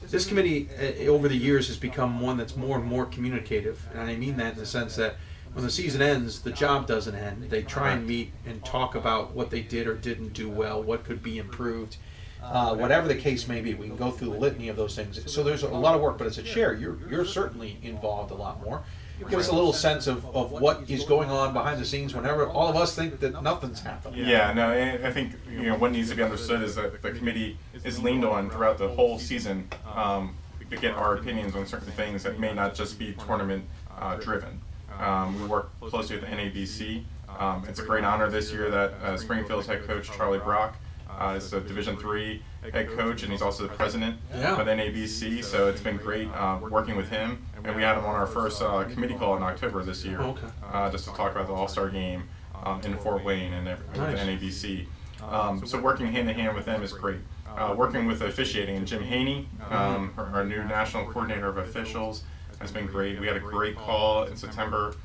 this 0.10 0.26
committee 0.26 0.70
uh, 0.80 1.08
over 1.10 1.28
the 1.28 1.36
years 1.38 1.68
has 1.68 1.78
become 1.78 2.20
one 2.20 2.38
that's 2.38 2.56
more 2.56 2.78
and 2.78 2.86
more 2.86 3.06
communicative, 3.06 3.86
and 3.94 4.02
I 4.02 4.16
mean 4.16 4.38
that 4.38 4.54
in 4.54 4.60
the 4.60 4.66
sense 4.66 4.96
that 4.96 5.16
when 5.54 5.64
the 5.64 5.72
season 5.72 6.02
ends, 6.02 6.42
the 6.42 6.52
job 6.52 6.88
doesn't 6.88 7.16
end. 7.16 7.50
They 7.50 7.62
try 7.62 7.92
and 7.92 8.08
meet 8.08 8.32
and 8.46 8.64
talk 8.66 8.96
about 8.96 9.34
what 9.36 9.52
they 9.52 9.62
did 9.62 9.88
or 9.88 9.94
didn't 9.94 10.34
do 10.34 10.50
well, 10.50 10.82
what 10.82 11.04
could 11.04 11.22
be 11.22 11.38
improved. 11.38 11.98
uh, 12.44 12.76
whatever 12.76 13.08
the 13.08 13.16
case 13.16 13.48
may 13.48 13.62
be. 13.62 13.74
We 13.74 13.88
can 13.88 13.96
go 13.96 14.12
through 14.12 14.32
the 14.32 14.38
litany 14.38 14.68
of 14.68 14.76
those 14.76 14.94
things. 14.96 15.18
So 15.32 15.44
there's 15.44 15.64
a 15.64 15.70
lot 15.70 15.96
of 15.96 16.02
work, 16.02 16.18
but 16.18 16.28
as 16.28 16.38
a 16.38 16.44
chair, 16.44 16.74
you're 16.74 16.98
you're 17.10 17.24
certainly 17.24 17.78
involved 17.84 18.32
a 18.32 18.36
lot 18.36 18.62
more. 18.66 18.84
Give 19.20 19.40
us 19.40 19.48
a 19.50 19.56
little 19.56 19.74
sense 19.74 20.08
of, 20.08 20.26
of 20.36 20.52
what 20.52 20.90
is 20.90 21.06
going 21.06 21.30
on 21.30 21.54
behind 21.54 21.80
the 21.80 21.86
scenes 21.86 22.14
whenever 22.16 22.48
all 22.48 22.68
of 22.68 22.76
us 22.76 22.96
think 22.96 23.20
that 23.22 23.42
nothing's 23.42 23.80
happening. 23.80 24.28
Yeah, 24.28 24.52
no, 24.54 24.70
I 24.70 25.08
I 25.08 25.12
think 25.12 25.34
you 25.50 25.64
know 25.64 25.78
what 25.78 25.92
needs 25.92 26.10
to 26.10 26.16
be 26.16 26.24
understood 26.24 26.62
is 26.62 26.76
that 26.76 27.02
the 27.02 27.12
committee 27.12 27.58
is 27.84 28.02
leaned 28.02 28.26
on 28.26 28.50
throughout 28.50 28.78
the 28.78 28.90
whole 28.90 29.20
season 29.20 29.70
um, 29.96 30.36
to 30.70 30.76
get 30.78 30.94
our 30.96 31.16
opinions 31.16 31.56
on 31.56 31.66
certain 31.66 31.92
things 31.94 32.24
that 32.24 32.40
may 32.40 32.54
not 32.54 32.74
just 32.76 32.98
be 33.00 33.14
tournament 33.26 33.64
uh, 33.98 34.16
driven. 34.18 34.60
Um, 35.00 35.40
we 35.42 35.48
work 35.48 35.70
closely 35.80 36.18
with 36.18 36.26
the 36.30 36.36
NABC. 36.36 37.04
Um, 37.40 37.64
it's 37.68 37.80
a 37.80 37.84
great 37.86 38.04
honor 38.04 38.30
this 38.30 38.52
year 38.52 38.70
that 38.70 38.94
uh, 39.04 39.18
Springfield's 39.18 39.68
head 39.68 39.86
coach 39.88 40.12
Charlie 40.12 40.40
Brock 40.40 40.76
uh, 41.10 41.36
is 41.38 41.52
a 41.54 41.62
Division 41.62 41.96
three 41.98 42.42
head 42.72 42.90
coach, 42.92 43.24
and 43.24 43.32
he's 43.32 43.42
also 43.42 43.64
the 43.64 43.74
president 43.74 44.18
Yeah. 44.36 44.60
of 44.60 44.68
NABC. 44.68 45.44
So 45.44 45.68
it's 45.68 45.82
been 45.82 45.98
great 45.98 46.28
uh, 46.30 46.60
working 46.70 46.96
with 46.96 47.10
him, 47.10 47.44
and 47.64 47.76
we 47.76 47.82
had 47.82 47.98
him 47.98 48.06
on 48.06 48.16
our 48.16 48.28
first 48.28 48.62
uh, 48.62 48.84
committee 48.86 49.14
call 49.16 49.38
in 49.38 49.44
October 49.44 49.84
this 49.84 50.04
year, 50.04 50.20
Okay. 50.22 50.48
uh, 50.72 50.90
just 50.90 51.06
to 51.06 51.12
talk 51.14 51.32
about 51.32 51.48
the 51.48 51.54
All 51.54 51.68
Star 51.68 51.90
game 51.90 52.24
um, 52.64 52.82
in 52.82 52.98
Fort 52.98 53.24
Wayne 53.24 53.54
and 53.54 53.68
every, 53.68 53.86
Nice. 53.98 54.20
the 54.20 54.26
NABC. 54.26 54.88
Um, 55.24 55.66
so 55.66 55.80
working 55.80 56.08
hand 56.08 56.30
in 56.30 56.36
hand 56.36 56.56
with 56.56 56.66
them 56.66 56.84
is 56.84 56.92
great. 56.92 57.20
Uh, 57.56 57.74
working 57.78 58.08
with 58.08 58.22
officiating 58.22 58.76
and 58.78 58.88
Jim 58.88 59.04
Haney, 59.04 59.48
um, 59.70 60.14
our, 60.18 60.26
our 60.34 60.44
new 60.46 60.64
national 60.64 61.06
coordinator 61.06 61.48
of 61.48 61.58
officials, 61.58 62.24
has 62.60 62.72
been 62.72 62.88
great. 62.88 63.20
We 63.20 63.28
had 63.28 63.38
a 63.38 63.40
great 63.40 63.76
call 63.78 64.24
in 64.24 64.36
September 64.36 64.96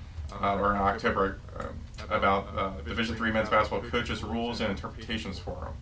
uh, 0.40 0.54
or 0.56 0.72
in 0.74 0.78
October 0.80 1.38
uh, 1.59 1.64
about 2.11 2.48
uh, 2.56 2.70
Division 2.86 3.16
Three 3.16 3.30
men's 3.30 3.48
basketball 3.50 3.88
coaches 3.90 4.22
rules 4.22 4.61
and 4.61 4.70
interpretations 4.70 5.38
forum. 5.38 5.74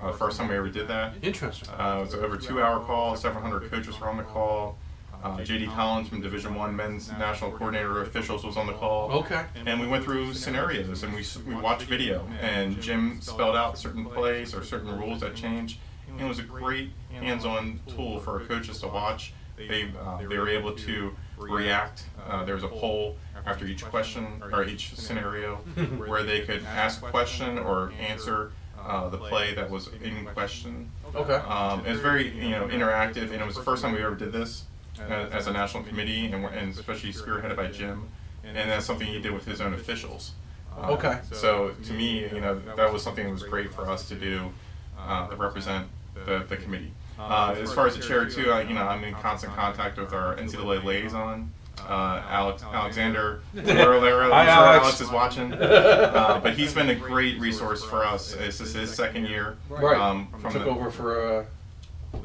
Uh, 0.00 0.12
first 0.12 0.38
time 0.38 0.48
we 0.48 0.56
ever 0.56 0.68
did 0.68 0.88
that. 0.88 1.14
Interesting. 1.22 1.68
Uh, 1.70 1.98
it 1.98 2.04
was 2.04 2.14
an 2.14 2.24
over 2.24 2.36
two-hour 2.36 2.80
call. 2.80 3.16
Several 3.16 3.42
hundred 3.42 3.70
coaches 3.70 3.98
were 4.00 4.08
on 4.08 4.16
the 4.16 4.22
call. 4.22 4.78
Uh, 5.26 5.38
JD 5.38 5.74
Collins 5.74 6.08
from 6.08 6.20
Division 6.20 6.54
One 6.54 6.76
Men's 6.76 7.10
National 7.10 7.50
Coordinator 7.50 8.00
of 8.00 8.06
Officials 8.06 8.44
was 8.44 8.56
on 8.56 8.68
the 8.68 8.72
call. 8.74 9.10
Okay. 9.10 9.44
And 9.66 9.80
we 9.80 9.88
went 9.88 10.04
through 10.04 10.32
scenarios 10.34 11.02
and 11.02 11.12
we 11.12 11.24
we 11.44 11.60
watched 11.60 11.82
video 11.82 12.28
and 12.40 12.80
Jim 12.80 13.20
spelled 13.20 13.56
out 13.56 13.76
certain 13.76 14.04
plays 14.04 14.54
or 14.54 14.62
certain 14.62 14.96
rules 14.96 15.20
that 15.20 15.34
change. 15.34 15.80
And 16.08 16.20
it 16.20 16.28
was 16.28 16.38
a 16.38 16.44
great 16.44 16.90
hands-on 17.10 17.80
tool 17.88 18.20
for 18.20 18.40
our 18.40 18.46
coaches 18.46 18.80
to 18.82 18.86
watch. 18.86 19.32
They 19.56 19.90
uh, 20.00 20.18
they 20.18 20.38
were 20.38 20.48
able 20.48 20.74
to 20.74 21.16
react. 21.36 22.04
Uh, 22.24 22.44
there 22.44 22.54
was 22.54 22.62
a 22.62 22.68
poll 22.68 23.16
after 23.44 23.66
each 23.66 23.84
question 23.84 24.40
or 24.52 24.62
each 24.62 24.94
scenario 24.94 25.56
where 26.06 26.22
they 26.22 26.42
could 26.42 26.64
ask 26.66 27.02
a 27.02 27.10
question 27.10 27.58
or 27.58 27.92
answer 27.98 28.52
uh, 28.78 29.08
the 29.08 29.18
play 29.18 29.54
that 29.54 29.68
was 29.68 29.88
in 30.04 30.24
question. 30.26 30.88
Okay. 31.16 31.34
Um, 31.34 31.84
it 31.84 31.90
was 31.90 32.00
very 32.00 32.30
you 32.30 32.50
know 32.50 32.68
interactive, 32.68 33.32
and 33.32 33.42
it 33.42 33.46
was 33.46 33.56
the 33.56 33.62
first 33.62 33.82
time 33.82 33.92
we 33.92 34.04
ever 34.04 34.14
did 34.14 34.30
this 34.30 34.62
as, 35.00 35.32
as 35.32 35.46
a 35.46 35.52
national 35.52 35.82
committee, 35.84 36.26
and, 36.26 36.44
and 36.44 36.70
especially 36.72 37.12
spearheaded 37.12 37.56
by 37.56 37.68
Jim. 37.68 38.08
And 38.44 38.56
that's 38.70 38.86
something 38.86 39.06
he 39.06 39.20
did 39.20 39.32
with 39.32 39.44
his 39.44 39.60
own 39.60 39.74
officials. 39.74 40.32
Uh, 40.76 40.92
Okay. 40.92 41.18
So 41.32 41.74
to 41.84 41.92
me, 41.92 42.20
you 42.32 42.40
know, 42.40 42.60
that 42.76 42.92
was 42.92 43.02
something 43.02 43.24
that 43.24 43.32
was 43.32 43.42
great 43.42 43.72
for 43.72 43.88
us 43.88 44.08
to 44.08 44.14
do 44.14 44.50
uh, 44.98 45.26
to 45.28 45.36
represent 45.36 45.88
the, 46.14 46.44
the 46.48 46.56
committee. 46.56 46.92
Uh, 47.18 47.54
as 47.58 47.72
far 47.72 47.86
as 47.86 47.96
the 47.96 48.02
chair 48.02 48.28
too, 48.28 48.50
I, 48.50 48.62
you 48.62 48.74
know, 48.74 48.86
I'm 48.86 49.02
in 49.04 49.14
constant 49.14 49.54
contact 49.54 49.98
with 49.98 50.12
our 50.12 50.36
NCAA 50.36 50.84
liaison. 50.84 51.52
Uh, 51.78 52.22
Alex 52.28 52.62
Alexander 52.62 53.40
Lero, 53.52 54.00
Hi, 54.00 54.40
I'm 54.40 54.46
sure 54.46 54.54
Alex. 54.54 54.84
Alex 54.84 55.00
is 55.02 55.10
watching, 55.10 55.52
uh, 55.54 56.40
but 56.42 56.54
he's 56.54 56.72
been 56.72 56.88
a 56.88 56.94
great 56.94 57.38
resource 57.38 57.84
for 57.84 58.04
us. 58.04 58.34
This 58.34 58.60
is 58.62 58.72
his 58.72 58.92
second 58.94 59.26
year. 59.26 59.56
Right. 59.68 59.96
Um, 59.96 60.28
from 60.40 60.52
Took 60.52 60.64
the, 60.64 60.70
over 60.70 60.90
for 60.90 61.40
uh, 61.40 61.44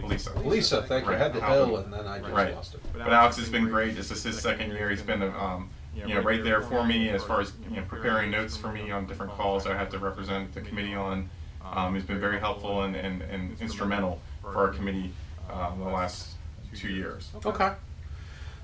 Lisa. 0.03 0.37
Lisa, 0.39 0.81
thank 0.83 1.05
you. 1.05 1.11
I 1.13 1.17
had 1.17 1.33
the 1.33 1.39
Right. 1.39 1.49
bill 1.53 1.77
and 1.77 1.93
then 1.93 2.07
I 2.07 2.19
just 2.19 2.31
right. 2.31 2.55
lost 2.55 2.73
it. 2.75 2.81
But 2.93 3.13
Alex 3.13 3.37
has 3.37 3.49
been 3.49 3.67
great. 3.67 3.95
This 3.95 4.11
is 4.11 4.23
his 4.23 4.39
second 4.39 4.71
year. 4.71 4.89
He's 4.89 5.01
been, 5.01 5.21
um, 5.21 5.69
you 5.95 6.07
know, 6.07 6.21
right 6.21 6.43
there 6.43 6.61
for 6.61 6.83
me 6.85 7.09
as 7.09 7.23
far 7.23 7.41
as 7.41 7.53
you 7.69 7.77
know, 7.77 7.83
preparing 7.87 8.31
notes 8.31 8.55
for 8.57 8.71
me 8.71 8.91
on 8.91 9.05
different 9.05 9.31
calls 9.33 9.67
I 9.67 9.75
had 9.75 9.91
to 9.91 9.99
represent 9.99 10.53
the 10.53 10.61
committee 10.61 10.95
on. 10.95 11.29
Um, 11.63 11.93
he's 11.95 12.03
been 12.03 12.19
very 12.19 12.39
helpful 12.39 12.83
and, 12.83 12.95
and, 12.95 13.21
and 13.21 13.59
instrumental 13.61 14.19
for 14.41 14.55
our 14.55 14.69
committee 14.69 15.11
um, 15.51 15.79
the 15.79 15.85
last 15.85 16.29
two 16.75 16.89
years. 16.89 17.29
Okay. 17.45 17.71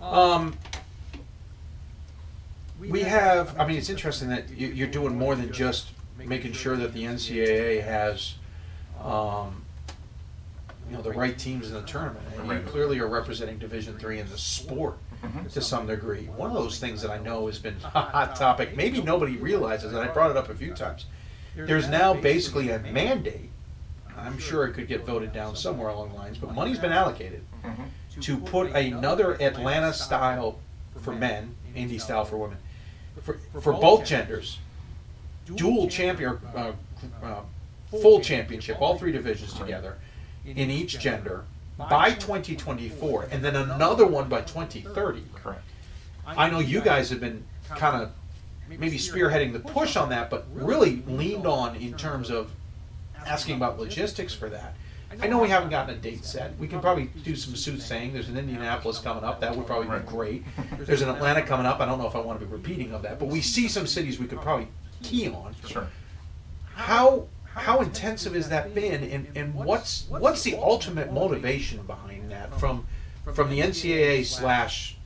Um, 0.01 0.55
we 2.79 3.01
have, 3.01 3.59
I 3.59 3.65
mean, 3.67 3.77
it's 3.77 3.89
interesting 3.89 4.29
that 4.29 4.49
you, 4.49 4.67
you're 4.67 4.87
doing 4.87 5.17
more 5.17 5.35
than 5.35 5.51
just 5.51 5.91
making 6.17 6.53
sure 6.53 6.75
that 6.77 6.93
the 6.93 7.03
NCAA 7.03 7.83
has, 7.83 8.35
um, 9.03 9.63
you 10.89 10.95
know, 10.95 11.01
the 11.01 11.11
right 11.11 11.37
teams 11.37 11.67
in 11.67 11.73
the 11.73 11.81
tournament. 11.81 12.25
And 12.37 12.49
you 12.49 12.59
clearly 12.71 12.99
are 12.99 13.07
representing 13.07 13.57
Division 13.57 13.97
Three 13.97 14.19
in 14.19 14.29
the 14.29 14.37
sport 14.37 14.97
to 15.51 15.61
some 15.61 15.87
degree. 15.87 16.25
One 16.25 16.49
of 16.49 16.55
those 16.55 16.79
things 16.79 17.01
that 17.01 17.11
I 17.11 17.17
know 17.17 17.47
has 17.47 17.59
been 17.59 17.75
a 17.83 18.01
hot 18.01 18.35
topic, 18.35 18.75
maybe 18.75 19.01
nobody 19.01 19.37
realizes, 19.37 19.93
and 19.93 20.01
I 20.01 20.07
brought 20.07 20.31
it 20.31 20.37
up 20.37 20.49
a 20.49 20.55
few 20.55 20.73
times. 20.73 21.05
There's 21.55 21.87
now 21.89 22.13
basically 22.13 22.69
a 22.69 22.79
mandate. 22.79 23.49
I'm 24.15 24.37
sure 24.37 24.65
it 24.65 24.73
could 24.73 24.87
get 24.87 25.05
voted 25.05 25.33
down 25.33 25.55
somewhere 25.55 25.89
along 25.89 26.09
the 26.09 26.15
lines, 26.15 26.37
but 26.37 26.53
money's 26.53 26.79
been 26.79 26.91
allocated 26.91 27.41
to 28.21 28.37
put 28.37 28.71
another 28.75 29.33
Atlanta 29.41 29.93
style 29.93 30.59
for 31.01 31.13
men, 31.13 31.55
Indy 31.75 31.99
style 31.99 32.25
for 32.25 32.37
women, 32.37 32.57
for, 33.21 33.37
for 33.61 33.73
both 33.73 34.05
genders, 34.05 34.57
dual 35.55 35.87
champion, 35.87 36.39
uh, 36.55 36.71
uh, 37.23 37.41
full 38.01 38.19
championship, 38.21 38.81
all 38.81 38.97
three 38.97 39.11
divisions 39.11 39.53
together, 39.53 39.97
in 40.55 40.71
each 40.71 40.99
gender 40.99 41.45
by 41.77 42.11
2024, 42.11 43.27
and 43.31 43.43
then 43.43 43.55
another 43.55 44.05
one 44.05 44.29
by 44.29 44.41
2030. 44.41 45.23
Correct. 45.35 45.61
I 46.25 46.49
know 46.49 46.59
you 46.59 46.81
guys 46.81 47.09
have 47.09 47.19
been 47.19 47.43
kind 47.69 48.01
of 48.01 48.11
maybe 48.69 48.97
spearheading 48.97 49.53
the 49.53 49.59
push 49.59 49.95
on 49.95 50.09
that, 50.09 50.29
but 50.29 50.45
really 50.53 51.03
leaned 51.07 51.45
on 51.45 51.75
in 51.75 51.93
terms 51.93 52.29
of 52.29 52.51
asking 53.25 53.55
about 53.55 53.79
logistics 53.79 54.33
for 54.33 54.49
that. 54.49 54.75
I 55.21 55.27
know 55.27 55.39
we 55.39 55.49
haven't 55.49 55.69
gotten 55.69 55.95
a 55.95 55.97
date 55.97 56.25
set. 56.25 56.57
We 56.59 56.67
can 56.67 56.81
probably 56.81 57.05
do 57.23 57.35
some 57.35 57.55
soothsaying. 57.55 58.13
There's 58.13 58.27
an 58.27 58.37
Indianapolis 58.37 58.99
coming 58.99 59.23
up. 59.23 59.39
That 59.39 59.55
would 59.55 59.65
probably 59.65 59.97
be 59.97 60.05
great. 60.05 60.43
There's 60.79 61.01
an 61.01 61.09
Atlanta 61.09 61.41
coming 61.41 61.65
up. 61.65 61.79
I 61.79 61.85
don't 61.85 61.97
know 61.97 62.07
if 62.07 62.15
I 62.15 62.19
want 62.19 62.39
to 62.39 62.45
be 62.45 62.51
repeating 62.51 62.91
of 62.91 63.01
that, 63.03 63.17
but 63.17 63.27
we 63.29 63.41
see 63.41 63.67
some 63.67 63.87
cities 63.87 64.19
we 64.19 64.27
could 64.27 64.41
probably 64.41 64.67
key 65.03 65.29
on. 65.29 65.55
Sure. 65.65 65.87
How 66.75 67.27
how 67.57 67.81
intensive 67.81 68.33
has 68.35 68.49
that 68.49 68.73
been, 68.75 69.03
and, 69.03 69.27
and 69.35 69.53
what's 69.53 70.05
what's 70.09 70.43
the 70.43 70.55
ultimate 70.55 71.11
motivation 71.11 71.81
behind 71.85 72.31
that 72.31 72.53
from 72.59 72.85
from 73.33 73.49
the 73.49 73.59
NCAA 73.59 74.25
slash 74.25 74.97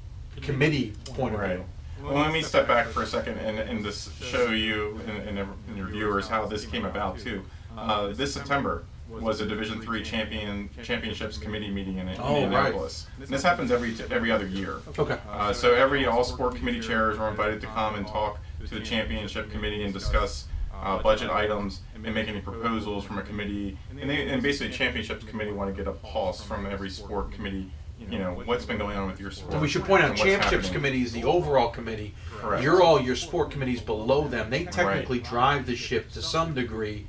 committee 0.41 0.93
point 1.06 1.34
of 1.36 1.41
Right. 1.41 1.56
view? 1.58 1.66
Well, 2.04 2.16
let 2.16 2.34
me 2.34 2.41
step 2.41 2.68
back 2.68 2.88
for 2.88 3.04
a 3.04 3.06
second 3.08 3.38
and, 3.38 3.60
and 3.60 3.84
just 3.84 4.22
show 4.24 4.49
you 4.49 4.99
and, 5.08 5.38
and, 5.38 5.39
and 5.68 5.78
your 5.78 5.88
viewers 5.88 6.28
how 6.28 6.45
this 6.47 6.66
came 6.66 6.84
about 6.86 7.20
too. 7.20 7.43
Uh, 7.78 8.08
this 8.08 8.34
September 8.34 8.86
was 9.08 9.39
a 9.41 9.45
Division 9.45 9.82
Three 9.82 10.02
champion 10.04 10.70
championships 10.84 11.38
committee 11.38 11.70
meeting 11.70 11.97
in 11.99 12.08
Oh, 12.18 12.34
right. 12.34 12.43
Indianapolis. 12.43 13.08
And 13.20 13.28
this 13.28 13.43
happens 13.43 13.70
every 13.72 13.95
every 14.10 14.32
other 14.32 14.47
year. 14.47 14.78
Okay. 14.97 15.18
Uh, 15.30 15.54
so 15.54 15.74
every 15.76 16.06
all 16.08 16.24
sport 16.24 16.56
committee 16.56 16.80
chairs 16.80 17.18
were 17.20 17.28
invited 17.30 17.62
to 17.62 17.68
come 17.68 17.95
and 17.95 18.08
talk 18.08 18.39
to 18.68 18.74
the 18.74 18.80
championship 18.82 19.52
committee 19.52 19.84
and 19.84 19.93
discuss 19.93 20.45
uh, 20.82 21.01
budget 21.01 21.29
items 21.29 21.82
and 21.93 22.13
make 22.13 22.27
any 22.27 22.41
proposals 22.41 23.03
from 23.05 23.17
a 23.17 23.21
committee. 23.21 23.77
And, 23.89 24.09
they, 24.09 24.27
and 24.29 24.41
basically, 24.41 24.73
championships 24.73 25.23
committee 25.23 25.51
want 25.51 25.73
to 25.73 25.75
get 25.75 25.88
a 25.88 25.95
pulse 25.95 26.43
from 26.43 26.65
every 26.65 26.89
sport 26.89 27.32
committee. 27.32 27.71
You 27.99 28.17
know 28.17 28.41
what's 28.45 28.65
been 28.65 28.79
going 28.79 28.97
on 28.97 29.07
with 29.07 29.19
your 29.19 29.29
sport. 29.29 29.53
And 29.53 29.61
we 29.61 29.67
should 29.67 29.84
point 29.86 30.03
out, 30.03 30.15
championships 30.15 30.51
happening. 30.51 30.73
committee 30.73 31.03
is 31.03 31.11
the 31.11 31.23
overall 31.23 31.69
committee. 31.69 32.15
Correct. 32.32 32.63
You're 32.63 32.82
all 32.82 32.99
your 32.99 33.15
sport 33.15 33.51
committees 33.51 33.79
below 33.79 34.27
them. 34.27 34.49
They 34.49 34.65
technically 34.65 35.19
drive 35.19 35.67
the 35.67 35.75
ship 35.75 36.09
to 36.13 36.21
some 36.23 36.55
degree, 36.55 37.05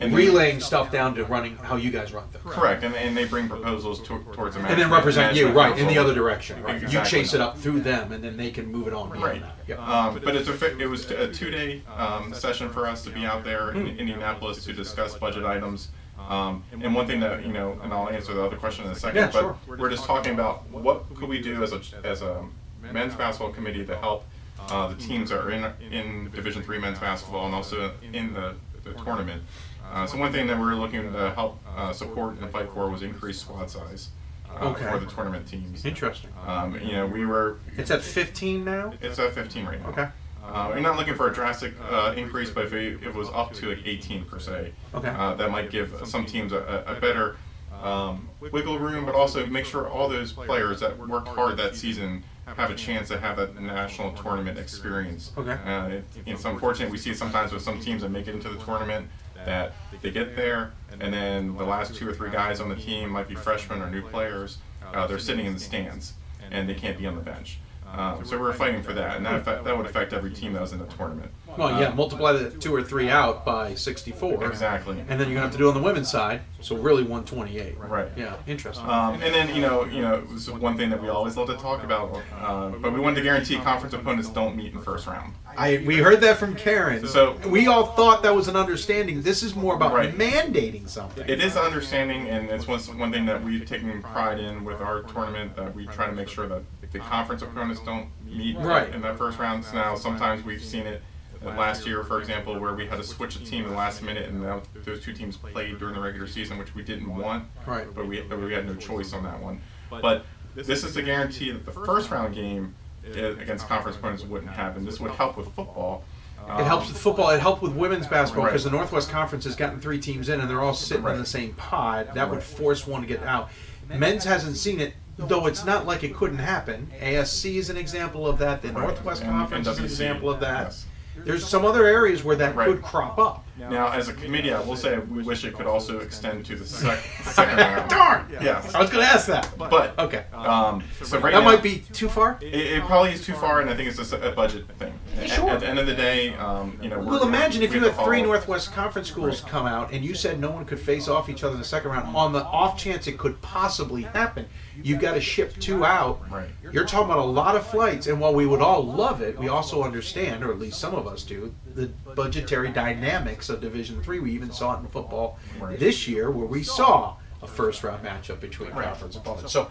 And 0.00 0.14
relaying 0.14 0.60
stuff 0.60 0.90
down 0.90 1.14
to 1.16 1.24
running 1.24 1.56
how 1.56 1.76
you 1.76 1.90
guys 1.90 2.12
run 2.12 2.26
things. 2.28 2.44
Correct, 2.44 2.82
and, 2.84 2.94
and 2.94 3.16
they 3.16 3.24
bring 3.26 3.48
proposals 3.48 4.00
to, 4.02 4.18
towards 4.32 4.56
the 4.56 4.62
And 4.64 4.80
then 4.80 4.90
represent 4.90 5.36
you, 5.36 5.46
management 5.48 5.56
right, 5.56 5.78
in 5.78 5.86
the 5.86 5.94
council. 5.94 6.04
other 6.04 6.14
direction. 6.14 6.62
Right. 6.62 6.80
You 6.80 6.86
Exactly. 6.86 7.10
chase 7.20 7.34
it 7.34 7.40
up 7.40 7.58
through 7.58 7.80
them, 7.80 8.12
and 8.12 8.22
then 8.24 8.36
they 8.36 8.50
can 8.50 8.66
move 8.72 8.86
it 8.88 8.94
on 8.94 9.10
beyond 9.10 9.22
Right. 9.24 9.42
that. 9.42 9.54
Yep. 9.68 9.78
Um, 9.80 10.20
but 10.24 10.34
it's 10.36 10.48
a, 10.48 10.52
fi- 10.54 10.80
it 10.80 10.88
was 10.88 11.10
a 11.10 11.32
two-day 11.32 11.82
um, 11.96 12.32
session 12.32 12.68
for 12.70 12.86
us 12.86 13.04
to 13.04 13.10
be 13.10 13.26
out 13.26 13.44
there 13.44 13.70
in 13.72 13.86
Indianapolis 13.98 14.64
to 14.64 14.72
discuss 14.72 15.14
budget 15.14 15.44
items. 15.44 15.88
Um, 16.28 16.62
and 16.70 16.94
one 16.94 17.06
thing 17.06 17.20
that 17.20 17.44
you 17.44 17.52
know, 17.52 17.78
and 17.82 17.92
I'll 17.92 18.08
answer 18.08 18.32
the 18.32 18.44
other 18.44 18.56
question 18.56 18.84
in 18.84 18.92
a 18.92 18.94
second. 18.94 19.16
Yeah, 19.16 19.30
but 19.32 19.40
sure. 19.40 19.56
we're 19.66 19.90
just 19.90 20.04
talking 20.04 20.32
about 20.34 20.68
what 20.70 21.12
could 21.16 21.28
we 21.28 21.40
do 21.40 21.62
as 21.64 21.72
a 21.72 21.80
as 22.04 22.22
a 22.22 22.44
men's 22.92 23.14
basketball 23.14 23.52
committee 23.52 23.84
to 23.86 23.96
help 23.96 24.24
uh, 24.70 24.86
the 24.86 24.94
teams 24.94 25.30
that 25.30 25.40
are 25.40 25.50
in 25.50 25.64
in 25.90 26.30
Division 26.30 26.62
three 26.62 26.78
men's 26.78 27.00
basketball 27.00 27.46
and 27.46 27.54
also 27.54 27.90
in 28.12 28.32
the, 28.34 28.54
the 28.84 28.92
tournament. 29.02 29.42
Uh, 29.90 30.06
so 30.06 30.16
one 30.18 30.32
thing 30.32 30.46
that 30.46 30.58
we 30.58 30.64
were 30.64 30.74
looking 30.74 31.12
to 31.12 31.30
help 31.32 31.58
uh, 31.76 31.92
support 31.92 32.38
and 32.40 32.50
fight 32.50 32.70
for 32.72 32.88
was 32.90 33.02
increased 33.02 33.40
squad 33.42 33.70
size. 33.70 34.10
Uh, 34.48 34.68
Okay. 34.70 34.84
For 34.90 34.98
the 34.98 35.06
tournament 35.06 35.46
teams. 35.48 35.84
Interesting. 35.86 36.30
Um, 36.46 36.78
you 36.80 36.92
know, 36.92 37.06
we 37.06 37.24
were. 37.24 37.58
It's 37.78 37.90
at 37.90 38.02
15 38.02 38.64
now? 38.64 38.92
It's 39.00 39.18
at 39.18 39.32
15 39.34 39.64
right 39.64 39.80
now. 39.80 39.88
Okay. 39.88 40.08
Uh, 40.44 40.68
we're 40.74 40.80
not 40.80 40.96
looking 40.98 41.14
for 41.14 41.30
a 41.30 41.32
drastic 41.32 41.72
uh, 41.90 42.12
increase, 42.16 42.50
but 42.50 42.64
if 42.66 42.72
it, 42.74 42.94
if 42.94 43.02
it 43.04 43.14
was 43.14 43.28
up 43.30 43.52
to 43.54 43.68
like 43.70 43.78
18 43.86 44.24
per 44.24 44.38
se, 44.38 44.72
Okay. 44.94 45.08
uh, 45.08 45.34
that 45.36 45.50
might 45.50 45.70
give 45.70 45.94
some 46.04 46.26
teams 46.26 46.52
a, 46.52 46.84
a 46.86 46.96
a 46.96 47.00
better 47.00 47.36
um, 47.82 48.28
wiggle 48.40 48.78
room, 48.78 49.06
but 49.06 49.14
also 49.14 49.46
make 49.46 49.64
sure 49.64 49.88
all 49.88 50.08
those 50.08 50.32
players 50.32 50.80
that 50.80 50.98
worked 50.98 51.28
hard 51.28 51.56
that 51.58 51.74
season 51.76 52.22
have 52.44 52.70
a 52.70 52.74
chance 52.74 53.08
to 53.08 53.18
have 53.18 53.36
that 53.36 53.58
national 53.60 54.12
tournament 54.12 54.58
experience. 54.58 55.32
Okay. 55.38 55.52
Uh, 55.52 55.86
it, 55.88 56.04
it's 56.26 56.44
unfortunate 56.44 56.90
we 56.90 56.98
see 56.98 57.10
it 57.10 57.16
sometimes 57.16 57.52
with 57.52 57.62
some 57.62 57.80
teams 57.80 58.02
that 58.02 58.10
make 58.10 58.26
it 58.28 58.34
into 58.34 58.48
the 58.50 58.58
tournament 58.64 59.08
that 59.44 59.72
they 60.00 60.10
get 60.10 60.36
there, 60.36 60.72
and 61.00 61.12
then 61.12 61.56
the 61.56 61.64
last 61.64 61.94
two 61.94 62.08
or 62.08 62.14
three 62.14 62.30
guys 62.30 62.60
on 62.60 62.68
the 62.68 62.76
team 62.76 63.10
might 63.10 63.28
be 63.28 63.34
freshmen 63.34 63.80
or 63.82 63.90
new 63.90 64.02
players. 64.02 64.58
Uh, 64.92 65.06
they're 65.06 65.18
sitting 65.18 65.46
in 65.46 65.54
the 65.54 65.60
stands, 65.60 66.14
and 66.50 66.68
they 66.68 66.74
can't 66.74 66.98
be 66.98 67.06
on 67.06 67.14
the 67.14 67.20
bench. 67.22 67.58
Um, 67.92 68.24
so 68.24 68.38
we're 68.40 68.52
fighting 68.54 68.82
for 68.82 68.92
that, 68.94 69.16
and 69.16 69.26
that, 69.26 69.34
affect, 69.34 69.64
that 69.64 69.76
would 69.76 69.84
affect 69.86 70.12
every 70.12 70.30
team 70.30 70.54
that 70.54 70.62
was 70.62 70.72
in 70.72 70.78
the 70.78 70.86
tournament. 70.86 71.30
Well, 71.58 71.78
yeah, 71.78 71.88
Um, 71.88 71.96
multiply 71.96 72.32
the 72.32 72.48
two 72.50 72.74
or 72.74 72.82
three 72.82 73.10
out 73.10 73.44
by 73.44 73.74
64. 73.74 74.44
Exactly. 74.46 74.98
And 75.00 75.20
then 75.20 75.28
you're 75.28 75.34
going 75.34 75.36
to 75.36 75.40
have 75.42 75.52
to 75.52 75.58
do 75.58 75.66
it 75.66 75.68
on 75.68 75.74
the 75.74 75.82
women's 75.82 76.10
side, 76.10 76.40
so 76.60 76.74
really 76.76 77.02
128. 77.02 77.76
Right. 77.78 78.08
Yeah, 78.16 78.36
interesting. 78.46 78.88
Um, 78.88 79.14
and 79.22 79.34
then 79.34 79.54
you 79.54 79.60
know, 79.60 79.84
you 79.84 80.00
know, 80.00 80.14
it 80.14 80.28
was 80.30 80.50
one 80.50 80.78
thing 80.78 80.88
that 80.88 81.02
we 81.02 81.10
always 81.10 81.36
love 81.36 81.48
to 81.48 81.56
talk 81.56 81.84
about, 81.84 82.16
uh, 82.40 82.70
but 82.70 82.94
we 82.94 83.00
wanted 83.00 83.16
to 83.16 83.22
guarantee 83.22 83.56
conference 83.58 83.92
opponents 83.94 84.30
don't 84.30 84.56
meet 84.56 84.72
in 84.72 84.80
first 84.80 85.06
round. 85.06 85.34
I 85.54 85.82
we 85.84 85.98
heard 85.98 86.22
that 86.22 86.38
from 86.38 86.54
Karen. 86.56 87.06
So- 87.06 87.36
we 87.46 87.66
all 87.66 87.84
thought 87.88 88.22
that 88.22 88.34
was 88.34 88.48
an 88.48 88.56
understanding. 88.56 89.20
This 89.20 89.42
is 89.42 89.54
more 89.54 89.74
about 89.74 89.92
Right. 89.92 90.16
mandating 90.16 90.88
something. 90.88 91.28
It 91.28 91.42
is 91.42 91.58
understanding, 91.58 92.28
and 92.28 92.48
it's 92.48 92.66
one, 92.66 92.80
one 92.98 93.12
thing 93.12 93.26
that 93.26 93.42
we've 93.44 93.66
taken 93.66 94.00
pride 94.02 94.38
in 94.40 94.64
with 94.64 94.80
our 94.80 95.02
tournament 95.02 95.54
that 95.56 95.74
we 95.74 95.86
try 95.86 96.06
to 96.06 96.12
make 96.12 96.28
sure 96.28 96.46
that 96.48 96.62
the 96.92 96.98
conference 96.98 97.42
opponents 97.42 97.80
don't 97.84 98.08
meet 98.24 98.56
Right. 98.58 98.94
in 98.94 99.00
that 99.02 99.16
first 99.18 99.38
round. 99.38 99.64
Now, 99.74 99.94
sometimes 99.94 100.44
we've 100.44 100.62
seen 100.62 100.86
it 100.86 101.02
last 101.42 101.86
year, 101.86 102.04
for 102.04 102.20
example, 102.20 102.58
where 102.58 102.74
we 102.74 102.86
had 102.86 102.96
to 102.98 103.04
switch 103.04 103.36
a 103.36 103.44
team 103.44 103.64
in 103.64 103.70
the 103.70 103.76
last 103.76 104.02
minute, 104.02 104.28
and 104.28 104.42
now 104.42 104.62
those 104.84 105.02
two 105.02 105.12
teams 105.12 105.36
played 105.36 105.78
during 105.78 105.94
the 105.94 106.00
regular 106.00 106.26
season, 106.26 106.58
which 106.58 106.74
we 106.74 106.82
didn't 106.82 107.14
want. 107.14 107.44
Right. 107.66 107.92
But 107.92 108.06
we, 108.06 108.20
we 108.22 108.52
had 108.52 108.66
no 108.66 108.74
choice 108.76 109.12
on 109.12 109.24
that 109.24 109.40
one. 109.42 109.60
But 109.90 110.24
this 110.54 110.84
is 110.84 110.94
to 110.94 111.02
guarantee 111.02 111.50
that 111.50 111.64
the 111.64 111.72
first 111.72 112.10
round 112.10 112.34
game 112.34 112.74
uh, 113.16 113.36
against 113.36 113.66
conference 113.66 113.96
opponents 113.96 114.22
wouldn't 114.24 114.52
happen. 114.52 114.84
This 114.84 115.00
would 115.00 115.10
help 115.12 115.36
with 115.36 115.46
football. 115.54 116.04
It 116.44 116.64
helps 116.64 116.88
with 116.88 116.98
football. 116.98 117.30
It 117.30 117.40
helped 117.40 117.62
with 117.62 117.72
women's 117.72 118.06
basketball 118.08 118.44
Right. 118.44 118.50
because 118.50 118.64
the 118.64 118.70
Northwest 118.70 119.10
Conference 119.10 119.44
has 119.44 119.54
gotten 119.54 119.80
three 119.80 119.98
teams 120.00 120.28
in, 120.28 120.40
and 120.40 120.50
they're 120.50 120.60
all 120.60 120.74
sitting 120.74 121.06
in 121.06 121.18
the 121.18 121.24
same 121.26 121.54
pod. 121.54 122.10
That 122.14 122.28
would 122.30 122.42
force 122.42 122.84
one 122.86 123.00
to 123.00 123.06
get 123.06 123.22
out. 123.22 123.50
Men's 123.88 124.24
hasn't 124.24 124.56
seen 124.56 124.80
it, 124.80 124.94
though. 125.18 125.46
It's 125.46 125.64
not 125.64 125.86
like 125.86 126.02
it 126.04 126.14
couldn't 126.14 126.38
happen. 126.38 126.90
ASC 127.00 127.56
is 127.56 127.70
an 127.70 127.76
example 127.76 128.26
of 128.26 128.38
that. 128.38 128.62
The 128.62 128.68
Right. 128.68 128.82
Northwest 128.82 129.22
And 129.22 129.30
Conference 129.30 129.66
is 129.68 129.78
an 129.78 129.84
NWC, 129.84 129.90
example 129.92 130.30
of 130.30 130.40
that. 130.40 130.64
yes. 130.64 130.86
There's 131.14 131.46
some 131.46 131.66
other 131.66 131.84
areas 131.86 132.24
where 132.24 132.36
that 132.36 132.56
Right. 132.56 132.66
could 132.68 132.80
crop 132.80 133.18
up. 133.18 133.44
Now, 133.58 133.88
as 133.92 134.08
a 134.08 134.14
committee, 134.14 134.52
I 134.52 134.60
will 134.60 134.76
say 134.76 134.96
we 134.98 135.22
wish 135.22 135.44
it 135.44 135.52
could 135.54 135.66
also 135.66 136.00
extend 136.00 136.46
to 136.46 136.56
the 136.56 136.64
sec- 136.66 136.98
second 137.22 137.58
round. 137.58 137.90
Darn! 137.90 138.26
Yes. 138.40 138.74
I 138.74 138.80
was 138.80 138.88
going 138.90 139.04
to 139.04 139.12
ask 139.12 139.26
that. 139.26 139.46
But 139.58 139.96
okay. 139.98 140.24
Um, 140.32 140.82
so 141.02 141.18
right 141.18 141.32
that 141.34 141.40
now- 141.40 141.44
might 141.44 141.62
be 141.62 141.80
too 141.92 142.08
far. 142.08 142.38
It, 142.40 142.46
it 142.54 142.82
probably 142.84 143.12
is 143.12 143.24
too 143.24 143.34
far, 143.34 143.60
and 143.60 143.68
I 143.68 143.76
think 143.76 143.88
it's 143.88 143.98
just 143.98 144.14
a, 144.14 144.30
a 144.30 144.34
budget 144.34 144.64
thing. 144.78 144.94
At- 145.20 145.28
Sure. 145.28 145.50
At, 145.50 145.60
the 145.60 145.68
end 145.68 145.78
of 145.78 145.86
the 145.86 145.94
day, 145.94 146.34
um, 146.36 146.78
you 146.82 146.88
know. 146.88 146.96
we're- 146.98 147.10
Well, 147.10 147.24
imagine 147.28 147.62
if 147.62 147.70
we 147.70 147.76
you 147.76 147.82
had 147.84 147.94
to 147.94 148.04
three 148.04 148.20
follow- 148.20 148.32
Northwest 148.32 148.72
Conference 148.72 149.08
schools 149.08 149.42
come 149.42 149.66
out 149.66 149.92
and 149.92 150.02
you 150.02 150.14
said 150.14 150.40
no 150.40 150.50
one 150.50 150.64
could 150.64 150.80
face 150.80 151.08
off 151.08 151.28
each 151.28 151.44
other 151.44 151.52
in 151.52 151.58
the 151.60 151.64
second 151.64 151.90
round. 151.90 152.16
On 152.16 152.32
the 152.32 152.42
off 152.44 152.78
chance 152.78 153.06
it 153.06 153.18
could 153.18 153.40
possibly 153.42 154.02
happen, 154.02 154.46
you've 154.82 155.00
got 155.00 155.14
to 155.14 155.20
ship 155.20 155.54
two 155.58 155.84
out. 155.84 156.20
Right. 156.30 156.48
You're 156.72 156.84
talking 156.84 157.06
about 157.06 157.18
a 157.18 157.24
lot 157.24 157.56
of 157.56 157.66
flights, 157.66 158.06
and 158.06 158.20
while 158.20 158.34
we 158.34 158.46
would 158.46 158.60
all 158.62 158.82
love 158.84 159.20
it, 159.20 159.38
we 159.38 159.48
also 159.48 159.82
understand, 159.82 160.44
or 160.44 160.50
at 160.52 160.58
least 160.58 160.78
some 160.80 160.94
of 160.94 161.06
us 161.06 161.22
do, 161.24 161.54
the 161.74 161.86
budgetary 162.14 162.70
dynamics 162.70 163.48
of 163.48 163.60
Division 163.60 164.02
Three. 164.02 164.20
We 164.20 164.32
even 164.32 164.52
saw 164.52 164.76
it 164.76 164.80
in 164.80 164.88
football 164.88 165.38
Right. 165.60 165.78
this 165.78 166.06
year, 166.08 166.30
where 166.30 166.46
we 166.46 166.62
saw 166.62 167.16
a 167.42 167.46
first 167.46 167.82
round 167.82 168.04
matchup 168.04 168.40
between 168.40 168.70
Right. 168.70 168.84
conference 168.86 169.16
opponents. 169.16 169.52
So, 169.52 169.70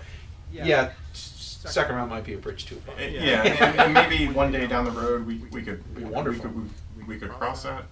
yeah, 0.51 0.91
second 1.13 1.95
round 1.95 2.09
might 2.09 2.23
be 2.23 2.33
a 2.33 2.37
bridge 2.37 2.65
too 2.65 2.75
far. 2.85 2.95
Uh, 2.95 3.01
Yeah, 3.01 3.43
and, 3.43 3.79
and 3.79 3.93
maybe 3.93 4.27
one 4.31 4.51
day 4.51 4.67
down 4.67 4.85
the 4.85 4.91
road 4.91 5.25
we, 5.25 5.35
we 5.51 5.61
could 5.61 5.95
Be 5.95 6.03
wonderful. 6.03 6.49
We 6.49 6.61
could, 6.61 6.69
we, 6.97 7.03
we 7.15 7.19
could 7.19 7.29
cross 7.29 7.63
that. 7.63 7.83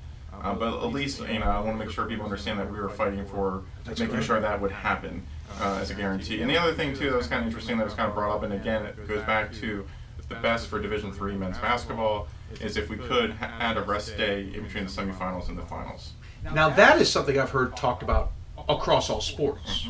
Uh, 0.41 0.53
but 0.53 0.78
at 0.86 0.93
least 0.93 1.20
you 1.28 1.39
know 1.39 1.45
I 1.45 1.60
want 1.60 1.78
to 1.80 1.86
make 1.86 1.93
sure 1.93 2.05
people 2.05 2.24
understand 2.26 2.60
that 2.60 2.72
we 2.72 2.80
were 2.80 2.88
fighting 2.89 3.26
for 3.26 3.64
That's 3.84 3.99
making 3.99 4.16
great. 4.16 4.26
sure 4.26 4.39
that 4.39 4.62
would 4.62 4.72
happen 4.72 5.26
uh, 5.59 5.79
as 5.81 5.91
a 5.91 5.93
guarantee. 5.93 6.41
And 6.41 6.49
the 6.49 6.57
other 6.57 6.73
thing 6.73 6.95
too 6.95 7.09
that 7.09 7.17
was 7.17 7.27
kind 7.27 7.41
of 7.41 7.47
interesting 7.47 7.77
that 7.77 7.85
was 7.85 7.93
kind 7.93 8.07
of 8.09 8.15
brought 8.15 8.35
up, 8.35 8.43
and 8.43 8.53
again 8.53 8.85
it 8.85 9.07
goes 9.07 9.23
back 9.23 9.51
to 9.55 9.85
the 10.27 10.35
best 10.35 10.67
for 10.67 10.79
Division 10.79 11.11
Three 11.11 11.35
men's 11.35 11.57
basketball 11.57 12.27
is 12.61 12.77
if 12.77 12.89
we 12.89 12.97
could 12.97 13.31
ha- 13.31 13.55
add 13.59 13.77
a 13.77 13.81
rest 13.81 14.17
day 14.17 14.51
in 14.53 14.63
between 14.63 14.85
the 14.85 14.91
semifinals 14.91 15.49
and 15.49 15.57
the 15.57 15.65
finals. 15.65 16.13
Now 16.53 16.69
that 16.69 17.01
is 17.01 17.11
something 17.11 17.39
I've 17.39 17.49
heard 17.51 17.75
talked 17.75 18.03
about 18.03 18.31
across 18.67 19.09
all 19.09 19.21
sports. 19.21 19.87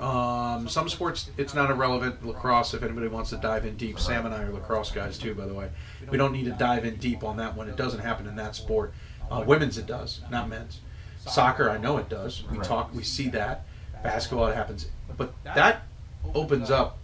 Um, 0.00 0.68
some 0.68 0.88
sports 0.88 1.30
it's 1.36 1.54
not 1.54 1.70
irrelevant. 1.70 2.26
Lacrosse, 2.26 2.74
if 2.74 2.82
anybody 2.82 3.06
wants 3.06 3.30
to 3.30 3.36
dive 3.36 3.64
in 3.64 3.76
deep, 3.76 4.00
Sam 4.00 4.26
and 4.26 4.34
I 4.34 4.42
are 4.42 4.52
lacrosse 4.52 4.90
guys 4.90 5.16
too. 5.16 5.34
By 5.34 5.46
the 5.46 5.54
way, 5.54 5.70
we 6.10 6.18
don't 6.18 6.32
need 6.32 6.46
to 6.46 6.52
dive 6.52 6.84
in 6.84 6.96
deep 6.96 7.22
on 7.22 7.36
that 7.36 7.56
one. 7.56 7.68
It 7.68 7.76
doesn't 7.76 8.00
happen 8.00 8.26
in 8.26 8.34
that 8.36 8.56
sport. 8.56 8.92
Uh, 9.30 9.44
women's 9.46 9.78
it 9.78 9.86
does, 9.86 10.20
not 10.30 10.48
men's. 10.48 10.80
Soccer, 11.18 11.70
I 11.70 11.78
know 11.78 11.98
it 11.98 12.08
does. 12.08 12.42
We 12.50 12.58
talk, 12.58 12.92
we 12.92 13.04
see 13.04 13.28
that. 13.30 13.64
Basketball, 14.02 14.48
it 14.48 14.56
happens, 14.56 14.86
but 15.16 15.32
that 15.44 15.82
opens 16.34 16.70
up 16.70 16.98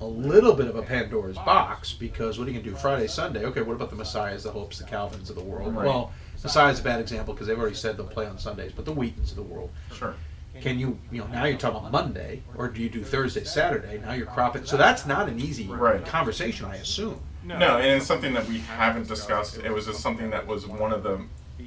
a 0.00 0.06
little 0.06 0.52
bit 0.54 0.66
of 0.68 0.76
a 0.76 0.82
Pandora's 0.82 1.36
box 1.36 1.92
because 1.92 2.38
what 2.38 2.46
are 2.46 2.50
you 2.50 2.58
gonna 2.60 2.70
do 2.70 2.76
Friday, 2.76 3.06
Sunday? 3.06 3.44
Okay, 3.44 3.62
what 3.62 3.74
about 3.74 3.90
the 3.90 3.96
Messiahs, 3.96 4.42
the 4.42 4.50
Hopes, 4.50 4.78
the 4.78 4.84
Calvins 4.84 5.30
of 5.30 5.36
the 5.36 5.42
world? 5.42 5.74
Right. 5.74 5.86
Well, 5.86 6.12
Messiah's 6.42 6.80
a 6.80 6.82
bad 6.82 7.00
example 7.00 7.32
because 7.32 7.46
they've 7.46 7.58
already 7.58 7.74
said 7.76 7.96
they'll 7.96 8.06
play 8.06 8.26
on 8.26 8.38
Sundays, 8.38 8.72
but 8.74 8.84
the 8.84 8.92
Wheatons 8.92 9.30
of 9.30 9.36
the 9.36 9.42
world. 9.42 9.70
Sure. 9.92 10.14
Can 10.60 10.78
you, 10.78 10.98
you 11.10 11.20
know, 11.20 11.26
now 11.28 11.44
you're 11.46 11.58
talking 11.58 11.78
about 11.80 11.90
Monday, 11.90 12.42
or 12.56 12.68
do 12.68 12.80
you 12.80 12.88
do 12.88 13.02
Thursday, 13.02 13.42
Saturday? 13.42 13.98
Now 13.98 14.12
you're 14.12 14.26
cropping. 14.26 14.64
So 14.64 14.76
that's 14.76 15.04
not 15.04 15.28
an 15.28 15.40
easy 15.40 15.66
Right. 15.66 16.04
conversation, 16.04 16.66
I 16.66 16.76
assume. 16.76 17.20
No, 17.42 17.78
and 17.78 17.86
it's 17.96 18.06
something 18.06 18.32
that 18.34 18.46
we 18.48 18.58
haven't 18.58 19.08
discussed. 19.08 19.58
It 19.58 19.70
was 19.72 19.86
just 19.86 20.00
something 20.00 20.30
that 20.30 20.46
was 20.46 20.66
one 20.66 20.92
of 20.92 21.02
the 21.02 21.20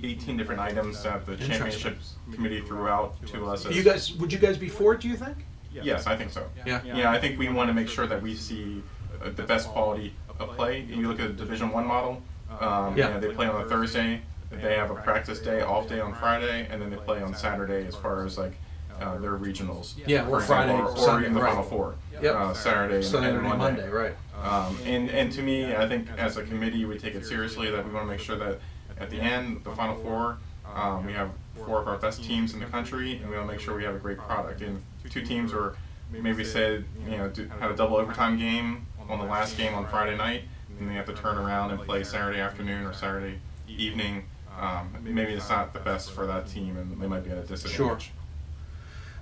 18 0.04 0.38
different 0.38 0.62
items 0.62 1.04
that 1.04 1.26
the 1.26 1.34
Interesting. 1.34 1.58
championships 1.58 2.14
committee 2.34 2.62
threw 2.62 2.88
out 2.88 3.16
to 3.28 3.48
us. 3.48 3.66
As, 3.66 3.76
You 3.76 3.84
guys, 3.84 4.14
would 4.14 4.32
you 4.32 4.40
guys 4.40 4.58
be 4.58 4.70
for 4.70 4.94
it? 4.94 5.02
Do 5.02 5.08
you 5.08 5.16
think? 5.16 5.38
Yes, 5.72 6.08
I 6.08 6.16
think 6.16 6.32
so. 6.32 6.48
Yeah. 6.66 6.82
Yeah, 6.84 7.12
I 7.12 7.20
think 7.20 7.38
we 7.38 7.50
want 7.50 7.70
to 7.70 7.74
make 7.74 7.88
sure 7.88 8.08
that 8.08 8.22
we 8.22 8.36
see 8.36 8.82
uh, 9.24 9.30
the 9.30 9.44
best 9.44 9.68
quality 9.70 10.14
of 10.40 10.50
play. 10.56 10.82
And 10.82 10.92
you 11.02 11.08
look 11.08 11.20
at 11.20 11.28
the 11.28 11.34
Division 11.34 11.70
One 11.72 11.86
model. 11.86 12.22
Um, 12.60 12.98
Yeah. 12.98 13.08
You 13.10 13.14
know, 13.16 13.20
they 13.20 13.34
play 13.34 13.48
on 13.48 13.62
a 13.62 13.66
Thursday. 13.66 14.22
They 14.50 14.76
have 14.76 14.90
a 14.92 14.96
practice 14.96 15.40
day, 15.40 15.62
off 15.62 15.90
day 15.90 16.00
on 16.00 16.14
Friday, 16.16 16.68
and 16.72 16.82
then 16.82 16.90
they 16.90 16.96
play 16.96 17.22
on 17.22 17.36
Saturday 17.36 17.86
as 17.86 17.96
far 17.96 18.26
as 18.26 18.38
like 18.38 18.54
uh, 19.00 19.18
their 19.18 19.38
regionals. 19.38 19.94
Yeah, 20.08 20.26
for 20.26 20.38
or 20.38 20.42
Friday, 20.42 20.72
example, 20.72 20.94
or, 20.94 20.98
or 20.98 21.06
Sunday, 21.06 21.26
even 21.26 21.34
the 21.36 21.42
right. 21.42 21.50
Final 21.50 21.64
Four. 21.64 21.96
Yep. 22.22 22.34
Uh, 22.36 22.54
Saturday 22.54 23.02
Saturday 23.04 23.28
and, 23.28 23.38
and 23.38 23.46
and 23.48 23.58
Monday. 23.60 23.82
Monday, 23.82 23.96
right. 23.96 24.16
Um, 24.42 24.78
and 24.86 25.10
and 25.12 25.32
to 25.34 25.42
me, 25.44 25.76
I 25.76 25.88
think 25.88 26.08
as 26.18 26.38
a 26.38 26.44
committee, 26.44 26.86
we 26.86 26.98
take 26.98 27.14
it 27.16 27.26
seriously 27.26 27.70
that 27.70 27.86
we 27.86 27.92
want 27.92 28.06
to 28.08 28.10
make 28.12 28.22
sure 28.22 28.38
that 28.38 28.60
at 29.00 29.10
the 29.10 29.20
end, 29.20 29.64
the 29.64 29.72
Final 29.72 29.96
Four, 29.96 30.38
um, 30.74 31.06
we 31.06 31.14
have 31.14 31.30
four 31.66 31.82
of 31.82 31.88
our 31.88 31.98
best 31.98 32.24
teams 32.24 32.54
in 32.54 32.60
the 32.60 32.66
country, 32.66 33.18
and 33.18 33.30
we 33.30 33.36
want 33.36 33.48
to 33.48 33.54
make 33.54 33.62
sure 33.62 33.76
we 33.76 33.84
have 33.84 33.96
a 33.96 34.00
great 34.00 34.18
product. 34.18 34.62
And 34.62 34.82
two 35.10 35.22
teams 35.22 35.54
were 35.54 35.76
maybe 36.12 36.44
said, 36.44 36.86
you 37.06 37.18
know, 37.18 37.32
had 37.60 37.72
a 37.72 37.76
double 37.76 37.98
overtime 37.98 38.38
game 38.38 38.86
on 39.10 39.20
the 39.20 39.26
last 39.26 39.58
game 39.58 39.74
on 39.74 39.88
Friday 39.88 40.16
night, 40.18 40.44
and 40.80 40.90
they 40.90 40.94
have 40.94 41.06
to 41.08 41.14
turn 41.14 41.38
around 41.38 41.72
and 41.72 41.80
play 41.82 42.04
Saturday 42.04 42.40
afternoon 42.40 42.86
or 42.86 42.94
Saturday 42.94 43.40
evening. 43.68 44.24
Um, 44.60 44.96
maybe 45.04 45.34
it's 45.34 45.50
not 45.50 45.74
the 45.74 45.80
best 45.80 46.12
for 46.12 46.26
that 46.28 46.48
team, 46.48 46.78
and 46.78 47.00
they 47.02 47.08
might 47.08 47.24
be 47.24 47.30
at 47.30 47.38
a 47.38 47.42
disadvantage. 47.44 48.12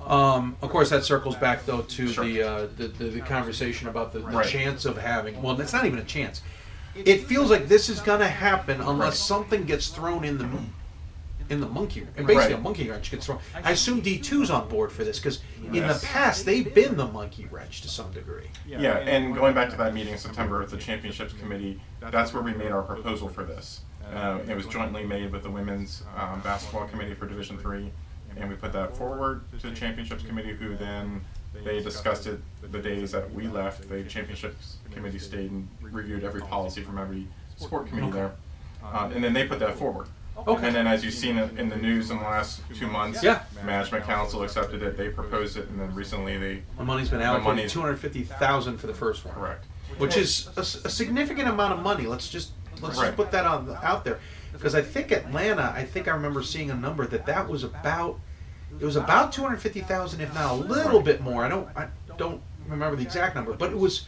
Um, 0.05 0.55
of 0.61 0.69
course, 0.69 0.89
that 0.91 1.03
circles 1.03 1.35
back 1.35 1.65
though 1.65 1.81
to 1.81 2.07
Sure. 2.07 2.23
the, 2.25 2.43
uh, 2.43 2.67
the, 2.77 2.87
the 2.89 3.05
the 3.05 3.21
conversation 3.21 3.87
about 3.87 4.13
the, 4.13 4.19
the 4.19 4.25
Right. 4.25 4.45
chance 4.47 4.85
of 4.85 4.97
having. 4.97 5.41
Well, 5.41 5.59
it's 5.59 5.73
not 5.73 5.85
even 5.85 5.99
a 5.99 6.03
chance. 6.03 6.41
It 6.95 7.21
feels 7.25 7.49
like 7.51 7.67
this 7.67 7.89
is 7.89 7.99
going 7.99 8.21
to 8.21 8.27
happen 8.27 8.79
unless 8.79 8.99
Right. 8.99 9.13
something 9.13 9.65
gets 9.65 9.89
thrown 9.89 10.23
in 10.23 10.37
the 10.37 10.47
in 11.47 11.59
the 11.59 11.67
monkey, 11.67 11.99
and 12.17 12.25
basically 12.25 12.35
Right. 12.37 12.51
a 12.53 12.57
monkey 12.57 12.89
wrench 12.89 13.11
gets 13.11 13.27
thrown. 13.27 13.37
I 13.63 13.69
assume 13.73 13.99
D 13.99 14.17
2s 14.17 14.49
on 14.49 14.67
board 14.67 14.91
for 14.91 15.03
this 15.03 15.19
because 15.19 15.41
in 15.71 15.85
the 15.87 15.99
past 16.03 16.43
they've 16.43 16.73
been 16.73 16.97
the 16.97 17.05
monkey 17.05 17.45
wrench 17.51 17.81
to 17.83 17.87
some 17.87 18.11
degree. 18.11 18.47
Yeah, 18.65 18.97
and 18.97 19.35
going 19.35 19.53
back 19.53 19.69
to 19.69 19.75
that 19.77 19.93
meeting 19.93 20.13
in 20.13 20.17
September 20.19 20.57
with 20.59 20.71
the 20.71 20.77
championships 20.77 21.33
committee, 21.33 21.79
that's 21.99 22.33
where 22.33 22.41
we 22.41 22.51
made 22.55 22.71
our 22.71 22.81
proposal 22.81 23.29
for 23.29 23.43
this. 23.43 23.81
Uh, 24.11 24.39
it 24.47 24.55
was 24.55 24.65
jointly 24.65 25.03
made 25.05 25.31
with 25.31 25.43
the 25.43 25.51
women's 25.51 26.01
um, 26.17 26.39
basketball 26.41 26.87
committee 26.87 27.13
for 27.13 27.27
Division 27.27 27.59
Three, 27.59 27.91
and 28.37 28.49
we 28.49 28.55
put 28.55 28.73
that 28.73 28.97
forward 28.97 29.41
to 29.59 29.69
the 29.69 29.75
championships 29.75 30.23
committee, 30.23 30.53
who 30.55 30.75
then 30.75 31.21
they 31.63 31.81
discussed 31.81 32.27
it 32.27 32.39
the 32.71 32.79
days 32.79 33.11
that 33.11 33.31
we 33.33 33.47
left. 33.47 33.87
The 33.89 34.03
championships 34.03 34.77
committee 34.91 35.19
stayed 35.19 35.51
and 35.51 35.67
reviewed 35.81 36.23
every 36.23 36.41
policy 36.41 36.81
from 36.81 36.97
every 36.97 37.27
sport 37.57 37.87
committee 37.87 38.11
there, 38.11 38.31
uh, 38.83 39.09
and 39.13 39.23
then 39.23 39.33
they 39.33 39.47
put 39.47 39.59
that 39.59 39.75
forward. 39.75 40.07
Okay. 40.47 40.67
And 40.67 40.75
then, 40.75 40.85
as 40.85 41.03
you've 41.05 41.13
seen 41.13 41.37
in 41.37 41.69
the 41.69 41.77
news 41.77 42.11
in 42.11 42.17
the 42.17 42.23
last 42.23 42.61
two 42.75 42.87
months, 42.87 43.23
Yeah. 43.23 43.43
management 43.63 44.03
council 44.03 44.43
accepted 44.43 44.83
it. 44.83 44.97
They 44.97 45.07
proposed 45.07 45.55
it, 45.55 45.69
and 45.69 45.79
then 45.79 45.95
recently 45.95 46.37
they 46.37 46.61
The 46.77 46.83
money's 46.83 47.09
been 47.09 47.19
the 47.19 47.25
allocated 47.25 47.47
money's- 47.47 47.71
two 47.71 47.79
hundred 47.79 47.97
fifty 47.99 48.23
thousand 48.23 48.77
for 48.79 48.87
the 48.87 48.93
first 48.93 49.23
one, 49.23 49.33
Correct. 49.33 49.63
which 49.97 50.17
is 50.17 50.49
a, 50.57 50.59
s- 50.59 50.83
a 50.83 50.89
significant 50.89 51.47
amount 51.47 51.73
of 51.73 51.79
money. 51.79 52.05
Let's 52.05 52.27
just 52.29 52.51
Let's 52.81 52.97
Right. 52.97 53.05
just 53.05 53.15
put 53.15 53.31
that 53.31 53.45
on 53.45 53.73
out 53.81 54.03
there, 54.03 54.19
because 54.51 54.75
I 54.75 54.81
think 54.81 55.09
Atlanta. 55.13 55.71
I 55.73 55.85
think 55.85 56.09
I 56.09 56.11
remember 56.11 56.43
seeing 56.43 56.69
a 56.69 56.75
number 56.75 57.07
that 57.07 57.25
that 57.27 57.47
was 57.47 57.63
about. 57.63 58.19
It 58.79 58.85
was 58.85 58.95
about 58.95 59.31
two 59.31 59.41
hundred 59.41 59.57
fifty 59.61 59.81
thousand, 59.81 60.21
if 60.21 60.33
not 60.33 60.51
a 60.51 60.55
little 60.55 61.01
bit 61.01 61.21
more. 61.21 61.43
I 61.45 61.49
don't. 61.49 61.67
I 61.75 61.87
don't 62.17 62.41
remember 62.67 62.95
the 62.95 63.03
exact 63.03 63.35
number, 63.35 63.53
but 63.53 63.71
it 63.71 63.77
was 63.77 64.07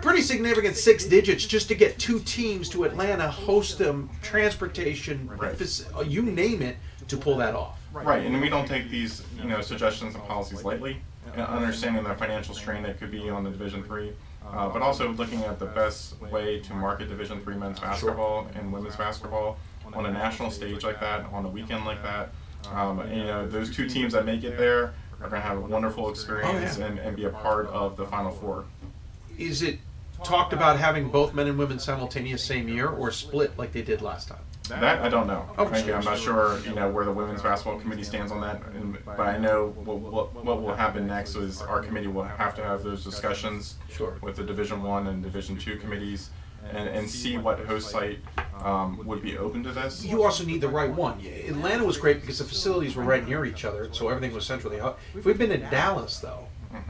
pretty 0.00 0.22
significant 0.22 0.76
six 0.76 1.04
digits 1.04 1.44
just 1.44 1.68
to 1.68 1.74
get 1.74 1.98
two 1.98 2.18
teams 2.20 2.68
to 2.70 2.84
Atlanta, 2.84 3.28
host 3.30 3.78
them, 3.78 4.08
transportation, 4.22 5.28
Right. 5.28 5.54
fac- 5.56 6.06
you 6.06 6.22
name 6.22 6.62
it, 6.62 6.76
to 7.08 7.16
pull 7.16 7.36
that 7.36 7.54
off. 7.54 7.78
Right, 7.92 8.24
and 8.24 8.40
we 8.40 8.48
don't 8.48 8.66
take 8.66 8.88
these, 8.90 9.22
you 9.36 9.44
know, 9.44 9.60
suggestions 9.60 10.14
and 10.14 10.24
policies 10.24 10.64
lightly, 10.64 11.02
and 11.34 11.42
understanding 11.42 12.02
the 12.04 12.14
financial 12.14 12.54
strain 12.54 12.82
that 12.84 12.98
could 12.98 13.10
be 13.10 13.28
on 13.28 13.44
the 13.44 13.50
Division 13.50 13.84
Three, 13.84 14.12
uh, 14.46 14.68
but 14.70 14.80
also 14.82 15.12
looking 15.12 15.42
at 15.44 15.58
the 15.58 15.66
best 15.66 16.18
way 16.22 16.58
to 16.60 16.74
market 16.74 17.08
Division 17.08 17.40
Three 17.42 17.54
men's 17.56 17.78
basketball 17.78 18.48
and 18.54 18.72
women's 18.72 18.96
basketball 18.96 19.58
on 19.92 20.06
a 20.06 20.10
national 20.10 20.50
stage 20.50 20.82
like 20.84 21.00
that, 21.00 21.26
on 21.32 21.44
a 21.44 21.48
weekend 21.48 21.84
like 21.84 22.02
that. 22.02 22.30
Um, 22.70 23.00
and, 23.00 23.16
you 23.16 23.24
know, 23.24 23.46
those 23.46 23.74
two 23.74 23.88
teams 23.88 24.12
that 24.12 24.24
make 24.24 24.44
it 24.44 24.56
there 24.56 24.94
are 25.20 25.28
going 25.28 25.32
to 25.32 25.40
have 25.40 25.58
a 25.58 25.60
wonderful 25.60 26.08
experience 26.10 26.78
and, 26.78 26.98
and 26.98 27.16
be 27.16 27.24
a 27.24 27.30
part 27.30 27.66
of 27.68 27.96
the 27.96 28.06
Final 28.06 28.30
Four. 28.30 28.64
Is 29.38 29.62
it 29.62 29.78
talked 30.22 30.52
about 30.52 30.78
having 30.78 31.08
both 31.08 31.34
men 31.34 31.48
and 31.48 31.58
women 31.58 31.78
simultaneous 31.78 32.42
same 32.44 32.68
year, 32.68 32.88
or 32.88 33.10
split 33.10 33.56
like 33.58 33.72
they 33.72 33.82
did 33.82 34.02
last 34.02 34.28
time? 34.28 34.38
That 34.68 35.00
I 35.02 35.08
don't 35.08 35.26
know. 35.26 35.48
Oh, 35.58 35.68
Maybe 35.68 35.92
I'm 35.92 36.04
not 36.04 36.18
sure. 36.18 36.56
sure, 36.58 36.66
you 36.66 36.74
know, 36.74 36.88
where 36.88 37.04
the 37.04 37.12
women's 37.12 37.42
basketball 37.42 37.80
committee 37.80 38.04
stands 38.04 38.30
on 38.30 38.40
that. 38.42 38.62
And, 38.74 38.96
but 39.04 39.18
I 39.20 39.36
know 39.36 39.70
what, 39.84 39.98
what, 39.98 40.44
what 40.44 40.62
will 40.62 40.74
happen 40.74 41.06
next 41.08 41.34
is 41.34 41.60
our 41.60 41.82
committee 41.82 42.06
will 42.06 42.22
have 42.22 42.54
to 42.54 42.62
have 42.62 42.84
those 42.84 43.02
discussions 43.02 43.74
Sure. 43.90 44.16
with 44.22 44.36
the 44.36 44.44
Division 44.44 44.82
One 44.82 45.08
and 45.08 45.22
Division 45.22 45.58
Two 45.58 45.76
committees, 45.76 46.30
and, 46.70 46.88
and 46.88 47.10
see 47.10 47.36
what 47.38 47.58
host 47.66 47.90
site 47.90 48.20
um, 48.62 49.04
would 49.06 49.22
be 49.22 49.36
open 49.36 49.62
to 49.64 49.72
this. 49.72 50.04
You 50.04 50.22
also 50.22 50.44
need 50.44 50.60
the 50.60 50.68
right 50.68 50.90
one. 50.90 51.20
Atlanta 51.48 51.84
was 51.84 51.96
great 51.96 52.20
because 52.20 52.38
the 52.38 52.44
facilities 52.44 52.94
were 52.96 53.02
right 53.02 53.26
near 53.26 53.44
each 53.44 53.64
other, 53.64 53.88
so 53.92 54.08
everything 54.08 54.34
was 54.34 54.46
centrally. 54.46 54.78
held. 54.78 54.96
If 55.14 55.24
we'd 55.24 55.38
been 55.38 55.52
in 55.52 55.62
Dallas, 55.70 56.18
though, 56.18 56.46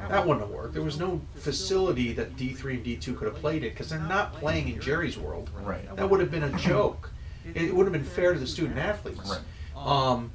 that 0.09 0.27
wouldn't 0.27 0.47
have 0.47 0.51
worked. 0.55 0.75
There 0.75 0.83
was 0.83 0.99
no 0.99 1.21
facility 1.37 2.13
that 2.13 2.37
D 2.37 2.53
three 2.53 2.75
and 2.75 2.85
D 2.85 2.97
two 2.97 3.15
could 3.15 3.27
have 3.27 3.37
played 3.37 3.65
it 3.65 3.71
because 3.71 3.89
they're 3.89 3.99
not 3.99 4.35
playing 4.35 4.69
in 4.69 4.81
Jerry's 4.81 5.19
world. 5.19 5.51
Right. 5.63 5.95
That 5.97 6.09
would 6.09 6.21
have 6.21 6.31
been 6.31 6.45
a 6.45 6.53
joke. 6.59 7.11
It 7.55 7.75
would 7.75 7.87
have 7.87 7.93
been 7.93 8.05
fair 8.05 8.33
to 8.33 8.39
the 8.39 8.47
student 8.47 8.79
athletes. 8.79 9.29
Right. 9.29 9.41
Um, 9.77 10.31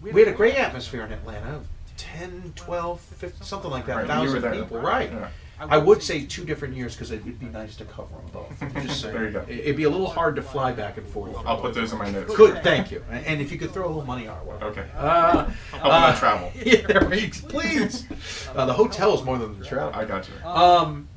we 0.00 0.10
had 0.10 0.28
a 0.28 0.36
great 0.36 0.56
atmosphere 0.56 1.04
in 1.04 1.12
Atlanta. 1.12 1.60
10, 1.96 2.54
12, 2.56 3.00
15, 3.00 3.42
something 3.42 3.70
like 3.70 3.86
that. 3.86 3.96
Right, 3.96 4.06
thousand 4.06 4.42
there. 4.42 4.54
people, 4.54 4.80
right? 4.80 5.10
Yeah. 5.12 5.28
I 5.70 5.78
would 5.78 6.02
say 6.02 6.24
two 6.26 6.44
different 6.44 6.74
years 6.76 6.94
because 6.94 7.10
it 7.10 7.24
would 7.24 7.38
be 7.38 7.46
nice 7.46 7.76
to 7.76 7.84
cover 7.84 8.08
them 8.16 8.26
both. 8.32 8.72
Just 8.86 9.00
saying. 9.02 9.14
There 9.14 9.24
you 9.26 9.30
go. 9.32 9.40
It- 9.48 9.60
It'd 9.60 9.76
be 9.76 9.84
a 9.84 9.90
little 9.90 10.08
hard 10.08 10.36
to 10.36 10.42
fly 10.42 10.72
back 10.72 10.96
and 10.98 11.06
forth. 11.06 11.34
I'll 11.46 11.60
put 11.60 11.74
those 11.74 11.92
in 11.92 11.98
my 11.98 12.10
notes. 12.10 12.34
Good, 12.34 12.62
thank 12.62 12.90
you. 12.90 13.04
And 13.10 13.24
and 13.26 13.40
if 13.40 13.52
you 13.52 13.58
could 13.58 13.72
throw 13.72 13.86
a 13.86 13.88
little 13.88 14.04
money 14.04 14.26
our 14.28 14.42
way. 14.44 14.56
Okay. 14.62 14.86
Uh, 14.96 15.44
Help 15.70 15.82
them 15.84 16.16
travel. 16.16 16.52
Yeah, 16.64 17.28
please. 17.48 18.06
Uh, 18.54 18.66
the 18.66 18.72
hotel 18.72 19.14
is 19.14 19.22
more 19.24 19.38
than 19.38 19.58
the 19.58 19.64
travel. 19.64 19.92
I 19.94 20.04
got 20.04 20.28
you. 20.28 20.34
Um, 20.48 21.08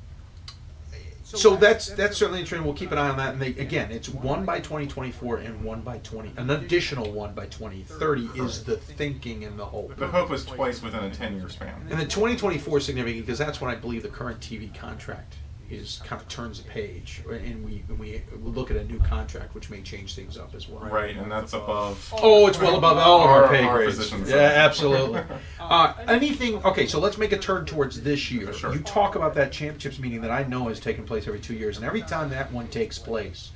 so 1.36 1.56
that's 1.56 1.88
that's 1.91 2.18
certainly 2.18 2.41
a 2.41 2.45
trend. 2.45 2.66
We'll 2.66 2.74
keep 2.74 2.91
an 2.91 2.98
eye 2.98 3.10
on 3.10 3.18
that. 3.18 3.34
And 3.34 3.41
they, 3.41 3.49
again, 3.49 3.91
it's 3.91 4.10
one 4.10 4.45
by 4.45 4.60
2024 4.60 5.38
and 5.38 5.64
one 5.64 5.82
by 5.82 5.99
20. 5.99 6.34
An 6.38 6.49
additional 6.49 7.12
one 7.12 7.34
by 7.34 7.45
2030 7.48 8.30
is 8.36 8.64
the 8.64 8.78
thinking 8.78 9.44
and 9.44 9.57
the 9.57 9.66
hope. 9.66 9.95
The 9.98 10.07
hope 10.07 10.30
was 10.30 10.45
twice 10.45 10.82
within 10.82 11.03
a 11.03 11.10
10 11.10 11.38
year 11.38 11.49
span. 11.49 11.88
And 11.90 11.99
the 11.99 12.06
2024 12.06 12.78
is 12.78 12.86
significant 12.86 13.26
because 13.26 13.40
that's 13.40 13.62
when 13.62 13.70
I 13.70 13.76
believe 13.76 14.03
the 14.03 14.10
current 14.10 14.40
TV 14.40 14.74
contract 14.74 15.36
is 15.70 16.02
kind 16.06 16.22
of 16.22 16.28
turns 16.28 16.62
the 16.62 16.70
page, 16.70 17.22
and 17.30 17.66
we 17.66 17.84
and 17.90 18.00
we 18.00 18.22
look 18.42 18.72
at 18.72 18.78
a 18.78 18.84
new 18.86 19.00
contract, 19.00 19.56
which 19.56 19.70
may 19.70 19.82
change 19.82 20.16
things 20.16 20.38
up 20.38 20.54
as 20.56 20.70
well. 20.70 20.86
Right, 20.86 21.16
and 21.16 21.32
that's 21.32 21.54
above. 21.54 22.14
Oh, 22.22 22.48
it's 22.48 22.60
well 22.60 22.78
above 22.78 22.98
all 22.98 23.22
of 23.22 23.30
our, 23.30 23.48
pay 23.48 23.64
our 23.64 23.78
grades. 23.78 23.96
positions. 23.96 24.30
Yeah, 24.30 24.38
absolutely. 24.38 25.22
uh, 25.60 25.94
anything? 26.08 26.64
Okay, 26.64 26.86
so 26.86 27.00
let's 27.00 27.18
make 27.18 27.32
a 27.32 27.38
turn 27.38 27.66
towards 27.66 28.02
this 28.02 28.32
year. 28.32 28.52
You 28.54 28.80
talk 28.80 29.16
about 29.16 29.34
that 29.36 29.52
championships 29.52 30.00
meeting 30.00 30.22
that 30.22 30.32
I 30.32 30.44
know 30.44 30.68
has 30.68 30.80
taken 30.80 31.06
place 31.06 31.28
every 31.28 31.40
two 31.40 31.56
years, 31.56 31.78
and 31.78 31.86
every 31.86 32.02
time 32.02 32.30
that 32.30 32.52
one 32.52 32.68
takes 32.68 33.00
place, 33.00 33.52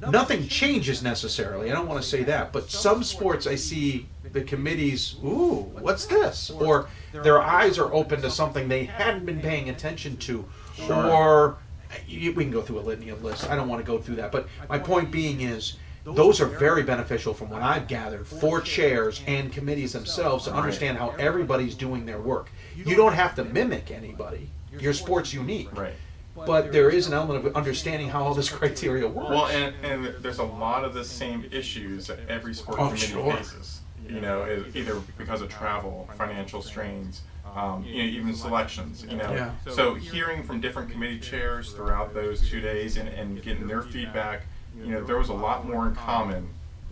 nothing 0.00 0.46
changes 0.48 1.02
necessarily. 1.02 1.70
I 1.70 1.74
don't 1.74 1.88
want 1.88 2.02
to 2.02 2.08
say 2.08 2.22
that, 2.24 2.52
but 2.52 2.70
some 2.70 3.02
sports 3.02 3.46
I 3.46 3.54
see 3.54 4.06
the 4.32 4.42
committees, 4.42 5.16
ooh, 5.24 5.70
what's 5.78 6.06
this? 6.06 6.50
Or 6.50 6.88
their 7.12 7.40
eyes 7.40 7.78
are 7.78 7.92
open 7.92 8.20
to 8.22 8.30
something 8.30 8.68
they 8.68 8.84
hadn't 8.84 9.24
been 9.24 9.40
paying 9.40 9.68
attention 9.68 10.16
to, 10.18 10.44
Sure. 10.76 11.06
or 11.06 11.58
you, 12.06 12.32
we 12.32 12.44
can 12.44 12.52
go 12.52 12.60
through 12.62 12.78
a 12.78 12.80
litany 12.80 13.08
of 13.10 13.22
lists. 13.22 13.46
I 13.48 13.54
don't 13.56 13.68
want 13.68 13.80
to 13.80 13.86
go 13.86 13.98
through 13.98 14.16
that, 14.16 14.32
but 14.32 14.48
my 14.68 14.78
point 14.78 15.10
being 15.10 15.40
is. 15.40 15.76
Those 16.06 16.38
are 16.42 16.44
very 16.46 16.82
beneficial 16.82 17.32
from 17.32 17.48
what 17.48 17.62
I've 17.62 17.88
gathered 17.88 18.26
for 18.26 18.60
chairs 18.60 19.22
and 19.26 19.50
committees 19.50 19.94
themselves 19.94 20.44
to 20.44 20.52
understand 20.52 20.98
how 20.98 21.14
everybody's 21.18 21.74
doing 21.74 22.04
their 22.04 22.20
work. 22.20 22.50
You 22.76 22.94
don't 22.94 23.14
have 23.14 23.34
to 23.36 23.44
mimic 23.44 23.90
anybody. 23.90 24.50
Your 24.78 24.92
sport's 24.92 25.32
unique. 25.32 25.74
Right. 25.74 25.94
But 26.36 26.72
there 26.72 26.90
is 26.90 27.06
an 27.06 27.14
element 27.14 27.46
of 27.46 27.56
understanding 27.56 28.10
how 28.10 28.22
all 28.22 28.34
this 28.34 28.50
criteria 28.58 29.08
works. 29.08 29.30
Well, 29.30 29.46
and, 29.46 29.74
and 29.82 30.22
there's 30.22 30.40
a 30.40 30.44
lot 30.44 30.84
of 30.84 30.92
the 30.92 31.04
same 31.06 31.48
issues 31.50 32.06
that 32.08 32.18
every 32.28 32.52
sport 32.52 32.80
Oh, 32.80 32.88
committee 32.88 33.06
sure. 33.06 33.32
faces. 33.38 33.80
You 34.06 34.20
know, 34.20 34.62
either 34.74 34.96
because 35.16 35.40
of 35.40 35.48
travel, 35.48 36.06
financial 36.18 36.60
strains, 36.60 37.22
um, 37.54 37.84
you 37.84 38.02
know, 38.02 38.08
even 38.08 38.34
selections. 38.34 39.04
You 39.08 39.16
know, 39.16 39.32
Yeah. 39.32 39.50
so 39.70 39.94
hearing 39.94 40.42
from 40.42 40.60
different 40.60 40.90
committee 40.90 41.20
chairs 41.20 41.72
throughout 41.72 42.12
those 42.14 42.48
two 42.48 42.60
days 42.60 42.96
and, 42.96 43.08
and 43.08 43.42
getting 43.42 43.66
their 43.66 43.82
feedback, 43.82 44.42
you 44.76 44.86
know, 44.92 45.04
there 45.04 45.16
was 45.16 45.28
a 45.28 45.34
lot 45.34 45.66
more 45.66 45.86
in 45.86 45.94
common 45.94 46.48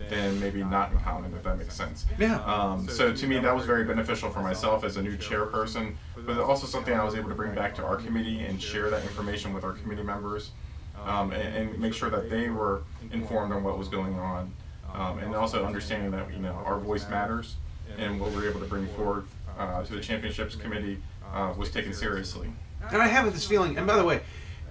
than 0.09 0.39
maybe 0.39 0.63
not 0.63 0.91
in 0.91 0.99
common, 0.99 1.33
if 1.33 1.43
that 1.43 1.57
makes 1.57 1.75
sense. 1.75 2.05
Yeah. 2.17 2.41
Um, 2.43 2.87
so 2.89 3.13
to 3.13 3.27
me, 3.27 3.39
that 3.39 3.55
was 3.55 3.65
very 3.65 3.83
beneficial 3.83 4.29
for 4.29 4.41
myself 4.41 4.83
as 4.83 4.97
a 4.97 5.01
new 5.01 5.15
chairperson, 5.17 5.95
but 6.25 6.37
also 6.39 6.65
something 6.67 6.93
I 6.93 7.03
was 7.03 7.15
able 7.15 7.29
to 7.29 7.35
bring 7.35 7.53
back 7.53 7.75
to 7.75 7.85
our 7.85 7.95
committee 7.97 8.41
and 8.41 8.61
share 8.61 8.89
that 8.89 9.03
information 9.03 9.53
with 9.53 9.63
our 9.63 9.73
committee 9.73 10.03
members, 10.03 10.51
um, 11.05 11.31
and, 11.31 11.55
and 11.69 11.79
make 11.79 11.93
sure 11.93 12.09
that 12.09 12.29
they 12.29 12.49
were 12.49 12.83
informed 13.11 13.53
on 13.53 13.63
what 13.63 13.77
was 13.77 13.87
going 13.87 14.17
on, 14.19 14.51
um, 14.93 15.19
and 15.19 15.35
also 15.35 15.65
understanding 15.65 16.11
that 16.11 16.31
you 16.33 16.39
know 16.39 16.53
our 16.65 16.79
voice 16.79 17.07
matters, 17.09 17.55
and 17.97 18.19
what 18.19 18.31
we're 18.31 18.49
able 18.49 18.59
to 18.59 18.65
bring 18.65 18.87
forward 18.89 19.25
uh, 19.57 19.83
to 19.83 19.93
the 19.93 20.01
championships 20.01 20.55
committee 20.55 20.97
uh, 21.33 21.53
was 21.57 21.69
taken 21.69 21.93
seriously. 21.93 22.51
And 22.91 23.01
I 23.01 23.07
have 23.07 23.31
this 23.33 23.47
feeling, 23.47 23.77
and 23.77 23.87
by 23.87 23.95
the 23.95 24.03
way, 24.03 24.21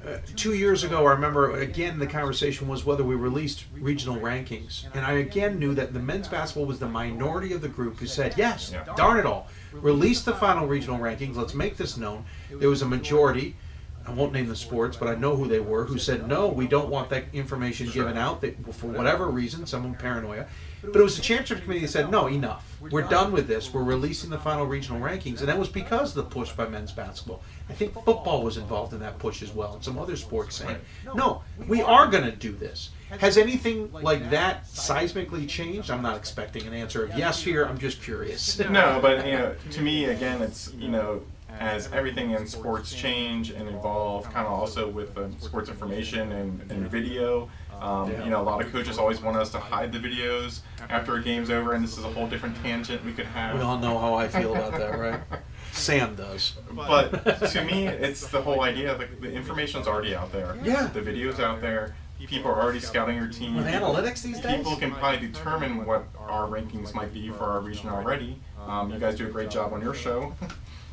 uh, 0.06 0.18
two 0.34 0.54
years 0.54 0.82
ago, 0.82 1.06
I 1.06 1.12
remember 1.12 1.60
again 1.60 1.98
the 1.98 2.06
conversation 2.06 2.66
was 2.66 2.84
whether 2.84 3.04
we 3.04 3.14
released 3.14 3.66
regional 3.72 4.16
rankings. 4.16 4.84
And 4.94 5.06
I 5.06 5.12
again 5.12 5.58
knew 5.58 5.74
that 5.74 5.94
the 5.94 6.00
men's 6.00 6.26
basketball 6.28 6.66
was 6.66 6.80
the 6.80 6.88
minority 6.88 7.52
of 7.52 7.60
the 7.60 7.68
group 7.68 7.98
who 7.98 8.06
said, 8.06 8.34
yes, 8.36 8.74
darn 8.96 9.18
it 9.18 9.26
all, 9.26 9.48
release 9.72 10.22
the 10.22 10.34
final 10.34 10.66
regional 10.66 10.98
rankings, 10.98 11.36
let's 11.36 11.54
make 11.54 11.76
this 11.76 11.96
known. 11.96 12.24
There 12.50 12.68
was 12.68 12.82
a 12.82 12.86
majority. 12.86 13.56
I 14.04 14.10
won't 14.10 14.32
name 14.32 14.48
the 14.48 14.56
sports, 14.56 14.96
but 14.96 15.06
I 15.06 15.14
know 15.14 15.36
who 15.36 15.46
they 15.46 15.60
were, 15.60 15.84
who 15.84 15.96
said, 15.96 16.26
no, 16.26 16.48
we 16.48 16.66
don't 16.66 16.88
want 16.88 17.08
that 17.10 17.26
information 17.32 17.88
given 17.88 18.18
out 18.18 18.40
that, 18.40 18.74
for 18.74 18.88
whatever 18.88 19.28
reason, 19.28 19.64
some 19.64 19.94
paranoia. 19.94 20.46
But 20.82 20.96
it 20.96 21.02
was 21.02 21.16
the 21.16 21.22
championship 21.22 21.62
committee 21.62 21.80
that 21.80 21.88
said, 21.88 22.10
no, 22.10 22.26
enough. 22.26 22.76
We're 22.90 23.02
done 23.02 23.30
with 23.30 23.46
this. 23.46 23.72
We're 23.72 23.84
releasing 23.84 24.30
the 24.30 24.38
final 24.38 24.66
regional 24.66 25.00
rankings. 25.00 25.38
And 25.38 25.48
that 25.48 25.58
was 25.58 25.68
because 25.68 26.16
of 26.16 26.24
the 26.24 26.30
push 26.30 26.50
by 26.52 26.68
men's 26.68 26.90
basketball. 26.90 27.40
I 27.68 27.72
think 27.72 27.94
football 27.94 28.42
was 28.42 28.56
involved 28.56 28.92
in 28.92 28.98
that 29.00 29.18
push 29.18 29.42
as 29.42 29.52
well, 29.52 29.74
and 29.74 29.84
some 29.84 29.98
other 29.98 30.16
sports 30.16 30.56
saying, 30.56 30.78
no, 31.14 31.42
we 31.68 31.80
are 31.82 32.08
going 32.08 32.24
to 32.24 32.32
do 32.32 32.52
this. 32.52 32.90
Has 33.18 33.38
anything 33.38 33.92
like 33.92 34.30
that 34.30 34.64
seismically 34.64 35.48
changed? 35.48 35.90
I'm 35.90 36.02
not 36.02 36.16
expecting 36.16 36.66
an 36.66 36.72
answer 36.72 37.04
of 37.04 37.16
yes 37.16 37.42
here. 37.42 37.64
I'm 37.64 37.78
just 37.78 38.02
curious. 38.02 38.58
no, 38.70 38.98
but 39.00 39.26
you 39.26 39.32
know, 39.32 39.54
to 39.70 39.80
me, 39.82 40.06
again, 40.06 40.40
it's 40.40 40.72
you 40.74 40.88
know, 40.88 41.22
as 41.60 41.92
everything 41.92 42.30
in 42.30 42.46
sports 42.46 42.94
change 42.94 43.50
and 43.50 43.68
evolve, 43.68 44.24
kind 44.32 44.46
of 44.46 44.52
also 44.52 44.88
with 44.88 45.16
um, 45.18 45.38
sports 45.40 45.68
information 45.68 46.32
and, 46.32 46.72
and 46.72 46.90
video. 46.90 47.50
Um, 47.82 48.10
You 48.10 48.30
know, 48.30 48.40
a 48.40 48.44
lot 48.44 48.64
of 48.64 48.70
coaches 48.70 48.96
always 48.96 49.20
want 49.20 49.36
us 49.36 49.50
to 49.50 49.58
hide 49.58 49.92
the 49.92 49.98
videos 49.98 50.60
after 50.88 51.16
a 51.16 51.22
game's 51.22 51.50
over, 51.50 51.72
and 51.72 51.82
this 51.82 51.98
is 51.98 52.04
a 52.04 52.08
whole 52.12 52.28
different 52.28 52.54
tangent 52.62 53.04
we 53.04 53.12
could 53.12 53.26
have. 53.26 53.56
We 53.56 53.60
all 53.62 53.78
know 53.78 53.98
how 53.98 54.14
I 54.14 54.28
feel 54.28 54.54
about 54.54 54.72
that, 54.78 54.96
right? 54.98 55.20
Sam 55.72 56.14
does. 56.14 56.54
But 56.70 57.10
to 57.50 57.64
me, 57.64 57.88
it's 57.88 58.28
the 58.28 58.40
whole 58.40 58.60
idea. 58.60 58.94
Like 58.96 59.20
the 59.20 59.32
information's 59.32 59.88
already 59.88 60.14
out 60.14 60.30
there. 60.30 60.56
Yeah. 60.62 60.86
The 60.86 61.00
video's 61.00 61.40
out 61.40 61.60
there. 61.60 61.94
People 62.26 62.52
are 62.52 62.62
already 62.62 62.78
scouting 62.78 63.16
your 63.16 63.26
team. 63.26 63.56
With 63.56 63.66
People- 63.66 63.94
analytics 63.94 64.22
these 64.22 64.38
days? 64.38 64.58
People 64.58 64.76
can 64.76 64.92
probably 64.92 65.26
determine 65.26 65.84
what 65.84 66.04
our 66.16 66.46
rankings 66.46 66.94
might 66.94 67.12
be 67.12 67.30
for 67.30 67.44
our 67.46 67.60
region 67.60 67.88
already. 67.88 68.38
Um, 68.64 68.92
you 68.92 69.00
guys 69.00 69.16
do 69.16 69.26
a 69.26 69.30
great 69.30 69.50
job 69.50 69.72
on 69.72 69.82
your 69.82 69.94
show. 69.94 70.32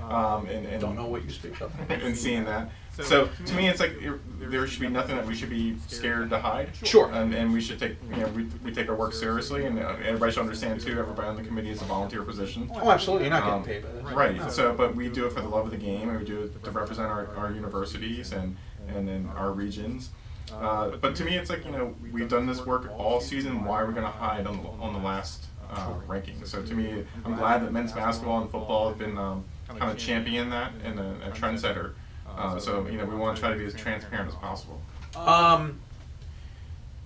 Um, 0.02 0.46
and, 0.48 0.66
and 0.66 0.80
Don't 0.80 0.96
know 0.96 1.08
what 1.08 1.26
you 1.26 1.30
speak 1.30 1.60
of. 1.60 1.74
and 1.90 2.16
seeing 2.18 2.46
that. 2.46 2.70
So 3.04 3.30
to 3.46 3.54
me, 3.56 3.68
it's 3.68 3.80
like 3.80 3.92
it- 4.02 4.20
there 4.50 4.66
should 4.66 4.82
be 4.82 4.88
nothing 4.90 5.16
that 5.16 5.28
we 5.28 5.36
should 5.36 5.50
be 5.50 5.78
scared 5.88 6.30
to 6.32 6.40
hide. 6.40 6.72
Sure. 6.84 7.12
And, 7.12 7.34
and 7.36 7.54
we 7.54 7.62
should 7.62 7.78
take 7.78 7.98
you 8.10 8.18
know 8.22 8.28
we, 8.30 8.46
we 8.64 8.72
take 8.74 8.90
our 8.90 8.96
work 8.96 9.14
seriously, 9.14 9.66
and 9.66 9.78
uh, 9.80 9.96
everybody 10.04 10.32
should 10.32 10.42
understand 10.42 10.82
too. 10.82 10.98
Everybody 11.00 11.28
on 11.28 11.36
the 11.36 11.44
committee 11.44 11.70
is 11.70 11.82
a 11.82 11.86
volunteer 11.86 12.24
position. 12.24 12.70
Oh, 12.74 12.90
absolutely. 12.90 13.28
You're 13.28 13.36
not 13.36 13.44
getting 13.44 13.54
Um, 13.60 13.64
paid 13.64 13.84
by 13.84 14.10
that. 14.10 14.16
Right. 14.16 14.36
No. 14.38 14.50
So, 14.50 14.74
but 14.74 14.96
we 14.96 15.08
do 15.10 15.26
it 15.28 15.34
for 15.34 15.42
the 15.42 15.48
love 15.50 15.66
of 15.66 15.72
the 15.72 15.78
game, 15.78 16.10
and 16.10 16.18
we 16.20 16.26
do 16.26 16.42
it 16.44 16.64
to 16.64 16.72
represent 16.72 17.08
our, 17.10 17.28
our 17.36 17.52
universities 17.52 18.32
and 18.32 18.56
and 18.88 19.08
then 19.08 19.30
our 19.36 19.52
regions. 19.52 20.10
Uh, 20.52 20.90
but 20.98 21.16
to 21.18 21.24
me, 21.26 21.36
it's 21.38 21.50
like 21.52 21.64
you 21.66 21.72
know 21.72 21.94
we've 22.12 22.30
done 22.30 22.48
this 22.48 22.66
work 22.66 22.90
all 22.98 23.22
season. 23.22 23.64
Why 23.66 23.82
are 23.82 23.86
we 23.86 23.94
going 23.94 24.06
to 24.06 24.12
hide 24.12 24.48
on 24.48 24.64
the, 24.64 24.70
on 24.84 24.94
the 24.94 25.00
last 25.00 25.46
uh, 25.72 25.94
ranking? 26.08 26.44
So 26.46 26.64
to 26.64 26.74
me, 26.74 27.06
I'm 27.24 27.36
glad 27.36 27.62
that 27.62 27.72
men's 27.72 27.92
basketball 27.92 28.42
and 28.42 28.50
football 28.50 28.90
have 28.90 28.98
been 28.98 29.16
um, 29.20 29.46
kind 29.78 29.92
of 29.92 29.98
champion 30.00 30.50
that 30.50 30.72
and 30.84 31.00
a, 31.00 31.16
a 31.28 31.32
trendsetter. 31.32 31.94
Uh, 32.40 32.58
so 32.58 32.88
you 32.88 32.98
know 32.98 33.04
we 33.04 33.16
want 33.16 33.36
to 33.36 33.42
try 33.42 33.52
to 33.52 33.58
be 33.58 33.66
as 33.66 33.74
transparent 33.74 34.30
as 34.30 34.36
possible. 34.36 34.82
Um, 35.16 35.80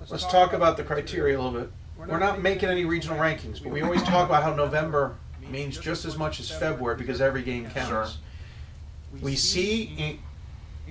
let's 0.09 0.25
talk 0.27 0.53
about 0.53 0.77
the 0.77 0.83
criteria 0.83 1.37
a 1.37 1.41
little 1.41 1.59
bit. 1.59 1.71
We're 1.97 2.19
not 2.19 2.41
making 2.41 2.69
any 2.69 2.85
regional 2.85 3.17
rankings, 3.17 3.61
but 3.61 3.71
we 3.71 3.81
always 3.81 4.03
talk 4.03 4.27
about 4.27 4.43
how 4.43 4.53
November 4.53 5.15
means 5.49 5.79
just 5.79 6.05
as 6.05 6.17
much 6.17 6.39
as 6.39 6.51
February 6.51 6.95
because 6.95 7.19
every 7.19 7.41
game 7.41 7.67
counts. 7.69 7.89
Sure. 7.89 8.07
We 9.21 9.35
see 9.35 10.19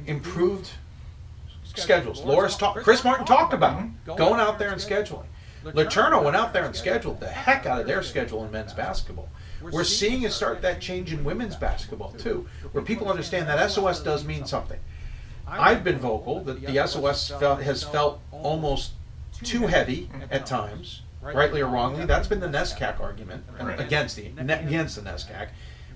improved 0.07 0.71
schedules. 1.65 2.23
Loras 2.23 2.59
talked, 2.59 2.83
Chris 2.83 3.05
Martin 3.05 3.27
talked 3.27 3.53
about 3.55 3.79
them, 3.79 3.99
going 4.17 4.41
out 4.41 4.59
there 4.59 4.73
and 4.73 4.81
scheduling. 4.81 5.27
LeTourneau 5.65 6.25
went 6.25 6.35
out 6.35 6.53
there 6.53 6.65
and 6.65 6.75
scheduled 6.75 7.21
the 7.21 7.29
heck 7.29 7.67
out 7.67 7.81
of 7.81 7.87
their 7.87 8.03
schedule 8.03 8.45
in 8.45 8.51
men's 8.51 8.73
basketball. 8.73 9.29
We're 9.63 9.85
seeing 9.85 10.23
it 10.23 10.33
start 10.33 10.63
that 10.63 10.81
change 10.81 11.13
in 11.13 11.25
women's 11.25 11.57
basketball 11.57 12.13
too, 12.13 12.49
where 12.73 12.83
people 12.85 13.09
understand 13.09 13.49
that 13.49 13.71
SOS 13.71 14.01
does 14.03 14.25
mean 14.25 14.45
something. 14.47 14.81
I've 15.47 15.85
been 15.85 15.99
vocal 15.99 16.41
that 16.45 16.65
the 16.65 16.87
SOS 16.87 17.29
felt, 17.29 17.63
has 17.63 17.83
felt 17.83 18.21
almost 18.31 18.93
too 19.43 19.67
heavy 19.67 20.09
at 20.31 20.47
times, 20.47 21.03
rightly 21.21 21.61
or 21.61 21.67
wrongly. 21.69 22.07
That's 22.07 22.29
been 22.29 22.41
the 22.41 22.49
NESCAC 22.49 23.01
argument 23.01 23.45
against 23.79 24.17
the 24.17 24.27
against 24.39 24.97
the 24.97 25.03
NESCAC. 25.03 25.49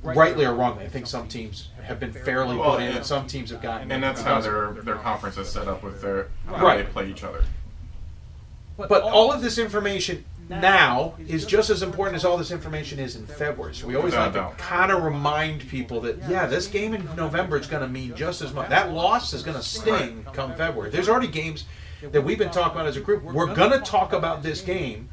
Rightly 0.02 0.44
or 0.44 0.54
wrongly, 0.54 0.84
I 0.84 0.88
think 0.88 1.06
some 1.06 1.26
teams 1.26 1.70
have 1.82 1.98
been 1.98 2.12
fairly 2.12 2.56
Well, 2.56 2.72
put 2.72 2.80
in, 2.82 2.88
and- 2.88 2.96
and 2.98 3.06
some 3.06 3.26
teams 3.26 3.50
have 3.50 3.60
gotten. 3.62 3.90
And 3.90 4.02
that's 4.02 4.22
how 4.22 4.40
their 4.40 4.72
their 4.72 4.96
conference 4.96 5.36
is 5.36 5.48
set 5.48 5.66
up 5.66 5.82
with 5.82 6.00
their 6.00 6.28
how 6.46 6.64
Right. 6.64 6.76
they 6.86 6.92
play 6.92 7.08
each 7.08 7.24
other. 7.24 7.42
But 8.76 9.02
all 9.02 9.32
of 9.32 9.40
this 9.42 9.58
information 9.58 10.24
now 10.48 11.14
is 11.26 11.44
just 11.44 11.70
as 11.70 11.82
important 11.82 12.16
as 12.16 12.24
all 12.24 12.36
this 12.36 12.50
information 12.50 12.98
is 12.98 13.16
in 13.16 13.26
February. 13.26 13.74
So 13.74 13.86
we 13.86 13.96
always 13.96 14.12
Without 14.12 14.34
like 14.34 14.56
to 14.56 14.62
kind 14.62 14.92
of 14.92 15.02
remind 15.02 15.68
people 15.68 16.00
that 16.02 16.18
yeah, 16.28 16.46
this 16.46 16.66
game 16.66 16.94
in 16.94 17.08
November 17.16 17.58
is 17.58 17.66
going 17.66 17.82
to 17.82 17.88
mean 17.88 18.14
just 18.14 18.42
as 18.42 18.52
much. 18.52 18.68
That 18.68 18.92
loss 18.92 19.32
is 19.32 19.42
going 19.42 19.56
to 19.56 19.62
sting 19.62 20.24
come 20.32 20.54
February. 20.54 20.90
There's 20.90 21.08
already 21.08 21.28
games 21.28 21.64
that 22.02 22.22
we've 22.22 22.38
been 22.38 22.50
talking 22.50 22.76
about 22.76 22.86
as 22.86 22.96
a 22.96 23.00
group. 23.00 23.24
We're 23.24 23.52
going 23.54 23.72
to 23.72 23.80
talk 23.80 24.12
about 24.12 24.42
this 24.42 24.60
game 24.60 25.08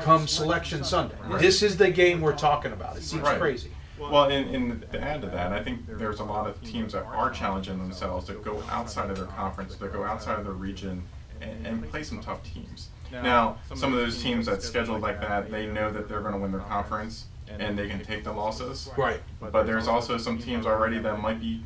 come 0.00 0.26
Selection 0.26 0.84
Sunday. 0.84 1.16
This 1.38 1.62
is 1.62 1.76
the 1.76 1.90
game 1.90 2.20
we're 2.20 2.36
talking 2.36 2.72
about. 2.72 2.96
It 2.96 3.02
seems 3.02 3.22
Right. 3.22 3.38
crazy. 3.38 3.70
Well, 3.98 4.24
and, 4.24 4.54
and 4.54 4.90
to 4.90 5.00
add 5.00 5.20
to 5.20 5.28
that, 5.28 5.52
I 5.52 5.62
think 5.62 5.86
there's 5.86 6.18
a 6.18 6.24
lot 6.24 6.48
of 6.48 6.60
teams 6.64 6.92
that 6.94 7.04
are 7.04 7.30
challenging 7.30 7.78
themselves 7.78 8.26
that 8.26 8.42
go 8.42 8.62
outside 8.70 9.10
of 9.10 9.16
their 9.16 9.26
conference, 9.26 9.76
that 9.76 9.92
go 9.92 10.02
outside 10.02 10.38
of 10.38 10.44
their 10.44 10.54
region, 10.54 11.04
and, 11.40 11.66
and 11.66 11.90
play 11.90 12.02
some 12.02 12.20
tough 12.20 12.42
teams. 12.42 12.88
Now, 13.12 13.58
some 13.74 13.92
of 13.92 13.98
those 13.98 14.22
teams 14.22 14.46
that 14.46 14.62
scheduled 14.62 15.02
like 15.02 15.20
that, 15.20 15.50
they 15.50 15.66
know 15.66 15.90
that 15.90 16.08
they're 16.08 16.20
going 16.20 16.32
to 16.32 16.38
win 16.38 16.50
their 16.52 16.60
conference, 16.62 17.26
and 17.48 17.78
they 17.78 17.88
can 17.88 18.02
take 18.04 18.24
the 18.24 18.32
losses. 18.32 18.88
Right. 18.96 19.20
But 19.40 19.66
there's 19.66 19.88
also 19.88 20.16
some 20.18 20.38
teams 20.38 20.66
already 20.66 20.98
that 20.98 21.20
might 21.20 21.40
be 21.40 21.62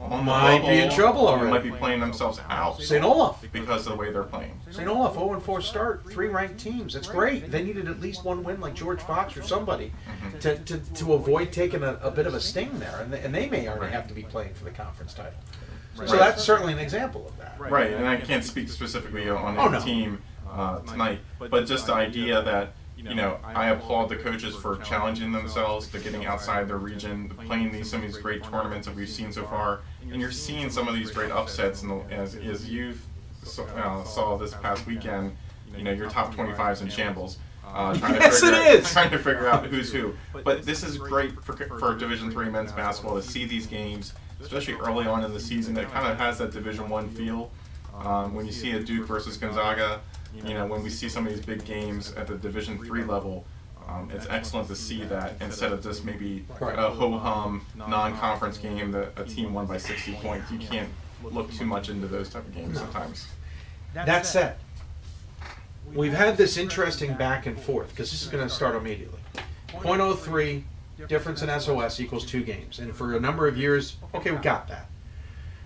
on 0.00 0.10
the 0.10 0.16
Might 0.22 0.60
be 0.60 0.78
in 0.78 0.90
trouble 0.90 1.28
and 1.28 1.40
already. 1.40 1.50
Might 1.50 1.62
be 1.62 1.78
playing 1.78 2.00
themselves 2.00 2.40
out. 2.48 2.82
St. 2.82 3.02
Olaf. 3.04 3.44
Because 3.52 3.86
of 3.86 3.92
the 3.92 3.98
way 3.98 4.12
they're 4.12 4.24
playing. 4.24 4.60
St. 4.70 4.86
Olaf 4.86 5.14
0 5.14 5.34
and 5.34 5.42
4 5.42 5.60
start, 5.62 6.04
three 6.10 6.28
ranked 6.28 6.60
teams. 6.60 6.94
That's 6.94 7.08
great. 7.08 7.50
They 7.50 7.62
needed 7.62 7.88
at 7.88 8.00
least 8.00 8.24
one 8.24 8.44
win, 8.44 8.60
like 8.60 8.74
George 8.74 9.00
Fox 9.00 9.36
or 9.36 9.42
somebody, 9.42 9.92
mm-hmm. 10.08 10.38
to, 10.40 10.58
to, 10.58 10.78
to 10.78 11.14
avoid 11.14 11.52
taking 11.52 11.82
a, 11.82 11.98
a 12.02 12.10
bit 12.10 12.26
of 12.26 12.34
a 12.34 12.40
sting 12.40 12.78
there. 12.78 13.00
And 13.00 13.12
they, 13.12 13.20
and 13.20 13.34
they 13.34 13.48
may 13.48 13.68
already 13.68 13.92
have 13.92 14.06
to 14.08 14.14
be 14.14 14.22
playing 14.22 14.54
for 14.54 14.64
the 14.64 14.70
conference 14.70 15.14
title. 15.14 15.32
So 15.94 16.02
Right. 16.02 16.18
that's 16.18 16.44
certainly 16.44 16.74
an 16.74 16.78
example 16.78 17.26
of 17.26 17.38
that. 17.38 17.58
Right, 17.58 17.92
and 17.94 18.06
I 18.06 18.16
can't 18.18 18.44
speak 18.44 18.68
specifically 18.68 19.30
on 19.30 19.58
Oh, 19.58 19.68
no. 19.68 19.80
team 19.80 20.20
uh, 20.56 20.80
tonight, 20.80 21.20
but 21.38 21.66
just 21.66 21.86
the 21.86 21.92
idea 21.94 22.42
that 22.42 22.72
you 22.96 23.14
know 23.14 23.38
I 23.44 23.68
applaud 23.68 24.08
the 24.08 24.16
coaches 24.16 24.56
for 24.56 24.78
challenging 24.78 25.30
themselves, 25.32 25.86
to 25.88 25.98
getting 25.98 26.26
outside 26.26 26.66
their 26.66 26.78
region, 26.78 27.28
to 27.28 27.34
playing 27.34 27.70
these 27.72 27.90
some 27.90 28.02
of 28.02 28.06
these 28.06 28.18
great 28.18 28.42
tournaments 28.42 28.86
that 28.86 28.96
we've 28.96 29.08
seen 29.08 29.32
so 29.32 29.44
far, 29.44 29.80
and 30.10 30.20
you're 30.20 30.30
seeing 30.30 30.70
some 30.70 30.88
of 30.88 30.94
these 30.94 31.10
great 31.10 31.30
upsets. 31.30 31.82
And 31.82 32.10
as 32.10 32.34
as 32.34 32.68
you 32.68 32.94
uh, 33.76 34.04
saw 34.04 34.36
this 34.36 34.54
past 34.54 34.86
weekend, 34.86 35.36
you 35.76 35.84
know 35.84 35.92
your 35.92 36.08
top 36.08 36.34
25s 36.34 36.82
in 36.82 36.88
shambles. 36.88 37.38
Uh, 37.66 37.94
trying 37.98 38.14
Yes, 38.20 38.40
to 38.40 38.46
figure 38.46 38.60
it 38.60 38.66
out, 38.68 38.74
is! 38.76 38.92
Trying 38.92 39.10
to 39.10 39.18
figure 39.18 39.48
out 39.48 39.66
who's 39.70 39.92
who, 39.92 40.14
but 40.44 40.62
this 40.64 40.82
is 40.82 40.96
great 40.96 41.32
for, 41.42 41.54
for 41.78 41.94
Division 41.94 42.30
Three 42.30 42.48
men's 42.48 42.72
basketball 42.72 43.16
to 43.16 43.22
see 43.22 43.44
these 43.44 43.66
games, 43.66 44.14
especially 44.40 44.74
early 44.74 45.06
on 45.06 45.24
in 45.24 45.34
the 45.34 45.40
season. 45.40 45.76
It 45.76 45.90
kind 45.90 46.10
of 46.10 46.16
has 46.18 46.38
that 46.38 46.52
Division 46.52 46.88
One 46.88 47.10
feel. 47.10 47.50
Um, 47.98 48.34
when 48.34 48.44
you 48.44 48.52
see 48.52 48.72
a 48.72 48.80
Duke 48.80 49.06
versus 49.06 49.36
Gonzaga, 49.38 50.00
you 50.44 50.54
know 50.54 50.66
when 50.66 50.82
we 50.82 50.90
see 50.90 51.08
some 51.08 51.26
of 51.26 51.34
these 51.34 51.44
big 51.44 51.64
games 51.64 52.12
at 52.14 52.26
the 52.26 52.36
Division 52.36 52.78
Three 52.78 53.04
level, 53.04 53.44
um, 53.88 54.10
it's 54.12 54.26
excellent 54.28 54.68
to 54.68 54.76
see 54.76 55.04
that 55.04 55.34
instead 55.40 55.72
of 55.72 55.82
just 55.82 56.04
maybe 56.04 56.44
a 56.60 56.90
ho 56.90 57.18
hum 57.18 57.64
non-conference 57.76 58.58
game 58.58 58.90
that 58.92 59.12
a 59.16 59.24
team 59.24 59.54
won 59.54 59.66
by 59.66 59.78
60 59.78 60.14
points. 60.14 60.50
You 60.50 60.58
can't 60.58 60.88
look 61.22 61.52
too 61.52 61.64
much 61.64 61.88
into 61.88 62.06
those 62.06 62.28
type 62.28 62.44
of 62.46 62.54
games 62.54 62.78
sometimes. 62.78 63.26
That 63.94 64.26
said, 64.26 64.56
we've 65.94 66.12
had 66.12 66.36
this 66.36 66.56
interesting 66.56 67.14
back 67.14 67.46
and 67.46 67.58
forth 67.58 67.90
because 67.90 68.10
this 68.10 68.22
is 68.22 68.28
going 68.28 68.46
to 68.46 68.52
start 68.52 68.74
immediately. 68.76 69.20
.03 69.68 70.62
difference 71.08 71.42
in 71.42 71.60
SOS 71.60 72.00
equals 72.00 72.26
two 72.26 72.42
games, 72.42 72.78
and 72.78 72.94
for 72.94 73.16
a 73.16 73.20
number 73.20 73.46
of 73.46 73.56
years, 73.56 73.96
okay, 74.14 74.30
we 74.30 74.38
got 74.38 74.68
that. 74.68 74.88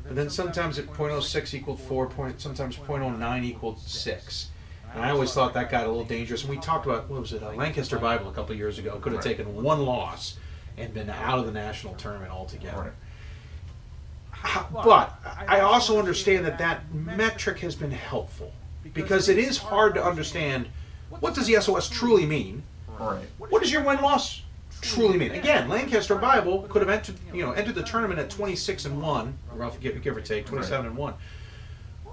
But 0.04 0.16
then 0.16 0.30
sometimes 0.30 0.78
at 0.78 0.86
.06 0.86 1.54
equaled 1.54 1.80
four 1.80 2.08
point, 2.08 2.40
sometimes 2.40 2.76
.09 2.76 3.44
equaled 3.44 3.80
six. 3.80 4.48
And 4.94 5.02
I 5.02 5.10
always 5.10 5.32
thought 5.32 5.54
that 5.54 5.70
got 5.70 5.84
a 5.84 5.88
little 5.88 6.04
dangerous. 6.04 6.42
And 6.42 6.50
we 6.50 6.58
talked 6.58 6.86
about 6.86 7.08
what 7.08 7.20
was 7.20 7.32
it, 7.32 7.42
uh, 7.42 7.52
Lancaster 7.52 7.98
Bible 7.98 8.28
a 8.28 8.32
couple 8.32 8.52
of 8.52 8.58
years 8.58 8.78
ago 8.78 8.98
could 9.00 9.12
have 9.12 9.22
taken 9.22 9.62
one 9.62 9.84
loss 9.84 10.36
and 10.76 10.92
been 10.92 11.10
out 11.10 11.38
of 11.38 11.46
the 11.46 11.52
national 11.52 11.94
tournament 11.94 12.32
altogether. 12.32 12.94
How- 14.30 14.66
But 14.72 15.20
I 15.48 15.60
also 15.60 15.98
understand 15.98 16.46
that 16.46 16.58
that 16.58 16.92
metric 16.94 17.58
has 17.60 17.74
been 17.74 17.90
helpful 17.90 18.52
because 18.94 19.28
it 19.28 19.38
is 19.38 19.58
hard 19.58 19.94
to 19.94 20.04
understand 20.04 20.68
what 21.20 21.34
does 21.34 21.46
the 21.46 21.56
SOS 21.60 21.88
truly 21.88 22.24
mean. 22.26 22.62
Right. 22.98 23.22
What 23.38 23.62
does 23.62 23.70
your 23.72 23.82
win 23.82 24.00
loss 24.00 24.42
truly 24.80 25.18
mean? 25.18 25.32
Again, 25.32 25.68
Lancaster 25.68 26.14
Bible 26.16 26.62
could 26.70 26.80
have 26.82 26.90
entered, 26.90 27.16
you 27.32 27.42
know, 27.44 27.52
entered 27.52 27.74
the 27.74 27.82
tournament 27.82 28.18
at 28.18 28.30
26 28.30 28.86
and 28.86 29.00
one, 29.02 29.36
rough 29.52 29.78
give, 29.80 30.02
give 30.02 30.16
or 30.16 30.20
take, 30.20 30.46
27 30.46 30.86
and 30.86 30.96
one. 30.96 31.14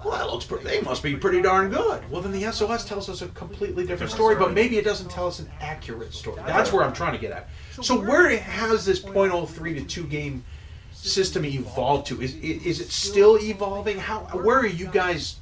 Well, 0.04 0.16
that 0.16 0.30
looks 0.30 0.44
pretty, 0.44 0.64
they 0.64 0.80
must 0.80 1.02
be 1.02 1.16
pretty 1.16 1.42
darn 1.42 1.70
good. 1.70 2.08
Well, 2.10 2.20
then 2.22 2.32
the 2.32 2.50
SOS 2.52 2.84
tells 2.84 3.08
us 3.08 3.20
a 3.22 3.28
completely 3.28 3.82
different 3.82 3.88
Different 4.10 4.12
story, 4.12 4.36
but 4.36 4.52
maybe 4.52 4.78
it 4.78 4.84
doesn't 4.84 5.10
tell 5.10 5.26
us 5.26 5.38
an 5.40 5.50
accurate 5.60 6.12
story. 6.14 6.40
That's 6.46 6.72
where 6.72 6.84
I'm 6.84 6.92
trying 6.92 7.12
to 7.14 7.18
get 7.18 7.32
at. 7.32 7.48
So 7.82 8.00
where 8.00 8.36
has 8.38 8.84
this 8.84 9.00
.03 9.00 9.74
to 9.76 9.84
2 9.84 10.04
game 10.04 10.44
system 10.92 11.44
evolved 11.44 12.06
to? 12.08 12.20
Is, 12.22 12.34
is 12.36 12.64
is 12.66 12.80
it 12.80 12.90
still 12.90 13.38
evolving? 13.38 13.98
How 13.98 14.20
where 14.20 14.58
are 14.58 14.66
you 14.66 14.86
guys 14.86 15.36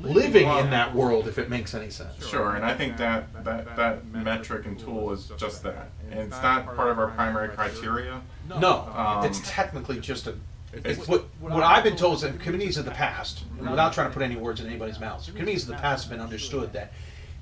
living 0.00 0.48
in 0.48 0.70
that 0.70 0.94
world 0.94 1.28
if 1.28 1.38
it 1.38 1.50
makes 1.50 1.74
any 1.74 1.90
sense? 1.90 2.26
Sure, 2.26 2.56
and 2.56 2.64
I 2.64 2.74
think 2.74 2.96
that, 2.96 3.44
that 3.44 3.76
that 3.76 4.06
metric 4.06 4.66
and 4.66 4.78
tool 4.78 5.12
is 5.12 5.30
just 5.36 5.62
that. 5.64 5.90
And 6.10 6.20
it's 6.20 6.42
not 6.42 6.64
part 6.76 6.88
of 6.90 6.98
our 6.98 7.08
primary 7.08 7.48
criteria. 7.48 8.20
No, 8.58 8.90
Um, 8.94 9.24
it's 9.26 9.40
technically 9.44 10.00
just 10.00 10.26
a. 10.26 10.34
It's 10.72 11.06
what, 11.06 11.26
what 11.40 11.62
I've 11.62 11.84
been 11.84 11.96
told 11.96 12.16
is 12.16 12.20
that 12.22 12.40
committees 12.40 12.76
of 12.78 12.84
the 12.84 12.90
past, 12.90 13.44
and 13.58 13.70
without 13.70 13.92
trying 13.92 14.08
to 14.08 14.12
put 14.14 14.22
any 14.22 14.36
words 14.36 14.60
in 14.60 14.66
anybody's 14.66 14.98
mouths, 14.98 15.30
committees 15.30 15.62
of 15.64 15.68
the 15.68 15.74
past 15.76 16.04
have 16.04 16.10
been 16.10 16.20
understood 16.20 16.72
that 16.72 16.92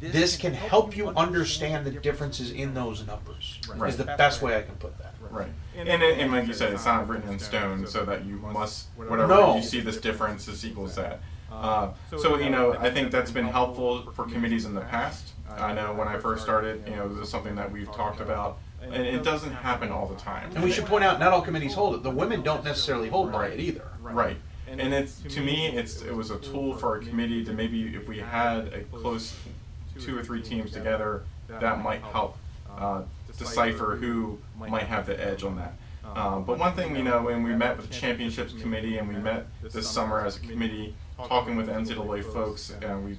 this 0.00 0.36
can 0.36 0.54
help 0.54 0.96
you 0.96 1.08
understand 1.10 1.86
the 1.86 1.90
differences 1.90 2.50
in 2.50 2.74
those 2.74 3.06
numbers. 3.06 3.60
Is 3.86 3.96
the 3.96 4.04
best 4.04 4.40
way 4.42 4.56
I 4.56 4.62
can 4.62 4.74
put 4.76 4.96
that. 4.98 5.14
Right. 5.30 5.50
And, 5.76 5.88
and, 5.88 6.02
and 6.02 6.32
like 6.32 6.48
you 6.48 6.54
said, 6.54 6.72
it's 6.72 6.86
not 6.86 7.06
written 7.06 7.30
in 7.30 7.38
stone, 7.38 7.86
so 7.86 8.04
that 8.04 8.24
you 8.24 8.36
must, 8.36 8.88
whatever 8.96 9.26
No. 9.28 9.56
you 9.56 9.62
see 9.62 9.80
this 9.80 9.98
difference, 9.98 10.46
this 10.46 10.64
equals 10.64 10.94
that. 10.96 11.20
Uh, 11.52 11.90
so, 12.16 12.38
you 12.38 12.50
know, 12.50 12.74
I 12.78 12.90
think 12.90 13.10
that's 13.10 13.30
been 13.30 13.46
helpful 13.46 14.10
for 14.12 14.24
committees 14.24 14.64
in 14.64 14.74
the 14.74 14.80
past. 14.82 15.32
I 15.58 15.72
know 15.72 15.92
when 15.94 16.08
I 16.08 16.16
first 16.18 16.42
started, 16.42 16.86
you 16.88 16.96
know, 16.96 17.08
this 17.08 17.24
is 17.24 17.30
something 17.30 17.54
that 17.56 17.70
we've 17.70 17.90
talked 17.92 18.20
about, 18.20 18.58
and 18.82 19.06
it 19.06 19.22
doesn't 19.22 19.52
happen 19.52 19.90
all 19.90 20.06
the 20.06 20.16
time. 20.16 20.50
And 20.54 20.64
we 20.64 20.70
should 20.70 20.86
point 20.86 21.04
out, 21.04 21.20
not 21.20 21.32
all 21.32 21.42
committees 21.42 21.74
hold 21.74 21.94
it. 21.94 22.02
The 22.02 22.10
women 22.10 22.42
don't 22.42 22.64
necessarily 22.64 23.08
hold 23.08 23.32
by 23.32 23.48
it 23.48 23.60
either. 23.60 23.88
Right. 24.00 24.36
And 24.68 24.94
it's 24.94 25.20
to 25.20 25.40
me, 25.40 25.66
it's 25.66 26.02
it 26.02 26.14
was 26.14 26.30
a 26.30 26.38
tool 26.38 26.76
for 26.76 26.96
a 26.96 27.00
committee 27.04 27.44
to 27.44 27.52
maybe 27.52 27.94
if 27.94 28.06
we 28.06 28.18
had 28.18 28.68
a 28.68 28.80
close 28.96 29.36
two 29.98 30.16
or 30.16 30.22
three 30.22 30.42
teams 30.42 30.70
together, 30.70 31.24
that 31.48 31.82
might 31.82 32.02
help 32.02 32.38
uh, 32.78 33.02
decipher 33.36 33.96
who 33.96 34.38
might 34.56 34.84
have 34.84 35.06
the 35.06 35.20
edge 35.20 35.42
on 35.42 35.56
that. 35.56 35.74
Um, 36.14 36.44
but 36.44 36.58
one 36.58 36.74
thing, 36.74 36.96
you 36.96 37.02
know, 37.02 37.22
when 37.22 37.42
we 37.42 37.54
met 37.54 37.76
with 37.76 37.88
the 37.88 37.94
championships 37.94 38.52
committee 38.52 38.98
and 38.98 39.08
we 39.08 39.14
met 39.16 39.46
this 39.62 39.88
summer 39.88 40.24
as 40.24 40.36
a 40.36 40.40
committee, 40.40 40.94
talking 41.18 41.56
with 41.56 41.68
NCAA 41.68 42.24
folks, 42.32 42.72
and 42.82 43.04
we 43.04 43.18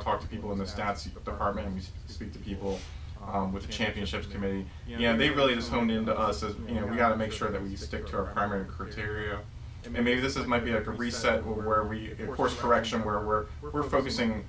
talk 0.00 0.20
to 0.20 0.26
people 0.28 0.52
in 0.52 0.58
the 0.58 0.64
stats 0.64 1.12
department, 1.24 1.66
and 1.66 1.76
we 1.76 1.82
speak 2.06 2.32
to 2.32 2.38
people 2.38 2.78
um, 3.26 3.52
with 3.52 3.66
the 3.66 3.72
championships 3.72 4.26
committee. 4.26 4.66
Yeah, 4.86 5.14
they 5.16 5.30
really 5.30 5.54
just 5.54 5.70
honed 5.70 5.90
into 5.90 6.16
us 6.16 6.42
as 6.42 6.54
you 6.68 6.74
know 6.74 6.86
we 6.86 6.96
got 6.96 7.10
to 7.10 7.16
make 7.16 7.32
sure 7.32 7.50
that 7.50 7.62
we 7.62 7.76
stick 7.76 8.06
to 8.08 8.18
our 8.18 8.24
primary 8.26 8.64
criteria. 8.64 9.38
and 9.84 9.92
maybe 10.04 10.20
this 10.20 10.36
is 10.36 10.46
might 10.46 10.64
be 10.64 10.72
like 10.72 10.86
a 10.86 10.90
reset 10.90 11.44
where 11.44 11.84
we 11.84 12.12
a 12.12 12.26
course 12.26 12.54
correction 12.54 13.04
where 13.04 13.20
we're 13.20 13.46
we're 13.72 13.82
focusing, 13.82 14.44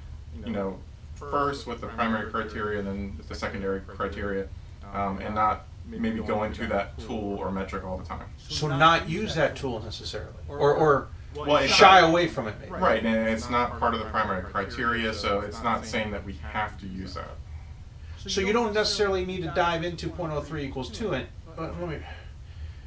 you 0.45 0.52
know, 0.52 0.77
first 1.15 1.68
with 1.68 1.81
the 1.81 1.88
primary 1.88 2.30
criteria 2.31 2.80
and 2.80 2.88
then 2.88 3.19
the 3.27 3.35
secondary 3.35 3.81
criteria, 3.81 4.48
um, 4.93 5.19
and 5.19 5.35
not 5.35 5.65
maybe 5.85 6.19
going 6.22 6.53
to 6.53 6.68
that 6.68 6.98
tool 6.99 7.35
or 7.38 7.52
metric 7.52 7.84
all 7.84 7.98
the 7.98 8.06
time. 8.06 8.26
So 8.38 8.68
not 8.68 9.10
use 9.10 9.35
that 9.35 9.56
tool 9.56 9.81
necessarily, 9.84 10.34
or 10.48 10.73
or 10.73 11.07
Well, 11.35 11.57
it's 11.57 11.73
shy 11.73 12.02
not- 12.02 12.10
away 12.10 12.27
from 12.27 12.48
it. 12.48 12.56
Maybe. 12.60 12.72
Right, 12.73 13.06
and 13.06 13.27
it's 13.30 13.49
not 13.49 13.80
part 13.80 13.93
of 13.93 13.99
the 13.99 14.06
primary 14.07 14.43
criteria, 14.43 15.14
so 15.14 15.41
it's 15.41 15.61
not 15.64 15.85
saying 15.85 16.11
that 16.11 16.26
we 16.26 16.34
have 16.34 16.80
to 16.81 16.88
use 16.88 17.14
that. 17.15 17.31
So 18.27 18.41
you 18.41 18.53
don't 18.53 18.73
necessarily 18.73 19.26
need 19.26 19.41
to 19.43 19.52
dive 19.56 19.84
into 19.84 20.10
.03 20.10 20.61
equals 20.61 20.89
two, 20.89 21.14
and 21.14 21.27
let 21.57 21.77
me. 21.80 21.98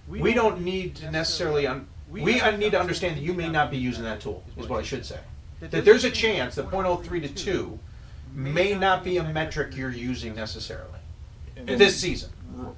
We 0.06 0.34
don't 0.34 0.60
need 0.60 0.96
to 0.96 1.10
necessarily. 1.10 1.66
Un, 1.66 1.88
we 2.10 2.40
uh, 2.40 2.56
need 2.56 2.72
to 2.72 2.80
understand 2.80 3.16
that 3.16 3.22
you 3.22 3.34
may 3.34 3.48
not 3.48 3.70
be 3.70 3.78
using 3.78 4.04
that 4.04 4.20
tool. 4.20 4.44
Is 4.56 4.68
what 4.68 4.78
I 4.78 4.82
should 4.82 5.04
say. 5.04 5.18
That 5.60 5.84
there's 5.84 6.04
a 6.04 6.10
chance 6.10 6.54
that 6.56 6.66
.03 6.66 7.22
to 7.22 7.28
two 7.28 7.78
may 8.34 8.74
not 8.74 9.02
be 9.02 9.16
a 9.16 9.24
metric 9.24 9.76
you're 9.76 9.90
using 9.90 10.34
necessarily 10.34 10.98
And- 11.56 11.68
this 11.68 11.96
season. 11.98 12.30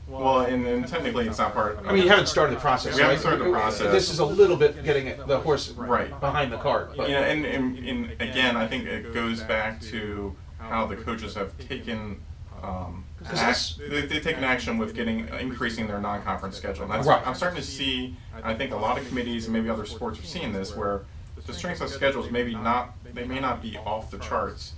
Well, 0.08 0.40
and, 0.40 0.66
and 0.66 0.88
technically 0.88 1.28
it's 1.28 1.36
not 1.36 1.52
part. 1.52 1.78
I 1.84 1.92
mean, 1.92 2.02
you 2.02 2.08
haven't 2.08 2.28
started 2.28 2.56
the 2.56 2.60
process. 2.60 2.96
We 2.96 3.02
haven't 3.02 3.18
started 3.18 3.44
the 3.44 3.50
process. 3.50 3.92
This 3.92 4.10
is 4.10 4.20
a 4.20 4.24
little 4.24 4.56
bit 4.56 4.82
getting 4.84 5.14
the 5.26 5.38
horse 5.38 5.70
Right. 5.72 6.18
behind 6.18 6.50
the 6.50 6.56
cart. 6.56 6.96
But 6.96 7.10
Yeah, 7.10 7.24
and, 7.26 7.44
and, 7.44 7.78
and 7.86 8.10
again, 8.12 8.56
I 8.56 8.66
think 8.66 8.86
it 8.86 9.12
goes 9.12 9.42
back 9.42 9.82
to 9.82 10.34
how 10.58 10.86
the 10.86 10.96
coaches 10.96 11.34
have 11.34 11.56
taken. 11.58 12.20
Um, 12.66 13.04
'Cause 13.24 13.38
act, 13.40 13.78
they, 13.90 14.02
they've 14.06 14.22
taken 14.22 14.44
action 14.44 14.78
with 14.78 14.94
getting 14.94 15.28
increasing 15.40 15.86
their 15.88 15.98
non-conference 16.00 16.56
schedule. 16.56 16.84
And 16.84 16.92
that's, 16.92 17.06
Right. 17.06 17.26
I'm 17.26 17.34
starting 17.34 17.56
to 17.60 17.66
see. 17.66 18.16
I 18.44 18.54
think 18.54 18.72
a 18.72 18.76
lot 18.76 18.98
of 18.98 19.08
committees 19.08 19.44
and 19.46 19.52
maybe 19.52 19.68
other 19.68 19.86
sports 19.86 20.18
are 20.20 20.22
seeing 20.22 20.52
this, 20.52 20.76
where 20.76 21.02
the 21.46 21.52
strength 21.52 21.80
of 21.80 21.88
schedules 21.90 22.30
maybe 22.30 22.54
not. 22.54 22.94
They 23.14 23.24
may 23.24 23.40
not 23.40 23.62
be 23.62 23.78
off 23.78 24.10
the 24.10 24.18
charts, 24.18 24.74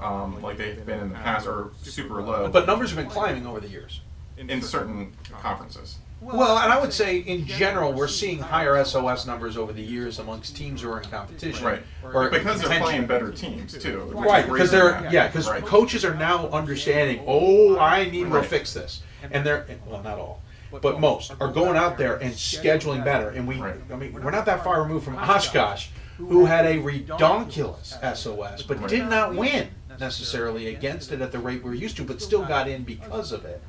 um, 0.00 0.42
like 0.42 0.58
they've 0.58 0.84
been 0.84 1.00
in 1.00 1.08
the 1.10 1.14
past, 1.14 1.46
or 1.46 1.70
super 1.82 2.20
low. 2.22 2.48
but 2.48 2.66
numbers 2.66 2.90
have 2.90 2.98
been 2.98 3.08
climbing 3.08 3.46
over 3.46 3.60
the 3.60 3.68
years. 3.68 4.00
in 4.36 4.60
certain 4.60 5.12
conferences. 5.40 5.96
Well, 6.20 6.58
and 6.58 6.72
I 6.72 6.80
would 6.80 6.92
say 6.92 7.18
in 7.18 7.46
general, 7.46 7.92
we're 7.92 8.08
seeing 8.08 8.38
higher 8.38 8.82
SOS 8.84 9.26
numbers 9.26 9.56
over 9.56 9.72
the 9.72 9.82
years 9.82 10.18
amongst 10.18 10.56
teams 10.56 10.80
who 10.80 10.90
are 10.90 11.00
in 11.00 11.08
competition. 11.08 11.64
Right. 11.64 11.82
Or 12.02 12.30
Because 12.30 12.62
they're 12.62 12.80
playing 12.80 13.06
better 13.06 13.30
teams 13.30 13.76
too. 13.76 14.10
Right, 14.14 14.46
because 14.46 14.70
they're 14.70 15.06
yeah, 15.12 15.26
because 15.26 15.48
Right. 15.48 15.64
coaches 15.64 16.04
are 16.04 16.14
now 16.14 16.48
understanding. 16.48 17.22
Oh, 17.26 17.78
I 17.78 18.08
need 18.08 18.30
to 18.32 18.42
fix 18.42 18.72
this, 18.72 19.02
and 19.30 19.44
they're 19.44 19.66
well, 19.86 20.02
not 20.02 20.18
all, 20.18 20.42
but 20.70 21.00
most 21.00 21.32
are 21.38 21.52
going 21.52 21.76
out 21.76 21.98
there 21.98 22.16
and 22.16 22.32
scheduling 22.32 23.04
better. 23.04 23.28
And 23.30 23.46
we, 23.46 23.60
I 23.60 23.74
mean, 23.96 24.12
we're 24.14 24.30
not 24.30 24.46
that 24.46 24.64
far 24.64 24.82
removed 24.82 25.04
from 25.04 25.16
Oshkosh, 25.16 25.88
who 26.16 26.46
had 26.46 26.64
a 26.64 26.78
redonkulous 26.78 27.98
SOS, 28.16 28.62
but 28.62 28.80
Right. 28.80 28.88
did 28.88 29.08
not 29.08 29.34
win 29.34 29.68
necessarily 30.00 30.74
against 30.74 31.12
it 31.12 31.20
at 31.20 31.30
the 31.30 31.38
rate 31.38 31.62
we're 31.62 31.74
used 31.74 31.96
to, 31.98 32.04
but 32.04 32.22
still 32.22 32.44
got 32.44 32.68
in 32.68 32.84
because 32.84 33.32
of 33.32 33.44
it. 33.44 33.62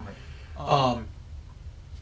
Um, 0.58 1.08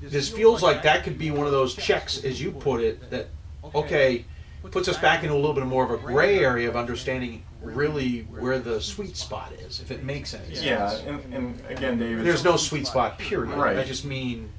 this 0.02 0.30
feels 0.30 0.62
like 0.62 0.84
that 0.84 1.04
could 1.04 1.18
be 1.18 1.32
one 1.32 1.46
of 1.46 1.52
those 1.52 1.76
checks, 1.76 2.24
as 2.24 2.42
you 2.42 2.52
put 2.52 2.82
it, 2.82 3.10
that 3.10 3.28
okay, 3.74 4.26
puts 4.72 4.88
us 4.88 4.98
back 4.98 5.24
into 5.24 5.36
a 5.36 5.38
little 5.38 5.54
bit 5.54 5.66
more 5.66 5.84
of 5.84 5.92
a 5.92 5.98
gray 5.98 6.40
area 6.40 6.68
of 6.68 6.76
understanding 6.76 7.44
really 7.62 8.22
where 8.24 8.60
the 8.60 8.80
sweet 8.80 9.18
spot 9.18 9.52
is, 9.54 9.80
if 9.80 9.92
it 9.92 10.04
makes 10.04 10.34
any 10.34 10.56
sense. 10.56 10.64
Yeah, 10.64 10.92
and, 11.08 11.34
and 11.34 11.62
again, 11.68 11.98
David. 11.98 12.26
There's 12.26 12.44
no 12.44 12.58
sweet 12.58 12.88
spot, 12.88 13.18
period. 13.18 13.56
Right. 13.56 13.78
I 13.78 13.84
just 13.84 14.06
mean. 14.06 14.50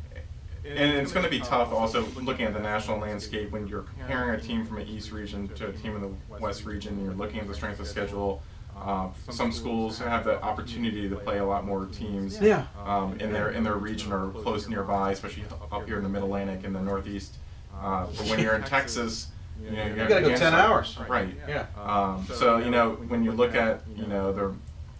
And 0.64 0.94
it's 0.94 1.12
going 1.12 1.22
to 1.22 1.30
be 1.30 1.38
tough 1.38 1.72
also 1.72 2.04
looking 2.20 2.44
at 2.44 2.52
the 2.52 2.58
national 2.58 2.98
landscape 2.98 3.52
when 3.52 3.68
you're 3.68 3.82
comparing 3.82 4.30
a 4.30 4.40
team 4.40 4.66
from 4.66 4.78
an 4.78 4.88
East 4.88 5.12
region 5.12 5.46
to 5.50 5.68
a 5.68 5.72
team 5.72 5.94
in 5.94 6.02
the 6.02 6.10
West 6.40 6.64
region. 6.64 6.94
And 6.94 7.04
you're 7.04 7.14
looking 7.14 7.38
at 7.38 7.46
the 7.46 7.54
strength 7.54 7.78
of 7.78 7.86
schedule. 7.86 8.42
Uh, 8.76 9.08
some 9.30 9.50
schools 9.50 9.98
have 9.98 10.24
the 10.24 10.40
opportunity 10.42 11.08
to 11.08 11.16
play 11.16 11.38
a 11.38 11.44
lot 11.44 11.64
more 11.64 11.86
teams 11.86 12.38
Yeah. 12.40 12.66
um, 12.84 13.18
in 13.20 13.32
their 13.32 13.50
in 13.50 13.64
their 13.64 13.76
region 13.76 14.12
or 14.12 14.30
close 14.30 14.68
nearby, 14.68 15.12
especially 15.12 15.44
up 15.72 15.86
here 15.86 15.96
in 15.96 16.02
the 16.02 16.08
Mid 16.08 16.22
Atlantic 16.22 16.64
and 16.64 16.74
the 16.76 16.80
Northeast. 16.80 17.36
Uh, 17.80 18.06
but 18.06 18.26
when 18.28 18.38
you're 18.38 18.54
in 18.54 18.62
Texas, 18.76 19.28
you 19.62 19.70
know, 19.70 19.86
You 19.86 19.94
gotta 20.06 20.20
go 20.22 20.36
10 20.36 20.54
hours. 20.54 20.98
Right. 21.08 21.34
Yeah. 21.48 21.66
Um, 21.82 22.26
so 22.34 22.58
you 22.58 22.70
know 22.70 22.92
when 23.08 23.24
you 23.24 23.32
look 23.32 23.54
at 23.54 23.80
you 23.96 24.06
know 24.06 24.30
the 24.32 24.54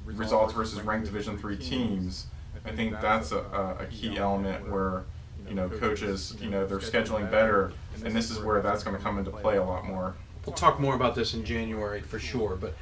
results 0.07 0.55
versus 0.55 0.81
ranked 0.81 1.07
Division 1.07 1.37
three 1.37 1.57
teams, 1.59 2.27
I 2.65 2.71
think 2.73 2.99
that's 3.01 3.33
a, 3.33 3.39
a, 3.39 3.77
a 3.83 3.87
key 3.91 4.17
element 4.17 4.69
where 4.71 5.05
you 5.47 5.55
know 5.55 5.69
coaches 5.69 6.35
you 6.41 6.49
know 6.49 6.67
they're 6.67 6.79
scheduling 6.79 7.31
better, 7.31 7.73
and 8.05 8.17
this 8.17 8.31
is 8.31 8.39
where 8.41 8.61
that's 8.63 8.83
going 8.83 8.97
to 8.97 9.03
come 9.03 9.19
into 9.19 9.31
play 9.31 9.59
a 9.59 9.63
lot 9.65 9.87
more. 9.87 10.15
We'll 10.47 10.55
talk 10.55 10.81
more 10.81 10.95
about 10.95 11.15
this 11.15 11.35
in 11.35 11.45
January 11.45 12.01
for 12.01 12.19
sure, 12.21 12.57
but 12.57 12.75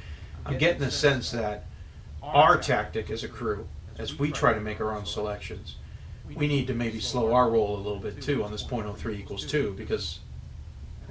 I'm 0.45 0.57
getting 0.57 0.81
the 0.81 0.91
sense 0.91 1.31
that 1.31 1.65
our 2.21 2.57
tactic 2.57 3.09
as 3.09 3.23
a 3.23 3.27
crew, 3.27 3.67
as 3.97 4.17
we 4.17 4.31
try 4.31 4.53
to 4.53 4.59
make 4.59 4.79
our 4.81 4.91
own 4.91 5.05
selections, 5.05 5.75
we 6.35 6.47
need 6.47 6.67
to 6.67 6.73
maybe 6.73 6.99
slow 6.99 7.33
our 7.33 7.49
roll 7.49 7.75
a 7.75 7.77
little 7.77 7.99
bit 7.99 8.21
too 8.21 8.43
on 8.43 8.51
this 8.51 8.63
.03 8.63 9.17
equals 9.17 9.45
two 9.45 9.73
because 9.77 10.19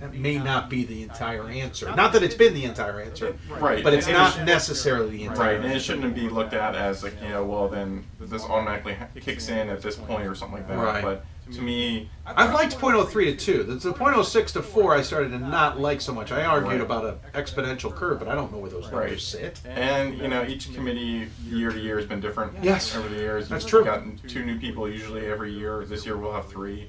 that 0.01 0.13
may 0.13 0.39
not 0.39 0.69
be 0.69 0.85
the 0.85 1.03
entire 1.05 1.49
answer. 1.49 1.95
Not 1.95 2.13
that 2.13 2.23
it's 2.25 2.35
been 2.35 2.53
the 2.53 2.65
entire 2.65 3.01
answer, 3.01 3.37
Right. 3.49 3.83
But 3.85 3.95
it's 3.95 4.07
And 4.09 4.17
it 4.17 4.19
not 4.19 4.45
necessarily 4.45 5.11
the 5.11 5.25
entire. 5.25 5.39
Right, 5.39 5.57
and 5.57 5.65
it 5.67 5.69
answer. 5.75 5.95
shouldn't 5.95 6.15
be 6.17 6.29
looked 6.29 6.53
at 6.53 6.75
as 6.75 7.05
like 7.05 7.15
you 7.23 7.29
know 7.29 7.45
well 7.45 7.69
then 7.69 8.05
this 8.21 8.43
automatically 8.43 8.95
ha- 8.95 9.07
kicks 9.21 9.49
in 9.49 9.69
at 9.69 9.83
this 9.83 9.97
point 9.97 10.27
or 10.27 10.35
something 10.35 10.59
like 10.59 10.69
that. 10.69 10.79
Right. 10.79 11.03
But 11.03 11.25
to 11.53 11.61
me, 11.63 12.09
I've 12.27 12.53
liked 12.55 12.77
.03 12.79 13.13
to 13.25 13.37
2. 13.37 13.63
The, 13.65 13.75
the 13.75 13.93
.06 13.93 14.53
to 14.55 14.63
4 14.63 14.95
I 14.97 15.03
started 15.03 15.31
to 15.31 15.39
not 15.39 15.79
like 15.79 16.01
so 16.01 16.13
much. 16.15 16.33
I 16.33 16.45
argued 16.45 16.73
Right. 16.73 16.81
about 16.81 17.05
an 17.05 17.17
exponential 17.35 17.95
curve, 17.95 18.19
but 18.19 18.29
I 18.29 18.35
don't 18.35 18.51
know 18.51 18.59
where 18.59 18.71
those 18.71 18.85
numbers 18.91 19.11
Right. 19.11 19.21
sit. 19.21 19.61
And 19.67 20.17
you 20.19 20.29
know, 20.29 20.45
each 20.47 20.73
committee 20.75 21.29
year 21.47 21.71
to 21.71 21.79
year 21.79 21.97
has 21.99 22.07
been 22.07 22.21
different. 22.21 22.53
Yes. 22.63 22.97
Over 22.97 23.09
the 23.09 23.17
years, 23.17 23.49
That's 23.49 23.65
You've 23.65 23.71
true. 23.71 23.85
Gotten 23.85 24.19
two 24.27 24.45
new 24.45 24.59
people 24.59 24.89
usually 24.89 25.27
every 25.27 25.53
year. 25.53 25.85
This 25.85 26.07
year 26.07 26.17
we'll 26.17 26.33
have 26.33 26.49
three. 26.49 26.89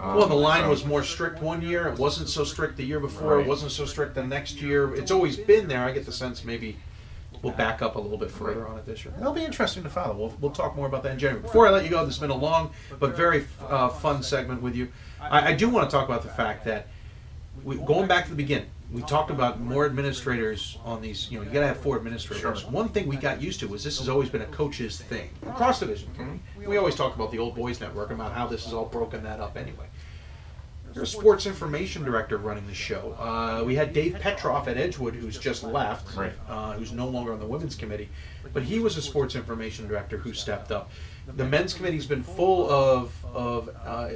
Um, 0.00 0.14
Well, 0.16 0.26
the 0.28 0.34
line 0.34 0.62
so- 0.64 0.70
was 0.70 0.84
more 0.84 1.02
strict 1.02 1.42
one 1.42 1.62
year. 1.62 1.88
It 1.88 1.98
wasn't 1.98 2.28
so 2.28 2.44
strict 2.44 2.76
the 2.76 2.84
year 2.84 3.00
before. 3.00 3.40
It 3.40 3.46
wasn't 3.46 3.72
so 3.72 3.86
strict 3.86 4.14
the 4.14 4.22
next 4.24 4.60
year. 4.60 4.94
It's 4.94 5.10
always 5.10 5.36
been 5.36 5.68
there. 5.68 5.84
I 5.84 5.92
get 5.92 6.04
the 6.06 6.12
sense 6.12 6.44
maybe 6.44 6.76
we'll 7.42 7.52
back 7.52 7.82
up 7.82 7.96
a 7.96 7.98
little 7.98 8.18
bit 8.18 8.30
further 8.30 8.66
on 8.66 8.78
it 8.78 8.86
this 8.86 9.04
year. 9.04 9.14
That'll 9.16 9.32
be 9.32 9.44
interesting 9.44 9.82
to 9.82 9.90
follow. 9.90 10.16
We'll, 10.16 10.34
we'll 10.40 10.50
talk 10.50 10.76
more 10.76 10.86
about 10.86 11.02
that 11.04 11.12
in 11.12 11.18
January. 11.18 11.42
Before 11.42 11.66
I 11.66 11.70
let 11.70 11.84
you 11.84 11.90
go, 11.90 12.04
this 12.04 12.16
has 12.16 12.20
been 12.20 12.30
a 12.30 12.36
long 12.36 12.70
but 12.98 13.16
very 13.16 13.46
uh, 13.68 13.88
fun 13.88 14.22
segment 14.22 14.62
with 14.62 14.74
you. 14.74 14.90
I, 15.20 15.48
I 15.48 15.54
do 15.54 15.68
want 15.68 15.88
to 15.88 15.94
talk 15.94 16.06
about 16.08 16.22
the 16.22 16.28
fact 16.28 16.64
that 16.64 16.88
we, 17.64 17.76
going 17.76 18.06
back 18.06 18.24
to 18.24 18.30
the 18.30 18.36
beginning, 18.36 18.68
we 18.92 19.02
talked 19.02 19.30
about 19.30 19.60
more 19.60 19.84
administrators 19.84 20.78
on 20.84 21.02
these. 21.02 21.30
You 21.30 21.38
know, 21.38 21.44
you 21.44 21.50
got 21.50 21.60
to 21.60 21.66
have 21.66 21.80
four 21.80 21.96
administrators. 21.96 22.60
Sure. 22.60 22.70
One 22.70 22.88
thing 22.88 23.08
we 23.08 23.16
got 23.16 23.42
used 23.42 23.58
to 23.60 23.68
was 23.68 23.82
this 23.82 23.98
has 23.98 24.08
always 24.08 24.28
been 24.28 24.42
a 24.42 24.46
coach's 24.46 25.00
thing 25.00 25.30
across 25.46 25.80
division. 25.80 26.40
We 26.64 26.76
always 26.76 26.94
talk 26.94 27.14
about 27.16 27.32
the 27.32 27.38
old 27.38 27.56
boys 27.56 27.80
network 27.80 28.10
and 28.10 28.20
about 28.20 28.32
how 28.32 28.46
this 28.46 28.64
has 28.64 28.72
all 28.72 28.84
broken 28.86 29.24
that 29.24 29.40
up 29.40 29.56
anyway. 29.56 29.86
There's 30.96 31.14
a 31.14 31.18
sports 31.18 31.44
information 31.44 32.04
director 32.04 32.38
running 32.38 32.66
the 32.66 32.72
show. 32.72 33.14
Uh, 33.18 33.62
we 33.66 33.74
had 33.74 33.92
Dave 33.92 34.14
Petroff 34.14 34.66
at 34.66 34.78
Edgewood, 34.78 35.14
who's 35.14 35.38
just 35.38 35.62
left, 35.62 36.16
Right. 36.16 36.32
uh, 36.48 36.72
who's 36.72 36.90
no 36.90 37.06
longer 37.06 37.34
on 37.34 37.38
the 37.38 37.44
women's 37.44 37.74
committee, 37.74 38.08
but 38.54 38.62
he 38.62 38.78
was 38.78 38.96
a 38.96 39.02
sports 39.02 39.34
information 39.34 39.86
director 39.86 40.16
who 40.16 40.32
stepped 40.32 40.72
up. 40.72 40.90
The 41.36 41.44
men's 41.44 41.74
committee's 41.74 42.06
been 42.06 42.22
full 42.22 42.70
of 42.70 43.12
of 43.34 43.68
uh, 43.84 44.08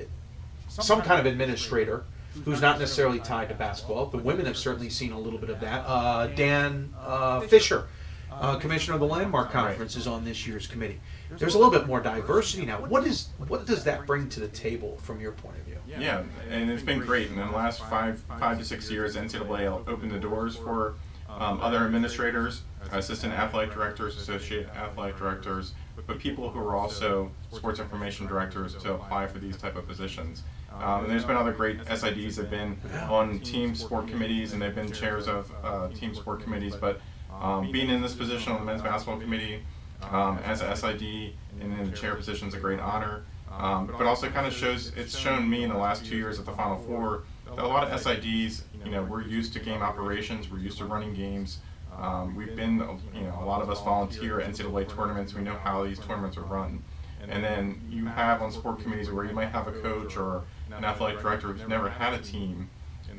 some 0.70 1.02
kind 1.02 1.20
of 1.20 1.26
administrator 1.26 2.04
who's 2.46 2.62
not 2.62 2.78
necessarily 2.78 3.18
tied 3.18 3.50
to 3.50 3.54
basketball. 3.54 4.06
The 4.06 4.16
women 4.16 4.46
have 4.46 4.56
certainly 4.56 4.88
seen 4.88 5.12
a 5.12 5.18
little 5.18 5.38
bit 5.38 5.50
of 5.50 5.60
that. 5.60 5.84
Uh, 5.86 6.28
Dan 6.28 6.94
uh, 6.98 7.40
Fisher, 7.40 7.88
uh, 8.32 8.56
commissioner 8.56 8.94
of 8.94 9.00
the 9.00 9.06
Landmark 9.06 9.50
Conference, 9.52 9.96
is 9.96 10.06
on 10.06 10.24
this 10.24 10.46
year's 10.46 10.66
committee. 10.66 10.98
There's 11.36 11.56
a 11.56 11.58
little 11.58 11.72
bit 11.72 11.86
more 11.86 12.00
diversity 12.00 12.64
now. 12.64 12.78
What 12.78 13.06
is 13.06 13.28
what 13.48 13.66
does 13.66 13.84
that 13.84 14.06
bring 14.06 14.30
to 14.30 14.40
the 14.40 14.48
table 14.48 14.96
from 15.02 15.20
your 15.20 15.32
point 15.32 15.58
of 15.58 15.64
view? 15.64 15.69
Yeah, 15.98 16.22
and 16.50 16.70
it's 16.70 16.82
been 16.82 17.00
great. 17.00 17.30
And 17.30 17.40
in 17.40 17.46
the 17.48 17.56
last 17.56 17.80
five 17.88 18.22
five 18.38 18.58
to 18.58 18.64
six 18.64 18.90
years, 18.90 19.16
NCAA 19.16 19.66
opened 19.88 20.12
the 20.12 20.18
doors 20.18 20.56
for 20.56 20.94
um, 21.28 21.60
other 21.60 21.78
administrators, 21.84 22.62
assistant 22.92 23.32
athletic 23.32 23.72
directors, 23.72 24.16
associate 24.16 24.68
athletic 24.76 25.16
directors, 25.16 25.74
but 26.06 26.18
people 26.18 26.50
who 26.50 26.58
are 26.60 26.76
also 26.76 27.30
sports 27.52 27.78
information 27.78 28.26
directors 28.26 28.74
to 28.76 28.94
apply 28.94 29.26
for 29.26 29.38
these 29.38 29.56
type 29.56 29.76
of 29.76 29.86
positions. 29.86 30.42
Um, 30.72 31.04
and 31.04 31.10
there's 31.10 31.24
been 31.24 31.36
other 31.36 31.52
great 31.52 31.78
SIDs 31.84 32.36
that 32.36 32.42
have 32.42 32.50
been 32.50 32.78
on 33.08 33.40
team 33.40 33.74
sport 33.74 34.08
committees 34.08 34.52
and 34.52 34.62
they've 34.62 34.74
been 34.74 34.90
chairs 34.92 35.26
of 35.28 35.50
uh, 35.64 35.88
team 35.88 36.14
sport 36.14 36.42
committees. 36.42 36.74
But 36.76 37.00
um, 37.40 37.70
being 37.72 37.90
in 37.90 38.00
this 38.02 38.14
position 38.14 38.52
on 38.52 38.60
the 38.60 38.64
men's 38.64 38.82
basketball 38.82 39.18
committee 39.20 39.62
um, 40.10 40.38
as 40.44 40.62
a 40.62 40.74
SID 40.76 41.32
and 41.60 41.78
in 41.78 41.90
the 41.90 41.96
chair 41.96 42.14
position 42.14 42.48
is 42.48 42.54
a 42.54 42.60
great 42.60 42.80
honor. 42.80 43.24
Um, 43.50 43.86
but 43.86 44.06
also 44.06 44.30
kind 44.30 44.46
of 44.46 44.52
shows 44.52 44.92
it's 44.96 45.16
shown 45.16 45.48
me 45.48 45.64
in 45.64 45.70
the 45.70 45.76
last 45.76 46.04
two 46.06 46.16
years 46.16 46.38
at 46.38 46.46
the 46.46 46.52
Final 46.52 46.78
Four 46.78 47.24
that 47.44 47.64
a 47.64 47.66
lot 47.66 47.86
of 47.86 48.00
SIDs, 48.00 48.62
you 48.84 48.90
know, 48.90 49.02
we're 49.02 49.22
used 49.22 49.52
to 49.54 49.60
game 49.60 49.82
operations, 49.82 50.50
we're 50.50 50.58
used 50.58 50.78
to 50.78 50.84
running 50.84 51.14
games. 51.14 51.58
Um, 51.98 52.36
we've 52.36 52.54
been, 52.54 52.78
you 53.12 53.22
know, 53.22 53.38
a 53.40 53.44
lot 53.44 53.60
of 53.60 53.68
us 53.68 53.80
volunteer 53.82 54.40
at 54.40 54.50
NCAA 54.50 54.88
tournaments. 54.88 55.34
We 55.34 55.42
know 55.42 55.56
how 55.56 55.84
these 55.84 55.98
tournaments 55.98 56.36
are 56.36 56.42
run. 56.42 56.82
And 57.28 57.44
then 57.44 57.80
you 57.90 58.06
have 58.06 58.40
on 58.40 58.50
sport 58.50 58.80
committees 58.80 59.10
where 59.10 59.24
you 59.24 59.34
might 59.34 59.50
have 59.50 59.68
a 59.68 59.72
coach 59.72 60.16
or 60.16 60.44
an 60.74 60.84
athletic 60.84 61.20
director 61.20 61.48
who's 61.48 61.68
never 61.68 61.90
had 61.90 62.14
a 62.14 62.18
team, 62.18 62.70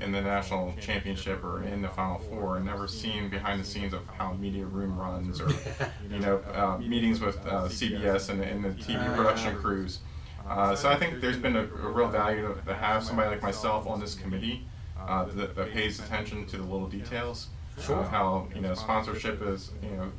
in 0.01 0.11
the 0.11 0.21
national 0.21 0.73
championship 0.79 1.43
or 1.43 1.63
in 1.63 1.81
the 1.81 1.87
Final 1.87 2.17
Four 2.19 2.57
and 2.57 2.65
never 2.65 2.87
seen 2.87 3.29
behind 3.29 3.61
the 3.61 3.65
scenes 3.65 3.93
of 3.93 4.01
how 4.17 4.33
media 4.33 4.65
room 4.65 4.97
runs 4.97 5.39
or 5.39 5.49
you 6.09 6.19
know 6.19 6.41
uh, 6.53 6.77
meetings 6.79 7.21
with 7.21 7.37
uh, 7.45 7.67
CBS 7.67 8.29
and, 8.29 8.41
and 8.41 8.63
the 8.63 8.69
TV 8.69 9.15
production 9.15 9.55
crews. 9.57 9.99
Uh, 10.51 10.75
so 10.75 10.89
I 10.89 10.97
think 10.97 11.21
there's 11.21 11.37
been 11.37 11.55
a, 11.55 11.61
a 11.61 11.91
real 11.91 12.09
value 12.09 12.55
to, 12.65 12.73
have 12.73 13.03
somebody 13.03 13.29
like 13.29 13.41
myself 13.41 13.87
on 13.87 13.99
this 13.99 14.15
committee 14.15 14.65
uh, 14.99 15.25
that, 15.25 15.55
that 15.55 15.71
pays 15.71 15.99
attention 15.99 16.45
to 16.47 16.57
the 16.57 16.63
little 16.63 16.87
details. 16.87 17.47
Sure. 17.81 17.99
Uh, 17.99 18.07
how 18.09 18.47
you 18.53 18.61
know 18.61 18.73
sponsorship 18.73 19.41
is 19.41 19.71
you 19.81 19.89
know 19.91 20.11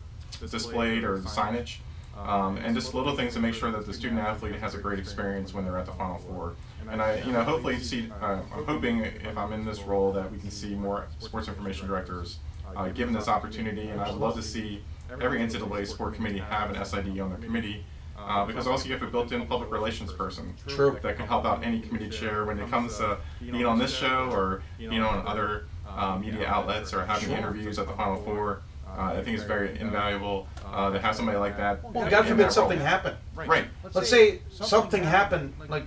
displayed 0.50 1.04
or 1.04 1.18
the 1.18 1.28
signage. 1.28 1.78
Um, 2.16 2.58
and 2.58 2.74
just 2.74 2.94
little 2.94 3.16
things 3.16 3.32
to 3.34 3.40
make 3.40 3.54
sure 3.54 3.70
that 3.70 3.86
the 3.86 3.92
student 3.92 4.20
athlete 4.20 4.54
has 4.56 4.74
a 4.74 4.78
great 4.78 4.98
experience 4.98 5.54
when 5.54 5.64
they're 5.64 5.78
at 5.78 5.86
the 5.86 5.92
Final 5.92 6.18
Four. 6.18 6.54
And 6.90 7.00
I, 7.00 7.20
you 7.22 7.32
know, 7.32 7.42
hopefully 7.42 7.78
see. 7.78 8.10
Uh, 8.20 8.40
I'm 8.54 8.64
hoping 8.64 9.00
if 9.00 9.36
I'm 9.36 9.52
in 9.52 9.64
this 9.64 9.80
role 9.82 10.12
that 10.12 10.30
we 10.30 10.38
can 10.38 10.50
see 10.50 10.74
more 10.74 11.06
sports 11.18 11.48
information 11.48 11.86
directors 11.86 12.38
uh, 12.76 12.88
given 12.88 13.14
this 13.14 13.28
opportunity. 13.28 13.88
And 13.88 14.00
I'd 14.00 14.14
love 14.14 14.34
to 14.36 14.42
see 14.42 14.82
every 15.20 15.38
NCAA 15.40 15.86
sport 15.86 16.14
committee 16.14 16.38
have 16.38 16.70
an 16.70 16.84
SID 16.84 17.18
on 17.20 17.30
their 17.30 17.38
committee. 17.38 17.84
Uh, 18.28 18.44
because 18.44 18.66
also 18.66 18.86
you 18.86 18.92
have 18.92 19.02
a 19.02 19.06
built-in 19.06 19.46
public 19.46 19.70
relations 19.70 20.12
person 20.12 20.54
True. 20.66 20.98
that 21.02 21.16
can 21.16 21.26
help 21.26 21.44
out 21.44 21.64
any 21.64 21.80
committee 21.80 22.08
chair 22.08 22.44
when 22.44 22.58
it 22.58 22.70
comes 22.70 22.96
to 22.98 23.18
being 23.40 23.66
on 23.66 23.78
this 23.78 23.92
show 23.92 24.30
or 24.30 24.62
being 24.78 25.02
on 25.02 25.26
other 25.26 25.66
uh, 25.88 26.16
media 26.18 26.46
outlets 26.46 26.94
or 26.94 27.04
having 27.04 27.28
Sure. 27.28 27.36
interviews 27.36 27.78
at 27.78 27.86
the 27.86 27.92
Final 27.94 28.16
Four. 28.22 28.62
Uh, 28.86 29.14
I 29.16 29.22
think 29.22 29.36
it's 29.36 29.46
very 29.46 29.78
invaluable 29.80 30.46
uh, 30.66 30.90
to 30.90 31.00
have 31.00 31.16
somebody 31.16 31.38
like 31.38 31.56
that. 31.56 31.82
Well, 31.82 32.04
in 32.04 32.10
God 32.10 32.24
that 32.24 32.28
forbid 32.28 32.42
role. 32.42 32.50
something 32.50 32.78
happened. 32.78 33.16
Right. 33.34 33.66
Let's 33.92 34.08
say 34.08 34.40
something 34.50 35.02
happened, 35.02 35.54
like 35.68 35.86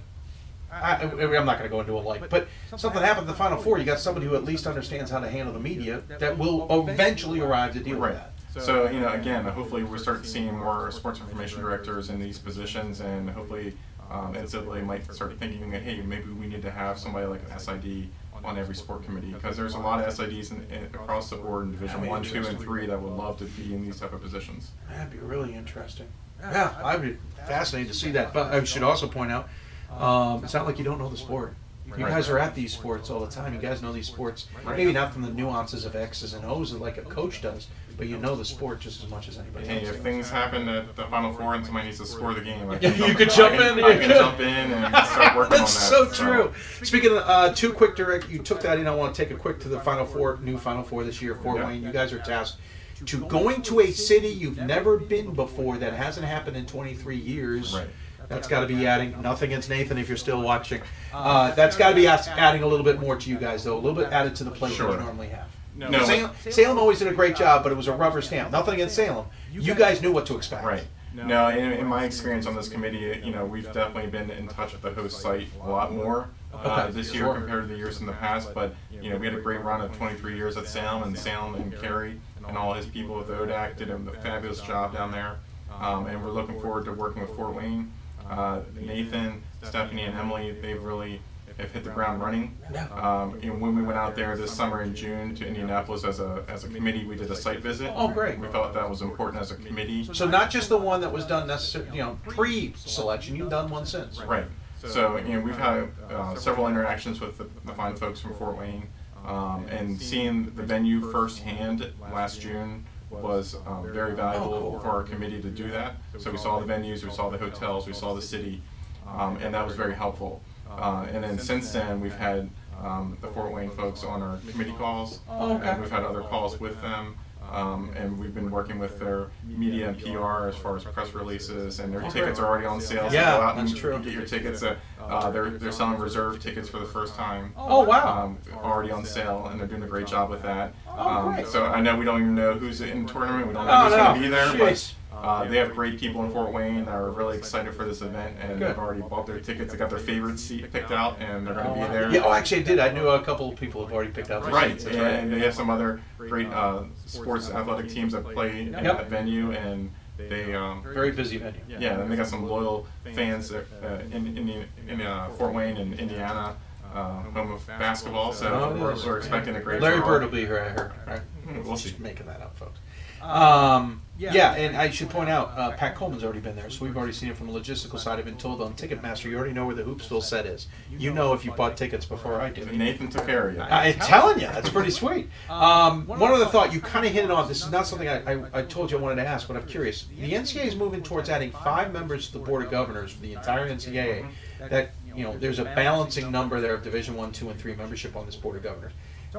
I, 0.72 1.04
I'm 1.04 1.46
not 1.46 1.58
going 1.58 1.64
to 1.64 1.70
go 1.70 1.80
into 1.80 1.94
a 1.94 2.00
like, 2.00 2.30
but 2.30 2.48
something 2.76 3.02
happened 3.02 3.28
at 3.28 3.32
the 3.32 3.38
Final 3.38 3.58
Four. 3.58 3.78
You 3.78 3.86
got 3.86 4.00
somebody 4.00 4.26
who 4.26 4.36
at 4.36 4.44
least 4.44 4.68
understands 4.68 5.10
how 5.12 5.20
to 5.20 5.30
handle 5.30 5.54
the 5.54 5.60
media 5.60 6.02
that 6.20 6.38
will 6.38 6.68
eventually 6.90 7.40
arrive 7.40 7.74
to 7.74 7.80
deal 7.80 8.00
with 8.00 8.14
that. 8.14 8.32
So, 8.60 8.90
you 8.90 9.00
know, 9.00 9.12
again, 9.12 9.44
hopefully 9.46 9.84
we 9.84 9.98
start 9.98 10.26
seeing 10.26 10.58
more 10.58 10.92
sports 10.92 11.20
information 11.20 11.60
directors 11.60 12.10
in 12.10 12.20
these 12.20 12.40
positions, 12.40 13.02
and 13.02 13.30
hopefully 13.30 13.74
um, 14.10 14.34
NCAA 14.34 14.86
might 14.86 15.12
start 15.14 15.38
thinking, 15.38 15.70
that, 15.72 15.82
hey, 15.82 16.02
maybe 16.02 16.32
we 16.32 16.48
need 16.48 16.62
to 16.62 16.72
have 16.72 16.98
somebody 16.98 17.26
like 17.26 17.42
an 17.50 17.60
SID 17.60 18.08
on 18.44 18.58
every 18.58 18.76
sport 18.76 19.04
committee 19.04 19.32
because 19.32 19.58
there's 19.58 19.74
a 19.74 19.80
lot 19.80 20.00
of 20.00 20.14
SIDs 20.14 20.52
in, 20.52 20.64
in, 20.72 20.84
across 20.86 21.30
the 21.30 21.36
board 21.36 21.66
in 21.66 21.72
Division 21.72 21.98
That'd 21.98 22.10
One, 22.10 22.24
Two, 22.24 22.46
and. 22.46 22.60
Three 22.60 22.86
that 22.86 23.02
would 23.02 23.14
love 23.14 23.38
to 23.40 23.46
be 23.46 23.74
in 23.74 23.84
these 23.84 24.00
type 24.00 24.14
of 24.14 24.22
positions. 24.22 24.72
That'd 24.90 25.12
be 25.12 25.18
really 25.18 25.56
interesting. 25.56 26.08
Yeah, 26.40 26.74
I'd 26.84 27.02
be 27.02 27.18
fascinated 27.48 27.92
to 27.92 27.98
see 27.98 28.12
that. 28.12 28.34
But 28.34 28.54
I 28.54 28.64
should 28.64 28.84
also 28.84 29.08
point 29.08 29.32
out, 29.32 29.50
um, 29.98 30.44
it's 30.44 30.54
not 30.54 30.66
like 30.66 30.78
you 30.78 30.84
don't 30.84 31.00
know 31.00 31.10
the 31.10 31.18
sport. 31.18 31.56
You 31.88 32.06
guys 32.06 32.30
are 32.30 32.40
at 32.40 32.56
these 32.56 32.74
sports 32.74 33.10
all 33.10 33.20
the 33.20 33.32
time. 33.32 33.54
You 33.54 33.60
guys 33.60 33.82
know 33.82 33.94
these 33.94 34.08
sports, 34.08 34.48
Right. 34.66 34.76
maybe 34.78 34.92
not 34.92 35.14
from 35.14 35.22
the 35.22 35.30
nuances 35.30 35.86
of 35.86 35.96
X's 35.96 36.34
and 36.34 36.44
O's 36.46 36.74
like 36.74 36.98
a 36.98 37.02
coach 37.04 37.42
does, 37.42 37.68
but 37.96 38.08
you 38.08 38.18
know 38.18 38.36
the 38.36 38.44
sport 38.44 38.80
just 38.82 39.04
as 39.04 39.10
much 39.10 39.28
as 39.28 39.38
anybody 39.38 39.68
Hey, 39.68 39.80
else. 39.86 39.96
if 39.96 40.02
things 40.02 40.30
happen 40.30 40.68
at 40.68 40.96
the 40.96 41.04
Final 41.06 41.32
Four 41.32 41.54
and 41.56 41.64
somebody 41.64 41.86
needs 41.88 42.00
to 42.00 42.06
score 42.06 42.34
the 42.34 42.42
game, 42.42 42.70
I 42.70 42.74
Yeah, 42.80 42.80
can 42.80 42.92
you 42.94 42.98
jump, 43.08 43.18
could 43.18 43.30
jump 43.30 43.54
I 43.54 43.58
can, 43.58 43.80
in. 43.80 43.86
I 43.86 43.88
you 43.90 44.00
can 44.00 44.08
could. 44.10 44.18
jump 44.18 44.40
in 44.40 44.48
and 44.48 44.96
start 45.08 45.38
working 45.38 45.58
That's 45.58 45.92
on 45.94 46.06
that. 46.06 46.16
so 46.16 46.24
true. 46.26 46.54
Speaking 46.84 47.12
of 47.12 47.18
uh, 47.20 47.54
two 47.54 47.72
quick 47.72 47.96
direct, 47.96 48.30
you 48.30 48.40
took 48.40 48.62
that 48.62 48.80
in. 48.80 48.88
I 48.88 48.96
want 48.96 49.14
to 49.16 49.24
take 49.24 49.32
a 49.32 49.38
quick 49.38 49.60
to 49.62 49.70
the 49.70 49.80
Final 49.80 50.06
Four, 50.06 50.40
new 50.42 50.58
Final 50.58 50.84
Four 50.84 51.04
this 51.04 51.22
year, 51.22 51.36
Fort 51.36 51.58
Yeah. 51.60 51.68
Wayne. 51.68 51.84
You 51.84 51.92
guys 51.92 52.12
are 52.12 52.20
tasked 52.20 52.58
to 53.06 53.26
going 53.28 53.62
to 53.62 53.82
a 53.82 53.92
city 53.92 54.30
you've 54.30 54.58
never 54.58 54.98
been 54.98 55.34
before 55.34 55.78
that 55.78 55.94
hasn't 55.94 56.26
happened 56.26 56.58
in 56.58 56.66
23 56.66 57.16
years. 57.18 57.74
Right. 57.76 57.88
That's 58.28 58.48
got 58.48 58.62
to 58.62 58.68
be 58.68 58.86
adding 58.88 59.22
nothing 59.22 59.50
against 59.52 59.70
Nathan 59.70 59.98
if 59.98 60.08
you're 60.08 60.18
still 60.18 60.42
watching. 60.42 60.82
Uh, 61.14 61.52
that's 61.56 61.78
got 61.78 61.90
to 61.90 61.96
be 61.96 62.08
ask, 62.08 62.30
adding 62.32 62.64
a 62.64 62.68
little 62.68 62.86
bit 62.86 63.00
more 63.00 63.16
to 63.16 63.30
you 63.30 63.38
guys 63.38 63.64
though, 63.64 63.76
a 63.76 63.80
little 63.80 63.94
bit 63.94 64.12
added 64.12 64.36
to 64.38 64.44
the 64.44 64.52
plate 64.52 64.70
than 64.70 64.78
Sure. 64.78 64.92
you 64.92 64.98
normally 64.98 65.28
have. 65.30 65.48
No. 65.76 65.92
Salem, 66.06 66.32
Salem 66.50 66.80
always 66.80 67.00
did 67.00 67.10
a 67.10 67.14
great 67.14 67.36
job, 67.36 67.64
but 67.64 67.72
it 67.72 67.76
was 67.76 67.88
a 67.88 67.94
rubber 67.94 68.22
stamp. 68.22 68.52
Nothing 68.52 68.76
against 68.76 68.96
Salem. 68.96 69.26
You 69.52 69.76
guys 69.76 70.02
knew 70.02 70.12
what 70.12 70.26
to 70.28 70.38
expect. 70.38 70.64
Right. 70.64 70.86
No, 71.14 71.48
in, 71.50 71.72
in 71.74 71.86
my 71.86 72.04
experience 72.04 72.46
on 72.46 72.56
this 72.56 72.68
committee, 72.68 73.22
you 73.24 73.32
know, 73.32 73.46
we've 73.46 73.72
definitely 73.72 74.10
been 74.10 74.30
in 74.32 74.48
touch 74.50 74.74
with 74.74 74.82
the 74.82 74.92
host 74.92 75.22
site 75.22 75.48
a 75.64 75.70
lot 75.70 75.94
more 75.94 76.30
uh, 76.54 76.84
Okay, 76.88 76.92
this 76.92 77.14
year 77.14 77.24
sure. 77.24 77.36
compared 77.36 77.68
to 77.68 77.74
the 77.74 77.78
years 77.78 78.00
in 78.02 78.06
the 78.06 78.12
past. 78.14 78.54
But 78.54 78.76
you 78.92 79.10
know, 79.10 79.18
we 79.18 79.26
had 79.26 79.36
a 79.36 79.40
great 79.42 79.62
run 79.62 79.82
of 79.82 79.96
23 79.96 80.36
years 80.36 80.58
at 80.58 80.68
Salem, 80.68 81.04
and 81.04 81.18
Salem 81.18 81.56
and 81.56 81.78
Carey 81.80 82.20
and 82.48 82.58
all 82.58 82.74
his 82.74 82.86
people 82.86 83.16
with 83.16 83.28
ODAC 83.30 83.78
did 83.78 83.90
a 83.90 83.98
fabulous 84.22 84.62
job 84.62 84.94
down 84.94 85.12
there. 85.12 85.38
Um, 85.80 86.08
and 86.08 86.24
we're 86.24 86.32
looking 86.32 86.60
forward 86.62 86.86
to 86.86 86.94
working 86.94 87.22
with 87.22 87.36
Fort 87.36 87.56
Wayne. 87.56 87.92
Uh, 88.30 88.62
Nathan, 88.80 89.44
Stephanie, 89.64 90.04
and 90.04 90.18
Emily, 90.18 90.52
they've 90.62 90.82
really 90.82 91.22
have 91.58 91.72
hit 91.72 91.84
the 91.84 91.90
ground 91.90 92.22
running. 92.22 92.58
Um, 92.92 93.40
know, 93.50 93.54
when 93.54 93.76
we 93.76 93.82
went 93.82 93.98
out 93.98 94.16
there 94.16 94.36
this 94.36 94.52
summer 94.52 94.82
in 94.82 94.94
June 94.94 95.34
to 95.36 95.48
Indianapolis 95.48 96.04
as 96.04 96.20
a, 96.20 96.44
as 96.50 96.66
a 96.66 96.68
committee, 96.68 97.06
we 97.06 97.16
did 97.16 97.32
a 97.32 97.36
site 97.36 97.60
visit. 97.60 97.94
Oh, 97.96 98.10
great. 98.10 98.38
We 98.40 98.48
felt 98.48 98.74
that 98.74 98.90
was 98.90 99.02
important 99.02 99.42
as 99.42 99.52
a 99.52 99.56
committee. 99.56 100.04
So 100.14 100.28
not 100.28 100.50
just 100.50 100.70
the 100.70 100.78
one 100.78 101.02
that 101.02 101.12
was 101.12 101.26
done 101.26 101.48
necessarily, 101.48 101.98
you 101.98 102.04
know, 102.04 102.20
pre-selection. 102.28 103.36
You've 103.36 103.50
done 103.50 103.70
one 103.70 103.86
since. 103.86 104.22
Right. 104.22 104.46
So, 104.84 105.18
you 105.18 105.36
know, 105.36 105.40
we've 105.40 105.58
had 105.58 105.90
uh, 106.10 106.36
several 106.36 106.68
interactions 106.68 107.20
with 107.20 107.38
the, 107.38 107.48
the 107.66 107.74
fine 107.74 107.96
folks 107.96 108.20
from 108.20 108.36
Fort 108.36 108.58
Wayne, 108.58 108.88
um, 109.26 109.66
and 109.70 110.00
seeing 110.00 110.54
the 110.56 110.62
venue 110.62 111.10
firsthand 111.10 111.92
last 112.12 112.42
June 112.42 112.86
was 113.22 113.56
um, 113.66 113.92
very 113.92 114.16
valuable 114.16 114.80
for 114.80 114.90
our 114.90 115.04
committee 115.04 115.42
to 115.42 115.50
do 115.50 115.70
that. 115.72 115.96
So 116.20 116.32
we 116.32 116.38
saw 116.38 116.60
the 116.60 116.66
venues, 116.66 117.04
we 117.04 117.12
saw 117.12 117.30
the 117.30 117.38
hotels, 117.38 117.88
we 117.88 117.94
saw 117.94 118.14
the 118.14 118.22
city, 118.22 118.62
um, 119.08 119.38
and 119.38 119.54
that 119.54 119.66
was 119.66 119.76
very 119.76 119.94
helpful. 119.96 120.42
Uh, 120.70 121.06
and 121.12 121.24
then 121.24 121.40
since 121.40 121.72
then, 121.72 122.02
we've 122.02 122.16
had 122.16 122.50
um, 122.84 123.18
the 123.22 123.28
Fort 123.28 123.52
Wayne 123.54 123.70
folks 123.72 124.04
on 124.04 124.22
our 124.22 124.38
committee 124.50 124.74
calls, 124.74 125.20
Oh, 125.30 125.58
and 125.58 125.82
we've 125.82 125.90
had 125.92 126.04
other 126.04 126.22
calls 126.22 126.60
with 126.60 126.82
them. 126.82 127.16
Um, 127.52 127.92
and 127.96 128.18
we've 128.18 128.34
been 128.34 128.50
working 128.52 128.80
with 128.80 129.00
their 129.00 129.28
media 129.46 129.90
and 129.90 129.98
PR 129.98 130.48
as 130.48 130.56
far 130.56 130.76
as 130.76 130.84
press 130.84 131.14
releases, 131.14 131.80
and 131.80 131.94
their 131.94 132.04
Oh, 132.04 132.10
tickets 132.10 132.40
are 132.40 132.46
already 132.48 132.66
on 132.66 132.82
sale. 132.82 133.10
So 133.10 133.14
Yeah, 133.16 133.38
go 133.38 133.44
out 133.44 133.56
that's 133.56 133.72
and 133.72 133.80
true. 133.80 134.00
Get 134.00 134.14
your 134.14 134.26
tickets. 134.26 134.64
Uh, 134.64 134.76
uh, 135.02 135.30
they're 135.32 135.52
they're 135.52 135.72
selling 135.72 136.00
reserve 136.00 136.40
tickets 136.42 136.68
for 136.68 136.80
the 136.80 136.86
first 136.86 137.16
time. 137.16 137.54
Oh, 137.56 137.84
wow. 137.84 138.24
Um, 138.26 138.38
already 138.64 138.92
on 138.92 139.06
sale, 139.06 139.48
and 139.52 139.60
they're 139.60 139.68
doing 139.68 139.84
a 139.84 139.88
great 139.88 140.08
job 140.08 140.30
with 140.30 140.42
that. 140.44 140.74
Oh, 140.88 141.08
um, 141.08 141.34
great. 141.36 141.48
so 141.48 141.66
I 141.66 141.80
know 141.82 141.96
we 141.96 142.06
don't 142.06 142.22
even 142.22 142.36
know 142.36 142.54
who's 142.54 142.82
in 142.82 143.06
the 143.06 143.12
tournament. 143.12 143.48
We 143.48 143.54
don't 143.54 143.66
know 143.66 143.72
Oh, 143.74 143.84
who's 143.84 143.92
no. 143.92 144.04
going 144.04 144.16
to 144.16 144.22
be 144.22 144.28
there, 144.28 144.48
Jeez. 144.48 144.60
but. 144.60 144.96
Uh, 145.26 145.44
they 145.46 145.58
have 145.58 145.74
great 145.74 146.00
people 146.00 146.24
in 146.24 146.30
Fort 146.32 146.52
Wayne 146.54 146.86
that 146.86 146.94
are 146.94 147.10
really 147.10 147.36
excited 147.36 147.74
for 147.74 147.84
this 147.84 148.02
event, 148.02 148.38
and 148.40 148.60
Good. 148.60 148.70
they've 148.70 148.78
already 148.78 149.02
bought 149.02 149.26
their 149.26 149.40
tickets. 149.40 149.72
They 149.72 149.78
got 149.80 149.90
their 149.90 149.98
favorite 149.98 150.38
seat 150.38 150.72
picked 150.72 150.92
out, 150.92 151.20
and 151.20 151.48
they're 151.48 151.56
going 151.56 151.68
to 151.82 151.88
be 151.88 151.92
there. 151.92 152.12
Yeah, 152.12 152.22
oh, 152.26 152.32
actually, 152.32 152.62
I 152.62 152.64
did. 152.64 152.80
I 152.80 152.92
knew 152.92 153.08
a 153.08 153.22
couple 153.22 153.50
of 153.52 153.60
people 153.60 153.84
have 153.84 153.92
already 153.92 154.12
picked 154.12 154.30
out 154.30 154.44
their 154.44 154.54
Right, 154.54 154.72
seats. 154.74 154.84
That's 154.84 154.96
and 154.98 155.34
they 155.34 155.40
have 155.40 155.56
some 155.56 155.72
other 155.72 156.00
great 156.20 156.48
uh, 156.50 156.84
sports 157.08 157.50
athletic 157.50 157.90
teams 157.90 158.14
that 158.14 158.24
play 158.24 158.72
at 158.72 158.84
Yep. 158.84 158.98
that 158.98 159.10
venue, 159.10 159.52
and 159.52 159.92
they 160.18 160.54
um, 160.54 160.84
Very 160.84 161.12
busy 161.12 161.38
venue. 161.38 161.60
Yeah, 161.68 162.00
and 162.02 162.12
they 162.12 162.16
got 162.16 162.28
some 162.28 162.48
loyal 162.48 162.86
fans 163.16 163.52
uh, 163.52 163.64
in 164.12 164.38
in, 164.38 164.66
in 164.88 165.02
uh, 165.02 165.30
Fort 165.30 165.54
Wayne 165.56 165.78
and 165.78 166.00
Indiana, 166.00 166.56
uh, 166.94 167.24
home 167.24 167.52
of 167.52 167.66
basketball. 167.68 168.32
So 168.32 168.48
Oh, 168.48 168.80
we're, 168.80 168.96
we're 169.06 169.18
expecting 169.18 169.56
a 169.56 169.60
great. 169.60 169.82
Larry. 169.82 170.02
Bird 170.02 170.22
will 170.22 170.30
be 170.30 170.46
here. 170.46 170.60
I 170.60 170.70
heard. 170.70 170.92
Right? 171.08 171.66
We'll 171.66 171.76
see. 171.78 171.90
Just 171.90 172.00
making 172.00 172.28
that 172.28 172.42
up, 172.42 172.56
folks. 172.58 172.80
Um, 173.26 174.02
yeah, 174.18 174.54
and 174.54 174.78
I 174.78 174.90
should 174.92 175.10
point 175.10 175.30
out, 175.30 175.52
uh, 175.58 175.72
Pat 175.72 175.96
Coleman's 175.96 176.24
already 176.24 176.40
been 176.40 176.56
there, 176.56 176.70
so 176.70 176.86
we've 176.86 176.96
already 176.96 177.12
seen 177.12 177.30
it 177.30 177.36
from 177.36 177.48
the 177.48 177.60
logistical 177.60 178.00
side. 178.00 178.18
I've 178.18 178.24
been 178.26 178.38
told 178.38 178.62
on 178.62 178.74
Ticketmaster, 178.74 179.26
you 179.30 179.36
already 179.38 179.54
know 179.54 179.66
where 179.66 179.76
the 179.76 179.84
Hoopsville 179.84 180.24
set 180.24 180.46
is. 180.46 180.68
You 180.90 181.14
know 181.14 181.34
if 181.34 181.44
you 181.44 181.52
bought 181.52 181.76
tickets 181.76 182.06
before 182.06 182.40
I 182.40 182.50
did. 182.50 182.72
Nathan 182.72 183.10
took 183.10 183.26
care 183.26 183.50
of 183.50 183.56
you. 183.56 183.62
I'm 183.62 183.94
telling 184.00 184.40
you, 184.40 184.48
that's 184.48 184.70
pretty 184.70 184.92
sweet. 184.92 185.30
Um, 185.50 186.08
one 186.08 186.32
other 186.32 186.46
thought, 186.46 186.72
you 186.74 186.80
kind 186.80 187.06
of 187.06 187.12
hit 187.12 187.26
it 187.26 187.32
on. 187.32 187.48
This 187.48 187.64
is 187.64 187.72
not 187.72 187.88
something 187.88 188.08
I, 188.08 188.34
I, 188.34 188.46
I 188.54 188.62
told 188.62 188.90
you 188.92 188.98
I 188.98 189.02
wanted 189.02 189.16
to 189.22 189.28
ask, 189.28 189.48
but 189.48 189.58
I'm 189.58 189.66
curious. 189.68 190.06
The 190.18 190.32
NCAA 190.32 190.66
is 190.66 190.76
moving 190.76 191.04
towards 191.04 191.30
adding 191.30 191.52
five 191.52 191.92
members 191.92 192.28
to 192.28 192.34
the 192.34 192.40
board 192.40 192.64
of 192.64 192.72
governors 192.72 193.12
for 193.12 193.22
the 193.22 193.34
entire 193.34 193.70
NCAA. 193.70 194.26
That 194.70 194.92
you 195.16 195.24
know, 195.24 195.38
there's 195.38 195.60
a 195.60 195.66
balancing 195.66 196.32
number 196.32 196.62
there 196.62 196.74
of 196.74 196.84
Division 196.84 197.16
One, 197.16 197.32
Two, 197.32 197.50
and 197.50 197.60
Three 197.60 197.76
membership 197.76 198.16
on 198.16 198.26
this 198.26 198.36
board 198.36 198.56
of 198.56 198.64
governors. 198.64 198.94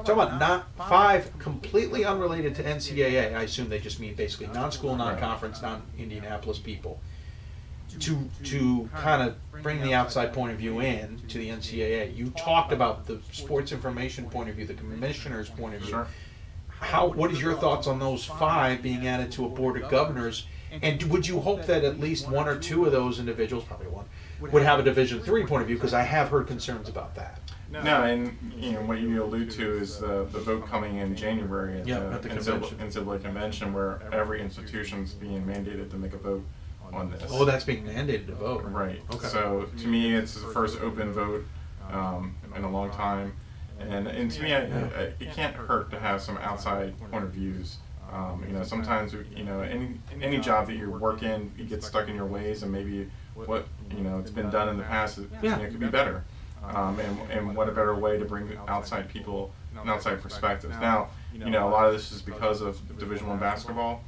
Talking 0.05 0.13
about 0.13 0.39
not 0.39 0.67
five 0.77 1.37
completely 1.39 2.05
unrelated 2.05 2.55
to 2.55 2.63
NCAA. 2.63 3.35
I 3.35 3.43
assume 3.43 3.69
they 3.69 3.79
just 3.79 3.99
mean 3.99 4.15
basically 4.15 4.47
non-school, 4.47 4.95
non-conference, 4.95 5.61
non-Indianapolis 5.61 6.59
people. 6.59 6.99
To 7.99 8.29
to 8.43 8.89
kind 8.95 9.27
of 9.27 9.35
bring 9.63 9.81
the 9.81 9.93
outside 9.93 10.33
point 10.33 10.51
of 10.51 10.59
view 10.59 10.81
in 10.81 11.19
to 11.29 11.37
the 11.37 11.49
NCAA. 11.49 12.15
You 12.15 12.29
talked 12.31 12.71
about 12.71 13.07
the 13.07 13.19
sports 13.31 13.71
information 13.71 14.29
point 14.29 14.49
of 14.49 14.55
view, 14.55 14.65
the 14.65 14.73
commissioner's 14.73 15.49
point 15.49 15.75
of 15.75 15.81
view. 15.81 16.05
How? 16.67 17.07
What 17.07 17.31
is 17.31 17.41
your 17.41 17.55
thoughts 17.55 17.87
on 17.87 17.97
those 17.97 18.23
five 18.25 18.83
being 18.83 19.07
added 19.07 19.31
to 19.33 19.45
a 19.45 19.49
board 19.49 19.81
of 19.81 19.89
governors? 19.89 20.45
And 20.81 21.01
would 21.03 21.25
you 21.25 21.39
hope 21.39 21.65
that 21.65 21.83
at 21.85 21.99
least 21.99 22.29
one 22.29 22.47
or 22.47 22.59
two 22.59 22.85
of 22.85 22.91
those 22.91 23.19
individuals, 23.19 23.63
probably 23.63 23.87
one, 23.87 24.05
would 24.41 24.63
have 24.63 24.79
a 24.79 24.83
Division 24.83 25.21
three 25.21 25.45
point 25.45 25.61
of 25.61 25.67
view? 25.67 25.77
Because 25.77 25.93
I 25.93 26.03
have 26.03 26.29
heard 26.29 26.45
concerns 26.45 26.89
about 26.89 27.15
that. 27.15 27.39
No, 27.71 28.03
and 28.03 28.37
you 28.55 28.71
know 28.71 28.81
what 28.81 28.99
you 28.99 29.21
allude 29.23 29.51
to 29.51 29.77
is 29.77 29.99
the, 29.99 30.25
the 30.31 30.39
vote 30.39 30.65
coming 30.67 30.97
in 30.97 31.15
January 31.15 31.79
at 31.81 31.87
Yeah, 31.87 31.99
the, 31.99 32.05
at 32.13 32.21
the 32.23 32.29
NCAA, 32.29 32.69
convention. 32.69 33.05
NCAA 33.05 33.21
convention, 33.21 33.73
where 33.73 34.01
every 34.13 34.41
institution's 34.41 35.13
being 35.13 35.43
mandated 35.43 35.89
to 35.91 35.97
make 35.97 36.13
a 36.13 36.17
vote 36.17 36.45
on 36.93 37.11
this. 37.11 37.23
Oh, 37.29 37.43
that's 37.45 37.65
being 37.65 37.83
mandated 37.83 38.27
to 38.27 38.35
vote. 38.35 38.63
Right. 38.63 39.01
Okay. 39.13 39.27
So 39.27 39.67
to 39.77 39.87
me, 39.87 40.13
it's 40.15 40.33
the 40.35 40.47
first 40.47 40.79
open 40.81 41.11
vote 41.11 41.45
um, 41.91 42.35
in 42.55 42.63
a 42.63 42.69
long 42.69 42.89
time, 42.91 43.33
And, 43.79 44.07
and 44.07 44.31
to 44.31 44.41
me, 44.43 44.53
I, 44.53 44.59
I, 44.61 45.13
it 45.19 45.33
can't 45.33 45.55
hurt 45.55 45.91
to 45.91 45.99
have 45.99 46.21
some 46.21 46.37
outside 46.37 46.97
point 47.11 47.23
of 47.25 47.31
views. 47.31 47.77
Um, 48.11 48.43
you 48.47 48.53
know, 48.53 48.63
sometimes 48.63 49.13
you 49.35 49.43
know 49.43 49.59
any 49.59 49.99
any 50.21 50.37
job 50.39 50.67
that 50.67 50.77
you 50.77 50.89
work 50.89 51.23
in, 51.23 51.51
you 51.57 51.65
get 51.65 51.83
stuck 51.83 52.07
in 52.07 52.15
your 52.15 52.25
ways, 52.25 52.63
and 52.63 52.71
maybe 52.71 53.09
what 53.35 53.67
you 53.91 54.01
know 54.01 54.19
it's 54.19 54.31
been 54.31 54.49
done 54.49 54.69
in 54.69 54.77
the 54.77 54.83
past, 54.83 55.17
it, 55.17 55.27
you 55.43 55.49
know, 55.49 55.57
it 55.61 55.69
could 55.71 55.79
be 55.81 55.87
better. 55.87 56.23
Um, 56.63 56.99
and, 56.99 57.31
and 57.31 57.55
what 57.55 57.69
a 57.69 57.71
better 57.71 57.95
way 57.95 58.17
to 58.17 58.25
bring 58.25 58.57
outside 58.67 59.07
people, 59.09 59.51
an 59.81 59.89
outside 59.89 60.21
perspective. 60.21 60.71
Now, 60.81 61.09
you 61.33 61.49
know, 61.49 61.67
a 61.67 61.71
lot 61.71 61.87
of 61.87 61.93
this 61.93 62.11
is 62.11 62.21
because 62.21 62.61
of 62.61 62.79
Division 62.99 63.27
One 63.27 63.39
basketball. 63.39 64.03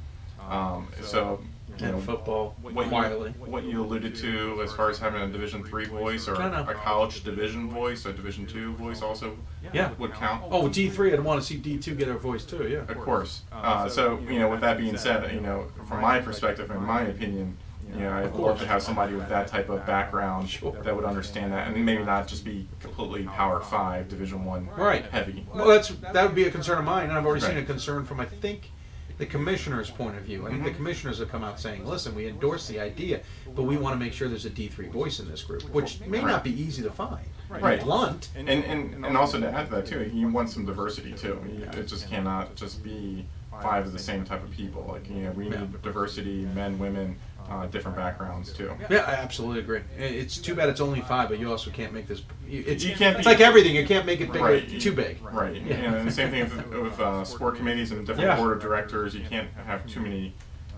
Um, 0.48 0.88
so 1.02 1.40
you 1.78 1.86
know, 1.86 2.00
football, 2.00 2.54
what 2.62 2.86
you, 2.86 3.34
what 3.46 3.64
you 3.64 3.82
alluded 3.82 4.14
to 4.16 4.60
as 4.62 4.72
far 4.72 4.90
as 4.90 4.98
having 4.98 5.22
a 5.22 5.28
Division 5.28 5.64
three 5.64 5.86
voice 5.86 6.28
or 6.28 6.34
a 6.34 6.74
college 6.74 7.24
division 7.24 7.70
voice, 7.70 8.04
a 8.06 8.12
Division 8.12 8.46
two 8.46 8.74
voice 8.74 9.02
also 9.02 9.36
Yeah. 9.72 9.92
would 9.98 10.12
count. 10.12 10.44
Oh, 10.50 10.68
D 10.68 10.88
three. 10.88 11.12
I'd 11.12 11.20
want 11.20 11.40
to 11.40 11.46
see 11.46 11.56
D 11.56 11.78
two 11.78 11.94
get 11.94 12.08
a 12.08 12.14
voice 12.14 12.44
too. 12.44 12.68
Yeah. 12.68 12.80
Of 12.80 12.98
course. 12.98 13.42
Uh, 13.52 13.88
so, 13.88 14.18
you 14.28 14.38
know, 14.38 14.48
with 14.48 14.60
that 14.60 14.78
being 14.78 14.96
said, 14.96 15.32
you 15.32 15.40
know, 15.40 15.68
from 15.86 16.00
my 16.00 16.20
perspective, 16.20 16.70
in 16.70 16.82
my 16.82 17.02
opinion, 17.02 17.56
you 17.94 18.00
know, 18.00 18.12
I'd 18.12 18.34
love 18.34 18.58
to 18.60 18.66
have 18.66 18.82
somebody 18.82 19.14
with 19.14 19.28
that 19.28 19.48
type 19.48 19.68
of 19.68 19.84
background 19.86 20.48
that 20.84 20.94
would 20.94 21.04
understand 21.04 21.52
that, 21.52 21.68
and 21.68 21.84
maybe 21.84 22.04
not 22.04 22.26
just 22.28 22.44
be 22.44 22.66
completely 22.80 23.24
Power 23.24 23.60
Five, 23.60 24.08
Division 24.08 24.44
One 24.44 24.68
Right. 24.76 25.04
heavy. 25.06 25.46
Well, 25.54 25.68
that's 25.68 25.88
that 25.88 26.22
would 26.24 26.34
be 26.34 26.44
a 26.44 26.50
concern 26.50 26.78
of 26.78 26.84
mine, 26.84 27.08
and 27.08 27.12
I've 27.18 27.26
already 27.26 27.42
seen 27.44 27.56
a 27.56 27.64
concern 27.64 28.04
from 28.04 28.20
I 28.20 28.26
think 28.26 28.70
the 29.18 29.26
commissioner's 29.26 29.90
point 29.90 30.16
of 30.16 30.22
view. 30.22 30.46
I 30.46 30.50
think 30.50 30.64
the 30.64 30.70
Mhm. 30.70 30.76
commissioners 30.76 31.18
have 31.18 31.30
come 31.30 31.44
out 31.44 31.60
saying, 31.60 31.84
"Listen, 31.84 32.14
we 32.14 32.26
endorse 32.26 32.66
the 32.68 32.80
idea, 32.80 33.20
but 33.54 33.64
we 33.64 33.76
want 33.76 33.94
to 33.94 33.98
make 34.02 34.14
sure 34.14 34.28
there's 34.28 34.46
a 34.46 34.50
D 34.50 34.68
three 34.68 34.88
voice 34.88 35.20
in 35.20 35.28
this 35.28 35.42
group, 35.42 35.62
which 35.74 36.00
may 36.06 36.22
not 36.22 36.42
be 36.42 36.50
easy 36.50 36.82
to 36.82 36.90
find." 36.90 37.26
Right. 37.50 37.80
Blunt. 37.82 38.28
And, 38.36 38.48
and 38.48 39.04
and 39.04 39.16
also 39.16 39.38
to 39.40 39.46
add 39.52 39.68
to 39.68 39.76
that 39.76 39.86
too, 39.86 40.10
you 40.14 40.28
want 40.28 40.48
some 40.50 40.64
diversity 40.64 41.12
too. 41.12 41.38
It 41.76 41.86
just 41.86 42.08
cannot 42.08 42.54
just 42.56 42.82
be 42.82 43.26
five 43.60 43.84
of 43.84 43.92
the 43.92 43.98
same 43.98 44.24
type 44.24 44.42
of 44.42 44.50
people. 44.52 44.86
Like 44.88 45.06
you 45.10 45.16
know, 45.24 45.32
we 45.32 45.48
need 45.50 45.82
diversity, 45.82 46.46
men, 46.54 46.78
women, 46.78 47.16
uh, 47.50 47.66
different 47.66 47.96
backgrounds 47.96 48.52
too. 48.52 48.70
Yeah, 48.88 48.98
I 48.98 49.14
absolutely 49.14 49.58
agree. 49.60 49.80
It's 49.98 50.38
too 50.38 50.54
bad 50.54 50.68
it's 50.68 50.80
only 50.80 51.00
five, 51.00 51.28
but 51.28 51.38
you 51.40 51.50
also 51.50 51.70
can't 51.70 51.92
make 51.92 52.06
this. 52.06 52.22
It's, 52.48 52.84
You 52.84 52.94
can't 52.94 53.16
it's 53.16 53.26
be- 53.26 53.30
like 53.32 53.40
everything. 53.40 53.74
You 53.74 53.84
can't 53.86 54.06
make 54.06 54.20
it 54.20 54.32
bigger, 54.32 54.44
Right. 54.44 54.80
too 54.80 54.92
big. 54.92 55.18
Right. 55.22 55.60
Yeah. 55.60 55.74
And 55.94 56.06
the 56.08 56.12
same 56.12 56.30
thing 56.30 56.42
with, 56.44 56.68
with 56.82 57.00
uh, 57.00 57.24
sport 57.24 57.56
committees 57.56 57.90
and 57.90 58.06
different 58.06 58.28
Yeah. 58.30 58.36
board 58.36 58.56
of 58.56 58.62
directors. 58.62 59.14
You 59.14 59.22
can't 59.28 59.48
have 59.66 59.84
too 59.86 60.00
many 60.00 60.32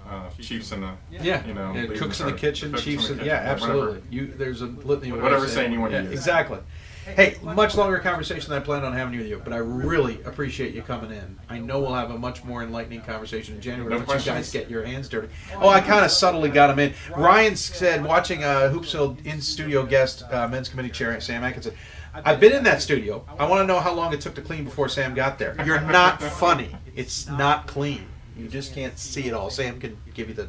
uh, 0.09 0.31
chiefs 0.41 0.73
in 0.73 0.81
the 0.81 0.93
Yeah, 1.11 1.47
you 1.47 1.55
know 1.55 1.73
cooks 1.97 2.21
in 2.21 2.27
the 2.27 2.33
kitchen, 2.33 2.75
chiefs. 2.75 3.09
the 3.09 3.15
kitchen, 3.15 3.27
yeah, 3.27 3.53
whatever. 3.53 3.53
absolutely. 3.91 4.03
You 4.11 4.27
there's 4.37 4.63
a 4.63 4.67
litany. 4.67 5.11
of 5.11 5.23
Whatever 5.23 5.47
saying 5.49 5.73
you 5.73 5.81
want 5.81 5.93
to 5.93 5.99
yeah, 5.99 6.05
use. 6.05 6.13
Exactly. 6.13 6.59
Hey, 7.05 7.37
much 7.43 7.77
longer 7.77 7.99
conversation 7.99 8.51
than 8.51 8.63
I 8.63 8.65
planned 8.65 8.85
on 8.85 8.93
having 8.93 9.19
with 9.19 9.27
you, 9.27 9.41
but 9.43 9.53
I 9.53 9.57
really 9.57 10.23
appreciate 10.23 10.75
you 10.75 10.83
coming 10.83 11.11
in. 11.11 11.39
I 11.49 11.59
know 11.59 11.81
we'll 11.81 11.95
have 11.95 12.11
a 12.11 12.19
much 12.19 12.45
more 12.45 12.63
enlightening 12.63 13.03
conversation 13.03 13.57
in 13.57 13.61
January 13.61 13.91
No 13.91 14.05
once 14.07 14.25
you 14.25 14.33
guys 14.33 14.53
get 14.53 14.71
your 14.71 14.85
hands 14.85 15.09
dirty. 15.09 15.29
Oh, 15.57 15.69
I 15.69 15.81
kind 15.81 16.05
of 16.05 16.11
subtly 16.11 16.49
got 16.49 16.71
him 16.71 16.79
in. 16.79 16.95
Ryan 17.17 17.57
said, 17.57 18.05
watching 18.05 18.45
a 18.45 18.71
Hoopsville 18.73 19.25
in 19.27 19.41
studio 19.41 19.85
guest, 19.85 20.23
uh, 20.31 20.47
men's 20.49 20.69
committee 20.69 20.91
chair 20.91 21.21
Sam 21.21 21.43
Atkinson. 21.43 21.75
I've 22.15 22.41
been 22.41 22.53
in 22.53 22.63
that 22.65 22.83
studio. 22.83 23.27
I 23.39 23.49
want 23.49 23.63
to 23.63 23.67
know 23.67 23.81
how 23.81 23.95
long 23.95 24.13
it 24.13 24.21
took 24.21 24.35
to 24.35 24.43
clean 24.43 24.65
before 24.65 24.89
Sam 24.89 25.15
got 25.15 25.39
there. 25.39 25.57
You're 25.65 25.81
not 25.81 26.23
funny. 26.23 26.77
It's 26.95 27.27
not 27.27 27.67
clean. 27.67 28.07
You 28.37 28.49
just 28.49 28.75
can't 28.75 28.99
see 28.99 29.29
it 29.29 29.35
all. 29.35 29.51
Sam 29.51 29.81
can 29.81 29.97
give 30.15 30.29
you 30.29 30.35
the 30.35 30.49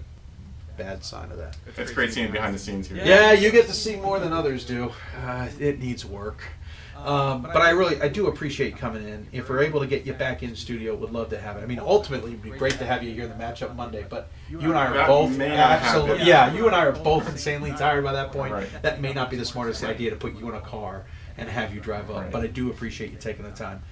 bad 0.78 1.04
sign 1.04 1.32
of 1.32 1.38
that. 1.38 1.58
It's 1.78 1.92
great 1.92 2.14
seeing 2.14 2.32
behind 2.32 2.56
the 2.56 2.60
scenes 2.60 2.88
here. 2.88 3.04
Yeah, 3.04 3.32
you 3.32 3.52
get 3.52 3.68
to 3.68 3.74
see 3.74 3.96
more 3.96 4.20
than 4.20 4.34
others 4.34 4.66
do. 4.66 4.92
Uh, 5.24 5.48
it 5.60 5.80
needs 5.80 6.06
work. 6.06 6.44
Um, 6.98 7.42
but 7.42 7.58
I 7.58 7.72
really, 7.72 8.02
I 8.02 8.08
do 8.08 8.28
appreciate 8.28 8.78
coming 8.78 9.06
in. 9.06 9.28
If 9.34 9.50
we're 9.50 9.62
able 9.64 9.82
to 9.82 9.88
get 9.88 10.06
you 10.06 10.14
back 10.14 10.42
in 10.42 10.56
studio, 10.56 10.96
would 10.96 11.12
love 11.12 11.30
to 11.32 11.40
have 11.40 11.58
it. 11.58 11.64
I 11.64 11.66
mean, 11.66 11.80
ultimately, 11.80 12.32
it'd 12.32 12.42
be 12.42 12.52
great 12.52 12.78
to 12.78 12.86
have 12.86 13.04
you 13.04 13.12
here 13.14 13.24
in 13.24 13.30
the 13.30 13.36
matchup 13.36 13.76
Monday. 13.76 14.06
But 14.10 14.30
you 14.50 14.60
and 14.60 14.76
I 14.76 14.88
are 14.88 14.94
That 14.94 15.08
both 15.08 15.38
absolutely, 15.40 16.26
yeah, 16.26 16.54
you 16.54 16.66
and 16.68 16.76
I 16.76 16.86
are 16.86 16.94
both 16.94 17.28
insanely 17.28 17.72
tired 17.72 18.04
by 18.04 18.14
that 18.14 18.32
point. 18.32 18.54
Right. 18.54 18.82
That 18.84 19.02
may 19.02 19.12
not 19.12 19.30
be 19.30 19.36
the 19.36 19.46
smartest 19.46 19.84
idea 19.84 20.12
to 20.12 20.16
put 20.16 20.38
you 20.38 20.48
in 20.48 20.56
a 20.56 20.62
car 20.62 21.06
and 21.38 21.50
have 21.50 21.74
you 21.74 21.82
drive 21.82 22.10
up. 22.10 22.32
But 22.32 22.44
I 22.44 22.48
do 22.48 22.70
appreciate 22.70 23.12
you 23.12 23.18
taking 23.18 23.44
the 23.44 23.52
time. 23.52 23.84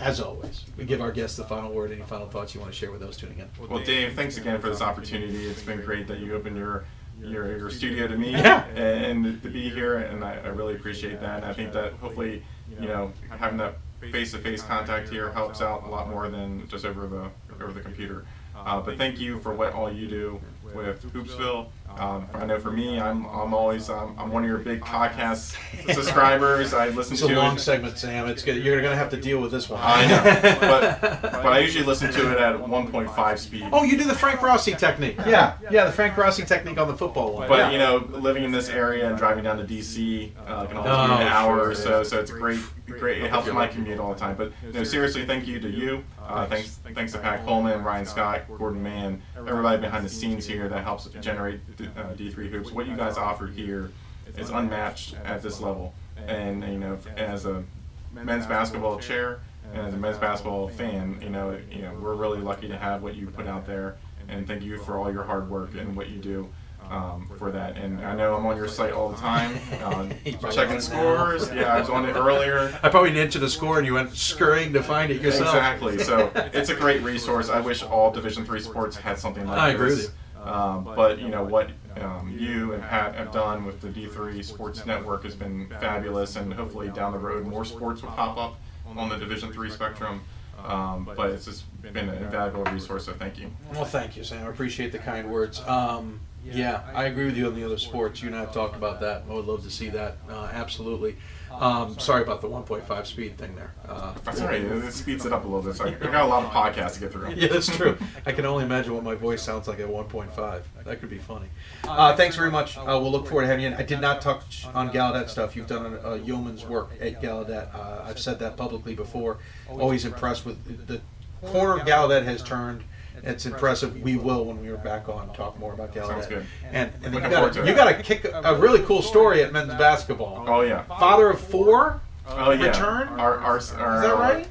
As 0.00 0.20
always, 0.20 0.64
we 0.76 0.84
give 0.84 1.00
our 1.00 1.12
guests 1.12 1.36
the 1.36 1.44
final 1.44 1.70
word. 1.72 1.92
Any 1.92 2.02
final 2.02 2.26
thoughts 2.26 2.54
you 2.54 2.60
want 2.60 2.72
to 2.72 2.78
share 2.78 2.90
with 2.90 3.00
those 3.00 3.16
tuning 3.16 3.38
in? 3.38 3.48
Well, 3.68 3.82
Dave, 3.84 4.14
thanks 4.14 4.36
again 4.36 4.60
for 4.60 4.68
this 4.68 4.80
opportunity. 4.80 5.46
It's 5.46 5.62
been 5.62 5.80
great 5.82 6.06
that 6.08 6.18
you 6.20 6.34
opened 6.34 6.56
your 6.56 6.84
your, 7.20 7.56
your 7.56 7.70
studio 7.70 8.08
to 8.08 8.16
me 8.16 8.30
Yeah. 8.32 8.64
and 8.74 9.40
to 9.42 9.48
be 9.48 9.68
here, 9.70 9.98
and 9.98 10.24
I, 10.24 10.38
I 10.38 10.48
really 10.48 10.74
appreciate 10.74 11.20
that. 11.20 11.36
And 11.42 11.44
I 11.44 11.52
think 11.52 11.72
that 11.72 11.92
hopefully, 11.94 12.42
you 12.80 12.88
know, 12.88 13.12
having 13.30 13.58
that 13.58 13.76
face-to-face 14.00 14.62
contact 14.62 15.08
here 15.08 15.30
helps 15.30 15.60
out 15.60 15.84
a 15.84 15.88
lot 15.88 16.08
more 16.10 16.28
than 16.28 16.66
just 16.68 16.84
over 16.84 17.06
the 17.06 17.30
over 17.62 17.72
the 17.72 17.80
computer. 17.80 18.24
Uh, 18.56 18.80
but 18.80 18.96
thank 18.98 19.20
you 19.20 19.38
for 19.40 19.54
what 19.54 19.72
all 19.72 19.92
you 19.92 20.08
do 20.08 20.40
with 20.74 21.02
Hoopsville. 21.12 21.66
Um, 21.98 22.26
I 22.34 22.46
know 22.46 22.58
for 22.58 22.70
me, 22.70 22.98
I'm 23.00 23.26
I'm 23.26 23.52
always 23.54 23.88
um, 23.90 24.14
I'm 24.18 24.30
one 24.32 24.42
of 24.44 24.48
your 24.48 24.58
big 24.58 24.80
podcast 24.80 25.56
subscribers. 25.92 26.74
I 26.74 26.88
listen 26.88 27.12
It's 27.14 27.22
to 27.22 27.28
It's 27.28 27.36
a 27.36 27.40
long 27.40 27.56
it. 27.56 27.60
segment, 27.60 27.98
Sam. 27.98 28.28
It's 28.28 28.42
good. 28.42 28.62
You're 28.62 28.80
going 28.80 28.92
to 28.92 28.96
have 28.96 29.10
to 29.10 29.16
deal 29.16 29.40
with 29.40 29.50
this 29.52 29.68
one. 29.68 29.80
I 29.82 30.06
know, 30.06 30.22
but 30.60 31.00
but 31.22 31.46
I 31.46 31.58
usually 31.60 31.84
listen 31.84 32.10
to 32.12 32.32
it 32.32 32.38
at 32.38 32.56
1.5 32.56 33.38
speed. 33.38 33.68
Oh, 33.72 33.82
you 33.84 33.96
do 33.96 34.04
the 34.04 34.14
Frank 34.14 34.42
Rossi 34.42 34.72
technique. 34.74 35.16
Yeah, 35.26 35.56
yeah, 35.70 35.84
the 35.84 35.92
Frank 35.92 36.16
Rossi 36.16 36.44
technique 36.44 36.78
on 36.78 36.88
the 36.88 36.96
football 36.96 37.34
one. 37.34 37.48
But 37.48 37.58
yeah. 37.58 37.70
you 37.70 37.78
know, 37.78 37.96
living 38.18 38.44
in 38.44 38.50
this 38.52 38.68
area 38.68 39.08
and 39.08 39.16
driving 39.18 39.44
down 39.44 39.58
to 39.58 39.64
DC 39.64 40.30
uh, 40.46 40.66
can 40.66 40.76
only 40.78 40.90
Oh, 40.90 41.06
be 41.16 41.22
an 41.22 41.28
hour 41.28 41.58
sure, 41.58 41.70
or 41.70 41.74
so. 41.74 42.02
So 42.02 42.20
it's 42.20 42.30
a 42.30 42.34
great, 42.34 42.60
great. 42.98 43.22
It 43.22 43.30
helps 43.30 43.48
my 43.48 43.66
commute 43.66 43.98
all 43.98 44.12
the 44.12 44.18
time. 44.18 44.36
But 44.36 44.52
no, 44.72 44.84
seriously, 44.84 45.24
thank 45.24 45.46
you 45.46 45.58
to 45.60 45.68
you. 45.68 46.04
Uh, 46.20 46.46
thanks, 46.46 46.78
thanks 46.94 47.12
to 47.12 47.18
Pat 47.18 47.44
Coleman, 47.44 47.82
Ryan 47.82 48.06
Scott, 48.06 48.42
Gordon 48.58 48.82
Mann, 48.82 49.22
everybody 49.36 49.80
behind 49.80 50.04
the 50.04 50.10
scenes 50.10 50.46
here 50.46 50.68
that 50.68 50.84
helps 50.84 51.06
generate 51.20 51.60
uh, 51.96 52.14
D3 52.14 52.50
hoops. 52.50 52.72
What 52.72 52.86
you 52.86 52.96
guys 52.96 53.16
offer 53.16 53.46
here 53.46 53.90
is 54.36 54.50
unmatched 54.50 55.14
at 55.24 55.42
this 55.42 55.60
level. 55.60 55.94
And 56.26 56.62
you 56.62 56.78
know, 56.78 56.98
as 57.16 57.46
a 57.46 57.64
men's 58.12 58.46
basketball 58.46 58.98
chair 58.98 59.40
and 59.72 59.86
as 59.86 59.94
a 59.94 59.96
men's 59.96 60.18
basketball 60.18 60.68
fan, 60.68 61.18
you 61.22 61.30
know, 61.30 61.58
you 61.70 61.82
know, 61.82 61.94
we're 62.00 62.14
really 62.14 62.40
lucky 62.40 62.68
to 62.68 62.76
have 62.76 63.02
what 63.02 63.14
you 63.16 63.26
put 63.28 63.46
out 63.46 63.66
there. 63.66 63.96
And 64.28 64.46
thank 64.46 64.62
you 64.62 64.78
for 64.78 64.98
all 64.98 65.12
your 65.12 65.24
hard 65.24 65.50
work 65.50 65.74
and 65.74 65.96
what 65.96 66.08
you 66.08 66.18
do 66.18 66.48
um, 66.92 67.26
for 67.38 67.50
that. 67.50 67.76
And 67.76 68.00
I 68.04 68.14
know 68.14 68.36
I'm 68.36 68.44
on 68.44 68.56
your 68.56 68.68
site 68.68 68.92
all 68.92 69.08
the 69.08 69.16
time, 69.16 69.58
uh, 69.82 70.08
checking 70.50 70.80
scores. 70.80 71.50
Yeah, 71.52 71.74
I 71.74 71.80
was 71.80 71.88
on 71.88 72.04
it 72.08 72.14
earlier. 72.14 72.78
I 72.82 72.88
probably 72.90 73.10
didn't 73.10 73.24
enter 73.24 73.38
the 73.38 73.48
score 73.48 73.78
and 73.78 73.86
you 73.86 73.94
went 73.94 74.14
scurrying 74.14 74.72
to 74.74 74.82
find 74.82 75.10
it 75.10 75.22
yourself. 75.22 75.48
Exactly. 75.48 75.98
So 75.98 76.30
it's 76.52 76.68
a 76.68 76.74
great 76.74 77.02
resource. 77.02 77.48
I 77.48 77.60
wish 77.60 77.82
all 77.82 78.10
Division 78.10 78.44
three 78.44 78.60
sports 78.60 78.96
had 78.96 79.18
something 79.18 79.46
like 79.46 79.56
this. 79.56 79.62
I 79.62 79.72
this. 79.72 80.04
agree 80.04 80.12
with 80.36 80.46
Um, 80.46 80.84
but 80.84 81.18
you 81.18 81.28
know 81.28 81.44
what 81.44 81.70
um, 82.00 82.34
you 82.38 82.74
and 82.74 82.82
Pat 82.82 83.14
have 83.14 83.32
done 83.32 83.64
with 83.64 83.80
the 83.80 83.88
D3 83.88 84.44
Sports 84.44 84.84
Network 84.84 85.24
has 85.24 85.34
been 85.34 85.68
fabulous, 85.80 86.36
and 86.36 86.52
hopefully 86.52 86.90
down 86.90 87.12
the 87.12 87.18
road 87.18 87.46
more 87.46 87.64
sports 87.64 88.02
will 88.02 88.10
pop 88.10 88.36
up 88.36 88.58
on 88.96 89.08
the 89.08 89.16
Division 89.16 89.52
three 89.52 89.70
spectrum. 89.70 90.20
Um, 90.64 91.10
but 91.16 91.30
it's 91.30 91.46
just 91.46 91.64
been 91.82 92.08
an 92.08 92.22
invaluable 92.22 92.64
resource. 92.70 93.06
So 93.06 93.12
thank 93.14 93.38
you. 93.38 93.50
Well, 93.72 93.84
thank 93.84 94.16
you, 94.16 94.22
Sam. 94.22 94.46
I 94.46 94.50
appreciate 94.50 94.92
the 94.92 94.98
kind 94.98 95.28
words. 95.28 95.60
Um, 95.66 96.20
yeah, 96.44 96.82
I 96.94 97.04
agree 97.04 97.26
with 97.26 97.36
you 97.36 97.46
on 97.46 97.54
the 97.54 97.64
other 97.64 97.78
sports. 97.78 98.22
You 98.22 98.28
and 98.28 98.36
I 98.36 98.40
have 98.40 98.52
talked 98.52 98.76
about 98.76 99.00
that. 99.00 99.22
I 99.28 99.32
would 99.32 99.46
love 99.46 99.62
to 99.64 99.70
see 99.70 99.88
that. 99.90 100.16
Uh, 100.28 100.48
absolutely. 100.52 101.16
Um, 101.52 101.98
sorry 101.98 102.22
about 102.22 102.40
the 102.40 102.48
1.5 102.48 103.06
speed 103.06 103.36
thing 103.36 103.54
there. 103.54 103.72
Uh, 103.86 104.14
That's 104.24 104.40
all 104.40 104.48
right. 104.48 104.62
It 104.62 104.92
speeds 104.92 105.26
it 105.26 105.32
up 105.32 105.44
a 105.44 105.46
little 105.46 105.62
bit. 105.62 105.76
So 105.76 105.84
I 105.84 105.88
I 105.88 106.10
got 106.10 106.22
a 106.22 106.26
lot 106.26 106.44
of 106.44 106.50
podcasts 106.50 106.94
to 106.94 107.00
get 107.00 107.12
through. 107.12 107.34
Yeah, 107.34 107.48
that's 107.48 107.74
true. 107.76 107.96
I 108.26 108.32
can 108.32 108.46
only 108.46 108.64
imagine 108.64 108.94
what 108.94 109.04
my 109.04 109.14
voice 109.14 109.42
sounds 109.42 109.68
like 109.68 109.78
at 109.78 109.86
1.5. 109.86 110.62
That 110.84 111.00
could 111.00 111.10
be 111.10 111.18
funny. 111.18 111.46
Uh, 111.84 112.16
thanks 112.16 112.36
very 112.36 112.50
much. 112.50 112.78
Uh, 112.78 112.84
we'll 113.00 113.12
look 113.12 113.26
forward 113.26 113.42
to 113.42 113.48
having 113.48 113.64
you 113.64 113.70
in. 113.70 113.74
I 113.74 113.82
did 113.82 114.00
not 114.00 114.22
touch 114.22 114.66
on 114.74 114.90
Gallaudet 114.90 115.28
stuff. 115.28 115.54
You've 115.54 115.66
done 115.66 115.86
a, 116.02 116.12
a 116.12 116.18
yeoman's 116.18 116.64
work 116.64 116.90
at 117.00 117.20
Gallaudet. 117.20 117.74
Uh, 117.74 118.02
I've 118.04 118.18
said 118.18 118.38
that 118.38 118.56
publicly 118.56 118.94
before. 118.94 119.38
Always 119.68 120.04
impressed 120.06 120.46
with 120.46 120.86
the 120.86 121.00
corner 121.46 121.84
Gallaudet 121.84 122.24
has 122.24 122.42
turned. 122.42 122.82
It's 123.22 123.46
impressive. 123.46 124.00
We 124.02 124.16
will, 124.16 124.44
when 124.44 124.60
we 124.60 124.68
are 124.68 124.76
back 124.76 125.08
on, 125.08 125.32
talk 125.32 125.58
more 125.58 125.72
about 125.72 125.94
Gallaudet. 125.94 126.08
Sounds 126.08 126.26
good. 126.26 126.46
And, 126.72 126.92
and 127.04 127.14
you 127.14 127.20
got 127.20 127.56
a, 127.56 127.66
you 127.66 127.74
got 127.74 127.88
a 127.88 128.02
kick 128.02 128.24
a 128.24 128.56
really 128.56 128.82
cool 128.82 129.02
story 129.02 129.42
at 129.42 129.52
men's 129.52 129.74
basketball. 129.74 130.44
Oh 130.48 130.62
yeah. 130.62 130.82
Father 130.84 131.30
of 131.30 131.40
four. 131.40 132.00
Oh 132.26 132.50
yeah. 132.50 132.66
Return. 132.66 133.08
Our, 133.08 133.38
our, 133.38 133.40
our, 133.40 133.56
Is 133.58 133.70
that 133.70 134.18
right? 134.18 134.48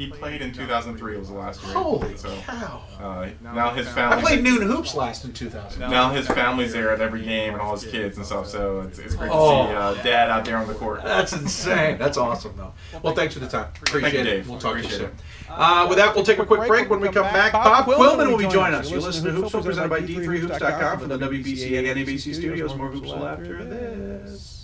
He 0.00 0.06
played 0.06 0.40
in 0.40 0.50
2003. 0.50 1.14
It 1.14 1.18
was 1.18 1.28
the 1.28 1.34
last 1.34 1.62
year. 1.62 1.74
Holy 1.74 2.16
so, 2.16 2.34
cow. 2.46 2.82
Uh, 2.98 3.28
now 3.42 3.68
his 3.74 3.86
family. 3.86 4.00
I 4.02 4.22
family. 4.22 4.22
played 4.22 4.42
noon 4.44 4.62
hoops 4.62 4.94
last 4.94 5.26
in 5.26 5.34
2000. 5.34 5.78
Now 5.78 6.10
his 6.10 6.26
family's 6.26 6.72
there 6.72 6.90
at 6.90 7.02
every 7.02 7.22
game 7.22 7.52
and 7.52 7.60
all 7.60 7.76
his 7.76 7.84
kids 7.90 8.16
and 8.16 8.24
stuff. 8.24 8.46
So 8.48 8.80
it's, 8.80 8.98
it's 8.98 9.14
great 9.14 9.30
Oh. 9.30 9.66
to 9.66 9.68
see 9.68 9.76
uh, 10.00 10.02
dad 10.02 10.30
out 10.30 10.46
there 10.46 10.56
on 10.56 10.66
the 10.68 10.72
court. 10.72 11.02
That's 11.04 11.34
insane. 11.34 11.98
That's 11.98 12.16
awesome, 12.16 12.54
though. 12.56 12.72
Well, 13.02 13.14
thanks 13.14 13.34
for 13.34 13.40
the 13.40 13.48
time. 13.48 13.68
Appreciate 13.82 14.12
Thank 14.12 14.14
you, 14.14 14.20
it. 14.20 14.36
Dave. 14.36 14.48
We'll 14.48 14.58
talk 14.58 14.78
to 14.78 14.82
you 14.82 14.88
soon. 14.88 15.10
Uh, 15.50 15.84
with 15.86 15.98
that, 15.98 16.14
we'll 16.14 16.24
take 16.24 16.38
a 16.38 16.46
quick 16.46 16.66
break. 16.66 16.88
When 16.88 17.00
we 17.00 17.08
come 17.10 17.24
back, 17.24 17.52
Bob 17.52 17.84
Quillman 17.84 18.30
will 18.30 18.38
be 18.38 18.48
joining 18.48 18.76
us. 18.76 18.90
You 18.90 19.00
listen 19.00 19.26
to 19.26 19.32
Hoopsville 19.32 19.62
presented 19.62 19.90
by 19.90 20.00
D3Hoops.com 20.00 21.00
from 21.00 21.08
the 21.10 21.18
WBC 21.18 21.78
and 21.78 21.86
NABC 21.98 22.34
studios. 22.34 22.74
More 22.74 22.90
Hoopsville 22.90 23.30
after 23.30 23.64
this. 23.66 24.59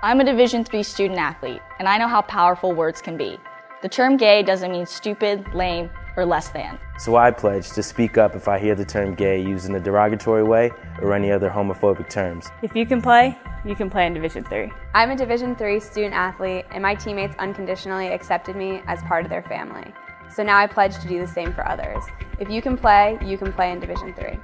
I'm 0.00 0.20
a 0.20 0.24
Division 0.24 0.64
III 0.72 0.84
student 0.84 1.18
athlete, 1.18 1.60
and 1.80 1.88
I 1.88 1.98
know 1.98 2.06
how 2.06 2.22
powerful 2.22 2.72
words 2.72 3.02
can 3.02 3.16
be. 3.16 3.36
The 3.82 3.88
term 3.88 4.16
gay 4.16 4.44
doesn't 4.44 4.70
mean 4.70 4.86
stupid, 4.86 5.52
lame, 5.54 5.90
or 6.16 6.24
less 6.24 6.50
than. 6.50 6.78
So 6.98 7.16
I 7.16 7.32
pledge 7.32 7.70
to 7.70 7.82
speak 7.82 8.16
up 8.16 8.36
if 8.36 8.46
I 8.46 8.60
hear 8.60 8.76
the 8.76 8.84
term 8.84 9.16
gay 9.16 9.42
used 9.42 9.68
in 9.68 9.74
a 9.74 9.80
derogatory 9.80 10.44
way 10.44 10.70
or 11.02 11.14
any 11.14 11.32
other 11.32 11.50
homophobic 11.50 12.08
terms. 12.08 12.46
If 12.62 12.76
you 12.76 12.86
can 12.86 13.02
play, 13.02 13.36
you 13.64 13.74
can 13.74 13.90
play 13.90 14.06
in 14.06 14.14
Division 14.14 14.46
III. 14.52 14.70
I'm 14.94 15.10
a 15.10 15.16
Division 15.16 15.56
III 15.60 15.80
student 15.80 16.14
athlete, 16.14 16.66
and 16.70 16.80
my 16.80 16.94
teammates 16.94 17.34
unconditionally 17.40 18.06
accepted 18.06 18.54
me 18.54 18.82
as 18.86 19.02
part 19.02 19.24
of 19.24 19.30
their 19.30 19.42
family. 19.42 19.92
So 20.32 20.44
now 20.44 20.58
I 20.58 20.68
pledge 20.68 20.96
to 21.00 21.08
do 21.08 21.18
the 21.18 21.26
same 21.26 21.52
for 21.52 21.68
others. 21.68 22.04
If 22.38 22.48
you 22.48 22.62
can 22.62 22.78
play, 22.78 23.18
you 23.20 23.36
can 23.36 23.52
play 23.52 23.72
in 23.72 23.80
Division 23.80 24.14
III. 24.16 24.38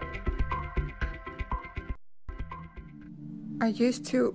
I 3.61 3.69
used 3.69 4.05
to 4.07 4.35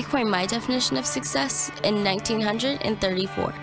I 0.00 0.02
coined 0.02 0.30
my 0.30 0.46
definition 0.46 0.96
of 0.96 1.04
success 1.04 1.70
in 1.84 2.02
1934. 2.02 3.54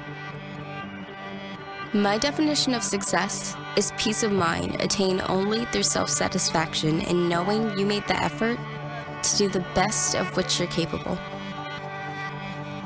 My 1.94 2.20
definition 2.20 2.76
of 2.76 2.84
success 2.84 3.56
is 3.76 3.92
peace 3.98 4.22
of 4.22 4.32
mind 4.32 4.80
attained 4.80 5.24
only 5.30 5.66
through 5.66 5.82
self 5.82 6.12
satisfaction 6.12 7.02
in 7.02 7.28
knowing 7.28 7.76
you 7.76 7.88
made 7.88 8.06
the 8.06 8.22
effort 8.22 8.60
to 9.24 9.38
do 9.38 9.50
the 9.50 9.66
best 9.74 10.14
of 10.14 10.28
which 10.38 10.60
you're 10.60 10.68
capable. 10.68 11.18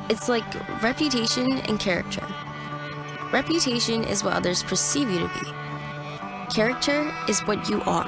It's 0.10 0.30
like 0.30 0.46
reputation 0.82 1.52
and 1.68 1.78
character. 1.78 2.26
Reputation 3.34 4.06
is 4.06 4.24
what 4.24 4.32
others 4.32 4.64
perceive 4.64 5.12
you 5.12 5.20
to 5.20 5.28
be, 5.28 6.54
character 6.54 7.14
is 7.28 7.42
what 7.42 7.68
you 7.68 7.82
are. 7.82 8.08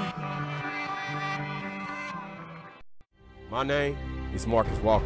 My 3.51 3.63
name 3.63 3.97
is 4.33 4.47
Marcus 4.47 4.79
Walker. 4.79 5.05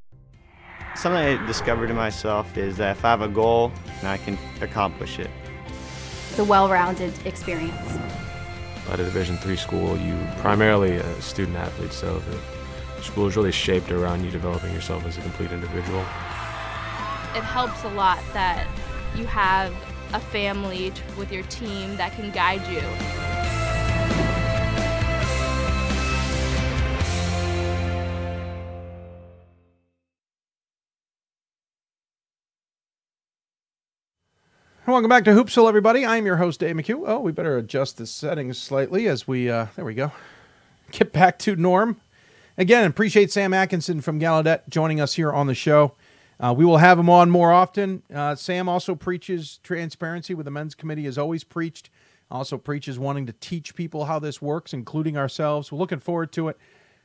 Something 0.95 1.39
I 1.39 1.45
discovered 1.47 1.89
in 1.89 1.95
myself 1.95 2.57
is 2.57 2.77
that 2.77 2.97
if 2.97 3.05
I 3.05 3.09
have 3.09 3.21
a 3.21 3.27
goal, 3.27 3.71
I 4.03 4.17
can 4.17 4.37
accomplish 4.61 5.19
it. 5.19 5.31
It's 6.29 6.39
a 6.39 6.43
well-rounded 6.43 7.25
experience. 7.25 7.97
At 8.89 8.99
a 8.99 9.05
Division 9.05 9.37
three 9.37 9.55
school, 9.55 9.97
you 9.97 10.17
primarily 10.37 10.97
a 10.97 11.21
student 11.21 11.57
athlete, 11.57 11.93
so 11.93 12.19
the 12.19 13.01
school 13.01 13.25
is 13.27 13.35
really 13.35 13.51
shaped 13.51 13.89
around 13.89 14.23
you 14.23 14.31
developing 14.31 14.73
yourself 14.73 15.05
as 15.05 15.17
a 15.17 15.21
complete 15.21 15.51
individual. 15.51 16.01
It 16.01 17.43
helps 17.43 17.83
a 17.83 17.89
lot 17.89 18.19
that 18.33 18.67
you 19.15 19.25
have 19.25 19.73
a 20.13 20.19
family 20.19 20.91
with 21.17 21.31
your 21.31 21.43
team 21.43 21.95
that 21.95 22.11
can 22.13 22.31
guide 22.31 22.61
you. 22.67 22.81
Welcome 34.91 35.07
back 35.07 35.23
to 35.23 35.31
Hoopsville, 35.31 35.69
everybody. 35.69 36.05
I'm 36.05 36.25
your 36.25 36.35
host, 36.35 36.59
Dave 36.59 36.75
McHugh. 36.75 37.03
Oh, 37.07 37.21
we 37.21 37.31
better 37.31 37.57
adjust 37.57 37.97
the 37.97 38.05
settings 38.05 38.57
slightly 38.57 39.07
as 39.07 39.25
we, 39.25 39.49
uh, 39.49 39.67
there 39.77 39.85
we 39.85 39.93
go, 39.93 40.11
get 40.91 41.13
back 41.13 41.39
to 41.39 41.55
norm. 41.55 42.01
Again, 42.57 42.83
appreciate 42.83 43.31
Sam 43.31 43.53
Atkinson 43.53 44.01
from 44.01 44.19
Gallaudet 44.19 44.67
joining 44.67 44.99
us 44.99 45.13
here 45.13 45.31
on 45.31 45.47
the 45.47 45.55
show. 45.55 45.93
Uh, 46.41 46.53
we 46.57 46.65
will 46.65 46.79
have 46.79 46.99
him 46.99 47.09
on 47.09 47.29
more 47.29 47.53
often. 47.53 48.03
Uh, 48.13 48.35
Sam 48.35 48.67
also 48.67 48.93
preaches 48.93 49.61
transparency 49.63 50.33
with 50.33 50.43
the 50.43 50.51
men's 50.51 50.75
committee, 50.75 51.05
has 51.05 51.17
always 51.17 51.45
preached. 51.45 51.89
Also 52.29 52.57
preaches 52.57 52.99
wanting 52.99 53.25
to 53.27 53.33
teach 53.39 53.73
people 53.75 54.03
how 54.03 54.19
this 54.19 54.41
works, 54.41 54.73
including 54.73 55.15
ourselves. 55.15 55.71
We're 55.71 55.79
looking 55.79 55.99
forward 55.99 56.33
to 56.33 56.49
it 56.49 56.57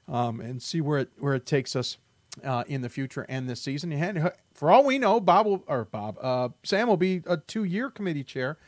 um, 0.09 0.41
and 0.41 0.61
see 0.61 0.81
where 0.81 0.99
it 0.99 1.11
where 1.21 1.35
it 1.35 1.47
takes 1.47 1.77
us 1.77 1.99
uh, 2.45 2.65
in 2.67 2.83
the 2.83 2.89
future 2.89 3.27
and 3.29 3.49
this 3.49 3.61
season. 3.61 3.93
And 3.93 4.33
for 4.55 4.71
all 4.71 4.85
we 4.85 4.99
know, 4.99 5.21
Bob 5.21 5.47
will, 5.47 5.65
or 5.67 5.85
Bob, 5.85 6.19
uh, 6.21 6.51
Sam 6.63 6.89
will 6.89 6.97
be 6.97 7.23
a 7.27 7.37
two 7.37 7.65
year 7.65 7.91
committee 7.91 8.25
chair. 8.25 8.59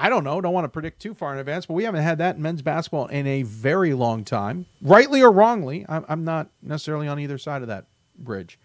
I 0.00 0.08
don't 0.08 0.22
know. 0.22 0.40
Don't 0.40 0.52
want 0.52 0.64
to 0.64 0.68
predict 0.68 1.02
too 1.02 1.12
far 1.12 1.32
in 1.32 1.40
advance, 1.40 1.66
but 1.66 1.74
we 1.74 1.82
haven't 1.82 2.02
had 2.02 2.18
that 2.18 2.36
in 2.36 2.42
men's 2.42 2.62
basketball 2.62 3.06
in 3.08 3.26
a 3.26 3.42
very 3.42 3.94
long 3.94 4.24
time, 4.24 4.66
rightly 4.80 5.22
or 5.22 5.32
wrongly. 5.32 5.84
I'm, 5.88 6.04
I'm 6.08 6.24
not 6.24 6.50
necessarily 6.62 7.08
on 7.08 7.18
either 7.18 7.36
side 7.36 7.62
of 7.62 7.68
that 7.68 7.86
bridge. 8.16 8.60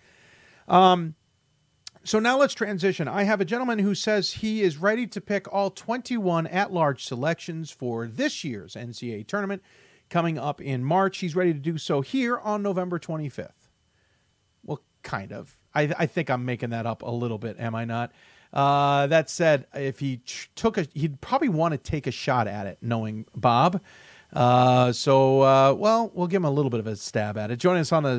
Um, 0.67 1.15
so 2.03 2.19
now 2.19 2.37
let's 2.37 2.53
transition. 2.53 3.07
I 3.07 3.23
have 3.23 3.41
a 3.41 3.45
gentleman 3.45 3.79
who 3.79 3.95
says 3.95 4.33
he 4.33 4.61
is 4.61 4.77
ready 4.77 5.07
to 5.07 5.21
pick 5.21 5.51
all 5.51 5.71
21 5.71 6.45
at 6.47 6.71
large 6.71 7.03
selections 7.03 7.71
for 7.71 8.07
this 8.07 8.43
year's 8.43 8.75
NCAA 8.75 9.25
tournament 9.25 9.63
coming 10.09 10.37
up 10.37 10.61
in 10.61 10.83
March. 10.83 11.19
He's 11.19 11.35
ready 11.35 11.53
to 11.53 11.59
do 11.59 11.77
so 11.77 12.01
here 12.01 12.37
on 12.37 12.61
November 12.61 12.99
25th. 12.99 13.62
Kind 15.03 15.31
of. 15.31 15.57
I, 15.75 15.93
I 15.97 16.05
think 16.05 16.29
I'm 16.29 16.45
making 16.45 16.71
that 16.71 16.85
up 16.85 17.01
a 17.01 17.11
little 17.11 17.37
bit, 17.37 17.59
am 17.59 17.75
I 17.75 17.85
not? 17.85 18.11
Uh, 18.51 19.07
that 19.07 19.29
said, 19.29 19.65
if 19.73 19.99
he 19.99 20.17
ch- 20.17 20.49
took 20.55 20.77
a, 20.77 20.87
he'd 20.93 21.19
probably 21.21 21.49
want 21.49 21.73
to 21.73 21.77
take 21.77 22.07
a 22.07 22.11
shot 22.11 22.47
at 22.47 22.67
it, 22.67 22.77
knowing 22.81 23.25
Bob. 23.35 23.81
Uh, 24.31 24.91
so, 24.91 25.41
uh, 25.41 25.73
well, 25.73 26.11
we'll 26.13 26.27
give 26.27 26.41
him 26.41 26.45
a 26.45 26.51
little 26.51 26.69
bit 26.71 26.79
of 26.79 26.87
a 26.87 26.95
stab 26.95 27.37
at 27.37 27.51
it. 27.51 27.57
Joining 27.57 27.81
us 27.81 27.91
on 27.91 28.03
the 28.03 28.17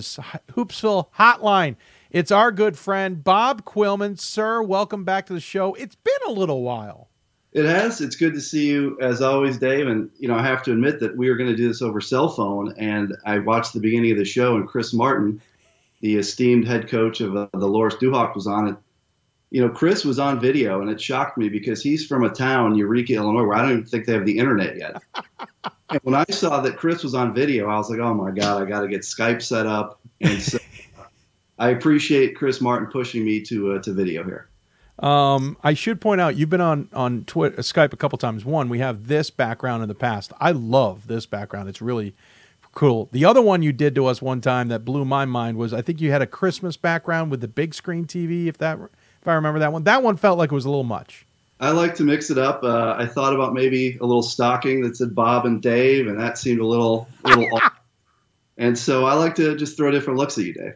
Hoopsville 0.52 1.08
hotline, 1.18 1.76
it's 2.10 2.30
our 2.30 2.52
good 2.52 2.78
friend 2.78 3.22
Bob 3.22 3.64
Quillman. 3.64 4.18
Sir, 4.18 4.62
welcome 4.62 5.04
back 5.04 5.26
to 5.26 5.32
the 5.32 5.40
show. 5.40 5.74
It's 5.74 5.96
been 5.96 6.14
a 6.26 6.30
little 6.30 6.62
while. 6.62 7.08
It 7.52 7.64
has. 7.64 8.00
It's 8.00 8.16
good 8.16 8.34
to 8.34 8.40
see 8.40 8.66
you 8.66 8.98
as 9.00 9.22
always, 9.22 9.58
Dave. 9.58 9.86
And 9.86 10.10
you 10.18 10.26
know, 10.26 10.34
I 10.36 10.42
have 10.42 10.64
to 10.64 10.72
admit 10.72 10.98
that 11.00 11.16
we 11.16 11.30
were 11.30 11.36
going 11.36 11.50
to 11.50 11.56
do 11.56 11.68
this 11.68 11.82
over 11.82 12.00
cell 12.00 12.28
phone, 12.28 12.74
and 12.76 13.16
I 13.24 13.38
watched 13.38 13.72
the 13.72 13.80
beginning 13.80 14.10
of 14.10 14.18
the 14.18 14.24
show, 14.24 14.56
and 14.56 14.68
Chris 14.68 14.92
Martin, 14.92 15.40
the 16.04 16.16
esteemed 16.16 16.68
head 16.68 16.86
coach 16.86 17.22
of 17.22 17.34
uh, 17.34 17.48
the 17.54 17.66
Loras 17.66 17.98
Duhawk, 17.98 18.34
was 18.34 18.46
on 18.46 18.68
it. 18.68 18.76
You 19.50 19.62
know, 19.62 19.70
Chris 19.70 20.04
was 20.04 20.18
on 20.18 20.38
video, 20.38 20.82
and 20.82 20.90
it 20.90 21.00
shocked 21.00 21.38
me 21.38 21.48
because 21.48 21.82
he's 21.82 22.06
from 22.06 22.24
a 22.24 22.28
town, 22.28 22.74
Eureka, 22.74 23.14
Illinois, 23.14 23.44
where 23.44 23.56
I 23.56 23.62
don't 23.62 23.70
even 23.70 23.84
think 23.86 24.04
they 24.04 24.12
have 24.12 24.26
the 24.26 24.36
internet 24.36 24.76
yet. 24.76 25.02
and 25.88 26.00
when 26.02 26.14
I 26.14 26.26
saw 26.28 26.60
that 26.60 26.76
Chris 26.76 27.02
was 27.02 27.14
on 27.14 27.32
video, 27.32 27.70
I 27.70 27.78
was 27.78 27.88
like, 27.88 28.00
"Oh 28.00 28.12
my 28.12 28.32
god, 28.32 28.62
I 28.62 28.66
got 28.66 28.82
to 28.82 28.88
get 28.88 29.00
Skype 29.00 29.40
set 29.40 29.66
up." 29.66 29.98
And 30.20 30.42
so, 30.42 30.58
I 31.58 31.70
appreciate 31.70 32.36
Chris 32.36 32.60
Martin 32.60 32.90
pushing 32.92 33.24
me 33.24 33.40
to 33.40 33.72
uh, 33.72 33.82
to 33.84 33.94
video 33.94 34.24
here. 34.24 34.50
Um, 34.98 35.56
I 35.64 35.72
should 35.72 36.02
point 36.02 36.20
out 36.20 36.36
you've 36.36 36.50
been 36.50 36.60
on 36.60 36.90
on 36.92 37.24
Twitter, 37.24 37.62
Skype 37.62 37.94
a 37.94 37.96
couple 37.96 38.18
times. 38.18 38.44
One, 38.44 38.68
we 38.68 38.80
have 38.80 39.08
this 39.08 39.30
background 39.30 39.82
in 39.82 39.88
the 39.88 39.94
past. 39.94 40.34
I 40.38 40.50
love 40.50 41.06
this 41.06 41.24
background. 41.24 41.70
It's 41.70 41.80
really 41.80 42.14
cool. 42.74 43.08
The 43.12 43.24
other 43.24 43.42
one 43.42 43.62
you 43.62 43.72
did 43.72 43.94
to 43.94 44.06
us 44.06 44.20
one 44.20 44.40
time 44.40 44.68
that 44.68 44.84
blew 44.84 45.04
my 45.04 45.24
mind 45.24 45.56
was 45.56 45.72
I 45.72 45.82
think 45.82 46.00
you 46.00 46.10
had 46.10 46.22
a 46.22 46.26
Christmas 46.26 46.76
background 46.76 47.30
with 47.30 47.40
the 47.40 47.48
big 47.48 47.74
screen 47.74 48.06
TV. 48.06 48.46
If 48.46 48.58
that 48.58 48.78
if 49.20 49.28
I 49.28 49.34
remember 49.34 49.60
that 49.60 49.72
one, 49.72 49.84
that 49.84 50.02
one 50.02 50.16
felt 50.16 50.38
like 50.38 50.52
it 50.52 50.54
was 50.54 50.64
a 50.64 50.70
little 50.70 50.84
much. 50.84 51.26
I 51.60 51.70
like 51.70 51.94
to 51.96 52.04
mix 52.04 52.30
it 52.30 52.38
up. 52.38 52.62
Uh, 52.62 52.94
I 52.98 53.06
thought 53.06 53.34
about 53.34 53.54
maybe 53.54 53.96
a 54.00 54.04
little 54.04 54.22
stocking 54.22 54.82
that 54.82 54.96
said 54.96 55.14
Bob 55.14 55.46
and 55.46 55.62
Dave, 55.62 56.08
and 56.08 56.20
that 56.20 56.36
seemed 56.36 56.60
a 56.60 56.66
little 56.66 57.08
a 57.24 57.28
little. 57.28 57.56
off. 57.56 57.72
And 58.56 58.78
so 58.78 59.04
I 59.04 59.14
like 59.14 59.34
to 59.36 59.56
just 59.56 59.76
throw 59.76 59.90
different 59.90 60.18
looks 60.18 60.38
at 60.38 60.44
you, 60.44 60.54
Dave. 60.54 60.74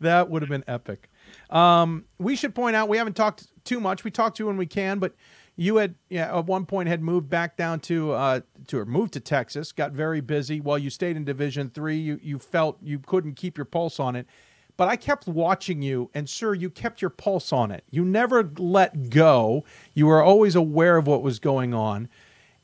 That 0.00 0.30
would 0.30 0.42
have 0.42 0.48
been 0.48 0.64
epic. 0.66 1.10
Um, 1.50 2.04
we 2.18 2.36
should 2.36 2.54
point 2.54 2.76
out 2.76 2.88
we 2.88 2.96
haven't 2.96 3.16
talked 3.16 3.46
too 3.64 3.80
much. 3.80 4.04
We 4.04 4.10
talk 4.10 4.34
to 4.36 4.42
you 4.42 4.46
when 4.46 4.56
we 4.56 4.66
can, 4.66 4.98
but 4.98 5.14
you 5.60 5.76
had 5.76 5.94
yeah 6.08 6.34
at 6.38 6.46
one 6.46 6.64
point 6.64 6.88
had 6.88 7.02
moved 7.02 7.28
back 7.28 7.54
down 7.54 7.80
to 7.80 8.12
uh 8.12 8.40
to 8.66 8.78
or 8.78 8.86
moved 8.86 9.12
to 9.12 9.20
Texas, 9.20 9.72
got 9.72 9.92
very 9.92 10.22
busy 10.22 10.58
while 10.58 10.78
you 10.78 10.88
stayed 10.88 11.18
in 11.18 11.24
Division 11.24 11.68
Three. 11.68 11.98
You 11.98 12.18
you 12.22 12.38
felt 12.38 12.78
you 12.82 12.98
couldn't 12.98 13.34
keep 13.34 13.58
your 13.58 13.66
pulse 13.66 14.00
on 14.00 14.16
it. 14.16 14.26
But 14.78 14.88
I 14.88 14.96
kept 14.96 15.26
watching 15.26 15.82
you, 15.82 16.10
and 16.14 16.26
sir, 16.30 16.54
you 16.54 16.70
kept 16.70 17.02
your 17.02 17.10
pulse 17.10 17.52
on 17.52 17.70
it. 17.70 17.84
You 17.90 18.06
never 18.06 18.50
let 18.56 19.10
go. 19.10 19.66
You 19.92 20.06
were 20.06 20.22
always 20.22 20.56
aware 20.56 20.96
of 20.96 21.06
what 21.06 21.22
was 21.22 21.38
going 21.38 21.74
on, 21.74 22.08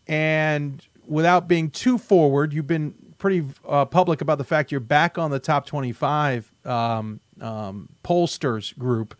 and 0.06 0.82
without 1.06 1.48
being 1.48 1.68
too 1.68 1.98
forward, 1.98 2.54
you've 2.54 2.66
been 2.66 2.94
pretty 3.18 3.44
uh, 3.68 3.84
public 3.84 4.22
about 4.22 4.38
the 4.38 4.44
fact 4.44 4.72
you're 4.72 4.80
back 4.80 5.18
on 5.18 5.30
the 5.30 5.38
top 5.38 5.66
25 5.66 6.50
um, 6.64 7.20
um, 7.42 7.90
pollsters 8.02 8.76
group. 8.78 9.14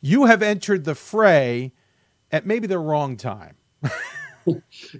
You 0.00 0.24
have 0.24 0.40
entered 0.40 0.84
the 0.84 0.94
fray 0.94 1.72
at 2.32 2.46
maybe 2.46 2.66
the 2.66 2.78
wrong 2.78 3.16
time. 3.16 3.56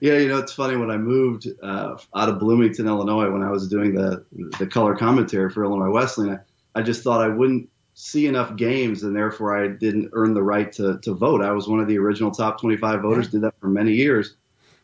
yeah, 0.00 0.18
you 0.18 0.28
know, 0.28 0.38
it's 0.38 0.52
funny 0.52 0.76
when 0.76 0.90
I 0.90 0.96
moved 0.96 1.48
uh, 1.62 1.96
out 2.14 2.28
of 2.28 2.38
Bloomington, 2.38 2.86
Illinois, 2.86 3.30
when 3.30 3.42
I 3.42 3.50
was 3.50 3.68
doing 3.68 3.94
the 3.94 4.24
the 4.58 4.66
color 4.66 4.96
commentary 4.96 5.50
for 5.50 5.64
Illinois 5.64 5.90
Wesleyan, 5.90 6.40
I, 6.74 6.80
I 6.80 6.82
just 6.82 7.02
thought 7.02 7.20
I 7.20 7.28
wouldn't 7.28 7.68
see 7.94 8.26
enough 8.26 8.56
games, 8.56 9.02
and 9.02 9.16
therefore 9.16 9.62
I 9.62 9.68
didn't 9.68 10.10
earn 10.12 10.34
the 10.34 10.42
right 10.42 10.70
to 10.72 10.98
to 10.98 11.14
vote. 11.14 11.42
I 11.42 11.52
was 11.52 11.68
one 11.68 11.80
of 11.80 11.88
the 11.88 11.98
original 11.98 12.30
top 12.30 12.60
25 12.60 13.02
voters, 13.02 13.28
did 13.28 13.42
that 13.42 13.54
for 13.60 13.68
many 13.68 13.92
years, 13.92 14.36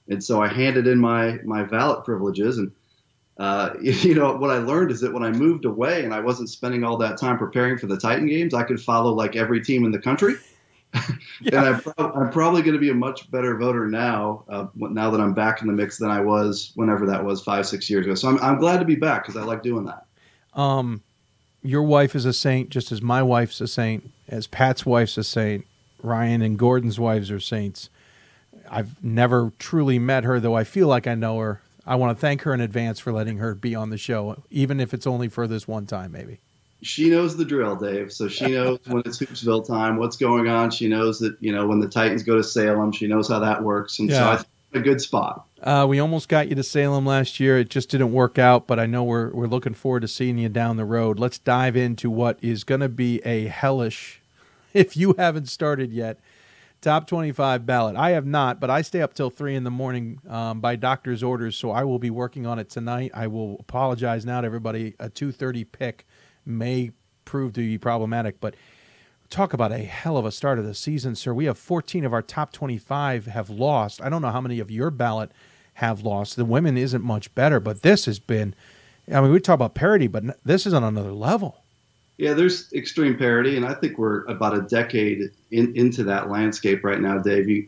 and 0.09 0.23
so 0.23 0.43
I 0.43 0.49
handed 0.49 0.87
in 0.87 0.99
my 0.99 1.39
my 1.45 1.63
ballot 1.65 2.05
privileges 2.05 2.59
and 2.59 2.73
uh, 3.37 3.71
you 3.81 4.15
know, 4.15 4.37
what 4.37 4.51
I 4.51 4.59
learned 4.59 4.91
is 4.91 5.01
that 5.01 5.13
when 5.13 5.23
I 5.23 5.31
moved 5.31 5.65
away 5.65 6.05
and 6.05 6.15
I 6.15 6.21
wasn't 6.21 6.49
spending 6.49 6.85
all 6.85 6.97
that 6.99 7.19
time 7.19 7.39
preparing 7.39 7.79
for 7.79 7.87
the 7.87 7.97
Titan 7.97 8.27
games, 8.27 8.55
I 8.55 8.63
could 8.63 8.81
follow 8.81 9.13
like 9.13 9.37
every 9.37 9.63
team 9.63 9.85
in 9.85 9.91
the 9.91 9.99
country. 9.99 10.35
and 11.53 11.57
I'm, 11.57 11.81
pro- 11.81 12.13
I'm 12.13 12.31
probably 12.31 12.63
going 12.63 12.75
to 12.75 12.81
be 12.81 12.91
a 12.91 12.95
much 12.95 13.31
better 13.31 13.57
voter 13.57 13.87
now, 13.87 14.45
uh, 14.49 14.67
now 14.75 15.11
that 15.11 15.21
I'm 15.21 15.35
back 15.35 15.61
in 15.61 15.67
the 15.67 15.73
mix 15.73 15.99
than 15.99 16.11
I 16.11 16.21
was 16.21 16.73
whenever 16.75 17.07
that 17.07 17.25
was 17.25 17.43
five, 17.43 17.67
six 17.67 17.91
years 17.91 18.07
ago. 18.07 18.15
So 18.15 18.29
I'm, 18.29 18.39
I'm 18.39 18.59
glad 18.59 18.79
to 18.79 18.85
be 18.85 18.95
back 18.95 19.25
because 19.25 19.37
I 19.37 19.45
like 19.45 19.63
doing 19.63 19.85
that. 19.87 20.07
Um, 20.59 21.03
your 21.63 21.83
wife 21.83 22.15
is 22.15 22.25
a 22.25 22.33
saint, 22.33 22.71
just 22.71 22.93
as 22.93 23.03
my 23.03 23.23
wife's 23.23 23.61
a 23.61 23.67
saint, 23.67 24.11
as 24.29 24.47
Pat's 24.47 24.87
wife's 24.87 25.19
a 25.19 25.25
saint. 25.25 25.67
Ryan 26.03 26.43
and 26.43 26.59
Gordon's 26.59 27.01
wives 27.01 27.31
are 27.31 27.41
saints. 27.41 27.89
I've 28.71 29.03
never 29.03 29.53
truly 29.59 29.99
met 29.99 30.25
her, 30.25 30.39
though 30.39 30.55
I 30.55 30.65
feel 30.65 30.87
like 30.87 31.07
I 31.07 31.15
know 31.15 31.39
her. 31.39 31.63
I 31.87 31.97
want 31.97 32.17
to 32.17 32.21
thank 32.21 32.43
her 32.43 32.55
in 32.55 32.61
advance 32.61 32.99
for 32.99 33.13
letting 33.13 33.39
her 33.39 33.55
be 33.55 33.75
on 33.75 33.91
the 33.91 33.99
show, 33.99 34.43
even 34.51 34.81
if 34.81 34.95
it's 34.95 35.07
only 35.07 35.29
for 35.29 35.47
this 35.47 35.67
one 35.67 35.87
time, 35.87 36.13
maybe. 36.13 36.41
She 36.85 37.11
knows 37.11 37.37
the 37.37 37.45
drill, 37.45 37.77
Dave. 37.77 38.13
So 38.13 38.29
she 38.29 38.53
knows 38.53 38.79
when 38.87 39.03
it's 39.07 39.19
Hoopsville 39.19 39.67
time, 39.67 39.97
what's 39.97 40.17
going 40.17 40.49
on. 40.49 40.71
She 40.71 40.89
knows 40.89 41.19
that 41.21 41.37
you 41.41 41.53
know 41.53 41.67
when 41.67 41.81
the 41.81 41.89
Titans 41.89 42.23
go 42.23 42.37
to 42.37 42.45
Salem. 42.45 42.93
She 42.93 43.07
knows 43.07 43.29
how 43.29 43.39
that 43.41 43.63
works, 43.63 43.99
and 43.99 44.11
yeah. 44.11 44.19
so 44.19 44.31
I 44.31 44.37
think 44.37 44.49
a 44.75 44.81
good 44.81 45.01
spot. 45.01 45.47
Uh, 45.63 45.87
we 45.89 45.99
almost 45.99 46.29
got 46.29 46.49
you 46.49 46.55
to 46.55 46.63
Salem 46.63 47.07
last 47.07 47.41
year. 47.41 47.59
It 47.59 47.71
just 47.71 47.89
didn't 47.89 48.13
work 48.13 48.39
out, 48.39 48.67
but 48.67 48.79
I 48.79 48.87
know 48.87 49.03
we're 49.03 49.31
we're 49.31 49.47
looking 49.47 49.75
forward 49.75 50.01
to 50.01 50.09
seeing 50.09 50.37
you 50.37 50.49
down 50.49 50.77
the 50.77 50.85
road. 50.85 51.19
Let's 51.19 51.39
dive 51.39 51.77
into 51.77 52.11
what 52.11 52.39
is 52.43 52.65
going 52.65 52.81
to 52.81 52.89
be 52.89 53.21
a 53.25 53.47
hellish, 53.47 54.21
if 54.75 54.97
you 54.97 55.15
haven't 55.17 55.49
started 55.49 55.93
yet, 55.93 56.19
top 56.83 57.07
25 57.07 57.65
ballot. 57.65 57.97
I 57.97 58.11
have 58.11 58.27
not, 58.27 58.61
but 58.61 58.69
I 58.69 58.83
stay 58.83 59.01
up 59.01 59.15
till 59.15 59.31
three 59.31 59.55
in 59.55 59.65
the 59.65 59.71
morning 59.71 60.21
um, 60.29 60.61
by 60.61 60.77
doctor's 60.77 61.23
orders, 61.23 61.57
so 61.57 61.71
I 61.71 61.85
will 61.85 61.99
be 61.99 62.11
working 62.11 62.47
on 62.47 62.59
it 62.59 62.69
tonight. 62.69 63.13
I 63.15 63.27
will 63.29 63.57
apologize 63.61 64.27
now 64.27 64.43
to 64.43 64.47
everybody. 64.47 64.95
A 64.99 65.09
2:30 65.09 65.65
pick 65.71 66.07
may 66.47 66.93
prove 67.25 67.53
to 67.55 67.61
be 67.61 67.79
problematic, 67.79 68.41
but 68.41 68.55
talk 69.31 69.53
about 69.53 69.73
a 69.73 69.79
hell 69.79 70.17
of 70.17 70.25
a 70.25 70.33
start 70.33 70.59
of 70.59 70.65
the 70.65 70.75
season, 70.75 71.15
sir. 71.15 71.35
We 71.35 71.47
have 71.47 71.59
14 71.59 72.05
of 72.05 72.13
our 72.13 72.23
top 72.23 72.53
25 72.53 73.27
have 73.27 73.51
lost. 73.51 74.03
I 74.03 74.09
don't 74.09 74.23
know 74.23 74.31
how 74.31 74.41
many 74.41 74.61
of 74.61 74.71
your 74.71 74.91
ballot 74.91 75.31
have 75.75 76.03
lost. 76.03 76.37
The 76.37 76.45
women 76.45 76.77
isn't 76.77 77.03
much 77.03 77.35
better, 77.35 77.61
but 77.61 77.83
this 77.83 78.05
has 78.07 78.19
been. 78.19 78.55
I 79.13 79.21
mean, 79.21 79.33
we 79.33 79.41
talk 79.41 79.55
about 79.55 79.75
parity, 79.75 80.07
but 80.07 80.25
this 80.45 80.67
is 80.67 80.73
on 80.73 80.85
another 80.85 81.13
level. 81.13 81.57
Yeah, 82.17 82.33
there's 82.33 82.73
extreme 82.73 83.19
parity, 83.19 83.57
and 83.57 83.67
I 83.67 83.75
think 83.75 83.99
we're 83.99 84.25
about 84.27 84.57
a 84.57 84.63
decade 84.63 85.31
in, 85.51 85.77
into 85.77 86.05
that 86.05 86.31
landscape 86.31 86.85
right 86.85 87.01
now, 87.01 87.19
Dave. 87.19 87.49
You 87.49 87.67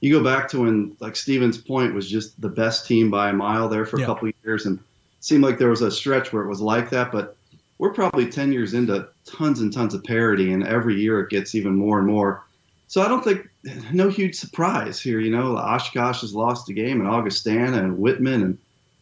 you 0.00 0.16
go 0.16 0.22
back 0.22 0.48
to 0.50 0.60
when 0.60 0.96
like 1.00 1.16
Stevens 1.16 1.58
Point 1.58 1.94
was 1.94 2.08
just 2.08 2.40
the 2.40 2.48
best 2.48 2.86
team 2.86 3.10
by 3.10 3.30
a 3.30 3.32
mile 3.32 3.68
there 3.68 3.84
for 3.84 3.96
a 3.96 4.00
yeah. 4.00 4.06
couple 4.06 4.28
of 4.28 4.34
years, 4.44 4.66
and 4.66 4.78
it 4.78 4.84
seemed 5.20 5.42
like 5.42 5.58
there 5.58 5.68
was 5.68 5.82
a 5.82 5.90
stretch 5.90 6.32
where 6.32 6.44
it 6.44 6.48
was 6.48 6.60
like 6.60 6.90
that. 6.90 7.10
But 7.10 7.36
we're 7.78 7.92
probably 7.92 8.28
ten 8.28 8.52
years 8.52 8.74
into 8.74 9.08
tons 9.24 9.60
and 9.60 9.72
tons 9.72 9.94
of 9.94 10.04
parity, 10.04 10.52
and 10.52 10.66
every 10.66 11.00
year 11.00 11.20
it 11.20 11.30
gets 11.30 11.54
even 11.54 11.74
more 11.74 11.98
and 11.98 12.06
more. 12.06 12.44
So 12.88 13.02
I 13.02 13.08
don't 13.08 13.22
think 13.22 13.48
no 13.92 14.08
huge 14.08 14.34
surprise 14.34 15.00
here. 15.00 15.20
You 15.20 15.30
know, 15.30 15.56
Oshkosh 15.56 16.22
has 16.22 16.34
lost 16.34 16.68
a 16.68 16.72
game, 16.72 17.00
and 17.00 17.08
Augustana 17.08 17.78
and 17.78 17.98
Whitman 17.98 18.42
and 18.42 18.58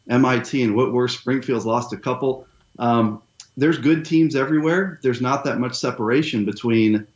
MIT 0.08 0.62
and 0.62 0.74
Whitworth, 0.74 1.12
Springfield's 1.12 1.66
lost 1.66 1.92
a 1.92 1.96
couple. 1.96 2.46
Um, 2.78 3.22
there's 3.56 3.78
good 3.78 4.04
teams 4.04 4.36
everywhere. 4.36 5.00
There's 5.02 5.20
not 5.20 5.44
that 5.44 5.58
much 5.58 5.74
separation 5.74 6.44
between 6.44 7.06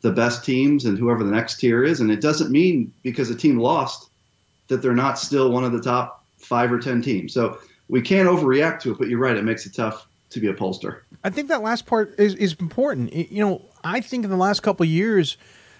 the 0.00 0.10
best 0.10 0.44
teams 0.44 0.84
and 0.84 0.98
whoever 0.98 1.22
the 1.22 1.30
next 1.30 1.58
tier 1.58 1.84
is. 1.84 2.00
And 2.00 2.10
it 2.10 2.20
doesn't 2.20 2.50
mean 2.50 2.92
because 3.02 3.30
a 3.30 3.36
team 3.36 3.58
lost 3.58 4.10
that 4.68 4.82
they're 4.82 4.94
not 4.94 5.18
still 5.18 5.50
one 5.50 5.64
of 5.64 5.72
the 5.72 5.82
top 5.82 6.24
five 6.38 6.72
or 6.72 6.78
10 6.78 7.02
teams. 7.02 7.32
So 7.32 7.58
we 7.88 8.00
can't 8.00 8.28
overreact 8.28 8.80
to 8.80 8.92
it, 8.92 8.98
but 8.98 9.08
you're 9.08 9.20
right. 9.20 9.36
It 9.36 9.44
makes 9.44 9.66
it 9.66 9.74
tough 9.74 10.06
to 10.32 10.40
be 10.40 10.48
a 10.48 10.54
pollster. 10.54 11.00
I 11.24 11.30
think 11.30 11.48
that 11.48 11.62
last 11.62 11.86
part 11.86 12.14
is, 12.18 12.34
is 12.34 12.54
important. 12.58 13.12
You 13.12 13.44
know, 13.44 13.62
I 13.84 14.00
think 14.00 14.24
in 14.24 14.30
the 14.30 14.36
last 14.36 14.62
couple 14.62 14.84
years, 14.86 15.36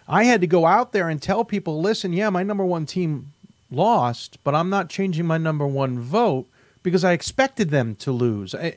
I 0.08 0.24
had 0.24 0.40
to 0.40 0.46
go 0.46 0.66
out 0.66 0.92
there 0.92 1.08
and 1.08 1.20
tell 1.20 1.44
people, 1.44 1.80
listen, 1.80 2.12
yeah, 2.12 2.30
my 2.30 2.42
number 2.42 2.64
one 2.64 2.86
team 2.86 3.32
lost, 3.70 4.38
but 4.44 4.54
I'm 4.54 4.70
not 4.70 4.88
changing 4.88 5.26
my 5.26 5.38
number 5.38 5.66
one 5.66 5.98
vote 5.98 6.46
because 6.82 7.04
I 7.04 7.12
expected 7.12 7.70
them 7.70 7.94
to 7.96 8.12
lose. 8.12 8.54
I, 8.54 8.76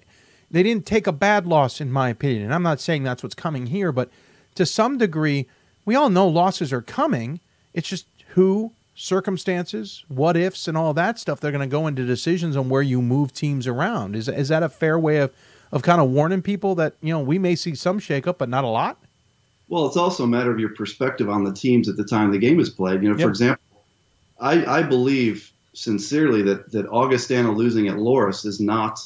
they 0.50 0.64
didn't 0.64 0.86
take 0.86 1.08
a 1.08 1.12
bad 1.12 1.46
loss, 1.46 1.82
in 1.82 1.92
my 1.92 2.10
opinion. 2.10 2.44
And 2.44 2.54
I'm 2.54 2.64
not 2.64 2.80
saying 2.80 3.04
that's 3.04 3.24
what's 3.24 3.36
coming 3.36 3.68
here, 3.68 3.92
but 3.92 4.10
to 4.56 4.66
some 4.66 4.98
degree, 4.98 5.48
we 5.84 5.96
all 5.96 6.10
know 6.10 6.28
losses 6.28 6.72
are 6.72 6.82
coming. 6.82 7.40
It's 7.74 7.90
just 7.90 8.08
who, 8.30 8.72
circumstances, 8.96 10.06
what 10.08 10.38
ifs, 10.38 10.68
and 10.68 10.78
all 10.78 10.94
that 10.94 11.20
stuff. 11.20 11.40
They're 11.40 11.52
going 11.52 11.68
to 11.68 11.72
go 11.72 11.88
into 11.88 12.06
decisions 12.06 12.56
on 12.56 12.70
where 12.70 12.82
you 12.82 13.02
move 13.02 13.34
teams 13.34 13.68
around. 13.68 14.16
Is 14.16 14.30
is 14.30 14.50
that 14.50 14.64
a 14.64 14.70
fair 14.70 14.98
way 14.98 15.18
of 15.18 15.34
of 15.76 15.84
kind 15.84 16.02
of 16.02 16.10
warning 16.10 16.42
people 16.42 16.74
that 16.76 16.96
you 17.02 17.14
know 17.14 17.20
we 17.20 17.38
may 17.38 17.54
see 17.54 17.76
some 17.76 18.00
shakeup, 18.00 18.38
but 18.40 18.50
not 18.50 18.64
a 18.64 18.68
lot? 18.68 18.98
Well, 19.68 19.86
it's 19.86 19.98
also 19.98 20.24
a 20.24 20.28
matter 20.28 20.50
of 20.50 20.60
your 20.60 20.70
perspective 20.70 21.30
on 21.30 21.44
the 21.44 21.54
teams 21.54 21.90
at 21.90 21.98
the 21.98 22.06
time 22.06 22.32
the 22.32 22.38
game 22.38 22.60
is 22.60 22.70
played. 22.70 23.04
You 23.04 23.10
know, 23.10 23.18
yep. 23.18 23.26
for 23.26 23.30
example, 23.30 23.64
I, 24.40 24.66
I 24.66 24.84
believe 24.84 25.52
sincerely 25.74 26.42
that 26.44 26.72
that 26.72 26.88
Augustana 26.88 27.52
losing 27.52 27.90
at 27.90 27.98
Loras 27.98 28.46
is 28.46 28.62
not 28.62 29.00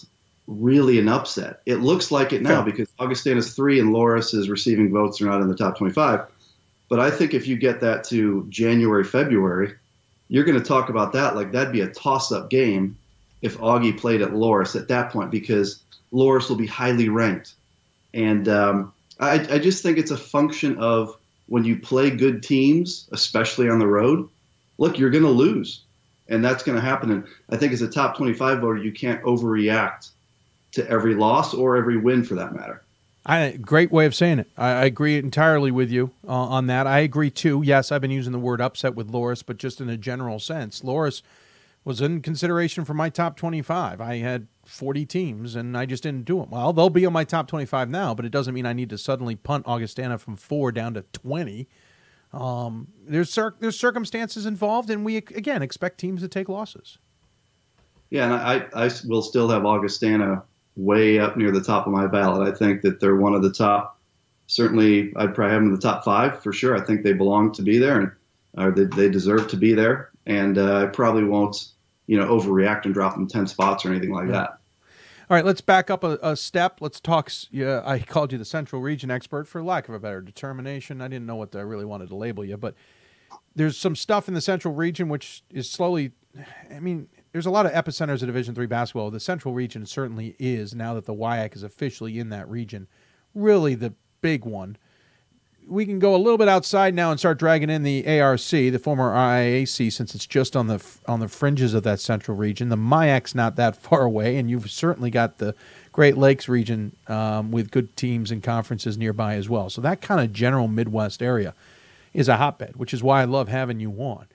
really 0.45 0.99
an 0.99 1.09
upset. 1.09 1.61
It 1.65 1.77
looks 1.77 2.11
like 2.11 2.33
it 2.33 2.43
now 2.43 2.59
yeah. 2.59 2.65
because 2.65 2.87
Augustana's 2.99 3.55
three 3.55 3.79
and 3.79 3.89
Loras 3.89 4.33
is 4.35 4.47
receiving 4.47 4.91
votes 4.91 5.19
are 5.21 5.25
not 5.25 5.41
in 5.41 5.47
the 5.47 5.55
top 5.55 5.77
25. 5.77 6.21
But 6.87 6.99
I 6.99 7.11
think 7.11 7.33
if 7.33 7.47
you 7.47 7.55
get 7.55 7.81
that 7.81 8.03
to 8.05 8.45
January, 8.49 9.03
February, 9.03 9.75
you're 10.27 10.43
going 10.43 10.57
to 10.57 10.63
talk 10.63 10.89
about 10.89 11.13
that 11.13 11.35
like 11.35 11.51
that'd 11.51 11.73
be 11.73 11.81
a 11.81 11.87
toss-up 11.87 12.49
game 12.49 12.97
if 13.41 13.57
Augie 13.57 13.97
played 13.97 14.21
at 14.21 14.31
Loras 14.31 14.79
at 14.79 14.87
that 14.87 15.11
point 15.11 15.31
because 15.31 15.81
Loras 16.13 16.49
will 16.49 16.55
be 16.55 16.67
highly 16.67 17.09
ranked. 17.09 17.53
And 18.13 18.47
um, 18.47 18.93
I, 19.19 19.33
I 19.55 19.59
just 19.59 19.83
think 19.83 19.97
it's 19.97 20.11
a 20.11 20.17
function 20.17 20.77
of 20.77 21.15
when 21.47 21.63
you 21.63 21.77
play 21.77 22.09
good 22.09 22.43
teams, 22.43 23.07
especially 23.11 23.69
on 23.69 23.79
the 23.79 23.87
road, 23.87 24.29
look, 24.77 24.97
you're 24.97 25.09
going 25.09 25.23
to 25.23 25.29
lose, 25.29 25.81
and 26.27 26.43
that's 26.43 26.63
going 26.63 26.75
to 26.75 26.81
happen. 26.81 27.11
And 27.11 27.27
I 27.49 27.57
think 27.57 27.73
as 27.73 27.81
a 27.81 27.89
top 27.89 28.17
25 28.17 28.59
voter, 28.59 28.77
you 28.77 28.91
can't 28.91 29.21
overreact 29.23 30.09
to 30.73 30.87
every 30.87 31.15
loss 31.15 31.53
or 31.53 31.75
every 31.75 31.97
win 31.97 32.23
for 32.23 32.35
that 32.35 32.53
matter. 32.53 32.83
I, 33.25 33.51
great 33.61 33.91
way 33.91 34.05
of 34.05 34.15
saying 34.15 34.39
it. 34.39 34.47
I, 34.57 34.69
I 34.69 34.85
agree 34.85 35.17
entirely 35.17 35.71
with 35.71 35.91
you 35.91 36.11
uh, 36.27 36.31
on 36.31 36.67
that. 36.67 36.87
I 36.87 36.99
agree 36.99 37.29
too. 37.29 37.61
Yes, 37.63 37.91
I've 37.91 38.01
been 38.01 38.11
using 38.11 38.31
the 38.31 38.39
word 38.39 38.61
upset 38.61 38.95
with 38.95 39.11
Loras, 39.11 39.43
but 39.45 39.57
just 39.57 39.81
in 39.81 39.89
a 39.89 39.97
general 39.97 40.39
sense, 40.39 40.81
Loras 40.81 41.21
was 41.83 42.01
in 42.01 42.21
consideration 42.21 42.85
for 42.85 42.93
my 42.93 43.09
top 43.09 43.35
25. 43.35 44.01
I 44.01 44.17
had 44.17 44.47
40 44.69 45.05
teams 45.05 45.55
and 45.55 45.77
I 45.77 45.85
just 45.85 46.03
didn't 46.03 46.25
do 46.25 46.39
them. 46.39 46.51
Well, 46.51 46.71
they'll 46.71 46.89
be 46.89 47.05
on 47.05 47.13
my 47.13 47.23
top 47.23 47.47
25 47.47 47.89
now, 47.89 48.13
but 48.13 48.25
it 48.25 48.31
doesn't 48.31 48.53
mean 48.53 48.65
I 48.65 48.73
need 48.73 48.89
to 48.91 48.97
suddenly 48.97 49.35
punt 49.35 49.65
Augustana 49.67 50.17
from 50.17 50.35
four 50.35 50.71
down 50.71 50.93
to 50.93 51.01
20. 51.13 51.67
Um, 52.31 52.87
there's 53.07 53.31
cir- 53.31 53.55
there's 53.59 53.79
circumstances 53.79 54.45
involved, 54.45 54.89
and 54.89 55.03
we 55.03 55.17
again 55.17 55.61
expect 55.61 55.99
teams 55.99 56.21
to 56.21 56.27
take 56.27 56.47
losses. 56.47 56.99
Yeah, 58.09 58.25
and 58.25 58.33
I, 58.33 58.85
I 58.85 58.91
will 59.05 59.21
still 59.21 59.49
have 59.49 59.65
Augustana 59.65 60.43
way 60.75 61.19
up 61.19 61.37
near 61.37 61.51
the 61.51 61.61
top 61.61 61.85
of 61.87 61.93
my 61.93 62.07
ballot. 62.07 62.47
I 62.47 62.55
think 62.55 62.81
that 62.81 62.99
they're 62.99 63.15
one 63.15 63.33
of 63.33 63.41
the 63.41 63.51
top. 63.51 63.99
Certainly, 64.47 65.13
I'd 65.15 65.35
probably 65.35 65.53
have 65.53 65.61
them 65.61 65.69
in 65.69 65.75
the 65.75 65.81
top 65.81 66.03
five 66.03 66.41
for 66.41 66.53
sure. 66.53 66.75
I 66.75 66.81
think 66.81 67.03
they 67.03 67.13
belong 67.13 67.51
to 67.53 67.61
be 67.61 67.77
there, 67.77 67.99
and 67.99 68.11
or 68.57 68.71
they, 68.71 68.85
they 68.85 69.09
deserve 69.09 69.47
to 69.49 69.57
be 69.57 69.73
there. 69.73 70.09
And 70.25 70.57
uh, 70.57 70.83
I 70.83 70.85
probably 70.85 71.23
won't, 71.23 71.69
you 72.07 72.17
know, 72.17 72.27
overreact 72.27 72.85
and 72.85 72.93
drop 72.93 73.15
them 73.15 73.27
ten 73.27 73.47
spots 73.47 73.85
or 73.85 73.89
anything 73.89 74.11
like 74.11 74.27
yeah. 74.27 74.33
that. 74.33 74.58
All 75.29 75.35
right, 75.35 75.45
let's 75.45 75.61
back 75.61 75.91
up 75.91 76.03
a, 76.03 76.17
a 76.23 76.35
step. 76.35 76.79
Let's 76.81 76.99
talk. 76.99 77.31
Yeah, 77.51 77.83
I 77.85 77.99
called 77.99 78.31
you 78.31 78.39
the 78.39 78.45
Central 78.45 78.81
Region 78.81 79.11
expert 79.11 79.47
for 79.47 79.61
lack 79.61 79.87
of 79.87 79.93
a 79.93 79.99
better 79.99 80.21
determination. 80.21 81.01
I 81.01 81.07
didn't 81.07 81.27
know 81.27 81.35
what 81.35 81.55
I 81.55 81.61
really 81.61 81.85
wanted 81.85 82.09
to 82.09 82.15
label 82.15 82.43
you, 82.43 82.57
but 82.57 82.73
there's 83.53 83.77
some 83.77 83.95
stuff 83.95 84.27
in 84.27 84.33
the 84.33 84.41
Central 84.41 84.73
Region 84.73 85.07
which 85.07 85.43
is 85.51 85.69
slowly. 85.69 86.13
I 86.73 86.79
mean, 86.79 87.09
there's 87.31 87.45
a 87.45 87.51
lot 87.51 87.67
of 87.67 87.73
epicenters 87.73 88.21
of 88.23 88.27
Division 88.27 88.55
three 88.55 88.65
basketball. 88.65 89.11
The 89.11 89.19
Central 89.19 89.53
Region 89.53 89.85
certainly 89.85 90.35
is 90.39 90.73
now 90.73 90.95
that 90.95 91.05
the 91.05 91.13
WIAC 91.13 91.55
is 91.55 91.61
officially 91.61 92.17
in 92.17 92.29
that 92.29 92.49
region. 92.49 92.87
Really, 93.35 93.75
the 93.75 93.93
big 94.21 94.45
one. 94.45 94.77
We 95.67 95.85
can 95.85 95.99
go 95.99 96.15
a 96.15 96.17
little 96.17 96.37
bit 96.37 96.47
outside 96.47 96.95
now 96.95 97.11
and 97.11 97.19
start 97.19 97.37
dragging 97.37 97.69
in 97.69 97.83
the 97.83 98.19
ARC, 98.19 98.41
the 98.41 98.77
former 98.77 99.13
IAC, 99.13 99.93
since 99.93 100.15
it's 100.15 100.25
just 100.25 100.55
on 100.55 100.67
the 100.67 100.83
on 101.07 101.19
the 101.19 101.27
fringes 101.27 101.75
of 101.75 101.83
that 101.83 101.99
Central 101.99 102.35
Region. 102.35 102.69
The 102.69 102.75
MIAC's 102.75 103.35
not 103.35 103.55
that 103.57 103.75
far 103.81 104.01
away, 104.01 104.37
and 104.37 104.49
you've 104.49 104.71
certainly 104.71 105.11
got 105.11 105.37
the 105.37 105.53
Great 105.91 106.17
Lakes 106.17 106.49
region 106.49 106.95
um, 107.07 107.51
with 107.51 107.71
good 107.71 107.95
teams 107.95 108.31
and 108.31 108.41
conferences 108.41 108.97
nearby 108.97 109.35
as 109.35 109.47
well. 109.49 109.69
So 109.69 109.81
that 109.81 110.01
kind 110.01 110.21
of 110.21 110.33
general 110.33 110.67
Midwest 110.67 111.21
area 111.21 111.53
is 112.13 112.27
a 112.27 112.37
hotbed, 112.37 112.75
which 112.75 112.93
is 112.93 113.03
why 113.03 113.21
I 113.21 113.25
love 113.25 113.47
having 113.47 113.79
you 113.79 113.91
on. 113.91 114.25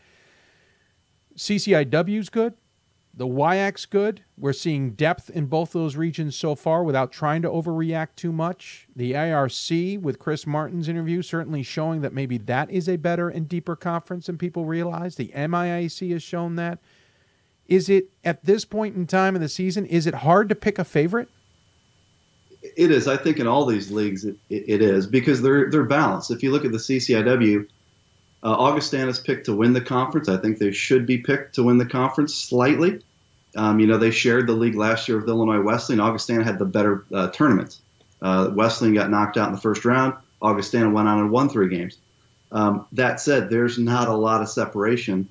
CCIW's 1.37 2.29
good. 2.29 2.55
The 3.17 3.29
WIAC's 3.29 3.87
good. 3.87 4.23
We're 4.37 4.53
seeing 4.53 4.91
depth 4.91 5.31
in 5.31 5.47
both 5.47 5.73
those 5.73 5.95
regions 5.95 6.35
so 6.35 6.57
far 6.57 6.83
without 6.83 7.13
trying 7.13 7.43
to 7.43 7.49
overreact 7.49 8.17
too 8.17 8.33
much. 8.33 8.89
The 8.97 9.13
IRC 9.13 10.01
with 10.01 10.19
Chris 10.19 10.49
Martin's 10.49 10.89
interview, 10.89 11.23
certainly 11.23 11.63
showing 11.63 12.01
that 12.01 12.13
maybe 12.13 12.39
that 12.39 12.71
is 12.71 12.89
a 12.89 12.97
better 12.97 13.29
and 13.29 13.49
deeper 13.49 13.77
conference 13.77 14.27
than 14.27 14.37
people 14.37 14.65
realize. 14.65 15.15
The 15.15 15.29
MIAC 15.29 16.11
has 16.13 16.25
shown 16.25 16.57
that. 16.57 16.81
Is 17.69 17.89
it, 17.89 18.09
at 18.25 18.45
this 18.45 18.65
point 18.65 18.97
in 18.97 19.07
time 19.07 19.37
in 19.37 19.43
the 19.43 19.49
season, 19.49 19.87
is 19.87 20.07
it 20.07 20.15
hard 20.15 20.49
to 20.49 20.55
pick 20.57 20.79
a 20.79 20.85
favorite? 20.85 21.29
It 22.63 22.91
is. 22.91 23.07
I 23.07 23.17
think 23.17 23.39
in 23.39 23.47
all 23.47 23.65
these 23.65 23.91
leagues 23.93 24.25
it, 24.25 24.37
it, 24.51 24.65
it 24.67 24.83
is 24.83 25.07
because 25.07 25.41
they're 25.41 25.71
they're 25.71 25.85
balanced. 25.85 26.31
If 26.31 26.43
you 26.43 26.51
look 26.51 26.65
at 26.65 26.73
the 26.73 26.79
CCIW, 26.79 27.69
uh, 28.45 28.77
is 28.77 29.19
picked 29.19 29.47
to 29.47 29.57
win 29.57 29.73
the 29.73 29.81
conference. 29.81 30.29
I 30.29 30.37
think 30.37 30.59
they 30.59 30.71
should 30.71 31.07
be 31.07 31.19
picked 31.19 31.55
to 31.55 31.63
win 31.63 31.79
the 31.79 31.87
conference 31.87 32.35
slightly. 32.35 33.01
Um, 33.57 33.81
you 33.81 33.87
know, 33.87 33.99
they 33.99 34.11
shared 34.11 34.47
the 34.47 34.53
league 34.53 34.75
last 34.75 35.09
year 35.09 35.19
with 35.19 35.29
Illinois 35.29 35.63
Wesleyan. 35.63 36.01
Augustana 36.01 36.45
had 36.45 36.59
the 36.59 36.65
better 36.65 37.05
uh, 37.13 37.29
tournament. 37.29 37.79
Uh, 38.21 38.51
Wesleyan 38.53 38.95
got 38.95 39.11
knocked 39.11 39.37
out 39.37 39.49
in 39.49 39.55
the 39.55 39.61
first 39.61 39.85
round. 39.85 40.15
Augustana 40.43 40.91
went 40.91 41.09
on 41.09 41.21
and 41.21 41.31
won 41.31 41.49
three 41.49 41.69
games. 41.69 41.99
Um, 42.53 42.87
that 42.93 43.21
said, 43.21 43.51
there's 43.51 43.79
not 43.79 44.09
a 44.09 44.15
lot 44.15 44.43
of 44.43 44.49
separation 44.49 45.29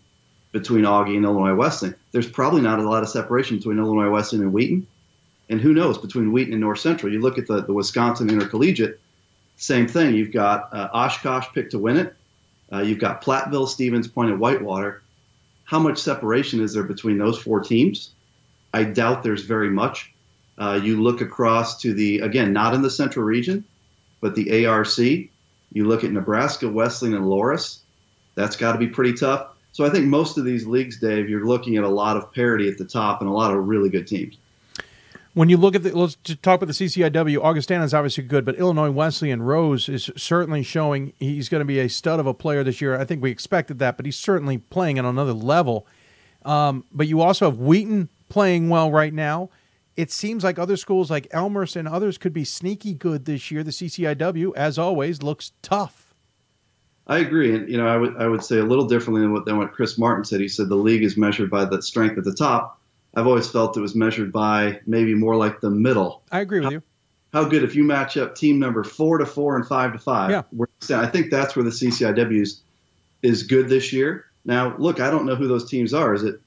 between 0.52 0.84
Augie 0.84 1.16
and 1.16 1.26
Illinois 1.26 1.56
Wesleyan. 1.56 1.96
There's 2.12 2.30
probably 2.30 2.62
not 2.62 2.80
a 2.80 2.90
lot 2.90 3.04
of 3.04 3.10
separation 3.10 3.58
between 3.58 3.80
Illinois 3.80 4.10
Wesleyan 4.10 4.46
and 4.46 4.54
Wheaton. 4.54 4.88
And 5.50 5.60
who 5.60 5.74
knows, 5.74 5.98
between 5.98 6.32
Wheaton 6.32 6.54
and 6.54 6.62
North 6.62 6.80
Central. 6.80 7.12
You 7.12 7.20
look 7.20 7.38
at 7.38 7.48
the, 7.48 7.62
the 7.62 7.74
Wisconsin 7.74 8.30
Intercollegiate, 8.30 9.00
same 9.58 9.88
thing. 9.88 10.16
You've 10.16 10.32
got 10.32 10.70
uh, 10.74 10.90
Oshkosh 10.94 11.48
picked 11.54 11.72
to 11.72 11.80
win 11.80 11.98
it. 11.98 12.16
Uh, 12.74 12.82
you've 12.82 13.00
got 13.00 13.22
Platteville, 13.22 13.68
Stevens 13.68 14.08
Point, 14.08 14.32
and 14.32 14.40
Whitewater. 14.40 15.04
How 15.66 15.80
much 15.80 16.00
separation 16.00 16.60
is 16.60 16.74
there 16.74 16.84
between 16.84 17.18
those 17.18 17.38
four 17.38 17.60
teams? 17.60 18.12
I 18.74 18.84
doubt 18.84 19.24
there's 19.24 19.44
very 19.44 19.70
much. 19.70 20.12
Uh, 20.58 20.80
you 20.82 21.02
look 21.02 21.22
across 21.22 21.82
to 21.82 21.94
the, 21.94 22.20
again, 22.20 22.52
not 22.54 22.74
in 22.74 22.82
the 22.82 22.90
central 22.90 23.26
region, 23.26 23.64
but 24.22 24.36
the 24.36 24.66
ARC. 24.66 24.98
You 24.98 25.88
look 25.88 26.04
at 26.04 26.12
Nebraska, 26.12 26.68
Wesleyan, 26.68 27.16
and 27.16 27.26
Loras. 27.26 27.80
That's 28.36 28.56
got 28.56 28.74
to 28.74 28.80
be 28.80 28.88
pretty 28.88 29.14
tough. 29.14 29.50
So 29.72 29.86
I 29.86 29.90
think 29.90 30.06
most 30.06 30.38
of 30.38 30.46
these 30.46 30.68
leagues, 30.68 31.00
Dave, 31.00 31.30
you're 31.30 31.46
looking 31.46 31.78
at 31.78 31.84
a 31.84 31.90
lot 31.90 32.18
of 32.18 32.32
parity 32.34 32.68
at 32.70 32.78
the 32.78 32.86
top 32.86 33.22
and 33.22 33.30
a 33.30 33.34
lot 33.34 33.54
of 33.54 33.68
really 33.68 33.90
good 33.90 34.08
teams 34.08 34.38
when 35.34 35.50
you 35.50 35.58
look 35.58 35.76
at 35.76 35.84
the 35.84 35.98
let's 35.98 36.16
talk 36.16 36.62
about 36.62 36.68
the 36.68 36.74
CCIW. 36.74 37.44
Augustana 37.44 37.84
is 37.84 37.94
obviously 37.94 38.24
good, 38.24 38.46
but 38.46 38.56
Illinois 38.56 38.92
Wesleyan 38.92 39.42
Rose 39.42 39.90
is 39.90 40.12
certainly 40.16 40.64
showing 40.64 41.14
he's 41.20 41.50
going 41.50 41.62
to 41.62 41.66
be 41.66 41.80
a 41.80 41.90
stud 41.90 42.20
of 42.20 42.28
a 42.28 42.34
player 42.34 42.64
this 42.64 42.82
year. 42.82 43.00
I 43.00 43.06
think 43.06 43.22
we 43.22 43.32
expected 43.32 43.80
that, 43.80 43.98
but 43.98 44.06
he's 44.06 44.18
certainly 44.18 44.58
playing 44.58 45.00
at 45.00 45.06
another 45.06 45.34
level. 45.34 45.88
Um, 46.46 46.86
but 46.92 47.08
you 47.08 47.22
also 47.22 47.50
have 47.50 47.60
Wheaton 47.60 48.10
playing 48.30 48.70
well 48.70 48.92
right 48.92 49.14
now. 49.14 49.50
It 49.96 50.12
seems 50.12 50.44
like 50.44 50.58
other 50.58 50.76
schools 50.76 51.12
like 51.12 51.28
Elmhurst 51.32 51.76
and 51.76 51.88
others 51.88 52.18
could 52.18 52.34
be 52.34 52.44
sneaky 52.44 52.94
good 52.94 53.26
this 53.26 53.52
year. 53.52 53.64
The 53.64 53.72
CCIW, 53.72 54.56
as 54.56 54.78
always, 54.78 55.22
looks 55.22 55.52
tough. 55.62 56.14
I 57.06 57.20
agree, 57.20 57.54
and 57.54 57.70
you 57.70 57.78
know, 57.78 57.88
I 57.88 57.98
would 57.98 58.16
I 58.18 58.28
would 58.28 58.44
say 58.44 58.60
a 58.60 58.64
little 58.64 58.88
differently 58.88 59.22
than 59.22 59.34
what 59.34 59.46
than 59.46 59.58
what 59.58 59.74
Chris 59.74 59.98
Martin 59.98 60.24
said. 60.24 60.40
He 60.40 60.48
said 60.48 60.70
the 60.70 60.76
league 60.76 61.04
is 61.04 61.18
measured 61.18 61.50
by 61.50 61.66
the 61.66 61.82
strength 61.82 62.18
at 62.18 62.24
the 62.24 62.34
top. 62.34 62.80
I've 63.14 63.28
always 63.28 63.50
felt 63.50 63.78
it 63.78 63.82
was 63.82 63.96
measured 63.96 64.32
by 64.32 64.80
maybe 64.86 65.14
more 65.14 65.36
like 65.36 65.62
the 65.62 65.70
middle. 65.70 66.24
I 66.32 66.40
agree 66.42 66.60
with 66.60 66.72
you. 66.72 66.84
How 67.32 67.46
good 67.46 67.64
if 67.64 67.76
you 67.76 67.84
match 67.84 68.18
up 68.18 68.36
team 68.36 68.60
number 68.60 68.84
four 68.84 69.18
to 69.18 69.26
four 69.26 69.56
and 69.56 69.68
five 69.68 69.94
to 69.94 70.00
five. 70.00 70.30
Yeah. 70.32 70.44
I 71.00 71.08
think 71.08 71.32
that's 71.32 71.56
where 71.56 71.64
the 71.64 71.72
CCIWs 71.72 72.60
is 73.22 73.44
good 73.44 73.70
this 73.70 73.94
year. 73.94 74.26
Now, 74.46 74.76
look, 74.78 75.00
I 75.00 75.10
don't 75.10 75.26
know 75.26 75.36
who 75.36 75.48
those 75.48 75.70
teams 75.70 75.94
are. 75.94 76.14
Is 76.14 76.24
it 76.24 76.42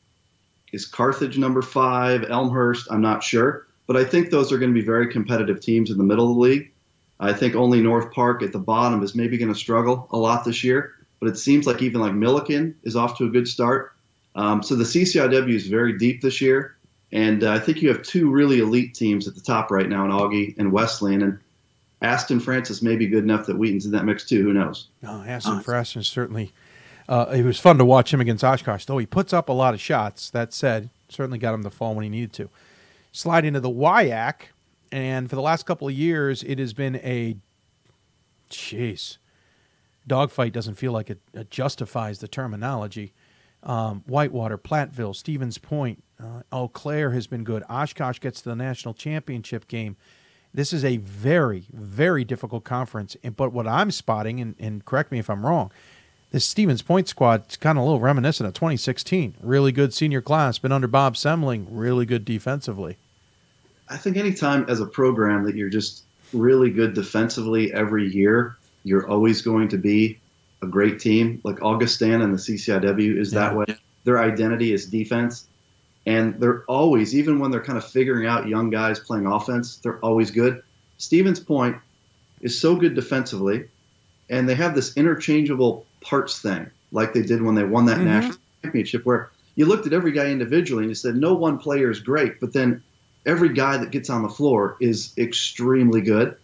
is 0.72 0.86
Carthage 0.86 1.38
number 1.38 1.62
five, 1.62 2.24
Elmhurst? 2.28 2.88
I'm 2.90 3.00
not 3.00 3.22
sure, 3.22 3.66
but 3.86 3.96
I 3.96 4.04
think 4.04 4.30
those 4.30 4.52
are 4.52 4.58
going 4.58 4.72
to 4.72 4.78
be 4.78 4.84
very 4.84 5.10
competitive 5.10 5.60
teams 5.60 5.90
in 5.90 5.98
the 5.98 6.04
middle 6.04 6.28
of 6.28 6.34
the 6.34 6.40
league. 6.40 6.72
I 7.18 7.32
think 7.32 7.54
only 7.54 7.80
North 7.80 8.12
Park 8.12 8.42
at 8.42 8.52
the 8.52 8.58
bottom 8.58 9.02
is 9.02 9.14
maybe 9.14 9.38
going 9.38 9.52
to 9.52 9.58
struggle 9.58 10.06
a 10.10 10.18
lot 10.18 10.44
this 10.44 10.62
year, 10.62 10.92
but 11.18 11.28
it 11.28 11.38
seems 11.38 11.66
like 11.66 11.80
even 11.80 12.00
like 12.00 12.12
Millikin 12.12 12.74
is 12.82 12.94
off 12.94 13.16
to 13.18 13.24
a 13.24 13.30
good 13.30 13.48
start. 13.48 13.95
Um, 14.36 14.62
so 14.62 14.76
the 14.76 14.84
CCIW 14.84 15.54
is 15.54 15.66
very 15.66 15.96
deep 15.96 16.20
this 16.20 16.40
year, 16.40 16.76
and 17.10 17.42
uh, 17.42 17.52
I 17.52 17.58
think 17.58 17.80
you 17.80 17.88
have 17.88 18.02
two 18.02 18.30
really 18.30 18.60
elite 18.60 18.94
teams 18.94 19.26
at 19.26 19.34
the 19.34 19.40
top 19.40 19.70
right 19.70 19.88
now 19.88 20.04
in 20.04 20.10
Augie 20.10 20.56
and 20.58 20.70
Wesleyan, 20.70 21.22
and 21.22 21.38
Aston 22.02 22.40
Francis 22.40 22.82
may 22.82 22.96
be 22.96 23.06
good 23.06 23.24
enough 23.24 23.46
that 23.46 23.56
Wheaton's 23.56 23.86
in 23.86 23.92
that 23.92 24.04
mix 24.04 24.26
too. 24.26 24.42
Who 24.42 24.52
knows? 24.52 24.88
Aston 25.26 25.60
Francis 25.60 26.06
certainly. 26.06 26.52
Uh, 27.08 27.26
it 27.34 27.44
was 27.44 27.58
fun 27.58 27.78
to 27.78 27.84
watch 27.84 28.12
him 28.12 28.20
against 28.20 28.44
Oshkosh, 28.44 28.84
though 28.84 28.98
he 28.98 29.06
puts 29.06 29.32
up 29.32 29.48
a 29.48 29.52
lot 29.52 29.72
of 29.74 29.80
shots. 29.80 30.28
That 30.30 30.52
said, 30.52 30.90
certainly 31.08 31.38
got 31.38 31.54
him 31.54 31.62
to 31.62 31.70
fall 31.70 31.94
when 31.94 32.02
he 32.02 32.10
needed 32.10 32.32
to. 32.34 32.50
Slide 33.12 33.44
into 33.44 33.60
the 33.60 33.70
WIAC, 33.70 34.34
and 34.92 35.30
for 35.30 35.36
the 35.36 35.42
last 35.42 35.64
couple 35.64 35.88
of 35.88 35.94
years, 35.94 36.42
it 36.42 36.58
has 36.58 36.74
been 36.74 36.96
a, 36.96 37.36
jeez, 38.50 39.16
dogfight 40.06 40.52
doesn't 40.52 40.74
feel 40.74 40.92
like 40.92 41.08
it, 41.08 41.20
it 41.32 41.50
justifies 41.50 42.18
the 42.18 42.28
terminology 42.28 43.14
um, 43.62 44.02
Whitewater, 44.06 44.58
Platteville, 44.58 45.14
Stevens 45.14 45.58
Point, 45.58 46.02
uh, 46.22 46.42
Eau 46.52 46.68
Claire 46.68 47.10
has 47.10 47.26
been 47.26 47.44
good. 47.44 47.62
Oshkosh 47.68 48.20
gets 48.20 48.40
to 48.42 48.48
the 48.48 48.56
national 48.56 48.94
championship 48.94 49.68
game. 49.68 49.96
This 50.54 50.72
is 50.72 50.84
a 50.84 50.96
very, 50.98 51.66
very 51.72 52.24
difficult 52.24 52.64
conference. 52.64 53.16
And, 53.22 53.36
but 53.36 53.52
what 53.52 53.66
I'm 53.66 53.90
spotting, 53.90 54.40
and, 54.40 54.54
and 54.58 54.84
correct 54.84 55.12
me 55.12 55.18
if 55.18 55.28
I'm 55.28 55.44
wrong, 55.44 55.70
this 56.30 56.46
Stevens 56.46 56.82
Point 56.82 57.08
squad 57.08 57.44
is 57.50 57.56
kind 57.56 57.78
of 57.78 57.82
a 57.82 57.86
little 57.86 58.00
reminiscent 58.00 58.46
of 58.46 58.54
2016. 58.54 59.36
Really 59.42 59.72
good 59.72 59.92
senior 59.92 60.22
class, 60.22 60.58
been 60.58 60.72
under 60.72 60.88
Bob 60.88 61.14
Semling, 61.14 61.66
really 61.70 62.06
good 62.06 62.24
defensively. 62.24 62.96
I 63.88 63.96
think 63.96 64.16
anytime 64.16 64.64
as 64.68 64.80
a 64.80 64.86
program 64.86 65.44
that 65.44 65.54
you're 65.54 65.68
just 65.68 66.04
really 66.32 66.70
good 66.70 66.94
defensively 66.94 67.72
every 67.72 68.08
year, 68.08 68.56
you're 68.84 69.08
always 69.08 69.42
going 69.42 69.68
to 69.68 69.78
be 69.78 70.18
a 70.66 70.70
great 70.70 70.98
team. 70.98 71.40
Like 71.44 71.62
Augustana 71.62 72.24
and 72.24 72.34
the 72.34 72.38
CCIW 72.38 73.18
is 73.18 73.32
yeah. 73.32 73.40
that 73.40 73.56
way. 73.56 73.66
Their 74.04 74.18
identity 74.18 74.72
is 74.72 74.86
defense. 74.86 75.46
And 76.06 76.38
they're 76.40 76.62
always, 76.68 77.16
even 77.16 77.40
when 77.40 77.50
they're 77.50 77.62
kind 77.62 77.78
of 77.78 77.84
figuring 77.84 78.26
out 78.26 78.46
young 78.46 78.70
guys 78.70 79.00
playing 79.00 79.26
offense, 79.26 79.78
they're 79.78 79.98
always 79.98 80.30
good. 80.30 80.62
Stevens 80.98 81.40
Point 81.40 81.76
is 82.40 82.58
so 82.58 82.76
good 82.76 82.94
defensively, 82.94 83.68
and 84.30 84.48
they 84.48 84.54
have 84.54 84.74
this 84.74 84.96
interchangeable 84.96 85.84
parts 86.00 86.40
thing, 86.40 86.70
like 86.92 87.12
they 87.12 87.22
did 87.22 87.42
when 87.42 87.54
they 87.54 87.64
won 87.64 87.86
that 87.86 87.96
mm-hmm. 87.96 88.06
national 88.06 88.38
championship 88.62 89.04
where 89.04 89.30
you 89.56 89.66
looked 89.66 89.86
at 89.86 89.92
every 89.92 90.12
guy 90.12 90.26
individually 90.26 90.84
and 90.84 90.90
you 90.90 90.94
said 90.94 91.16
no 91.16 91.34
one 91.34 91.58
player 91.58 91.90
is 91.90 92.00
great, 92.00 92.40
but 92.40 92.52
then 92.52 92.82
every 93.24 93.48
guy 93.48 93.76
that 93.76 93.90
gets 93.90 94.08
on 94.10 94.22
the 94.22 94.28
floor 94.28 94.76
is 94.80 95.12
extremely 95.18 96.00
good. 96.00 96.36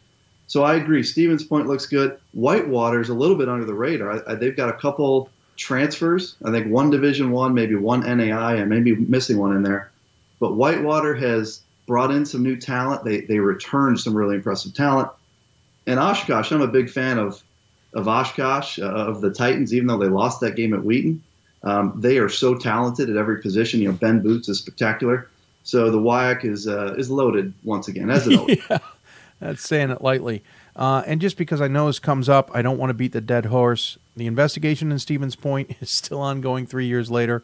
So 0.52 0.64
I 0.64 0.74
agree. 0.74 1.02
Stevens 1.02 1.44
Point 1.44 1.66
looks 1.66 1.86
good. 1.86 2.18
Whitewater's 2.32 3.08
a 3.08 3.14
little 3.14 3.36
bit 3.36 3.48
under 3.48 3.64
the 3.64 3.72
radar. 3.72 4.12
I, 4.12 4.32
I, 4.32 4.34
they've 4.34 4.54
got 4.54 4.68
a 4.68 4.74
couple 4.74 5.30
transfers. 5.56 6.36
I 6.44 6.50
think 6.50 6.70
one 6.70 6.90
Division 6.90 7.30
One, 7.30 7.54
maybe 7.54 7.74
one 7.74 8.00
NAI, 8.00 8.56
and 8.56 8.68
maybe 8.68 8.94
missing 8.94 9.38
one 9.38 9.56
in 9.56 9.62
there. 9.62 9.90
But 10.40 10.52
Whitewater 10.52 11.14
has 11.14 11.62
brought 11.86 12.10
in 12.10 12.26
some 12.26 12.42
new 12.42 12.56
talent. 12.56 13.02
They 13.02 13.22
they 13.22 13.38
returned 13.38 13.98
some 13.98 14.14
really 14.14 14.34
impressive 14.34 14.74
talent. 14.74 15.08
And 15.86 15.98
Oshkosh, 15.98 16.52
I'm 16.52 16.60
a 16.60 16.66
big 16.66 16.90
fan 16.90 17.18
of 17.18 17.42
of 17.94 18.06
Oshkosh 18.06 18.78
uh, 18.78 18.82
of 18.82 19.22
the 19.22 19.30
Titans, 19.30 19.72
even 19.72 19.86
though 19.86 19.96
they 19.96 20.10
lost 20.10 20.40
that 20.42 20.54
game 20.54 20.74
at 20.74 20.84
Wheaton. 20.84 21.22
Um, 21.62 21.94
they 21.96 22.18
are 22.18 22.28
so 22.28 22.56
talented 22.56 23.08
at 23.08 23.16
every 23.16 23.40
position. 23.40 23.80
You 23.80 23.88
know, 23.88 23.94
Ben 23.94 24.20
Boots 24.20 24.50
is 24.50 24.58
spectacular. 24.58 25.30
So 25.62 25.90
the 25.90 25.98
WIAC 25.98 26.44
is 26.44 26.68
uh, 26.68 26.94
is 26.98 27.10
loaded 27.10 27.54
once 27.64 27.88
again, 27.88 28.10
as 28.10 28.26
it 28.26 28.38
always. 28.38 28.60
yeah, 28.68 28.78
that's 29.42 29.66
saying 29.66 29.90
it 29.90 30.02
lightly. 30.02 30.42
Uh, 30.74 31.02
and 31.06 31.20
just 31.20 31.36
because 31.36 31.60
I 31.60 31.68
know 31.68 31.86
this 31.86 31.98
comes 31.98 32.28
up, 32.28 32.50
I 32.54 32.62
don't 32.62 32.78
want 32.78 32.90
to 32.90 32.94
beat 32.94 33.12
the 33.12 33.20
dead 33.20 33.46
horse. 33.46 33.98
The 34.16 34.26
investigation 34.26 34.92
in 34.92 34.98
Stevens 34.98 35.36
Point 35.36 35.76
is 35.80 35.90
still 35.90 36.20
ongoing 36.20 36.66
three 36.66 36.86
years 36.86 37.10
later. 37.10 37.42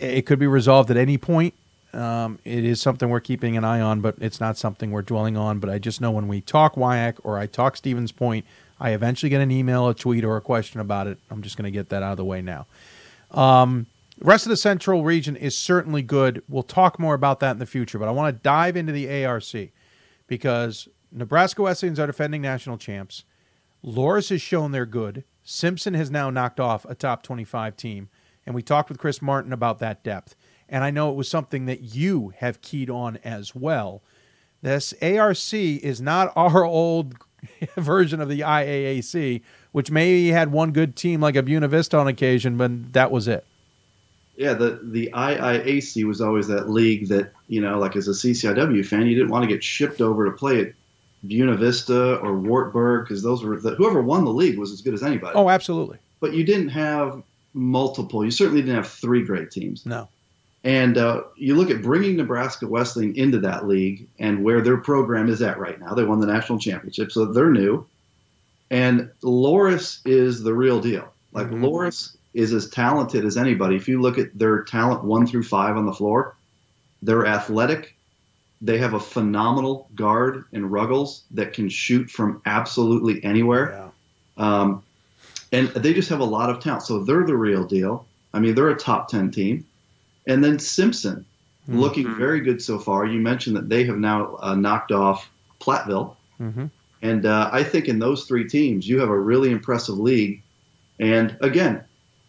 It 0.00 0.22
could 0.26 0.38
be 0.38 0.46
resolved 0.46 0.90
at 0.90 0.96
any 0.96 1.18
point. 1.18 1.54
Um, 1.92 2.38
it 2.44 2.64
is 2.64 2.80
something 2.80 3.10
we're 3.10 3.20
keeping 3.20 3.56
an 3.56 3.64
eye 3.64 3.80
on, 3.80 4.00
but 4.00 4.14
it's 4.18 4.40
not 4.40 4.56
something 4.56 4.90
we're 4.90 5.02
dwelling 5.02 5.36
on. 5.36 5.58
But 5.58 5.68
I 5.68 5.78
just 5.78 6.00
know 6.00 6.10
when 6.10 6.26
we 6.26 6.40
talk 6.40 6.74
WIAC 6.74 7.18
or 7.22 7.38
I 7.38 7.46
talk 7.46 7.76
Stevens 7.76 8.12
Point, 8.12 8.46
I 8.80 8.90
eventually 8.90 9.28
get 9.28 9.40
an 9.40 9.50
email, 9.50 9.88
a 9.88 9.94
tweet, 9.94 10.24
or 10.24 10.36
a 10.36 10.40
question 10.40 10.80
about 10.80 11.06
it. 11.06 11.18
I'm 11.30 11.42
just 11.42 11.56
going 11.56 11.64
to 11.64 11.70
get 11.70 11.90
that 11.90 12.02
out 12.02 12.12
of 12.12 12.16
the 12.16 12.24
way 12.24 12.40
now. 12.40 12.66
Um, 13.30 13.86
the 14.18 14.24
rest 14.24 14.46
of 14.46 14.50
the 14.50 14.56
central 14.56 15.04
region 15.04 15.36
is 15.36 15.56
certainly 15.56 16.02
good. 16.02 16.42
We'll 16.48 16.62
talk 16.62 16.98
more 16.98 17.14
about 17.14 17.40
that 17.40 17.52
in 17.52 17.58
the 17.58 17.66
future, 17.66 17.98
but 17.98 18.08
I 18.08 18.12
want 18.12 18.34
to 18.34 18.42
dive 18.42 18.76
into 18.76 18.92
the 18.92 19.24
ARC 19.24 19.42
because 20.32 20.88
Nebraska 21.12 21.60
Wesleyans 21.60 21.98
are 21.98 22.06
defending 22.06 22.40
national 22.40 22.78
champs. 22.78 23.24
Loras 23.84 24.30
has 24.30 24.40
shown 24.40 24.72
they're 24.72 24.86
good. 24.86 25.24
Simpson 25.42 25.92
has 25.92 26.10
now 26.10 26.30
knocked 26.30 26.58
off 26.58 26.86
a 26.86 26.94
top 26.94 27.22
25 27.22 27.76
team, 27.76 28.08
and 28.46 28.54
we 28.54 28.62
talked 28.62 28.88
with 28.88 28.96
Chris 28.96 29.20
Martin 29.20 29.52
about 29.52 29.78
that 29.80 30.02
depth. 30.02 30.34
And 30.70 30.84
I 30.84 30.90
know 30.90 31.10
it 31.10 31.16
was 31.16 31.28
something 31.28 31.66
that 31.66 31.82
you 31.94 32.32
have 32.38 32.62
keyed 32.62 32.88
on 32.88 33.18
as 33.18 33.54
well. 33.54 34.02
This 34.62 34.94
ARC 35.02 35.52
is 35.52 36.00
not 36.00 36.32
our 36.34 36.64
old 36.64 37.16
version 37.76 38.18
of 38.22 38.30
the 38.30 38.40
IIAC, 38.40 39.42
which 39.72 39.90
maybe 39.90 40.28
had 40.28 40.50
one 40.50 40.72
good 40.72 40.96
team 40.96 41.20
like 41.20 41.36
a 41.36 41.42
Buena 41.42 41.68
Vista 41.68 41.98
on 41.98 42.08
occasion, 42.08 42.56
but 42.56 42.94
that 42.94 43.10
was 43.10 43.28
it. 43.28 43.44
Yeah, 44.36 44.54
the 44.54 44.80
the 44.82 45.10
IIAC 45.12 46.04
was 46.04 46.20
always 46.20 46.48
that 46.48 46.70
league 46.70 47.08
that 47.08 47.32
you 47.48 47.60
know, 47.60 47.78
like 47.78 47.96
as 47.96 48.08
a 48.08 48.12
CCIW 48.12 48.84
fan, 48.86 49.06
you 49.06 49.14
didn't 49.14 49.30
want 49.30 49.42
to 49.42 49.48
get 49.48 49.62
shipped 49.62 50.00
over 50.00 50.24
to 50.24 50.30
play 50.30 50.60
at 50.60 50.72
Buena 51.24 51.56
Vista 51.56 52.16
or 52.16 52.34
Wartburg 52.34 53.04
because 53.04 53.22
those 53.22 53.44
were 53.44 53.60
the, 53.60 53.74
whoever 53.74 54.02
won 54.02 54.24
the 54.24 54.32
league 54.32 54.58
was 54.58 54.72
as 54.72 54.80
good 54.80 54.94
as 54.94 55.02
anybody. 55.02 55.34
Oh, 55.34 55.48
absolutely. 55.48 55.98
But 56.20 56.34
you 56.34 56.44
didn't 56.44 56.70
have 56.70 57.22
multiple. 57.54 58.24
You 58.24 58.30
certainly 58.30 58.62
didn't 58.62 58.76
have 58.76 58.88
three 58.88 59.24
great 59.24 59.50
teams. 59.50 59.84
No. 59.86 60.08
And 60.64 60.96
uh, 60.96 61.24
you 61.36 61.56
look 61.56 61.70
at 61.70 61.82
bringing 61.82 62.16
Nebraska 62.16 62.66
Wesleyan 62.66 63.16
into 63.16 63.40
that 63.40 63.66
league 63.66 64.06
and 64.18 64.44
where 64.44 64.60
their 64.60 64.76
program 64.76 65.28
is 65.28 65.42
at 65.42 65.58
right 65.58 65.78
now. 65.80 65.94
They 65.94 66.04
won 66.04 66.20
the 66.20 66.26
national 66.26 66.60
championship, 66.60 67.10
so 67.10 67.26
they're 67.26 67.50
new. 67.50 67.86
And 68.70 69.10
Loras 69.22 70.00
is 70.06 70.42
the 70.42 70.54
real 70.54 70.80
deal. 70.80 71.12
Like 71.32 71.48
mm-hmm. 71.48 71.64
Loras 71.64 72.16
is 72.34 72.52
as 72.52 72.68
talented 72.68 73.24
as 73.24 73.36
anybody. 73.36 73.76
If 73.76 73.88
you 73.88 74.00
look 74.00 74.18
at 74.18 74.36
their 74.38 74.62
talent 74.62 75.04
one 75.04 75.26
through 75.26 75.42
five 75.44 75.76
on 75.76 75.86
the 75.86 75.92
floor, 75.92 76.36
they're 77.02 77.26
athletic. 77.26 77.96
They 78.60 78.78
have 78.78 78.94
a 78.94 79.00
phenomenal 79.00 79.88
guard 79.94 80.44
in 80.52 80.70
Ruggles 80.70 81.24
that 81.32 81.52
can 81.52 81.68
shoot 81.68 82.10
from 82.10 82.40
absolutely 82.46 83.22
anywhere. 83.24 83.90
Yeah. 84.38 84.60
Um, 84.60 84.82
and 85.50 85.68
they 85.68 85.92
just 85.92 86.08
have 86.08 86.20
a 86.20 86.24
lot 86.24 86.48
of 86.48 86.60
talent. 86.60 86.84
So 86.84 87.04
they're 87.04 87.26
the 87.26 87.36
real 87.36 87.66
deal. 87.66 88.06
I 88.32 88.40
mean, 88.40 88.54
they're 88.54 88.70
a 88.70 88.76
top 88.76 89.08
10 89.08 89.30
team. 89.30 89.66
And 90.26 90.42
then 90.42 90.58
Simpson, 90.58 91.26
mm-hmm. 91.68 91.78
looking 91.78 92.14
very 92.16 92.40
good 92.40 92.62
so 92.62 92.78
far. 92.78 93.04
You 93.04 93.20
mentioned 93.20 93.56
that 93.56 93.68
they 93.68 93.84
have 93.84 93.98
now 93.98 94.36
uh, 94.40 94.54
knocked 94.54 94.92
off 94.92 95.28
Platteville. 95.60 96.16
Mm-hmm. 96.40 96.66
And 97.02 97.26
uh, 97.26 97.50
I 97.52 97.64
think 97.64 97.88
in 97.88 97.98
those 97.98 98.24
three 98.24 98.48
teams, 98.48 98.88
you 98.88 99.00
have 99.00 99.10
a 99.10 99.18
really 99.18 99.50
impressive 99.50 99.98
league. 99.98 100.42
And 101.00 101.36
again, 101.40 101.84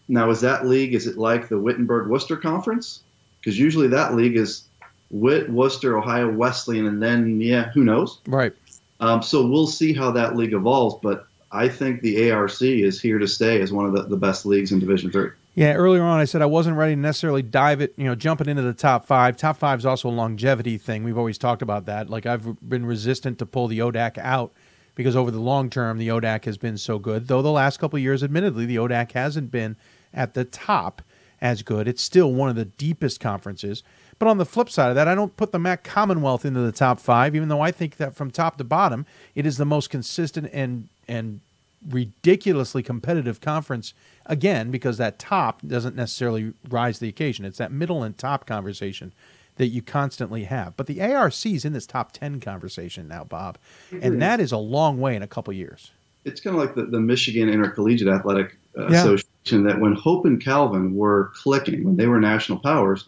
now 0.08 0.30
is 0.30 0.42
that 0.42 0.66
league, 0.66 0.94
is 0.94 1.08
it 1.08 1.18
like 1.18 1.50
the 1.50 1.58
Wittenberg 1.58 2.10
Wooster 2.10 2.38
Conference? 2.38 3.02
Because 3.40 3.60
usually 3.60 3.88
that 3.90 4.16
league 4.16 4.38
is 4.38 4.66
Witt, 5.12 5.50
Wooster, 5.50 5.98
Ohio 5.98 6.32
Wesleyan, 6.32 6.88
and 6.88 7.02
then, 7.02 7.40
yeah, 7.40 7.70
who 7.72 7.84
knows? 7.84 8.20
Right. 8.28 8.54
Um, 9.00 9.22
so 9.22 9.46
we'll 9.46 9.68
see 9.68 9.94
how 9.94 10.12
that 10.12 10.36
league 10.36 10.54
evolves. 10.54 10.96
But 11.02 11.28
I 11.52 11.70
think 11.70 12.02
the 12.02 12.32
ARC 12.32 12.62
is 12.62 13.02
here 13.02 13.20
to 13.20 13.28
stay 13.28 13.62
as 13.62 13.72
one 13.72 13.86
of 13.86 13.94
the, 13.94 14.04
the 14.04 14.18
best 14.18 14.46
leagues 14.46 14.72
in 14.72 14.80
Division 14.80 15.12
Three. 15.12 15.30
Yeah, 15.56 15.74
earlier 15.74 16.02
on 16.02 16.20
I 16.20 16.26
said 16.26 16.42
I 16.42 16.48
wasn't 16.48 16.78
ready 16.78 16.96
to 16.96 17.00
necessarily 17.00 17.44
dive 17.44 17.80
it, 17.80 17.94
you 17.96 18.06
know, 18.06 18.16
jumping 18.16 18.50
into 18.50 18.64
the 18.64 18.74
top 18.74 19.06
five. 19.06 19.38
Top 19.38 19.58
five 19.58 19.78
is 19.78 19.86
also 19.86 20.10
a 20.10 20.12
longevity 20.12 20.80
thing. 20.80 21.04
We've 21.04 21.18
always 21.18 21.38
talked 21.38 21.62
about 21.62 21.86
that. 21.86 22.10
Like 22.10 22.26
I've 22.26 22.68
been 22.68 22.86
resistant 22.88 23.38
to 23.38 23.46
pull 23.46 23.68
the 23.68 23.78
ODAC 23.80 24.18
out 24.18 24.52
because 24.96 25.16
over 25.16 25.30
the 25.30 25.40
long 25.40 25.70
term 25.70 26.00
the 26.00 26.08
ODAC 26.08 26.46
has 26.46 26.58
been 26.58 26.78
so 26.78 26.98
good. 26.98 27.28
Though 27.28 27.44
the 27.44 27.52
last 27.52 27.78
couple 27.78 28.00
years, 28.00 28.24
admittedly, 28.24 28.66
the 28.66 28.78
ODAC 28.78 29.12
hasn't 29.12 29.52
been 29.52 29.76
at 30.14 30.34
the 30.34 30.46
top 30.46 31.02
as 31.42 31.62
good. 31.62 31.88
It's 31.88 32.02
still 32.02 32.32
one 32.32 32.50
of 32.50 32.56
the 32.56 32.66
deepest 32.66 33.20
conferences. 33.20 33.84
But 34.20 34.28
on 34.28 34.38
the 34.38 34.46
flip 34.46 34.70
side 34.70 34.90
of 34.90 34.96
that, 34.96 35.08
I 35.08 35.16
don't 35.16 35.36
put 35.36 35.52
the 35.52 35.60
MAC 35.60 35.84
Commonwealth 35.84 36.46
into 36.46 36.62
the 36.62 36.72
top 36.72 37.00
five, 37.00 37.36
even 37.36 37.50
though 37.50 37.62
I 37.62 37.72
think 37.72 37.98
that 37.98 38.16
from 38.16 38.32
top 38.32 38.58
to 38.58 38.64
bottom, 38.64 39.06
it 39.36 39.46
is 39.46 39.58
the 39.58 39.66
most 39.66 39.90
consistent 39.90 40.50
and 40.54 40.88
and 41.08 41.42
ridiculously 41.90 42.82
competitive 42.82 43.42
conference 43.42 43.94
again 44.26 44.72
because 44.72 44.98
that 44.98 45.20
top 45.20 45.62
doesn't 45.68 45.98
necessarily 45.98 46.54
rise 46.70 46.96
to 46.96 47.02
the 47.02 47.10
occasion. 47.10 47.44
It's 47.44 47.58
that 47.58 47.74
middle 47.74 48.04
and 48.04 48.18
top 48.18 48.46
conversation 48.46 49.12
that 49.58 49.68
you 49.68 49.82
constantly 49.82 50.46
have. 50.46 50.76
But 50.78 50.88
the 50.88 51.02
ARC 51.02 51.46
is 51.46 51.66
in 51.66 51.74
this 51.74 51.86
top 51.86 52.14
10 52.14 52.40
conversation 52.40 53.08
now, 53.08 53.24
Bob, 53.24 53.58
and 53.92 54.22
that 54.22 54.40
is 54.40 54.52
a 54.52 54.58
long 54.58 55.00
way 55.00 55.16
in 55.16 55.22
a 55.22 55.28
couple 55.28 55.54
years. 55.54 55.92
It's 56.26 56.40
kind 56.40 56.56
of 56.56 56.62
like 56.62 56.76
the, 56.76 56.86
the 56.86 57.02
Michigan 57.02 57.50
Intercollegiate 57.50 58.08
Athletic 58.08 58.58
uh, 58.78 58.88
yeah. 58.90 59.00
Association 59.00 59.64
that 59.64 59.80
when 59.80 59.94
Hope 59.94 60.26
and 60.26 60.44
Calvin 60.44 60.96
were 60.96 61.32
clicking, 61.36 61.84
when 61.84 61.98
they 61.98 62.08
were 62.08 62.20
national 62.20 62.60
powers, 62.60 63.08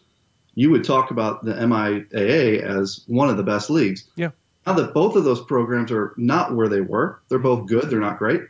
you 0.56 0.70
would 0.72 0.84
talk 0.84 1.12
about 1.12 1.44
the 1.44 1.54
MIAA 1.54 2.62
as 2.62 3.04
one 3.08 3.30
of 3.30 3.38
the 3.38 3.44
best 3.44 3.70
leagues. 3.70 4.08
Yeah. 4.16 4.32
Now 4.66 4.74
that 4.74 4.94
both 4.94 5.16
of 5.16 5.24
those 5.24 5.44
programs 5.44 5.92
are 5.92 6.14
not 6.18 6.56
where 6.56 6.68
they 6.68 6.82
were, 6.82 7.20
they're 7.30 7.40
both 7.40 7.68
good, 7.68 7.90
they're 7.90 8.00
not 8.00 8.18
great 8.18 8.42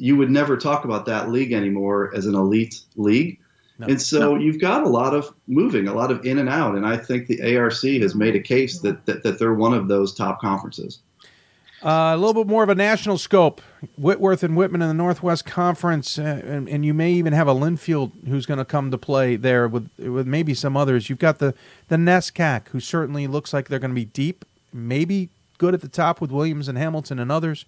you 0.00 0.16
would 0.16 0.30
never 0.30 0.56
talk 0.56 0.84
about 0.84 1.04
that 1.06 1.30
league 1.30 1.52
anymore 1.52 2.10
as 2.14 2.26
an 2.26 2.34
elite 2.34 2.80
league. 2.96 3.38
No. 3.78 3.86
And 3.86 4.00
so 4.00 4.34
no. 4.34 4.40
you've 4.40 4.60
got 4.60 4.82
a 4.82 4.88
lot 4.88 5.14
of 5.14 5.32
moving, 5.46 5.88
a 5.88 5.94
lot 5.94 6.10
of 6.10 6.24
in 6.24 6.38
and 6.38 6.48
out. 6.48 6.74
And 6.74 6.86
I 6.86 6.96
think 6.96 7.26
the 7.26 7.56
ARC 7.56 7.82
has 7.82 8.14
made 8.14 8.34
a 8.34 8.40
case 8.40 8.80
that, 8.80 9.04
that, 9.06 9.22
that 9.22 9.38
they're 9.38 9.54
one 9.54 9.74
of 9.74 9.88
those 9.88 10.14
top 10.14 10.40
conferences. 10.40 11.00
Uh, 11.82 12.12
a 12.14 12.16
little 12.16 12.34
bit 12.34 12.46
more 12.46 12.62
of 12.62 12.68
a 12.68 12.74
national 12.74 13.16
scope. 13.16 13.62
Whitworth 13.96 14.42
and 14.42 14.54
Whitman 14.54 14.82
in 14.82 14.88
the 14.88 14.94
Northwest 14.94 15.46
Conference, 15.46 16.18
uh, 16.18 16.42
and, 16.44 16.68
and, 16.68 16.84
you 16.84 16.92
may 16.92 17.12
even 17.12 17.32
have 17.32 17.48
a 17.48 17.54
Linfield 17.54 18.28
who's 18.28 18.44
going 18.44 18.58
to 18.58 18.66
come 18.66 18.90
to 18.90 18.98
play 18.98 19.36
there 19.36 19.66
with 19.66 19.88
with 19.98 20.26
maybe 20.26 20.52
some 20.52 20.76
others. 20.76 21.08
You've 21.08 21.18
got 21.18 21.38
the 21.38 21.54
the 21.88 21.96
NESCAC, 21.96 22.68
who 22.68 22.80
certainly 22.80 23.26
looks 23.26 23.54
like 23.54 23.68
they're 23.68 23.78
going 23.78 23.92
to 23.92 23.94
be 23.94 24.04
deep, 24.04 24.44
maybe 24.74 25.30
good 25.56 25.72
at 25.72 25.80
the 25.80 25.88
top 25.88 26.20
with 26.20 26.30
Williams 26.30 26.68
and 26.68 26.76
Hamilton 26.76 27.18
and 27.18 27.32
others. 27.32 27.64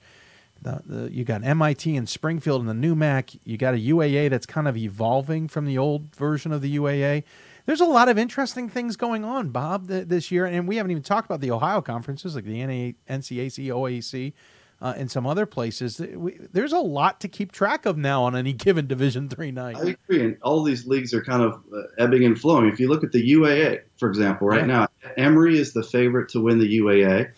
The, 0.60 0.82
the, 0.84 1.12
you 1.12 1.24
got 1.24 1.43
MIT 1.43 1.97
and 1.97 2.09
Springfield 2.09 2.64
and 2.64 2.68
the 2.68 2.89
NEWMAC. 2.89 3.39
You 3.44 3.56
got 3.56 3.74
a 3.74 3.78
UAA 3.78 4.30
that's 4.30 4.47
kind 4.47 4.68
of 4.68 4.76
evolving 4.76 5.48
from 5.48 5.64
the 5.64 5.78
old 5.78 6.14
version 6.14 6.52
of 6.52 6.60
the 6.60 6.76
UAA. 6.76 7.24
There's 7.66 7.80
a 7.80 7.86
lot 7.86 8.09
of 8.09 8.18
interesting 8.18 8.68
things 8.68 8.97
going 8.97 9.24
on, 9.24 9.51
Bob, 9.51 9.89
th- 9.89 10.09
this 10.09 10.30
year, 10.30 10.47
and 10.47 10.66
we 10.66 10.76
haven't 10.76 10.90
even 10.90 11.02
talked 11.02 11.26
about 11.26 11.40
the 11.40 11.51
Ohio 11.51 11.80
conferences 11.80 12.34
like 12.34 12.44
the 12.44 12.64
NA, 12.64 12.93
NCAC, 13.09 13.66
OAC, 13.68 14.32
uh, 14.80 14.94
and 14.97 15.09
some 15.10 15.26
other 15.26 15.47
places. 15.47 16.01
We, 16.01 16.39
there's 16.52 16.72
a 16.72 16.78
lot 16.78 17.20
to 17.20 17.28
keep 17.28 17.52
track 17.52 17.86
of 17.86 17.97
now 17.97 18.24
on 18.24 18.34
any 18.34 18.52
given 18.52 18.86
Division 18.89 19.28
Three 19.28 19.52
night. 19.52 19.76
I 19.76 19.97
agree, 20.09 20.24
and 20.24 20.36
all 20.43 20.62
these 20.64 20.86
leagues 20.86 21.14
are 21.14 21.22
kind 21.22 21.43
of 21.43 21.62
uh, 21.72 21.82
ebbing 21.98 22.24
and 22.24 22.39
flowing. 22.39 22.66
If 22.66 22.80
you 22.80 22.89
look 22.89 23.05
at 23.05 23.12
the 23.12 23.32
UAA, 23.32 23.82
for 23.97 24.09
example, 24.09 24.48
right 24.48 24.66
yeah. 24.66 24.66
now, 24.66 24.89
Emory 25.16 25.59
is 25.59 25.72
the 25.72 25.84
favorite 25.84 26.28
to 26.30 26.40
win 26.40 26.59
the 26.59 26.78
UAA, 26.80 27.30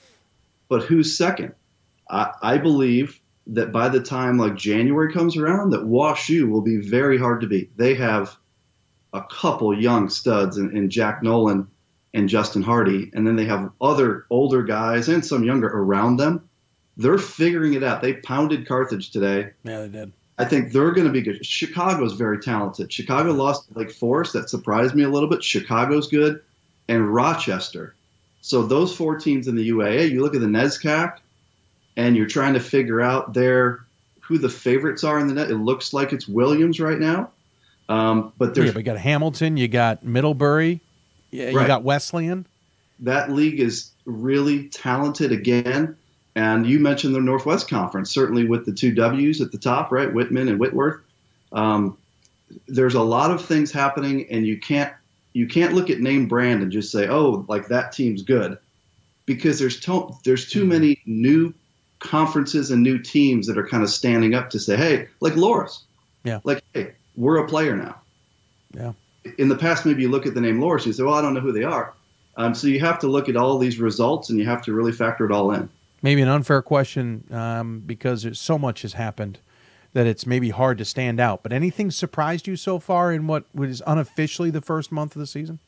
but 0.68 0.82
who's 0.84 1.16
second? 1.16 1.55
I, 2.09 2.32
I 2.42 2.59
believe 2.59 3.20
that 3.46 3.72
by 3.72 3.90
the 3.90 4.01
time 4.01 4.38
like 4.38 4.56
January 4.56 5.12
comes 5.12 5.36
around, 5.36 5.70
that 5.70 5.82
WashU 5.82 6.48
will 6.48 6.62
be 6.62 6.78
very 6.78 7.18
hard 7.18 7.42
to 7.42 7.46
beat. 7.46 7.76
They 7.76 7.94
have 7.94 8.36
a 9.15 9.23
couple 9.23 9.73
young 9.78 10.11
studs 10.11 10.59
in, 10.59 10.77
in 10.77 10.91
Jack 10.91 11.23
Nolan 11.23 11.66
and 12.12 12.28
Justin 12.28 12.62
Hardy, 12.62 13.11
and 13.15 13.27
then 13.27 13.36
they 13.36 13.45
have 13.47 13.70
other 13.81 14.27
older 14.28 14.62
guys 14.62 15.09
and 15.09 15.24
some 15.24 15.45
younger 15.45 15.69
around 15.69 16.16
them. 16.16 16.49
They're 16.97 17.19
figuring 17.19 17.74
it 17.74 17.82
out. 17.82 18.03
They 18.03 18.15
pounded 18.15 18.69
Carthage 18.69 19.11
today. 19.11 19.51
Yeah, 19.62 19.81
they 19.81 19.89
did. 19.89 20.12
I 20.36 20.45
think 20.45 20.73
they're 20.73 20.91
going 20.91 21.07
to 21.07 21.12
be 21.12 21.23
good. 21.23 21.45
Chicago's 21.47 22.15
very 22.15 22.41
talented. 22.41 22.93
Chicago 22.93 23.32
lost 23.32 23.69
to 23.69 23.78
Lake 23.78 23.93
Forest. 23.93 24.32
That 24.32 24.51
surprised 24.51 24.95
me 24.95 25.05
a 25.05 25.09
little 25.09 25.28
bit. 25.28 25.45
Chicago's 25.45 26.09
good. 26.09 26.43
And 26.89 27.12
Rochester. 27.12 27.95
So 28.41 28.62
those 28.62 28.95
four 28.95 29.19
teams 29.19 29.49
in 29.49 29.55
the 29.55 29.69
UAA, 29.70 30.11
you 30.11 30.23
look 30.23 30.35
at 30.35 30.41
the 30.41 30.47
NESCAC, 30.47 31.19
and 31.97 32.16
you're 32.16 32.27
trying 32.27 32.55
to 32.55 32.61
figure 32.61 33.01
out 33.01 33.32
their 33.32 33.85
who 34.20 34.39
the 34.39 34.49
favorites 34.49 35.05
are 35.05 35.19
in 35.19 35.28
the 35.28 35.35
net. 35.35 35.51
It 35.51 35.59
looks 35.59 35.93
like 35.93 36.12
it's 36.12 36.27
Williams 36.27 36.81
right 36.81 36.99
now. 36.99 37.31
Um, 37.89 38.32
but 38.39 38.55
there's 38.55 38.70
yeah, 38.70 38.77
we 38.77 38.82
got 38.82 38.97
Hamilton, 38.98 39.56
you 39.56 39.69
got 39.69 40.05
Middlebury, 40.05 40.81
yeah, 41.31 41.51
you 41.51 41.56
Right. 41.59 41.66
got 41.66 41.82
Wesleyan. 41.82 42.47
that 43.01 43.31
league 43.31 43.61
is 43.61 43.90
really 44.06 44.69
talented 44.69 45.32
again. 45.32 45.97
And 46.36 46.66
you 46.66 46.78
mentioned 46.81 47.15
the 47.15 47.20
Northwest 47.20 47.69
Conference, 47.69 48.11
certainly 48.11 48.44
with 48.44 48.66
the 48.66 48.73
two 48.73 48.93
W's 48.93 49.40
at 49.40 49.52
the 49.52 49.59
top, 49.59 49.93
right? 49.93 50.12
Whitman 50.12 50.48
and 50.48 50.59
Whitworth. 50.59 51.01
Um, 51.52 51.97
there's 52.66 52.94
a 52.94 53.02
lot 53.02 53.31
of 53.31 53.44
things 53.44 53.70
happening, 53.70 54.27
and 54.31 54.47
you 54.47 54.59
can't 54.59 54.93
you 55.32 55.47
can't 55.47 55.74
look 55.74 55.90
at 55.90 56.01
name 56.01 56.27
brand 56.28 56.62
and 56.62 56.70
just 56.73 56.90
say, 56.93 57.09
oh, 57.09 57.44
like 57.48 57.69
that 57.69 57.93
team's 57.93 58.23
good, 58.23 58.56
because 59.27 59.59
there's 59.59 59.78
to, 59.81 60.11
there's 60.24 60.48
too 60.48 60.65
many 60.65 61.01
new 61.06 61.52
conferences 61.98 62.70
and 62.70 62.82
new 62.82 62.98
teams 62.98 63.47
that 63.47 63.56
are 63.59 63.66
kind 63.66 63.82
of 63.82 63.90
standing 63.90 64.35
up 64.35 64.51
to 64.51 64.59
say, 64.61 64.77
hey, 64.77 65.09
like 65.20 65.35
Loras, 65.35 65.81
Yeah. 66.24 66.40
like 66.44 66.62
hey, 66.74 66.93
we're 67.16 67.39
a 67.39 67.49
player 67.49 67.77
now. 67.77 68.01
Yeah. 68.73 68.93
In 69.39 69.49
the 69.49 69.57
past, 69.57 69.86
maybe 69.86 70.03
you 70.03 70.11
look 70.11 70.27
at 70.27 70.35
the 70.35 70.41
name 70.41 70.61
Loras 70.61 70.78
and 70.78 70.86
you 70.86 70.93
say, 70.93 71.03
well, 71.03 71.15
I 71.15 71.23
don't 71.23 71.35
know 71.35 71.41
who 71.41 71.53
they 71.53 71.65
are. 71.65 71.95
Um, 72.36 72.55
so 72.55 72.66
you 72.66 72.81
have 72.81 72.99
to 73.01 73.07
look 73.07 73.28
at 73.28 73.36
all 73.36 73.59
these 73.59 73.78
results 73.78 74.28
and 74.31 74.39
you 74.39 74.45
have 74.45 74.62
to 74.62 74.73
really 74.73 74.93
factor 74.93 75.24
it 75.24 75.32
all 75.32 75.53
in. 75.53 75.69
Maybe 76.03 76.20
an 76.20 76.28
unfair 76.28 76.61
question 76.61 77.24
um, 77.31 77.82
because 77.86 78.39
so 78.39 78.59
much 78.59 78.82
has 78.82 78.95
happened 78.95 79.39
that 79.95 80.07
it's 80.07 80.27
maybe 80.27 80.51
hard 80.51 80.77
to 80.78 80.85
stand 80.85 81.20
out. 81.20 81.43
But 81.43 81.53
anything 81.53 81.91
surprised 81.91 82.47
you 82.47 82.57
so 82.57 82.78
far 82.78 83.12
in 83.12 83.27
what 83.27 83.45
is 83.59 83.82
unofficially 83.86 84.51
the 84.51 84.61
first 84.61 84.93
month 84.93 85.15
of 85.16 85.20
the 85.20 85.27
season? 85.27 85.61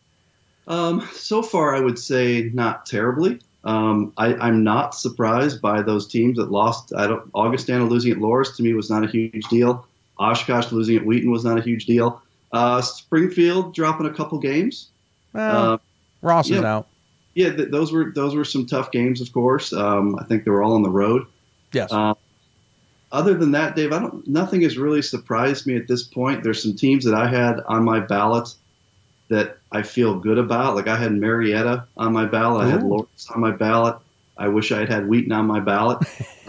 Um, 0.67 1.09
so 1.13 1.43
far, 1.43 1.77
I 1.77 1.81
would 1.81 1.99
say 1.99 2.51
not 2.53 2.85
terribly. 2.87 3.41
Um, 3.65 4.13
I, 4.17 4.35
I'm 4.35 4.63
not 4.65 4.95
surprised 4.95 5.63
by 5.63 5.81
those 5.83 6.07
teams 6.07 6.37
that 6.39 6.51
lost. 6.51 6.93
I 6.95 7.07
don't, 7.07 7.31
Augustana 7.35 7.85
losing 7.85 8.13
at 8.13 8.19
Loras 8.19 8.57
to 8.57 8.63
me 8.63 8.75
was 8.75 8.91
not 8.91 9.05
a 9.05 9.09
huge 9.09 9.45
deal. 9.49 9.87
Oshkosh 10.19 10.73
losing 10.73 10.97
at 10.97 11.05
Wheaton 11.05 11.31
was 11.31 11.45
not 11.45 11.59
a 11.59 11.63
huge 11.63 11.87
deal. 11.87 12.23
Uh, 12.53 12.81
Springfield 12.81 13.75
dropping 13.75 14.07
a 14.07 14.13
couple 14.15 14.39
games. 14.39 14.89
Well, 15.33 15.73
Uh, 15.75 15.79
Ross 16.23 16.47
is 16.51 16.61
yeah. 16.61 16.77
out. 16.77 16.87
Yeah, 17.35 17.55
th- 17.55 17.71
those 17.71 17.93
were 17.93 18.13
those 18.15 18.35
were 18.35 18.45
some 18.45 18.65
tough 18.67 18.91
games, 18.91 19.21
of 19.21 19.31
course. 19.33 19.73
Um, 19.73 20.17
I 20.19 20.25
think 20.25 20.45
they 20.45 20.51
were 20.51 20.63
all 20.63 20.73
on 20.75 20.83
the 20.83 20.91
road. 20.91 21.27
Yes. 21.73 21.93
Uh, 21.93 22.15
other 23.13 23.35
than 23.35 23.53
that, 23.53 23.77
Dave, 23.77 23.93
I 23.93 23.99
don't. 23.99 24.27
Nothing 24.27 24.63
has 24.63 24.79
really 24.79 25.03
surprised 25.03 25.67
me 25.67 25.77
at 25.77 25.87
this 25.87 26.03
point. 26.03 26.43
There's 26.43 26.63
some 26.63 26.75
teams 26.75 27.05
that 27.05 27.15
I 27.15 27.29
had 27.29 27.61
on 27.67 27.85
my 27.85 28.01
ballot 28.01 28.49
that 29.29 29.59
I 29.71 29.83
feel 29.83 30.19
good 30.19 30.39
about. 30.39 30.77
Like 30.77 30.89
I 30.89 30.97
had 30.97 31.13
Marietta 31.13 31.85
on 31.97 32.13
my 32.15 32.25
ballot. 32.25 32.65
I 32.67 32.71
had 32.71 32.83
Ooh. 32.83 32.89
Lawrence 32.89 33.29
on 33.35 33.41
my 33.41 33.51
ballot. 33.51 33.97
I 34.39 34.49
wish 34.49 34.73
I 34.73 34.79
had 34.79 34.89
had 34.89 35.07
Wheaton 35.09 35.33
on 35.33 35.47
my 35.47 35.61
ballot. 35.61 35.99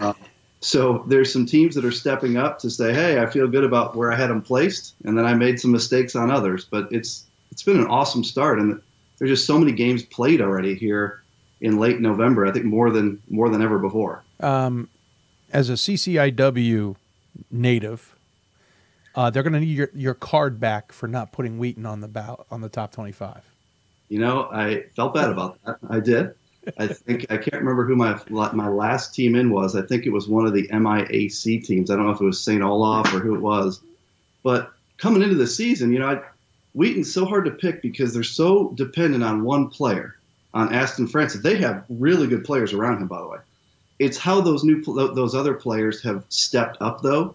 so 0.60 1.04
there's 1.06 1.32
some 1.32 1.46
teams 1.46 1.74
that 1.74 1.84
are 1.84 1.92
stepping 1.92 2.36
up 2.36 2.58
to 2.60 2.70
say, 2.70 2.92
"Hey, 2.92 3.20
I 3.20 3.26
feel 3.26 3.46
good 3.46 3.64
about 3.64 3.96
where 3.96 4.12
I 4.12 4.16
had 4.16 4.30
them 4.30 4.42
placed," 4.42 4.94
and 5.04 5.16
then 5.16 5.24
I 5.24 5.34
made 5.34 5.60
some 5.60 5.70
mistakes 5.70 6.16
on 6.16 6.30
others. 6.30 6.64
But 6.64 6.88
it's 6.90 7.26
it's 7.50 7.62
been 7.62 7.78
an 7.78 7.86
awesome 7.86 8.24
start, 8.24 8.58
and 8.58 8.80
there's 9.18 9.30
just 9.30 9.46
so 9.46 9.58
many 9.58 9.72
games 9.72 10.02
played 10.04 10.40
already 10.40 10.74
here 10.74 11.22
in 11.60 11.78
late 11.78 12.00
November. 12.00 12.46
I 12.46 12.52
think 12.52 12.64
more 12.64 12.90
than 12.90 13.22
more 13.28 13.48
than 13.48 13.62
ever 13.62 13.78
before. 13.78 14.24
Um, 14.40 14.88
as 15.52 15.70
a 15.70 15.74
CCIW 15.74 16.96
native, 17.50 18.14
uh, 19.14 19.30
they're 19.30 19.42
going 19.42 19.52
to 19.54 19.60
need 19.60 19.76
your, 19.76 19.90
your 19.94 20.14
card 20.14 20.60
back 20.60 20.92
for 20.92 21.08
not 21.08 21.32
putting 21.32 21.58
Wheaton 21.58 21.86
on 21.86 22.00
the 22.00 22.08
ballot 22.08 22.46
on 22.50 22.60
the 22.60 22.68
top 22.68 22.92
twenty-five. 22.92 23.42
You 24.08 24.18
know, 24.18 24.48
I 24.52 24.84
felt 24.96 25.14
bad 25.14 25.30
about 25.30 25.58
that. 25.64 25.76
I 25.88 26.00
did. 26.00 26.34
I 26.76 26.88
think 26.88 27.26
I 27.30 27.36
can't 27.36 27.62
remember 27.62 27.86
who 27.86 27.96
my 27.96 28.20
my 28.28 28.68
last 28.68 29.14
team 29.14 29.34
in 29.34 29.50
was. 29.50 29.76
I 29.76 29.82
think 29.82 30.06
it 30.06 30.12
was 30.12 30.28
one 30.28 30.46
of 30.46 30.52
the 30.52 30.68
MIAC 30.68 31.64
teams. 31.64 31.90
I 31.90 31.96
don't 31.96 32.06
know 32.06 32.12
if 32.12 32.20
it 32.20 32.24
was 32.24 32.42
St. 32.42 32.62
Olaf 32.62 33.12
or 33.14 33.20
who 33.20 33.34
it 33.34 33.40
was. 33.40 33.80
But 34.42 34.72
coming 34.98 35.22
into 35.22 35.34
the 35.34 35.46
season, 35.46 35.92
you 35.92 35.98
know, 35.98 36.08
I, 36.08 36.22
Wheaton's 36.74 37.12
so 37.12 37.24
hard 37.24 37.44
to 37.46 37.50
pick 37.50 37.82
because 37.82 38.12
they're 38.12 38.22
so 38.22 38.72
dependent 38.74 39.24
on 39.24 39.44
one 39.44 39.68
player, 39.68 40.16
on 40.54 40.72
Aston 40.72 41.06
Francis. 41.06 41.42
They 41.42 41.56
have 41.56 41.84
really 41.88 42.26
good 42.26 42.44
players 42.44 42.72
around 42.72 43.02
him, 43.02 43.08
by 43.08 43.20
the 43.20 43.28
way. 43.28 43.38
It's 43.98 44.16
how 44.16 44.40
those 44.40 44.62
new 44.62 44.82
those 44.84 45.34
other 45.34 45.54
players 45.54 46.02
have 46.02 46.24
stepped 46.28 46.78
up, 46.80 47.02
though. 47.02 47.34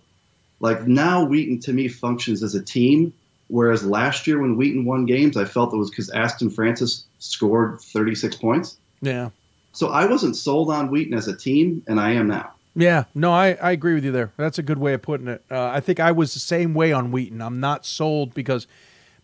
Like 0.59 0.87
now, 0.87 1.25
Wheaton 1.25 1.59
to 1.61 1.73
me 1.73 1.89
functions 1.89 2.41
as 2.41 2.55
a 2.55 2.63
team, 2.63 3.13
whereas 3.47 3.83
last 3.83 4.27
year 4.27 4.39
when 4.39 4.55
Wheaton 4.55 4.85
won 4.85 5.05
games, 5.05 5.35
I 5.35 5.43
felt 5.43 5.73
it 5.73 5.77
was 5.77 5.89
because 5.89 6.09
Aston 6.11 6.49
Francis 6.49 7.03
scored 7.19 7.81
36 7.81 8.37
points. 8.37 8.77
Yeah. 9.03 9.29
So 9.73 9.89
I 9.89 10.05
wasn't 10.05 10.35
sold 10.35 10.71
on 10.71 10.89
Wheaton 10.89 11.13
as 11.13 11.27
a 11.27 11.35
team, 11.35 11.83
and 11.87 11.99
I 11.99 12.11
am 12.11 12.27
now. 12.27 12.53
Yeah, 12.75 13.03
no, 13.13 13.31
I, 13.31 13.53
I 13.53 13.71
agree 13.71 13.93
with 13.93 14.05
you 14.05 14.11
there. 14.11 14.31
That's 14.37 14.57
a 14.57 14.63
good 14.63 14.79
way 14.79 14.93
of 14.93 15.01
putting 15.01 15.27
it. 15.27 15.43
Uh, 15.51 15.65
I 15.67 15.79
think 15.79 15.99
I 15.99 16.11
was 16.11 16.33
the 16.33 16.39
same 16.39 16.73
way 16.73 16.91
on 16.91 17.11
Wheaton. 17.11 17.41
I'm 17.41 17.59
not 17.59 17.85
sold 17.85 18.33
because 18.33 18.65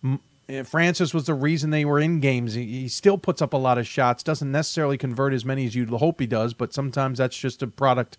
mm, 0.04 0.20
eh, 0.48 0.64
Francis 0.64 1.14
was 1.14 1.26
the 1.26 1.34
reason 1.34 1.70
they 1.70 1.86
were 1.86 2.00
in 2.00 2.20
games. 2.20 2.54
He, 2.54 2.66
he 2.82 2.88
still 2.88 3.18
puts 3.18 3.42
up 3.42 3.54
a 3.54 3.58
lot 3.58 3.78
of 3.78 3.88
shots, 3.88 4.22
doesn't 4.22 4.52
necessarily 4.52 4.98
convert 4.98 5.34
as 5.34 5.46
many 5.46 5.66
as 5.66 5.76
you'd 5.76 5.90
hope 5.90 6.20
he 6.20 6.28
does, 6.28 6.54
but 6.54 6.74
sometimes 6.74 7.18
that's 7.18 7.38
just 7.38 7.64
a 7.64 7.68
product 7.68 8.18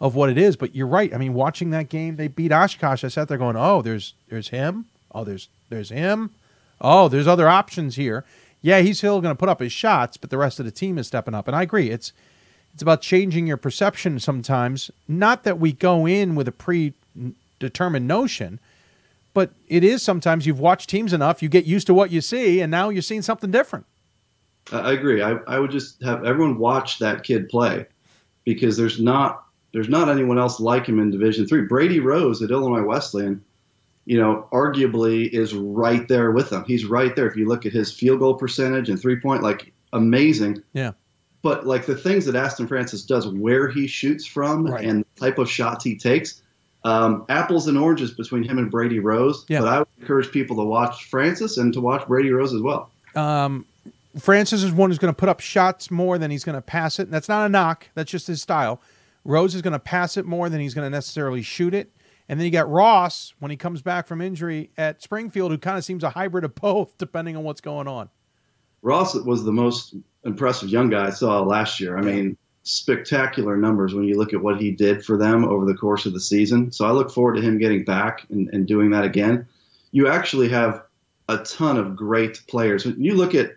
of 0.00 0.14
what 0.14 0.30
it 0.30 0.38
is. 0.38 0.56
But 0.56 0.74
you're 0.74 0.86
right. 0.86 1.12
I 1.12 1.18
mean, 1.18 1.34
watching 1.34 1.70
that 1.70 1.90
game, 1.90 2.16
they 2.16 2.28
beat 2.28 2.52
Oshkosh. 2.52 3.04
I 3.04 3.08
sat 3.08 3.28
there 3.28 3.38
going, 3.38 3.56
"Oh, 3.56 3.82
there's 3.82 4.14
there's 4.28 4.48
him. 4.48 4.86
Oh, 5.14 5.24
there's 5.24 5.48
there's 5.68 5.90
him. 5.90 6.30
Oh, 6.80 7.08
there's 7.08 7.26
other 7.26 7.48
options 7.48 7.96
here." 7.96 8.24
Yeah, 8.62 8.80
he's 8.80 8.98
still 8.98 9.20
going 9.20 9.34
to 9.34 9.38
put 9.38 9.48
up 9.48 9.60
his 9.60 9.72
shots, 9.72 10.16
but 10.16 10.30
the 10.30 10.38
rest 10.38 10.58
of 10.58 10.66
the 10.66 10.70
team 10.70 10.98
is 10.98 11.06
stepping 11.06 11.34
up. 11.34 11.46
And 11.46 11.56
I 11.56 11.62
agree. 11.62 11.90
It's 11.90 12.12
it's 12.72 12.82
about 12.82 13.02
changing 13.02 13.46
your 13.46 13.56
perception 13.56 14.20
sometimes. 14.20 14.90
Not 15.08 15.42
that 15.44 15.58
we 15.58 15.72
go 15.72 16.06
in 16.06 16.34
with 16.34 16.46
a 16.46 16.52
predetermined 16.52 18.06
notion, 18.06 18.60
but 19.34 19.50
it 19.66 19.82
is 19.82 20.02
sometimes 20.02 20.46
you've 20.46 20.60
watched 20.60 20.88
teams 20.88 21.12
enough, 21.12 21.42
you 21.42 21.48
get 21.48 21.64
used 21.64 21.86
to 21.88 21.94
what 21.94 22.10
you 22.10 22.20
see, 22.20 22.60
and 22.60 22.70
now 22.70 22.88
you're 22.88 23.02
seeing 23.02 23.22
something 23.22 23.50
different. 23.50 23.86
I 24.72 24.92
agree. 24.92 25.22
I, 25.22 25.32
I 25.48 25.58
would 25.58 25.70
just 25.70 26.02
have 26.02 26.24
everyone 26.24 26.58
watch 26.58 26.98
that 27.00 27.24
kid 27.24 27.48
play 27.48 27.86
because 28.44 28.76
there's 28.76 29.00
not 29.00 29.44
there's 29.72 29.88
not 29.88 30.08
anyone 30.08 30.38
else 30.38 30.60
like 30.60 30.86
him 30.86 30.98
in 30.98 31.10
Division 31.10 31.46
Three. 31.46 31.62
Brady 31.62 32.00
Rose 32.00 32.42
at 32.42 32.50
Illinois 32.50 32.82
Wesleyan, 32.82 33.42
you 34.10 34.20
know, 34.20 34.48
arguably 34.52 35.28
is 35.28 35.54
right 35.54 36.08
there 36.08 36.32
with 36.32 36.50
them. 36.50 36.64
He's 36.66 36.84
right 36.84 37.14
there. 37.14 37.28
If 37.28 37.36
you 37.36 37.46
look 37.46 37.64
at 37.64 37.72
his 37.72 37.92
field 37.92 38.18
goal 38.18 38.34
percentage 38.34 38.88
and 38.88 39.00
three 39.00 39.20
point, 39.20 39.40
like 39.40 39.72
amazing. 39.92 40.64
Yeah. 40.72 40.94
But 41.42 41.64
like 41.64 41.86
the 41.86 41.94
things 41.94 42.24
that 42.24 42.34
Aston 42.34 42.66
Francis 42.66 43.04
does, 43.04 43.28
where 43.28 43.68
he 43.68 43.86
shoots 43.86 44.26
from 44.26 44.66
and 44.66 45.04
the 45.14 45.20
type 45.20 45.38
of 45.38 45.48
shots 45.48 45.84
he 45.84 45.96
takes, 45.96 46.42
um, 46.82 47.24
apples 47.28 47.68
and 47.68 47.78
oranges 47.78 48.10
between 48.10 48.42
him 48.42 48.58
and 48.58 48.68
Brady 48.68 48.98
Rose. 48.98 49.46
Yeah. 49.46 49.60
But 49.60 49.68
I 49.68 49.78
would 49.78 49.88
encourage 50.00 50.32
people 50.32 50.56
to 50.56 50.64
watch 50.64 51.04
Francis 51.04 51.56
and 51.56 51.72
to 51.74 51.80
watch 51.80 52.04
Brady 52.08 52.32
Rose 52.32 52.52
as 52.52 52.62
well. 52.62 52.90
Um, 53.14 53.64
Francis 54.18 54.64
is 54.64 54.72
one 54.72 54.90
who's 54.90 54.98
going 54.98 55.14
to 55.14 55.16
put 55.16 55.28
up 55.28 55.38
shots 55.38 55.88
more 55.88 56.18
than 56.18 56.32
he's 56.32 56.42
going 56.42 56.56
to 56.56 56.62
pass 56.62 56.98
it. 56.98 57.02
And 57.04 57.12
that's 57.12 57.28
not 57.28 57.46
a 57.46 57.48
knock. 57.48 57.86
That's 57.94 58.10
just 58.10 58.26
his 58.26 58.42
style. 58.42 58.82
Rose 59.24 59.54
is 59.54 59.62
going 59.62 59.72
to 59.72 59.78
pass 59.78 60.16
it 60.16 60.26
more 60.26 60.48
than 60.48 60.60
he's 60.60 60.74
going 60.74 60.84
to 60.84 60.90
necessarily 60.90 61.42
shoot 61.42 61.74
it. 61.74 61.92
And 62.30 62.38
then 62.38 62.44
you 62.44 62.52
got 62.52 62.70
Ross 62.70 63.34
when 63.40 63.50
he 63.50 63.56
comes 63.56 63.82
back 63.82 64.06
from 64.06 64.20
injury 64.20 64.70
at 64.78 65.02
Springfield, 65.02 65.50
who 65.50 65.58
kind 65.58 65.76
of 65.76 65.84
seems 65.84 66.04
a 66.04 66.10
hybrid 66.10 66.44
of 66.44 66.54
both, 66.54 66.96
depending 66.96 67.36
on 67.36 67.42
what's 67.42 67.60
going 67.60 67.88
on. 67.88 68.08
Ross 68.82 69.16
was 69.16 69.42
the 69.42 69.50
most 69.50 69.96
impressive 70.24 70.68
young 70.68 70.90
guy 70.90 71.08
I 71.08 71.10
saw 71.10 71.40
last 71.40 71.80
year. 71.80 71.98
I 71.98 72.02
mean, 72.02 72.36
spectacular 72.62 73.56
numbers 73.56 73.94
when 73.94 74.04
you 74.04 74.16
look 74.16 74.32
at 74.32 74.40
what 74.40 74.60
he 74.60 74.70
did 74.70 75.04
for 75.04 75.16
them 75.16 75.44
over 75.44 75.66
the 75.66 75.74
course 75.74 76.06
of 76.06 76.12
the 76.12 76.20
season. 76.20 76.70
So 76.70 76.86
I 76.86 76.92
look 76.92 77.10
forward 77.10 77.34
to 77.34 77.42
him 77.42 77.58
getting 77.58 77.84
back 77.84 78.24
and, 78.30 78.48
and 78.52 78.64
doing 78.64 78.90
that 78.90 79.02
again. 79.02 79.48
You 79.90 80.06
actually 80.06 80.50
have 80.50 80.84
a 81.28 81.38
ton 81.38 81.78
of 81.78 81.96
great 81.96 82.46
players. 82.46 82.86
When 82.86 83.02
you 83.02 83.16
look 83.16 83.34
at, 83.34 83.56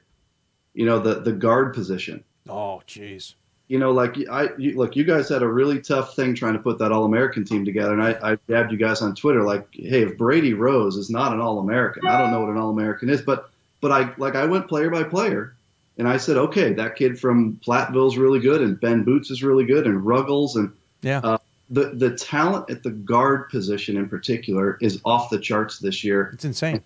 you 0.73 0.87
know, 0.87 0.97
the 0.97 1.19
the 1.19 1.31
guard 1.31 1.75
position. 1.75 2.23
Oh, 2.49 2.81
jeez. 2.87 3.35
You 3.69 3.79
know, 3.79 3.91
like 3.91 4.17
I 4.29 4.49
you, 4.57 4.77
look, 4.77 4.95
you 4.95 5.03
guys 5.03 5.29
had 5.29 5.41
a 5.41 5.47
really 5.47 5.79
tough 5.79 6.15
thing 6.15 6.35
trying 6.35 6.53
to 6.53 6.59
put 6.59 6.79
that 6.79 6.91
All 6.91 7.05
American 7.05 7.45
team 7.45 7.63
together, 7.65 7.93
and 7.93 8.03
I, 8.03 8.33
I 8.33 8.37
jabbed 8.49 8.71
you 8.71 8.77
guys 8.77 9.01
on 9.01 9.15
Twitter 9.15 9.43
like, 9.43 9.67
hey, 9.73 10.03
if 10.03 10.17
Brady 10.17 10.53
Rose 10.53 10.95
is 10.97 11.09
not 11.09 11.31
an 11.33 11.39
All 11.39 11.59
American, 11.59 12.05
I 12.05 12.17
don't 12.17 12.31
know 12.31 12.41
what 12.41 12.49
an 12.49 12.57
All 12.57 12.69
American 12.69 13.09
is, 13.09 13.21
but 13.21 13.49
but 13.81 13.91
I 13.91 14.13
like 14.17 14.35
I 14.35 14.45
went 14.45 14.67
player 14.67 14.89
by 14.89 15.03
player, 15.03 15.55
and 15.97 16.07
I 16.07 16.17
said, 16.17 16.37
okay, 16.37 16.73
that 16.73 16.97
kid 16.97 17.19
from 17.19 17.59
Platteville's 17.65 18.17
really 18.17 18.39
good, 18.39 18.61
and 18.61 18.79
Ben 18.79 19.03
Boots 19.03 19.31
is 19.31 19.41
really 19.43 19.65
good, 19.65 19.87
and 19.87 20.05
Ruggles, 20.05 20.55
and 20.57 20.71
Yeah. 21.01 21.21
uh, 21.23 21.37
the 21.69 21.91
the 21.95 22.11
talent 22.15 22.69
at 22.69 22.83
the 22.83 22.91
guard 22.91 23.49
position 23.49 23.95
in 23.97 24.09
particular 24.09 24.77
is 24.81 24.99
off 25.05 25.29
the 25.29 25.39
charts 25.39 25.79
this 25.79 26.03
year. 26.03 26.31
It's 26.33 26.45
insane. 26.45 26.83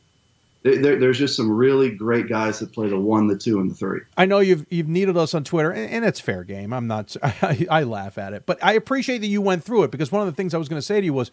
There, 0.68 0.82
there- 0.82 1.00
there's 1.00 1.18
just 1.18 1.36
some 1.36 1.50
really 1.52 1.90
great 1.90 2.28
guys 2.28 2.60
that 2.60 2.74
play 2.74 2.90
the 2.90 3.00
one, 3.00 3.28
the 3.28 3.38
two, 3.38 3.60
and 3.60 3.72
the 3.72 3.76
three. 3.76 4.02
I 4.18 4.26
know 4.26 4.40
you've 4.40 4.66
you've 4.70 4.88
needed 4.88 5.16
us 5.18 5.34
on 5.34 5.44
Twitter, 5.44 5.72
and, 5.72 5.90
and 5.92 6.06
it's 6.06 6.20
fair 6.20 6.44
game. 6.44 6.74
I'm 6.74 6.88
not. 6.88 7.16
I, 7.24 7.66
I 7.70 7.84
laugh 7.84 8.18
at 8.18 8.34
it, 8.34 8.46
but 8.46 8.58
I 8.64 8.74
appreciate 8.74 9.20
that 9.20 9.28
you 9.28 9.42
went 9.42 9.64
through 9.64 9.84
it 9.84 9.92
because 9.92 10.12
one 10.12 10.22
of 10.22 10.34
the 10.34 10.36
things 10.36 10.54
I 10.54 10.58
was 10.58 10.68
going 10.70 10.80
to 10.80 10.86
say 10.86 11.00
to 11.00 11.06
you 11.06 11.14
was, 11.14 11.32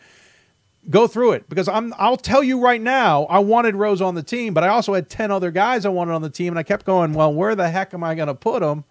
go 0.90 1.06
through 1.06 1.32
it 1.32 1.48
because 1.48 1.66
I'm 1.66 1.94
I'll 1.98 2.18
tell 2.18 2.42
you 2.42 2.60
right 2.60 2.80
now 2.80 3.24
I 3.24 3.38
wanted 3.38 3.74
Rose 3.74 4.02
on 4.02 4.14
the 4.14 4.22
team 4.22 4.52
but 4.52 4.64
I 4.64 4.68
also 4.68 4.92
had 4.92 5.08
10 5.08 5.30
other 5.30 5.50
guys 5.50 5.86
I 5.86 5.88
wanted 5.88 6.12
on 6.12 6.20
the 6.20 6.28
team 6.28 6.52
and 6.52 6.58
I 6.58 6.62
kept 6.62 6.84
going 6.84 7.14
well 7.14 7.32
where 7.32 7.54
the 7.56 7.70
heck 7.70 7.94
am 7.94 8.04
I 8.04 8.14
going 8.14 8.28
to 8.28 8.34
put 8.34 8.60
them 8.60 8.84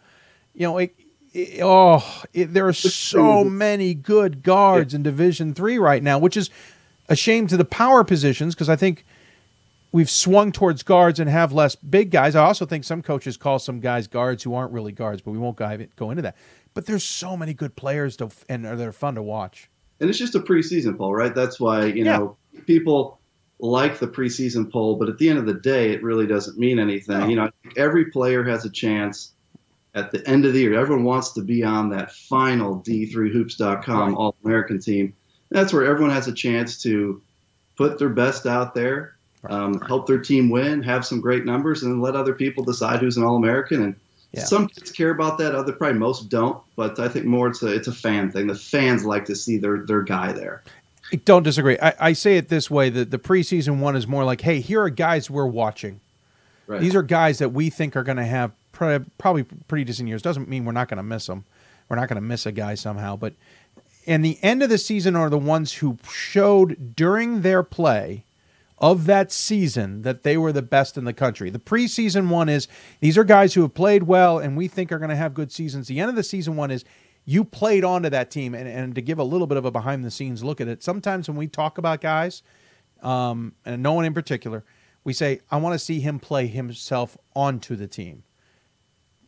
you 0.56 0.64
know 0.65 0.80
it, 0.80 0.95
it, 1.34 1.60
oh 1.61 2.03
it, 2.34 2.52
there 2.52 2.68
are 2.68 2.74
so 2.74 3.44
many 3.44 3.94
good 3.94 4.41
guards 4.41 4.95
in 4.95 5.03
division 5.03 5.53
3 5.53 5.78
right 5.78 6.02
now 6.02 6.18
which 6.18 6.36
is 6.36 6.49
a 7.10 7.15
shame 7.15 7.45
to 7.45 7.57
the 7.57 7.65
power 7.65 8.03
positions 8.03 8.56
because 8.56 8.70
I 8.70 8.76
think 8.76 9.06
we've 9.94 10.10
swung 10.10 10.52
towards 10.52 10.84
guards 10.84 11.22
and 11.22 11.30
have 11.30 11.53
less 11.53 11.76
big 11.76 12.11
guys 12.11 12.36
I 12.36 12.44
also 12.44 12.65
think 12.65 12.84
some 12.84 13.02
coaches 13.02 13.38
call 13.38 13.60
some 13.60 13.80
guys 13.80 14.07
guards 14.07 14.44
who 14.44 14.53
aren't 14.53 14.74
really 14.74 14.91
guards 14.91 15.22
but 15.22 15.32
we 15.32 15.38
won't 15.38 15.56
go 15.56 16.10
into 16.10 16.24
that 16.24 16.36
but 16.74 16.86
there's 16.86 17.06
so 17.06 17.38
many 17.38 17.53
good 17.53 17.76
players 17.78 18.18
to 18.18 18.30
and 18.49 18.65
they're 18.65 18.91
fun 18.91 19.15
to 19.15 19.24
watch 19.24 19.70
and 20.03 20.10
it's 20.10 20.20
just 20.20 20.36
a 20.36 20.40
preseason 20.41 20.98
poll, 20.98 21.14
right? 21.14 21.34
That's 21.34 21.61
why 21.61 21.86
you 21.86 22.03
yeah. 22.03 22.18
know 22.18 22.38
people 22.65 23.20
like 23.60 23.99
the 23.99 24.07
preseason 24.07 24.70
poll, 24.70 24.98
but 24.98 25.07
at 25.07 25.18
the 25.18 25.30
end 25.30 25.40
of 25.40 25.45
the 25.45 25.53
day, 25.53 25.91
it 25.91 26.03
really 26.03 26.28
doesn't 26.28 26.57
mean 26.57 26.78
anything. 26.78 27.20
No. 27.20 27.28
You 27.28 27.36
know, 27.38 27.49
every 27.78 28.11
player 28.11 28.44
has 28.44 28.65
a 28.65 28.70
chance 28.70 29.32
at 29.95 30.11
the 30.11 30.28
end 30.28 30.45
of 30.45 30.52
the 30.52 30.60
year. 30.60 30.78
Everyone 30.78 31.06
wants 31.06 31.32
to 31.34 31.41
be 31.41 31.64
on 31.64 31.90
that 31.91 32.11
final 32.11 32.82
D3Hoops.com 32.82 34.10
right. 34.10 34.18
All 34.18 34.36
American 34.44 34.82
team. 34.82 35.14
That's 35.49 35.72
where 35.72 35.86
everyone 35.86 36.14
has 36.14 36.28
a 36.28 36.34
chance 36.34 36.82
to 36.84 37.22
put 37.78 37.98
their 37.98 38.10
best 38.10 38.45
out 38.45 38.76
there, 38.76 39.12
um, 39.49 39.80
help 39.82 40.07
their 40.07 40.20
team 40.20 40.49
win, 40.49 40.82
have 40.84 41.06
some 41.06 41.20
great 41.20 41.45
numbers, 41.45 41.84
and 41.84 41.91
then 41.91 42.02
let 42.02 42.15
other 42.15 42.34
people 42.34 42.64
decide 42.64 42.99
who's 42.99 43.18
an 43.18 43.24
All 43.24 43.36
American. 43.36 43.84
And 43.84 43.95
yeah. 44.32 44.45
Some 44.45 44.68
kids 44.68 44.91
care 44.91 45.11
about 45.11 45.38
that. 45.38 45.53
Other 45.53 45.74
probably 45.74 45.99
most 45.99 46.30
don't. 46.30 46.60
But 46.76 46.99
I 46.99 47.07
think 47.07 47.26
more 47.26 47.48
it's 47.49 47.61
a 47.61 47.68
it's 47.68 47.88
a 47.88 47.94
fan 47.94 48.32
thing. 48.32 48.48
The 48.48 48.56
fans 48.56 49.06
like 49.06 49.26
to 49.26 49.36
see 49.36 49.57
their 49.57 49.86
their 49.86 50.02
guy 50.02 50.32
there. 50.32 50.64
I 51.11 51.18
don't 51.18 51.44
disagree. 51.44 51.78
I, 51.80 51.94
I 51.99 52.14
say 52.14 52.38
it 52.38 52.49
this 52.49 52.72
way: 52.72 52.90
that 52.90 53.11
the 53.11 53.20
preseason 53.20 53.80
one 53.80 53.95
is 53.95 54.07
more 54.07 54.24
like, 54.24 54.41
hey, 54.41 54.60
here 54.60 54.82
are 54.82 54.90
guys 54.90 55.30
we're 55.30 55.45
watching. 55.45 55.99
Right. 56.65 56.82
These 56.82 56.95
are 56.95 57.03
guys 57.03 57.40
that 57.40 57.49
we 57.49 57.70
think 57.70 57.95
are 57.95 58.03
going 58.03 58.18
to 58.18 58.26
have 58.26 58.52
probably 58.72 59.44
pretty 59.44 59.84
decent 59.84 60.10
years. 60.10 60.22
Doesn't 60.22 60.49
mean 60.49 60.65
we're 60.65 60.72
not 60.72 60.88
going 60.88 60.98
to 60.98 61.03
miss 61.03 61.28
them. 61.28 61.45
We're 61.88 61.98
not 61.98 62.10
going 62.10 62.15
to 62.15 62.22
miss 62.22 62.45
a 62.45 62.52
guy 62.52 62.74
somehow. 62.74 63.15
But 63.15 63.34
and 64.07 64.26
the 64.26 64.40
end 64.41 64.64
of 64.64 64.70
the 64.70 64.80
season 64.80 65.15
are 65.15 65.30
the 65.30 65.38
ones 65.38 65.74
who 65.74 65.99
showed 66.10 66.95
during 66.95 67.41
their 67.41 67.61
play 67.61 68.24
of 68.84 69.06
that 69.06 69.32
season 69.32 70.02
that 70.02 70.24
they 70.24 70.36
were 70.36 70.52
the 70.52 70.62
best 70.62 70.98
in 70.98 71.06
the 71.06 71.14
country. 71.14 71.50
The 71.50 71.58
preseason 71.58 72.28
one 72.28 72.50
is 72.50 72.68
these 73.00 73.18
are 73.18 73.24
guys 73.24 73.54
who 73.54 73.62
have 73.62 73.74
played 73.74 74.04
well 74.04 74.40
and 74.40 74.58
we 74.58 74.68
think 74.68 74.92
are 74.92 75.00
going 75.00 75.10
to 75.10 75.16
have 75.16 75.34
good 75.34 75.54
seasons. 75.54 75.88
The 75.88 76.02
end 76.02 76.10
of 76.10 76.18
the 76.18 76.24
season 76.24 76.58
one 76.58 76.70
is 76.70 76.84
you 77.24 77.46
played 77.46 77.86
onto 77.86 78.10
that 78.10 78.30
team. 78.30 78.54
And, 78.54 78.68
and 78.68 78.94
to 78.96 79.02
give 79.02 79.20
a 79.20 79.24
little 79.24 79.48
bit 79.48 79.56
of 79.56 79.64
a 79.64 79.72
behind 79.72 80.04
the 80.04 80.12
scenes 80.12 80.44
look 80.44 80.60
at 80.60 80.68
it, 80.68 80.84
sometimes 80.84 81.30
when 81.30 81.38
we 81.38 81.48
talk 81.48 81.78
about 81.78 82.02
guys, 82.02 82.44
um, 83.02 83.54
and 83.64 83.82
no 83.82 83.94
one 83.94 84.04
in 84.04 84.14
particular, 84.14 84.66
we 85.06 85.14
say, 85.14 85.40
I 85.50 85.56
want 85.56 85.76
to 85.76 85.80
see 85.80 86.02
him 86.02 86.20
play 86.20 86.48
himself 86.48 87.18
onto 87.38 87.78
the 87.78 87.88
team. 87.88 88.24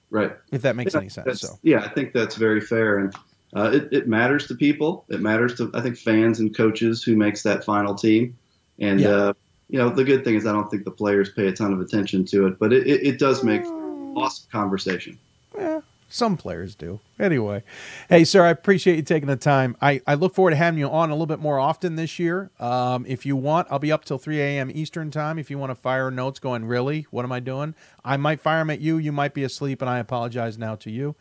Right. 0.09 0.33
If 0.51 0.63
that 0.63 0.75
makes 0.75 0.95
yeah, 0.95 0.99
any 0.99 1.07
sense. 1.07 1.39
So 1.39 1.57
yeah, 1.63 1.79
I 1.79 1.87
think 1.87 2.11
that's 2.11 2.35
very 2.35 2.59
fair. 2.59 2.97
And 2.97 3.15
uh, 3.55 3.71
it, 3.73 3.87
it 3.93 4.07
matters 4.09 4.47
to 4.47 4.55
people. 4.55 5.05
It 5.07 5.21
matters 5.21 5.55
to, 5.59 5.71
I 5.73 5.79
think, 5.79 5.95
fans 5.95 6.41
and 6.41 6.53
coaches 6.53 7.03
who 7.03 7.15
makes 7.15 7.41
that 7.43 7.63
final 7.63 7.95
team. 7.95 8.37
And, 8.79 8.99
yeah. 8.99 9.09
uh, 9.09 9.33
you 9.69 9.79
know, 9.79 9.89
the 9.89 10.03
good 10.03 10.23
thing 10.23 10.35
is 10.35 10.45
I 10.45 10.51
don't 10.51 10.69
think 10.69 10.85
the 10.85 10.91
players 10.91 11.31
pay 11.31 11.47
a 11.47 11.51
ton 11.51 11.73
of 11.73 11.81
attention 11.81 12.25
to 12.25 12.47
it, 12.47 12.59
but 12.59 12.71
it, 12.71 12.87
it, 12.87 13.05
it 13.05 13.19
does 13.19 13.43
make 13.43 13.63
awesome 13.65 14.47
conversation. 14.51 15.17
Yeah, 15.57 15.81
some 16.07 16.37
players 16.37 16.75
do. 16.75 16.99
Anyway, 17.19 17.63
hey, 18.09 18.23
sir, 18.23 18.45
I 18.45 18.49
appreciate 18.49 18.97
you 18.97 19.01
taking 19.01 19.27
the 19.27 19.35
time. 19.35 19.75
I, 19.81 20.01
I 20.05 20.13
look 20.13 20.35
forward 20.35 20.51
to 20.51 20.55
having 20.55 20.79
you 20.79 20.87
on 20.87 21.09
a 21.09 21.13
little 21.13 21.25
bit 21.25 21.39
more 21.39 21.59
often 21.59 21.95
this 21.95 22.19
year. 22.19 22.51
Um, 22.59 23.05
if 23.07 23.25
you 23.25 23.35
want, 23.35 23.67
I'll 23.71 23.79
be 23.79 23.91
up 23.91 24.05
till 24.05 24.17
3 24.17 24.39
a.m. 24.39 24.71
Eastern 24.73 25.09
time. 25.09 25.39
If 25.39 25.49
you 25.49 25.57
want 25.57 25.71
to 25.71 25.75
fire 25.75 26.11
notes 26.11 26.39
going, 26.39 26.65
really, 26.65 27.07
what 27.09 27.25
am 27.25 27.31
I 27.31 27.39
doing? 27.39 27.73
I 28.03 28.17
might 28.17 28.39
fire 28.39 28.59
them 28.59 28.69
at 28.69 28.81
you. 28.81 28.97
You 28.97 29.11
might 29.11 29.33
be 29.33 29.43
asleep, 29.43 29.81
and 29.81 29.89
I 29.89 29.99
apologize 29.99 30.57
now 30.57 30.75
to 30.75 30.91
you. 30.91 31.15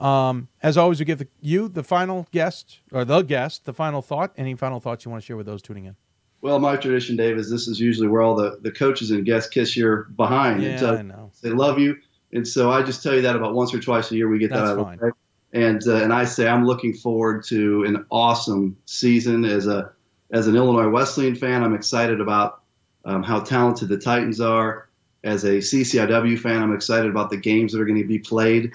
Um, 0.00 0.48
as 0.62 0.78
always, 0.78 1.00
we 1.00 1.04
give 1.04 1.18
the, 1.18 1.28
you, 1.40 1.68
the 1.68 1.82
final 1.82 2.26
guest, 2.30 2.78
or 2.92 3.04
the 3.04 3.22
guest, 3.22 3.64
the 3.64 3.74
final 3.74 4.00
thought. 4.00 4.32
Any 4.36 4.54
final 4.54 4.80
thoughts 4.80 5.04
you 5.04 5.10
want 5.10 5.22
to 5.22 5.26
share 5.26 5.36
with 5.36 5.46
those 5.46 5.60
tuning 5.60 5.84
in? 5.84 5.96
Well, 6.42 6.58
my 6.58 6.76
tradition, 6.76 7.16
Dave, 7.16 7.36
is 7.36 7.50
this 7.50 7.68
is 7.68 7.78
usually 7.78 8.08
where 8.08 8.22
all 8.22 8.34
the, 8.34 8.58
the 8.62 8.70
coaches 8.70 9.10
and 9.10 9.24
guests 9.24 9.50
kiss 9.50 9.76
your 9.76 10.04
behind. 10.16 10.62
Yeah, 10.62 10.78
so 10.78 10.96
I 10.96 11.02
know. 11.02 11.30
They 11.42 11.50
love 11.50 11.78
you. 11.78 11.96
And 12.32 12.46
so 12.46 12.70
I 12.70 12.82
just 12.82 13.02
tell 13.02 13.14
you 13.14 13.22
that 13.22 13.36
about 13.36 13.54
once 13.54 13.74
or 13.74 13.80
twice 13.80 14.10
a 14.10 14.16
year 14.16 14.28
we 14.28 14.38
get 14.38 14.50
That's 14.50 14.70
that 14.70 14.78
out 14.78 15.02
of 15.02 15.12
And 15.52 15.86
uh, 15.86 15.96
and 15.96 16.12
I 16.12 16.24
say 16.24 16.46
I'm 16.48 16.64
looking 16.64 16.94
forward 16.94 17.44
to 17.46 17.84
an 17.84 18.06
awesome 18.10 18.76
season 18.86 19.44
as 19.44 19.66
a 19.66 19.92
as 20.30 20.46
an 20.46 20.56
Illinois 20.56 20.88
Wesleyan 20.88 21.34
fan. 21.34 21.64
I'm 21.64 21.74
excited 21.74 22.20
about 22.20 22.62
um, 23.04 23.22
how 23.22 23.40
talented 23.40 23.88
the 23.88 23.98
Titans 23.98 24.40
are. 24.40 24.88
As 25.22 25.44
a 25.44 25.58
CCIW 25.58 26.38
fan, 26.38 26.62
I'm 26.62 26.72
excited 26.72 27.10
about 27.10 27.28
the 27.28 27.36
games 27.36 27.72
that 27.72 27.80
are 27.80 27.84
going 27.84 28.00
to 28.00 28.06
be 28.06 28.18
played 28.18 28.72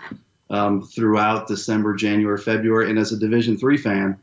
um, 0.52 0.84
throughout 0.84 1.48
December, 1.48 1.96
January, 1.96 2.38
February. 2.38 2.90
And 2.90 3.00
as 3.00 3.12
a 3.12 3.18
Division 3.18 3.58
three 3.58 3.78
fan, 3.78 4.20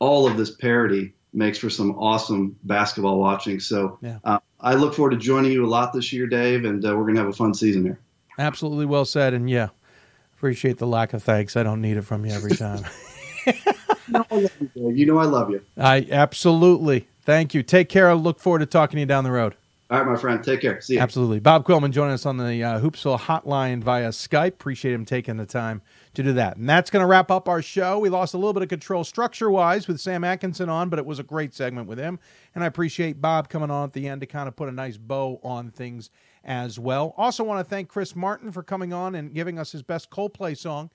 all 0.00 0.26
of 0.26 0.36
this 0.36 0.50
parity 0.50 1.12
makes 1.32 1.58
for 1.58 1.70
some 1.70 1.92
awesome 1.92 2.56
basketball 2.64 3.18
watching. 3.18 3.60
So 3.60 3.98
yeah. 4.02 4.18
uh, 4.24 4.38
I 4.60 4.74
look 4.74 4.94
forward 4.94 5.10
to 5.10 5.16
joining 5.16 5.52
you 5.52 5.64
a 5.64 5.68
lot 5.68 5.92
this 5.92 6.12
year, 6.12 6.26
Dave, 6.26 6.64
and 6.64 6.84
uh, 6.84 6.88
we're 6.96 7.04
going 7.04 7.14
to 7.14 7.20
have 7.20 7.30
a 7.30 7.34
fun 7.34 7.54
season 7.54 7.84
here. 7.84 8.00
Absolutely 8.38 8.86
well 8.86 9.04
said. 9.04 9.34
And 9.34 9.48
yeah, 9.48 9.68
appreciate 10.36 10.78
the 10.78 10.86
lack 10.86 11.12
of 11.12 11.22
thanks. 11.22 11.56
I 11.56 11.62
don't 11.62 11.80
need 11.80 11.96
it 11.96 12.02
from 12.02 12.24
you 12.24 12.32
every 12.32 12.56
time. 12.56 12.84
no, 14.08 14.24
you 14.74 15.06
know 15.06 15.18
I 15.18 15.24
love 15.24 15.50
you. 15.50 15.62
I 15.76 16.06
absolutely. 16.10 17.06
Thank 17.22 17.54
you. 17.54 17.62
Take 17.62 17.88
care. 17.88 18.10
I 18.10 18.14
look 18.14 18.38
forward 18.40 18.60
to 18.60 18.66
talking 18.66 18.96
to 18.96 19.00
you 19.00 19.06
down 19.06 19.24
the 19.24 19.30
road. 19.30 19.54
All 19.90 19.98
right, 19.98 20.06
my 20.06 20.16
friend. 20.16 20.42
Take 20.42 20.60
care. 20.60 20.80
See 20.80 20.94
you. 20.94 21.00
Absolutely. 21.00 21.40
Bob 21.40 21.64
Quillman 21.64 21.90
joining 21.90 22.14
us 22.14 22.24
on 22.24 22.36
the 22.36 22.62
uh, 22.62 22.80
Hoopsville 22.80 23.18
hotline 23.18 23.82
via 23.82 24.10
Skype. 24.10 24.48
Appreciate 24.48 24.92
him 24.92 25.04
taking 25.04 25.36
the 25.36 25.46
time 25.46 25.82
to 26.14 26.22
do 26.22 26.32
that. 26.32 26.56
And 26.56 26.68
that's 26.68 26.90
going 26.90 27.02
to 27.02 27.06
wrap 27.06 27.30
up 27.30 27.48
our 27.48 27.62
show. 27.62 27.98
We 27.98 28.08
lost 28.08 28.34
a 28.34 28.36
little 28.36 28.52
bit 28.52 28.62
of 28.62 28.68
control 28.68 29.04
structure 29.04 29.50
wise 29.50 29.86
with 29.86 30.00
Sam 30.00 30.24
Atkinson 30.24 30.68
on, 30.68 30.88
but 30.88 30.98
it 30.98 31.06
was 31.06 31.18
a 31.18 31.22
great 31.22 31.54
segment 31.54 31.86
with 31.86 31.98
him. 31.98 32.18
And 32.54 32.64
I 32.64 32.66
appreciate 32.66 33.20
Bob 33.20 33.48
coming 33.48 33.70
on 33.70 33.84
at 33.84 33.92
the 33.92 34.08
end 34.08 34.20
to 34.22 34.26
kind 34.26 34.48
of 34.48 34.56
put 34.56 34.68
a 34.68 34.72
nice 34.72 34.96
bow 34.96 35.40
on 35.44 35.70
things 35.70 36.10
as 36.44 36.78
well. 36.78 37.14
Also, 37.16 37.44
want 37.44 37.64
to 37.64 37.68
thank 37.68 37.88
Chris 37.88 38.16
Martin 38.16 38.50
for 38.50 38.62
coming 38.62 38.92
on 38.92 39.14
and 39.14 39.34
giving 39.34 39.58
us 39.58 39.72
his 39.72 39.82
best 39.82 40.10
Coldplay 40.10 40.56
song. 40.56 40.90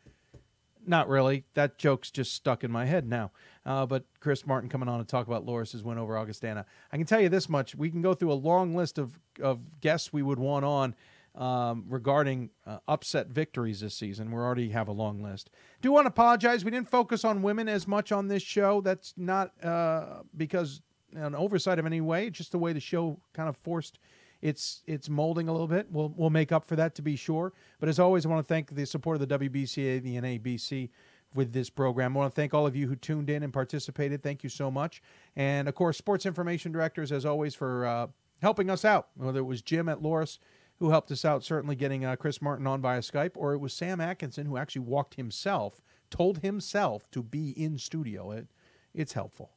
Not 0.87 1.07
really. 1.07 1.45
That 1.55 1.77
joke's 1.77 2.11
just 2.11 2.33
stuck 2.33 2.63
in 2.63 2.71
my 2.71 2.85
head 2.85 3.07
now. 3.07 3.31
Uh, 3.65 3.85
but 3.85 4.03
Chris 4.19 4.45
Martin 4.45 4.69
coming 4.69 4.87
on 4.87 4.99
to 4.99 5.05
talk 5.05 5.25
about 5.25 5.45
Loras's 5.45 5.83
win 5.83 5.97
over 5.97 6.17
Augustana. 6.17 6.65
I 6.91 6.97
can 6.97 7.07
tell 7.07 7.19
you 7.19 7.29
this 7.29 7.49
much: 7.49 7.73
we 7.73 7.89
can 7.89 8.03
go 8.03 8.13
through 8.13 8.31
a 8.31 8.33
long 8.33 8.75
list 8.75 8.99
of 8.99 9.17
of 9.41 9.81
guests 9.81 10.13
we 10.13 10.21
would 10.21 10.37
want 10.37 10.63
on 10.63 10.93
um, 11.36 11.86
regarding 11.88 12.49
uh, 12.66 12.78
upset 12.88 13.28
victories 13.28 13.82
this 13.82 13.94
season. 13.94 14.32
We 14.32 14.38
already 14.38 14.70
have 14.70 14.88
a 14.88 14.91
long 14.91 15.22
list. 15.22 15.49
Do 15.82 15.91
want 15.91 16.06
to 16.06 16.10
apologize. 16.10 16.64
We 16.64 16.72
didn't 16.72 16.90
focus 16.90 17.26
on 17.26 17.41
women 17.41 17.68
as 17.68 17.88
much 17.88 18.12
on 18.12 18.28
this 18.28 18.44
show. 18.44 18.82
That's 18.82 19.14
not 19.18 19.52
uh, 19.64 20.22
because 20.36 20.82
an 21.14 21.36
oversight 21.36 21.80
of 21.80 21.86
any 21.86 22.02
way. 22.02 22.28
It's 22.28 22.38
just 22.38 22.52
the 22.52 22.57
way 22.57 22.74
the 22.74 22.80
show 22.80 23.20
kind 23.34 23.49
of 23.49 23.57
forced 23.57 23.99
its 24.41 24.84
its 24.86 25.10
molding 25.10 25.48
a 25.48 25.52
little 25.52 25.68
bit. 25.68 25.88
We'll 25.91 26.14
we'll 26.16 26.30
make 26.30 26.52
up 26.52 26.66
for 26.66 26.76
that 26.78 26.95
to 26.95 27.02
be 27.02 27.16
sure. 27.16 27.53
But 27.80 27.90
as 27.90 27.99
always, 27.99 28.26
I 28.26 28.30
want 28.30 28.45
to 28.45 28.53
thank 28.53 28.74
the 28.74 28.86
support 28.86 29.22
of 29.22 29.28
the 29.28 29.40
WBCA, 29.40 30.02
the 30.02 30.16
NABC 30.16 30.90
with 31.34 31.52
this 31.52 31.70
program. 31.70 32.16
I 32.16 32.20
want 32.20 32.34
to 32.34 32.41
thank 32.41 32.53
all 32.53 32.66
of 32.66 32.76
you 32.76 32.88
who 32.88 32.95
tuned 32.95 33.30
in 33.30 33.44
and 33.44 33.52
participated. 33.52 34.24
Thank 34.24 34.44
you 34.44 34.49
so 34.49 34.72
much. 34.72 35.02
And 35.36 35.68
of 35.68 35.76
course, 35.76 35.98
sports 35.98 36.26
information 36.26 36.72
directors, 36.72 37.12
as 37.12 37.26
always, 37.26 37.53
for 37.56 37.86
uh, 37.86 38.07
helping 38.41 38.70
us 38.70 38.86
out. 38.86 39.10
Whether 39.16 39.40
it 39.40 39.44
was 39.44 39.62
Jim 39.62 39.90
at 39.90 39.99
Loras 40.02 40.40
who 40.80 40.89
helped 40.89 41.11
us 41.11 41.23
out, 41.23 41.43
certainly 41.43 41.76
getting 41.76 42.03
uh, 42.03 42.15
Chris 42.15 42.41
Martin 42.41 42.68
on 42.68 42.81
via 42.81 42.99
Skype, 42.99 43.31
or 43.35 43.53
it 43.53 43.60
was 43.60 43.73
Sam 43.73 44.02
Atkinson 44.02 44.45
who 44.45 44.57
actually 44.57 44.81
walked 44.81 45.15
himself, 45.15 45.81
told 46.10 46.39
himself 46.39 47.10
to 47.11 47.23
be 47.23 47.52
in 47.52 47.77
studio. 47.77 48.31
It, 48.31 48.47
it's 48.93 49.14
helpful. 49.14 49.52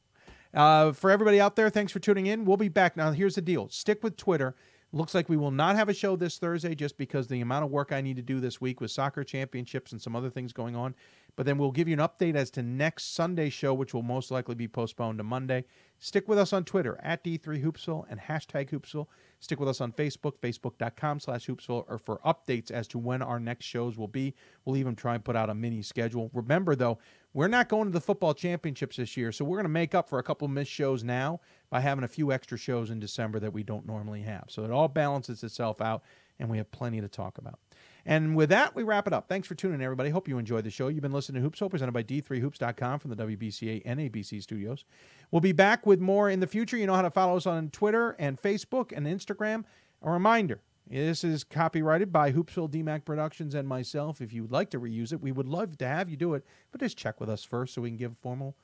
Uh, 0.53 0.91
for 0.93 1.11
everybody 1.11 1.39
out 1.39 1.55
there, 1.55 1.69
thanks 1.69 1.91
for 1.91 1.99
tuning 1.99 2.25
in. 2.25 2.45
We'll 2.45 2.57
be 2.57 2.69
back. 2.69 2.97
Now, 2.97 3.11
here's 3.11 3.35
the 3.35 3.41
deal 3.41 3.69
stick 3.69 4.03
with 4.03 4.17
Twitter. 4.17 4.55
Looks 4.91 5.13
like 5.13 5.29
we 5.29 5.37
will 5.37 5.51
not 5.51 5.75
have 5.75 5.87
a 5.87 5.93
show 5.93 6.15
this 6.15 6.39
Thursday 6.39 6.73
just 6.73 6.97
because 6.97 7.27
the 7.27 7.41
amount 7.41 7.63
of 7.63 7.69
work 7.69 7.91
I 7.91 8.01
need 8.01 8.15
to 8.15 8.23
do 8.23 8.39
this 8.39 8.59
week 8.59 8.81
with 8.81 8.89
soccer 8.89 9.23
championships 9.23 9.91
and 9.91 10.01
some 10.01 10.15
other 10.15 10.31
things 10.31 10.51
going 10.51 10.75
on. 10.75 10.95
But 11.39 11.45
then 11.45 11.57
we'll 11.57 11.71
give 11.71 11.87
you 11.87 11.93
an 11.93 12.01
update 12.05 12.35
as 12.35 12.51
to 12.51 12.61
next 12.61 13.15
Sunday's 13.15 13.53
show, 13.53 13.73
which 13.73 13.93
will 13.93 14.01
most 14.01 14.29
likely 14.29 14.55
be 14.55 14.67
postponed 14.67 15.19
to 15.19 15.23
Monday. 15.23 15.63
Stick 15.97 16.27
with 16.27 16.37
us 16.37 16.51
on 16.51 16.65
Twitter 16.65 16.99
at 17.01 17.23
D3Hoopsville 17.23 18.07
and 18.09 18.19
hashtag 18.19 18.69
Hoopsville. 18.69 19.07
Stick 19.39 19.57
with 19.57 19.69
us 19.69 19.79
on 19.79 19.93
Facebook, 19.93 20.33
facebook.com 20.39 21.21
slash 21.21 21.47
hoopsville, 21.47 21.85
or 21.87 21.97
for 21.97 22.19
updates 22.25 22.71
as 22.71 22.89
to 22.89 22.97
when 22.97 23.21
our 23.21 23.39
next 23.39 23.67
shows 23.67 23.97
will 23.97 24.09
be. 24.09 24.35
We'll 24.65 24.75
even 24.75 24.97
try 24.97 25.15
and 25.15 25.23
put 25.23 25.37
out 25.37 25.49
a 25.49 25.55
mini 25.55 25.81
schedule. 25.81 26.29
Remember, 26.33 26.75
though, 26.75 26.97
we're 27.33 27.47
not 27.47 27.69
going 27.69 27.85
to 27.85 27.93
the 27.93 28.01
football 28.01 28.33
championships 28.33 28.97
this 28.97 29.15
year, 29.15 29.31
so 29.31 29.45
we're 29.45 29.55
going 29.55 29.63
to 29.63 29.69
make 29.69 29.95
up 29.95 30.09
for 30.09 30.19
a 30.19 30.23
couple 30.23 30.49
missed 30.49 30.71
shows 30.71 31.05
now 31.05 31.39
by 31.69 31.79
having 31.79 32.03
a 32.03 32.09
few 32.09 32.33
extra 32.33 32.57
shows 32.57 32.89
in 32.89 32.99
December 32.99 33.39
that 33.39 33.53
we 33.53 33.63
don't 33.63 33.87
normally 33.87 34.23
have. 34.23 34.43
So 34.49 34.65
it 34.65 34.71
all 34.71 34.89
balances 34.89 35.41
itself 35.41 35.79
out, 35.79 36.03
and 36.37 36.49
we 36.49 36.57
have 36.57 36.69
plenty 36.69 36.99
to 36.99 37.07
talk 37.07 37.37
about. 37.37 37.59
And 38.05 38.35
with 38.35 38.49
that, 38.49 38.75
we 38.75 38.83
wrap 38.83 39.07
it 39.07 39.13
up. 39.13 39.27
Thanks 39.27 39.47
for 39.47 39.55
tuning 39.55 39.75
in, 39.75 39.81
everybody. 39.81 40.09
Hope 40.09 40.27
you 40.27 40.37
enjoyed 40.37 40.63
the 40.63 40.69
show. 40.69 40.87
You've 40.87 41.01
been 41.01 41.11
listening 41.11 41.41
to 41.41 41.41
Hoops 41.41 41.59
Hope, 41.59 41.71
presented 41.71 41.91
by 41.91 42.03
D3Hoops.com 42.03 42.99
from 42.99 43.11
the 43.11 43.15
WBCA 43.17 43.81
and 43.85 43.99
ABC 43.99 44.41
studios. 44.41 44.85
We'll 45.31 45.41
be 45.41 45.51
back 45.51 45.85
with 45.85 45.99
more 45.99 46.29
in 46.29 46.39
the 46.39 46.47
future. 46.47 46.77
You 46.77 46.87
know 46.87 46.95
how 46.95 47.01
to 47.01 47.11
follow 47.11 47.37
us 47.37 47.45
on 47.45 47.69
Twitter 47.69 48.15
and 48.19 48.41
Facebook 48.41 48.91
and 48.95 49.05
Instagram. 49.05 49.65
A 50.01 50.09
reminder 50.09 50.61
this 50.89 51.23
is 51.23 51.43
copyrighted 51.43 52.11
by 52.11 52.31
Hoopsville 52.31 52.71
DMAC 52.71 53.05
Productions 53.05 53.53
and 53.53 53.67
myself. 53.67 54.21
If 54.21 54.33
you 54.33 54.41
would 54.41 54.51
like 54.51 54.71
to 54.71 54.79
reuse 54.79 55.13
it, 55.13 55.21
we 55.21 55.31
would 55.31 55.47
love 55.47 55.77
to 55.77 55.87
have 55.87 56.09
you 56.09 56.17
do 56.17 56.33
it, 56.33 56.43
but 56.71 56.81
just 56.81 56.97
check 56.97 57.19
with 57.19 57.29
us 57.29 57.43
first 57.43 57.75
so 57.75 57.81
we 57.81 57.89
can 57.89 57.97
give 57.97 58.17
formal 58.17 58.55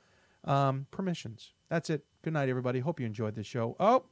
um, 0.45 0.87
permissions. 0.89 1.53
That's 1.69 1.91
it. 1.91 2.03
Good 2.23 2.33
night, 2.33 2.49
everybody. 2.49 2.79
Hope 2.79 2.99
you 2.99 3.05
enjoyed 3.05 3.35
the 3.35 3.43
show. 3.43 3.75
Oh, 3.79 4.05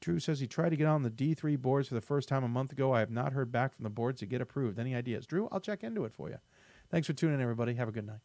Drew 0.00 0.18
says 0.18 0.40
he 0.40 0.46
tried 0.46 0.70
to 0.70 0.76
get 0.76 0.86
on 0.86 1.02
the 1.02 1.10
D3 1.10 1.60
boards 1.60 1.88
for 1.88 1.94
the 1.94 2.00
first 2.00 2.28
time 2.28 2.42
a 2.42 2.48
month 2.48 2.72
ago. 2.72 2.92
I 2.94 3.00
have 3.00 3.10
not 3.10 3.32
heard 3.32 3.52
back 3.52 3.74
from 3.74 3.84
the 3.84 3.90
boards 3.90 4.20
to 4.20 4.26
get 4.26 4.40
approved. 4.40 4.78
Any 4.78 4.94
ideas? 4.94 5.26
Drew, 5.26 5.48
I'll 5.52 5.60
check 5.60 5.84
into 5.84 6.04
it 6.04 6.14
for 6.14 6.30
you. 6.30 6.38
Thanks 6.90 7.06
for 7.06 7.12
tuning 7.12 7.36
in, 7.36 7.42
everybody. 7.42 7.74
Have 7.74 7.88
a 7.88 7.92
good 7.92 8.06
night. 8.06 8.20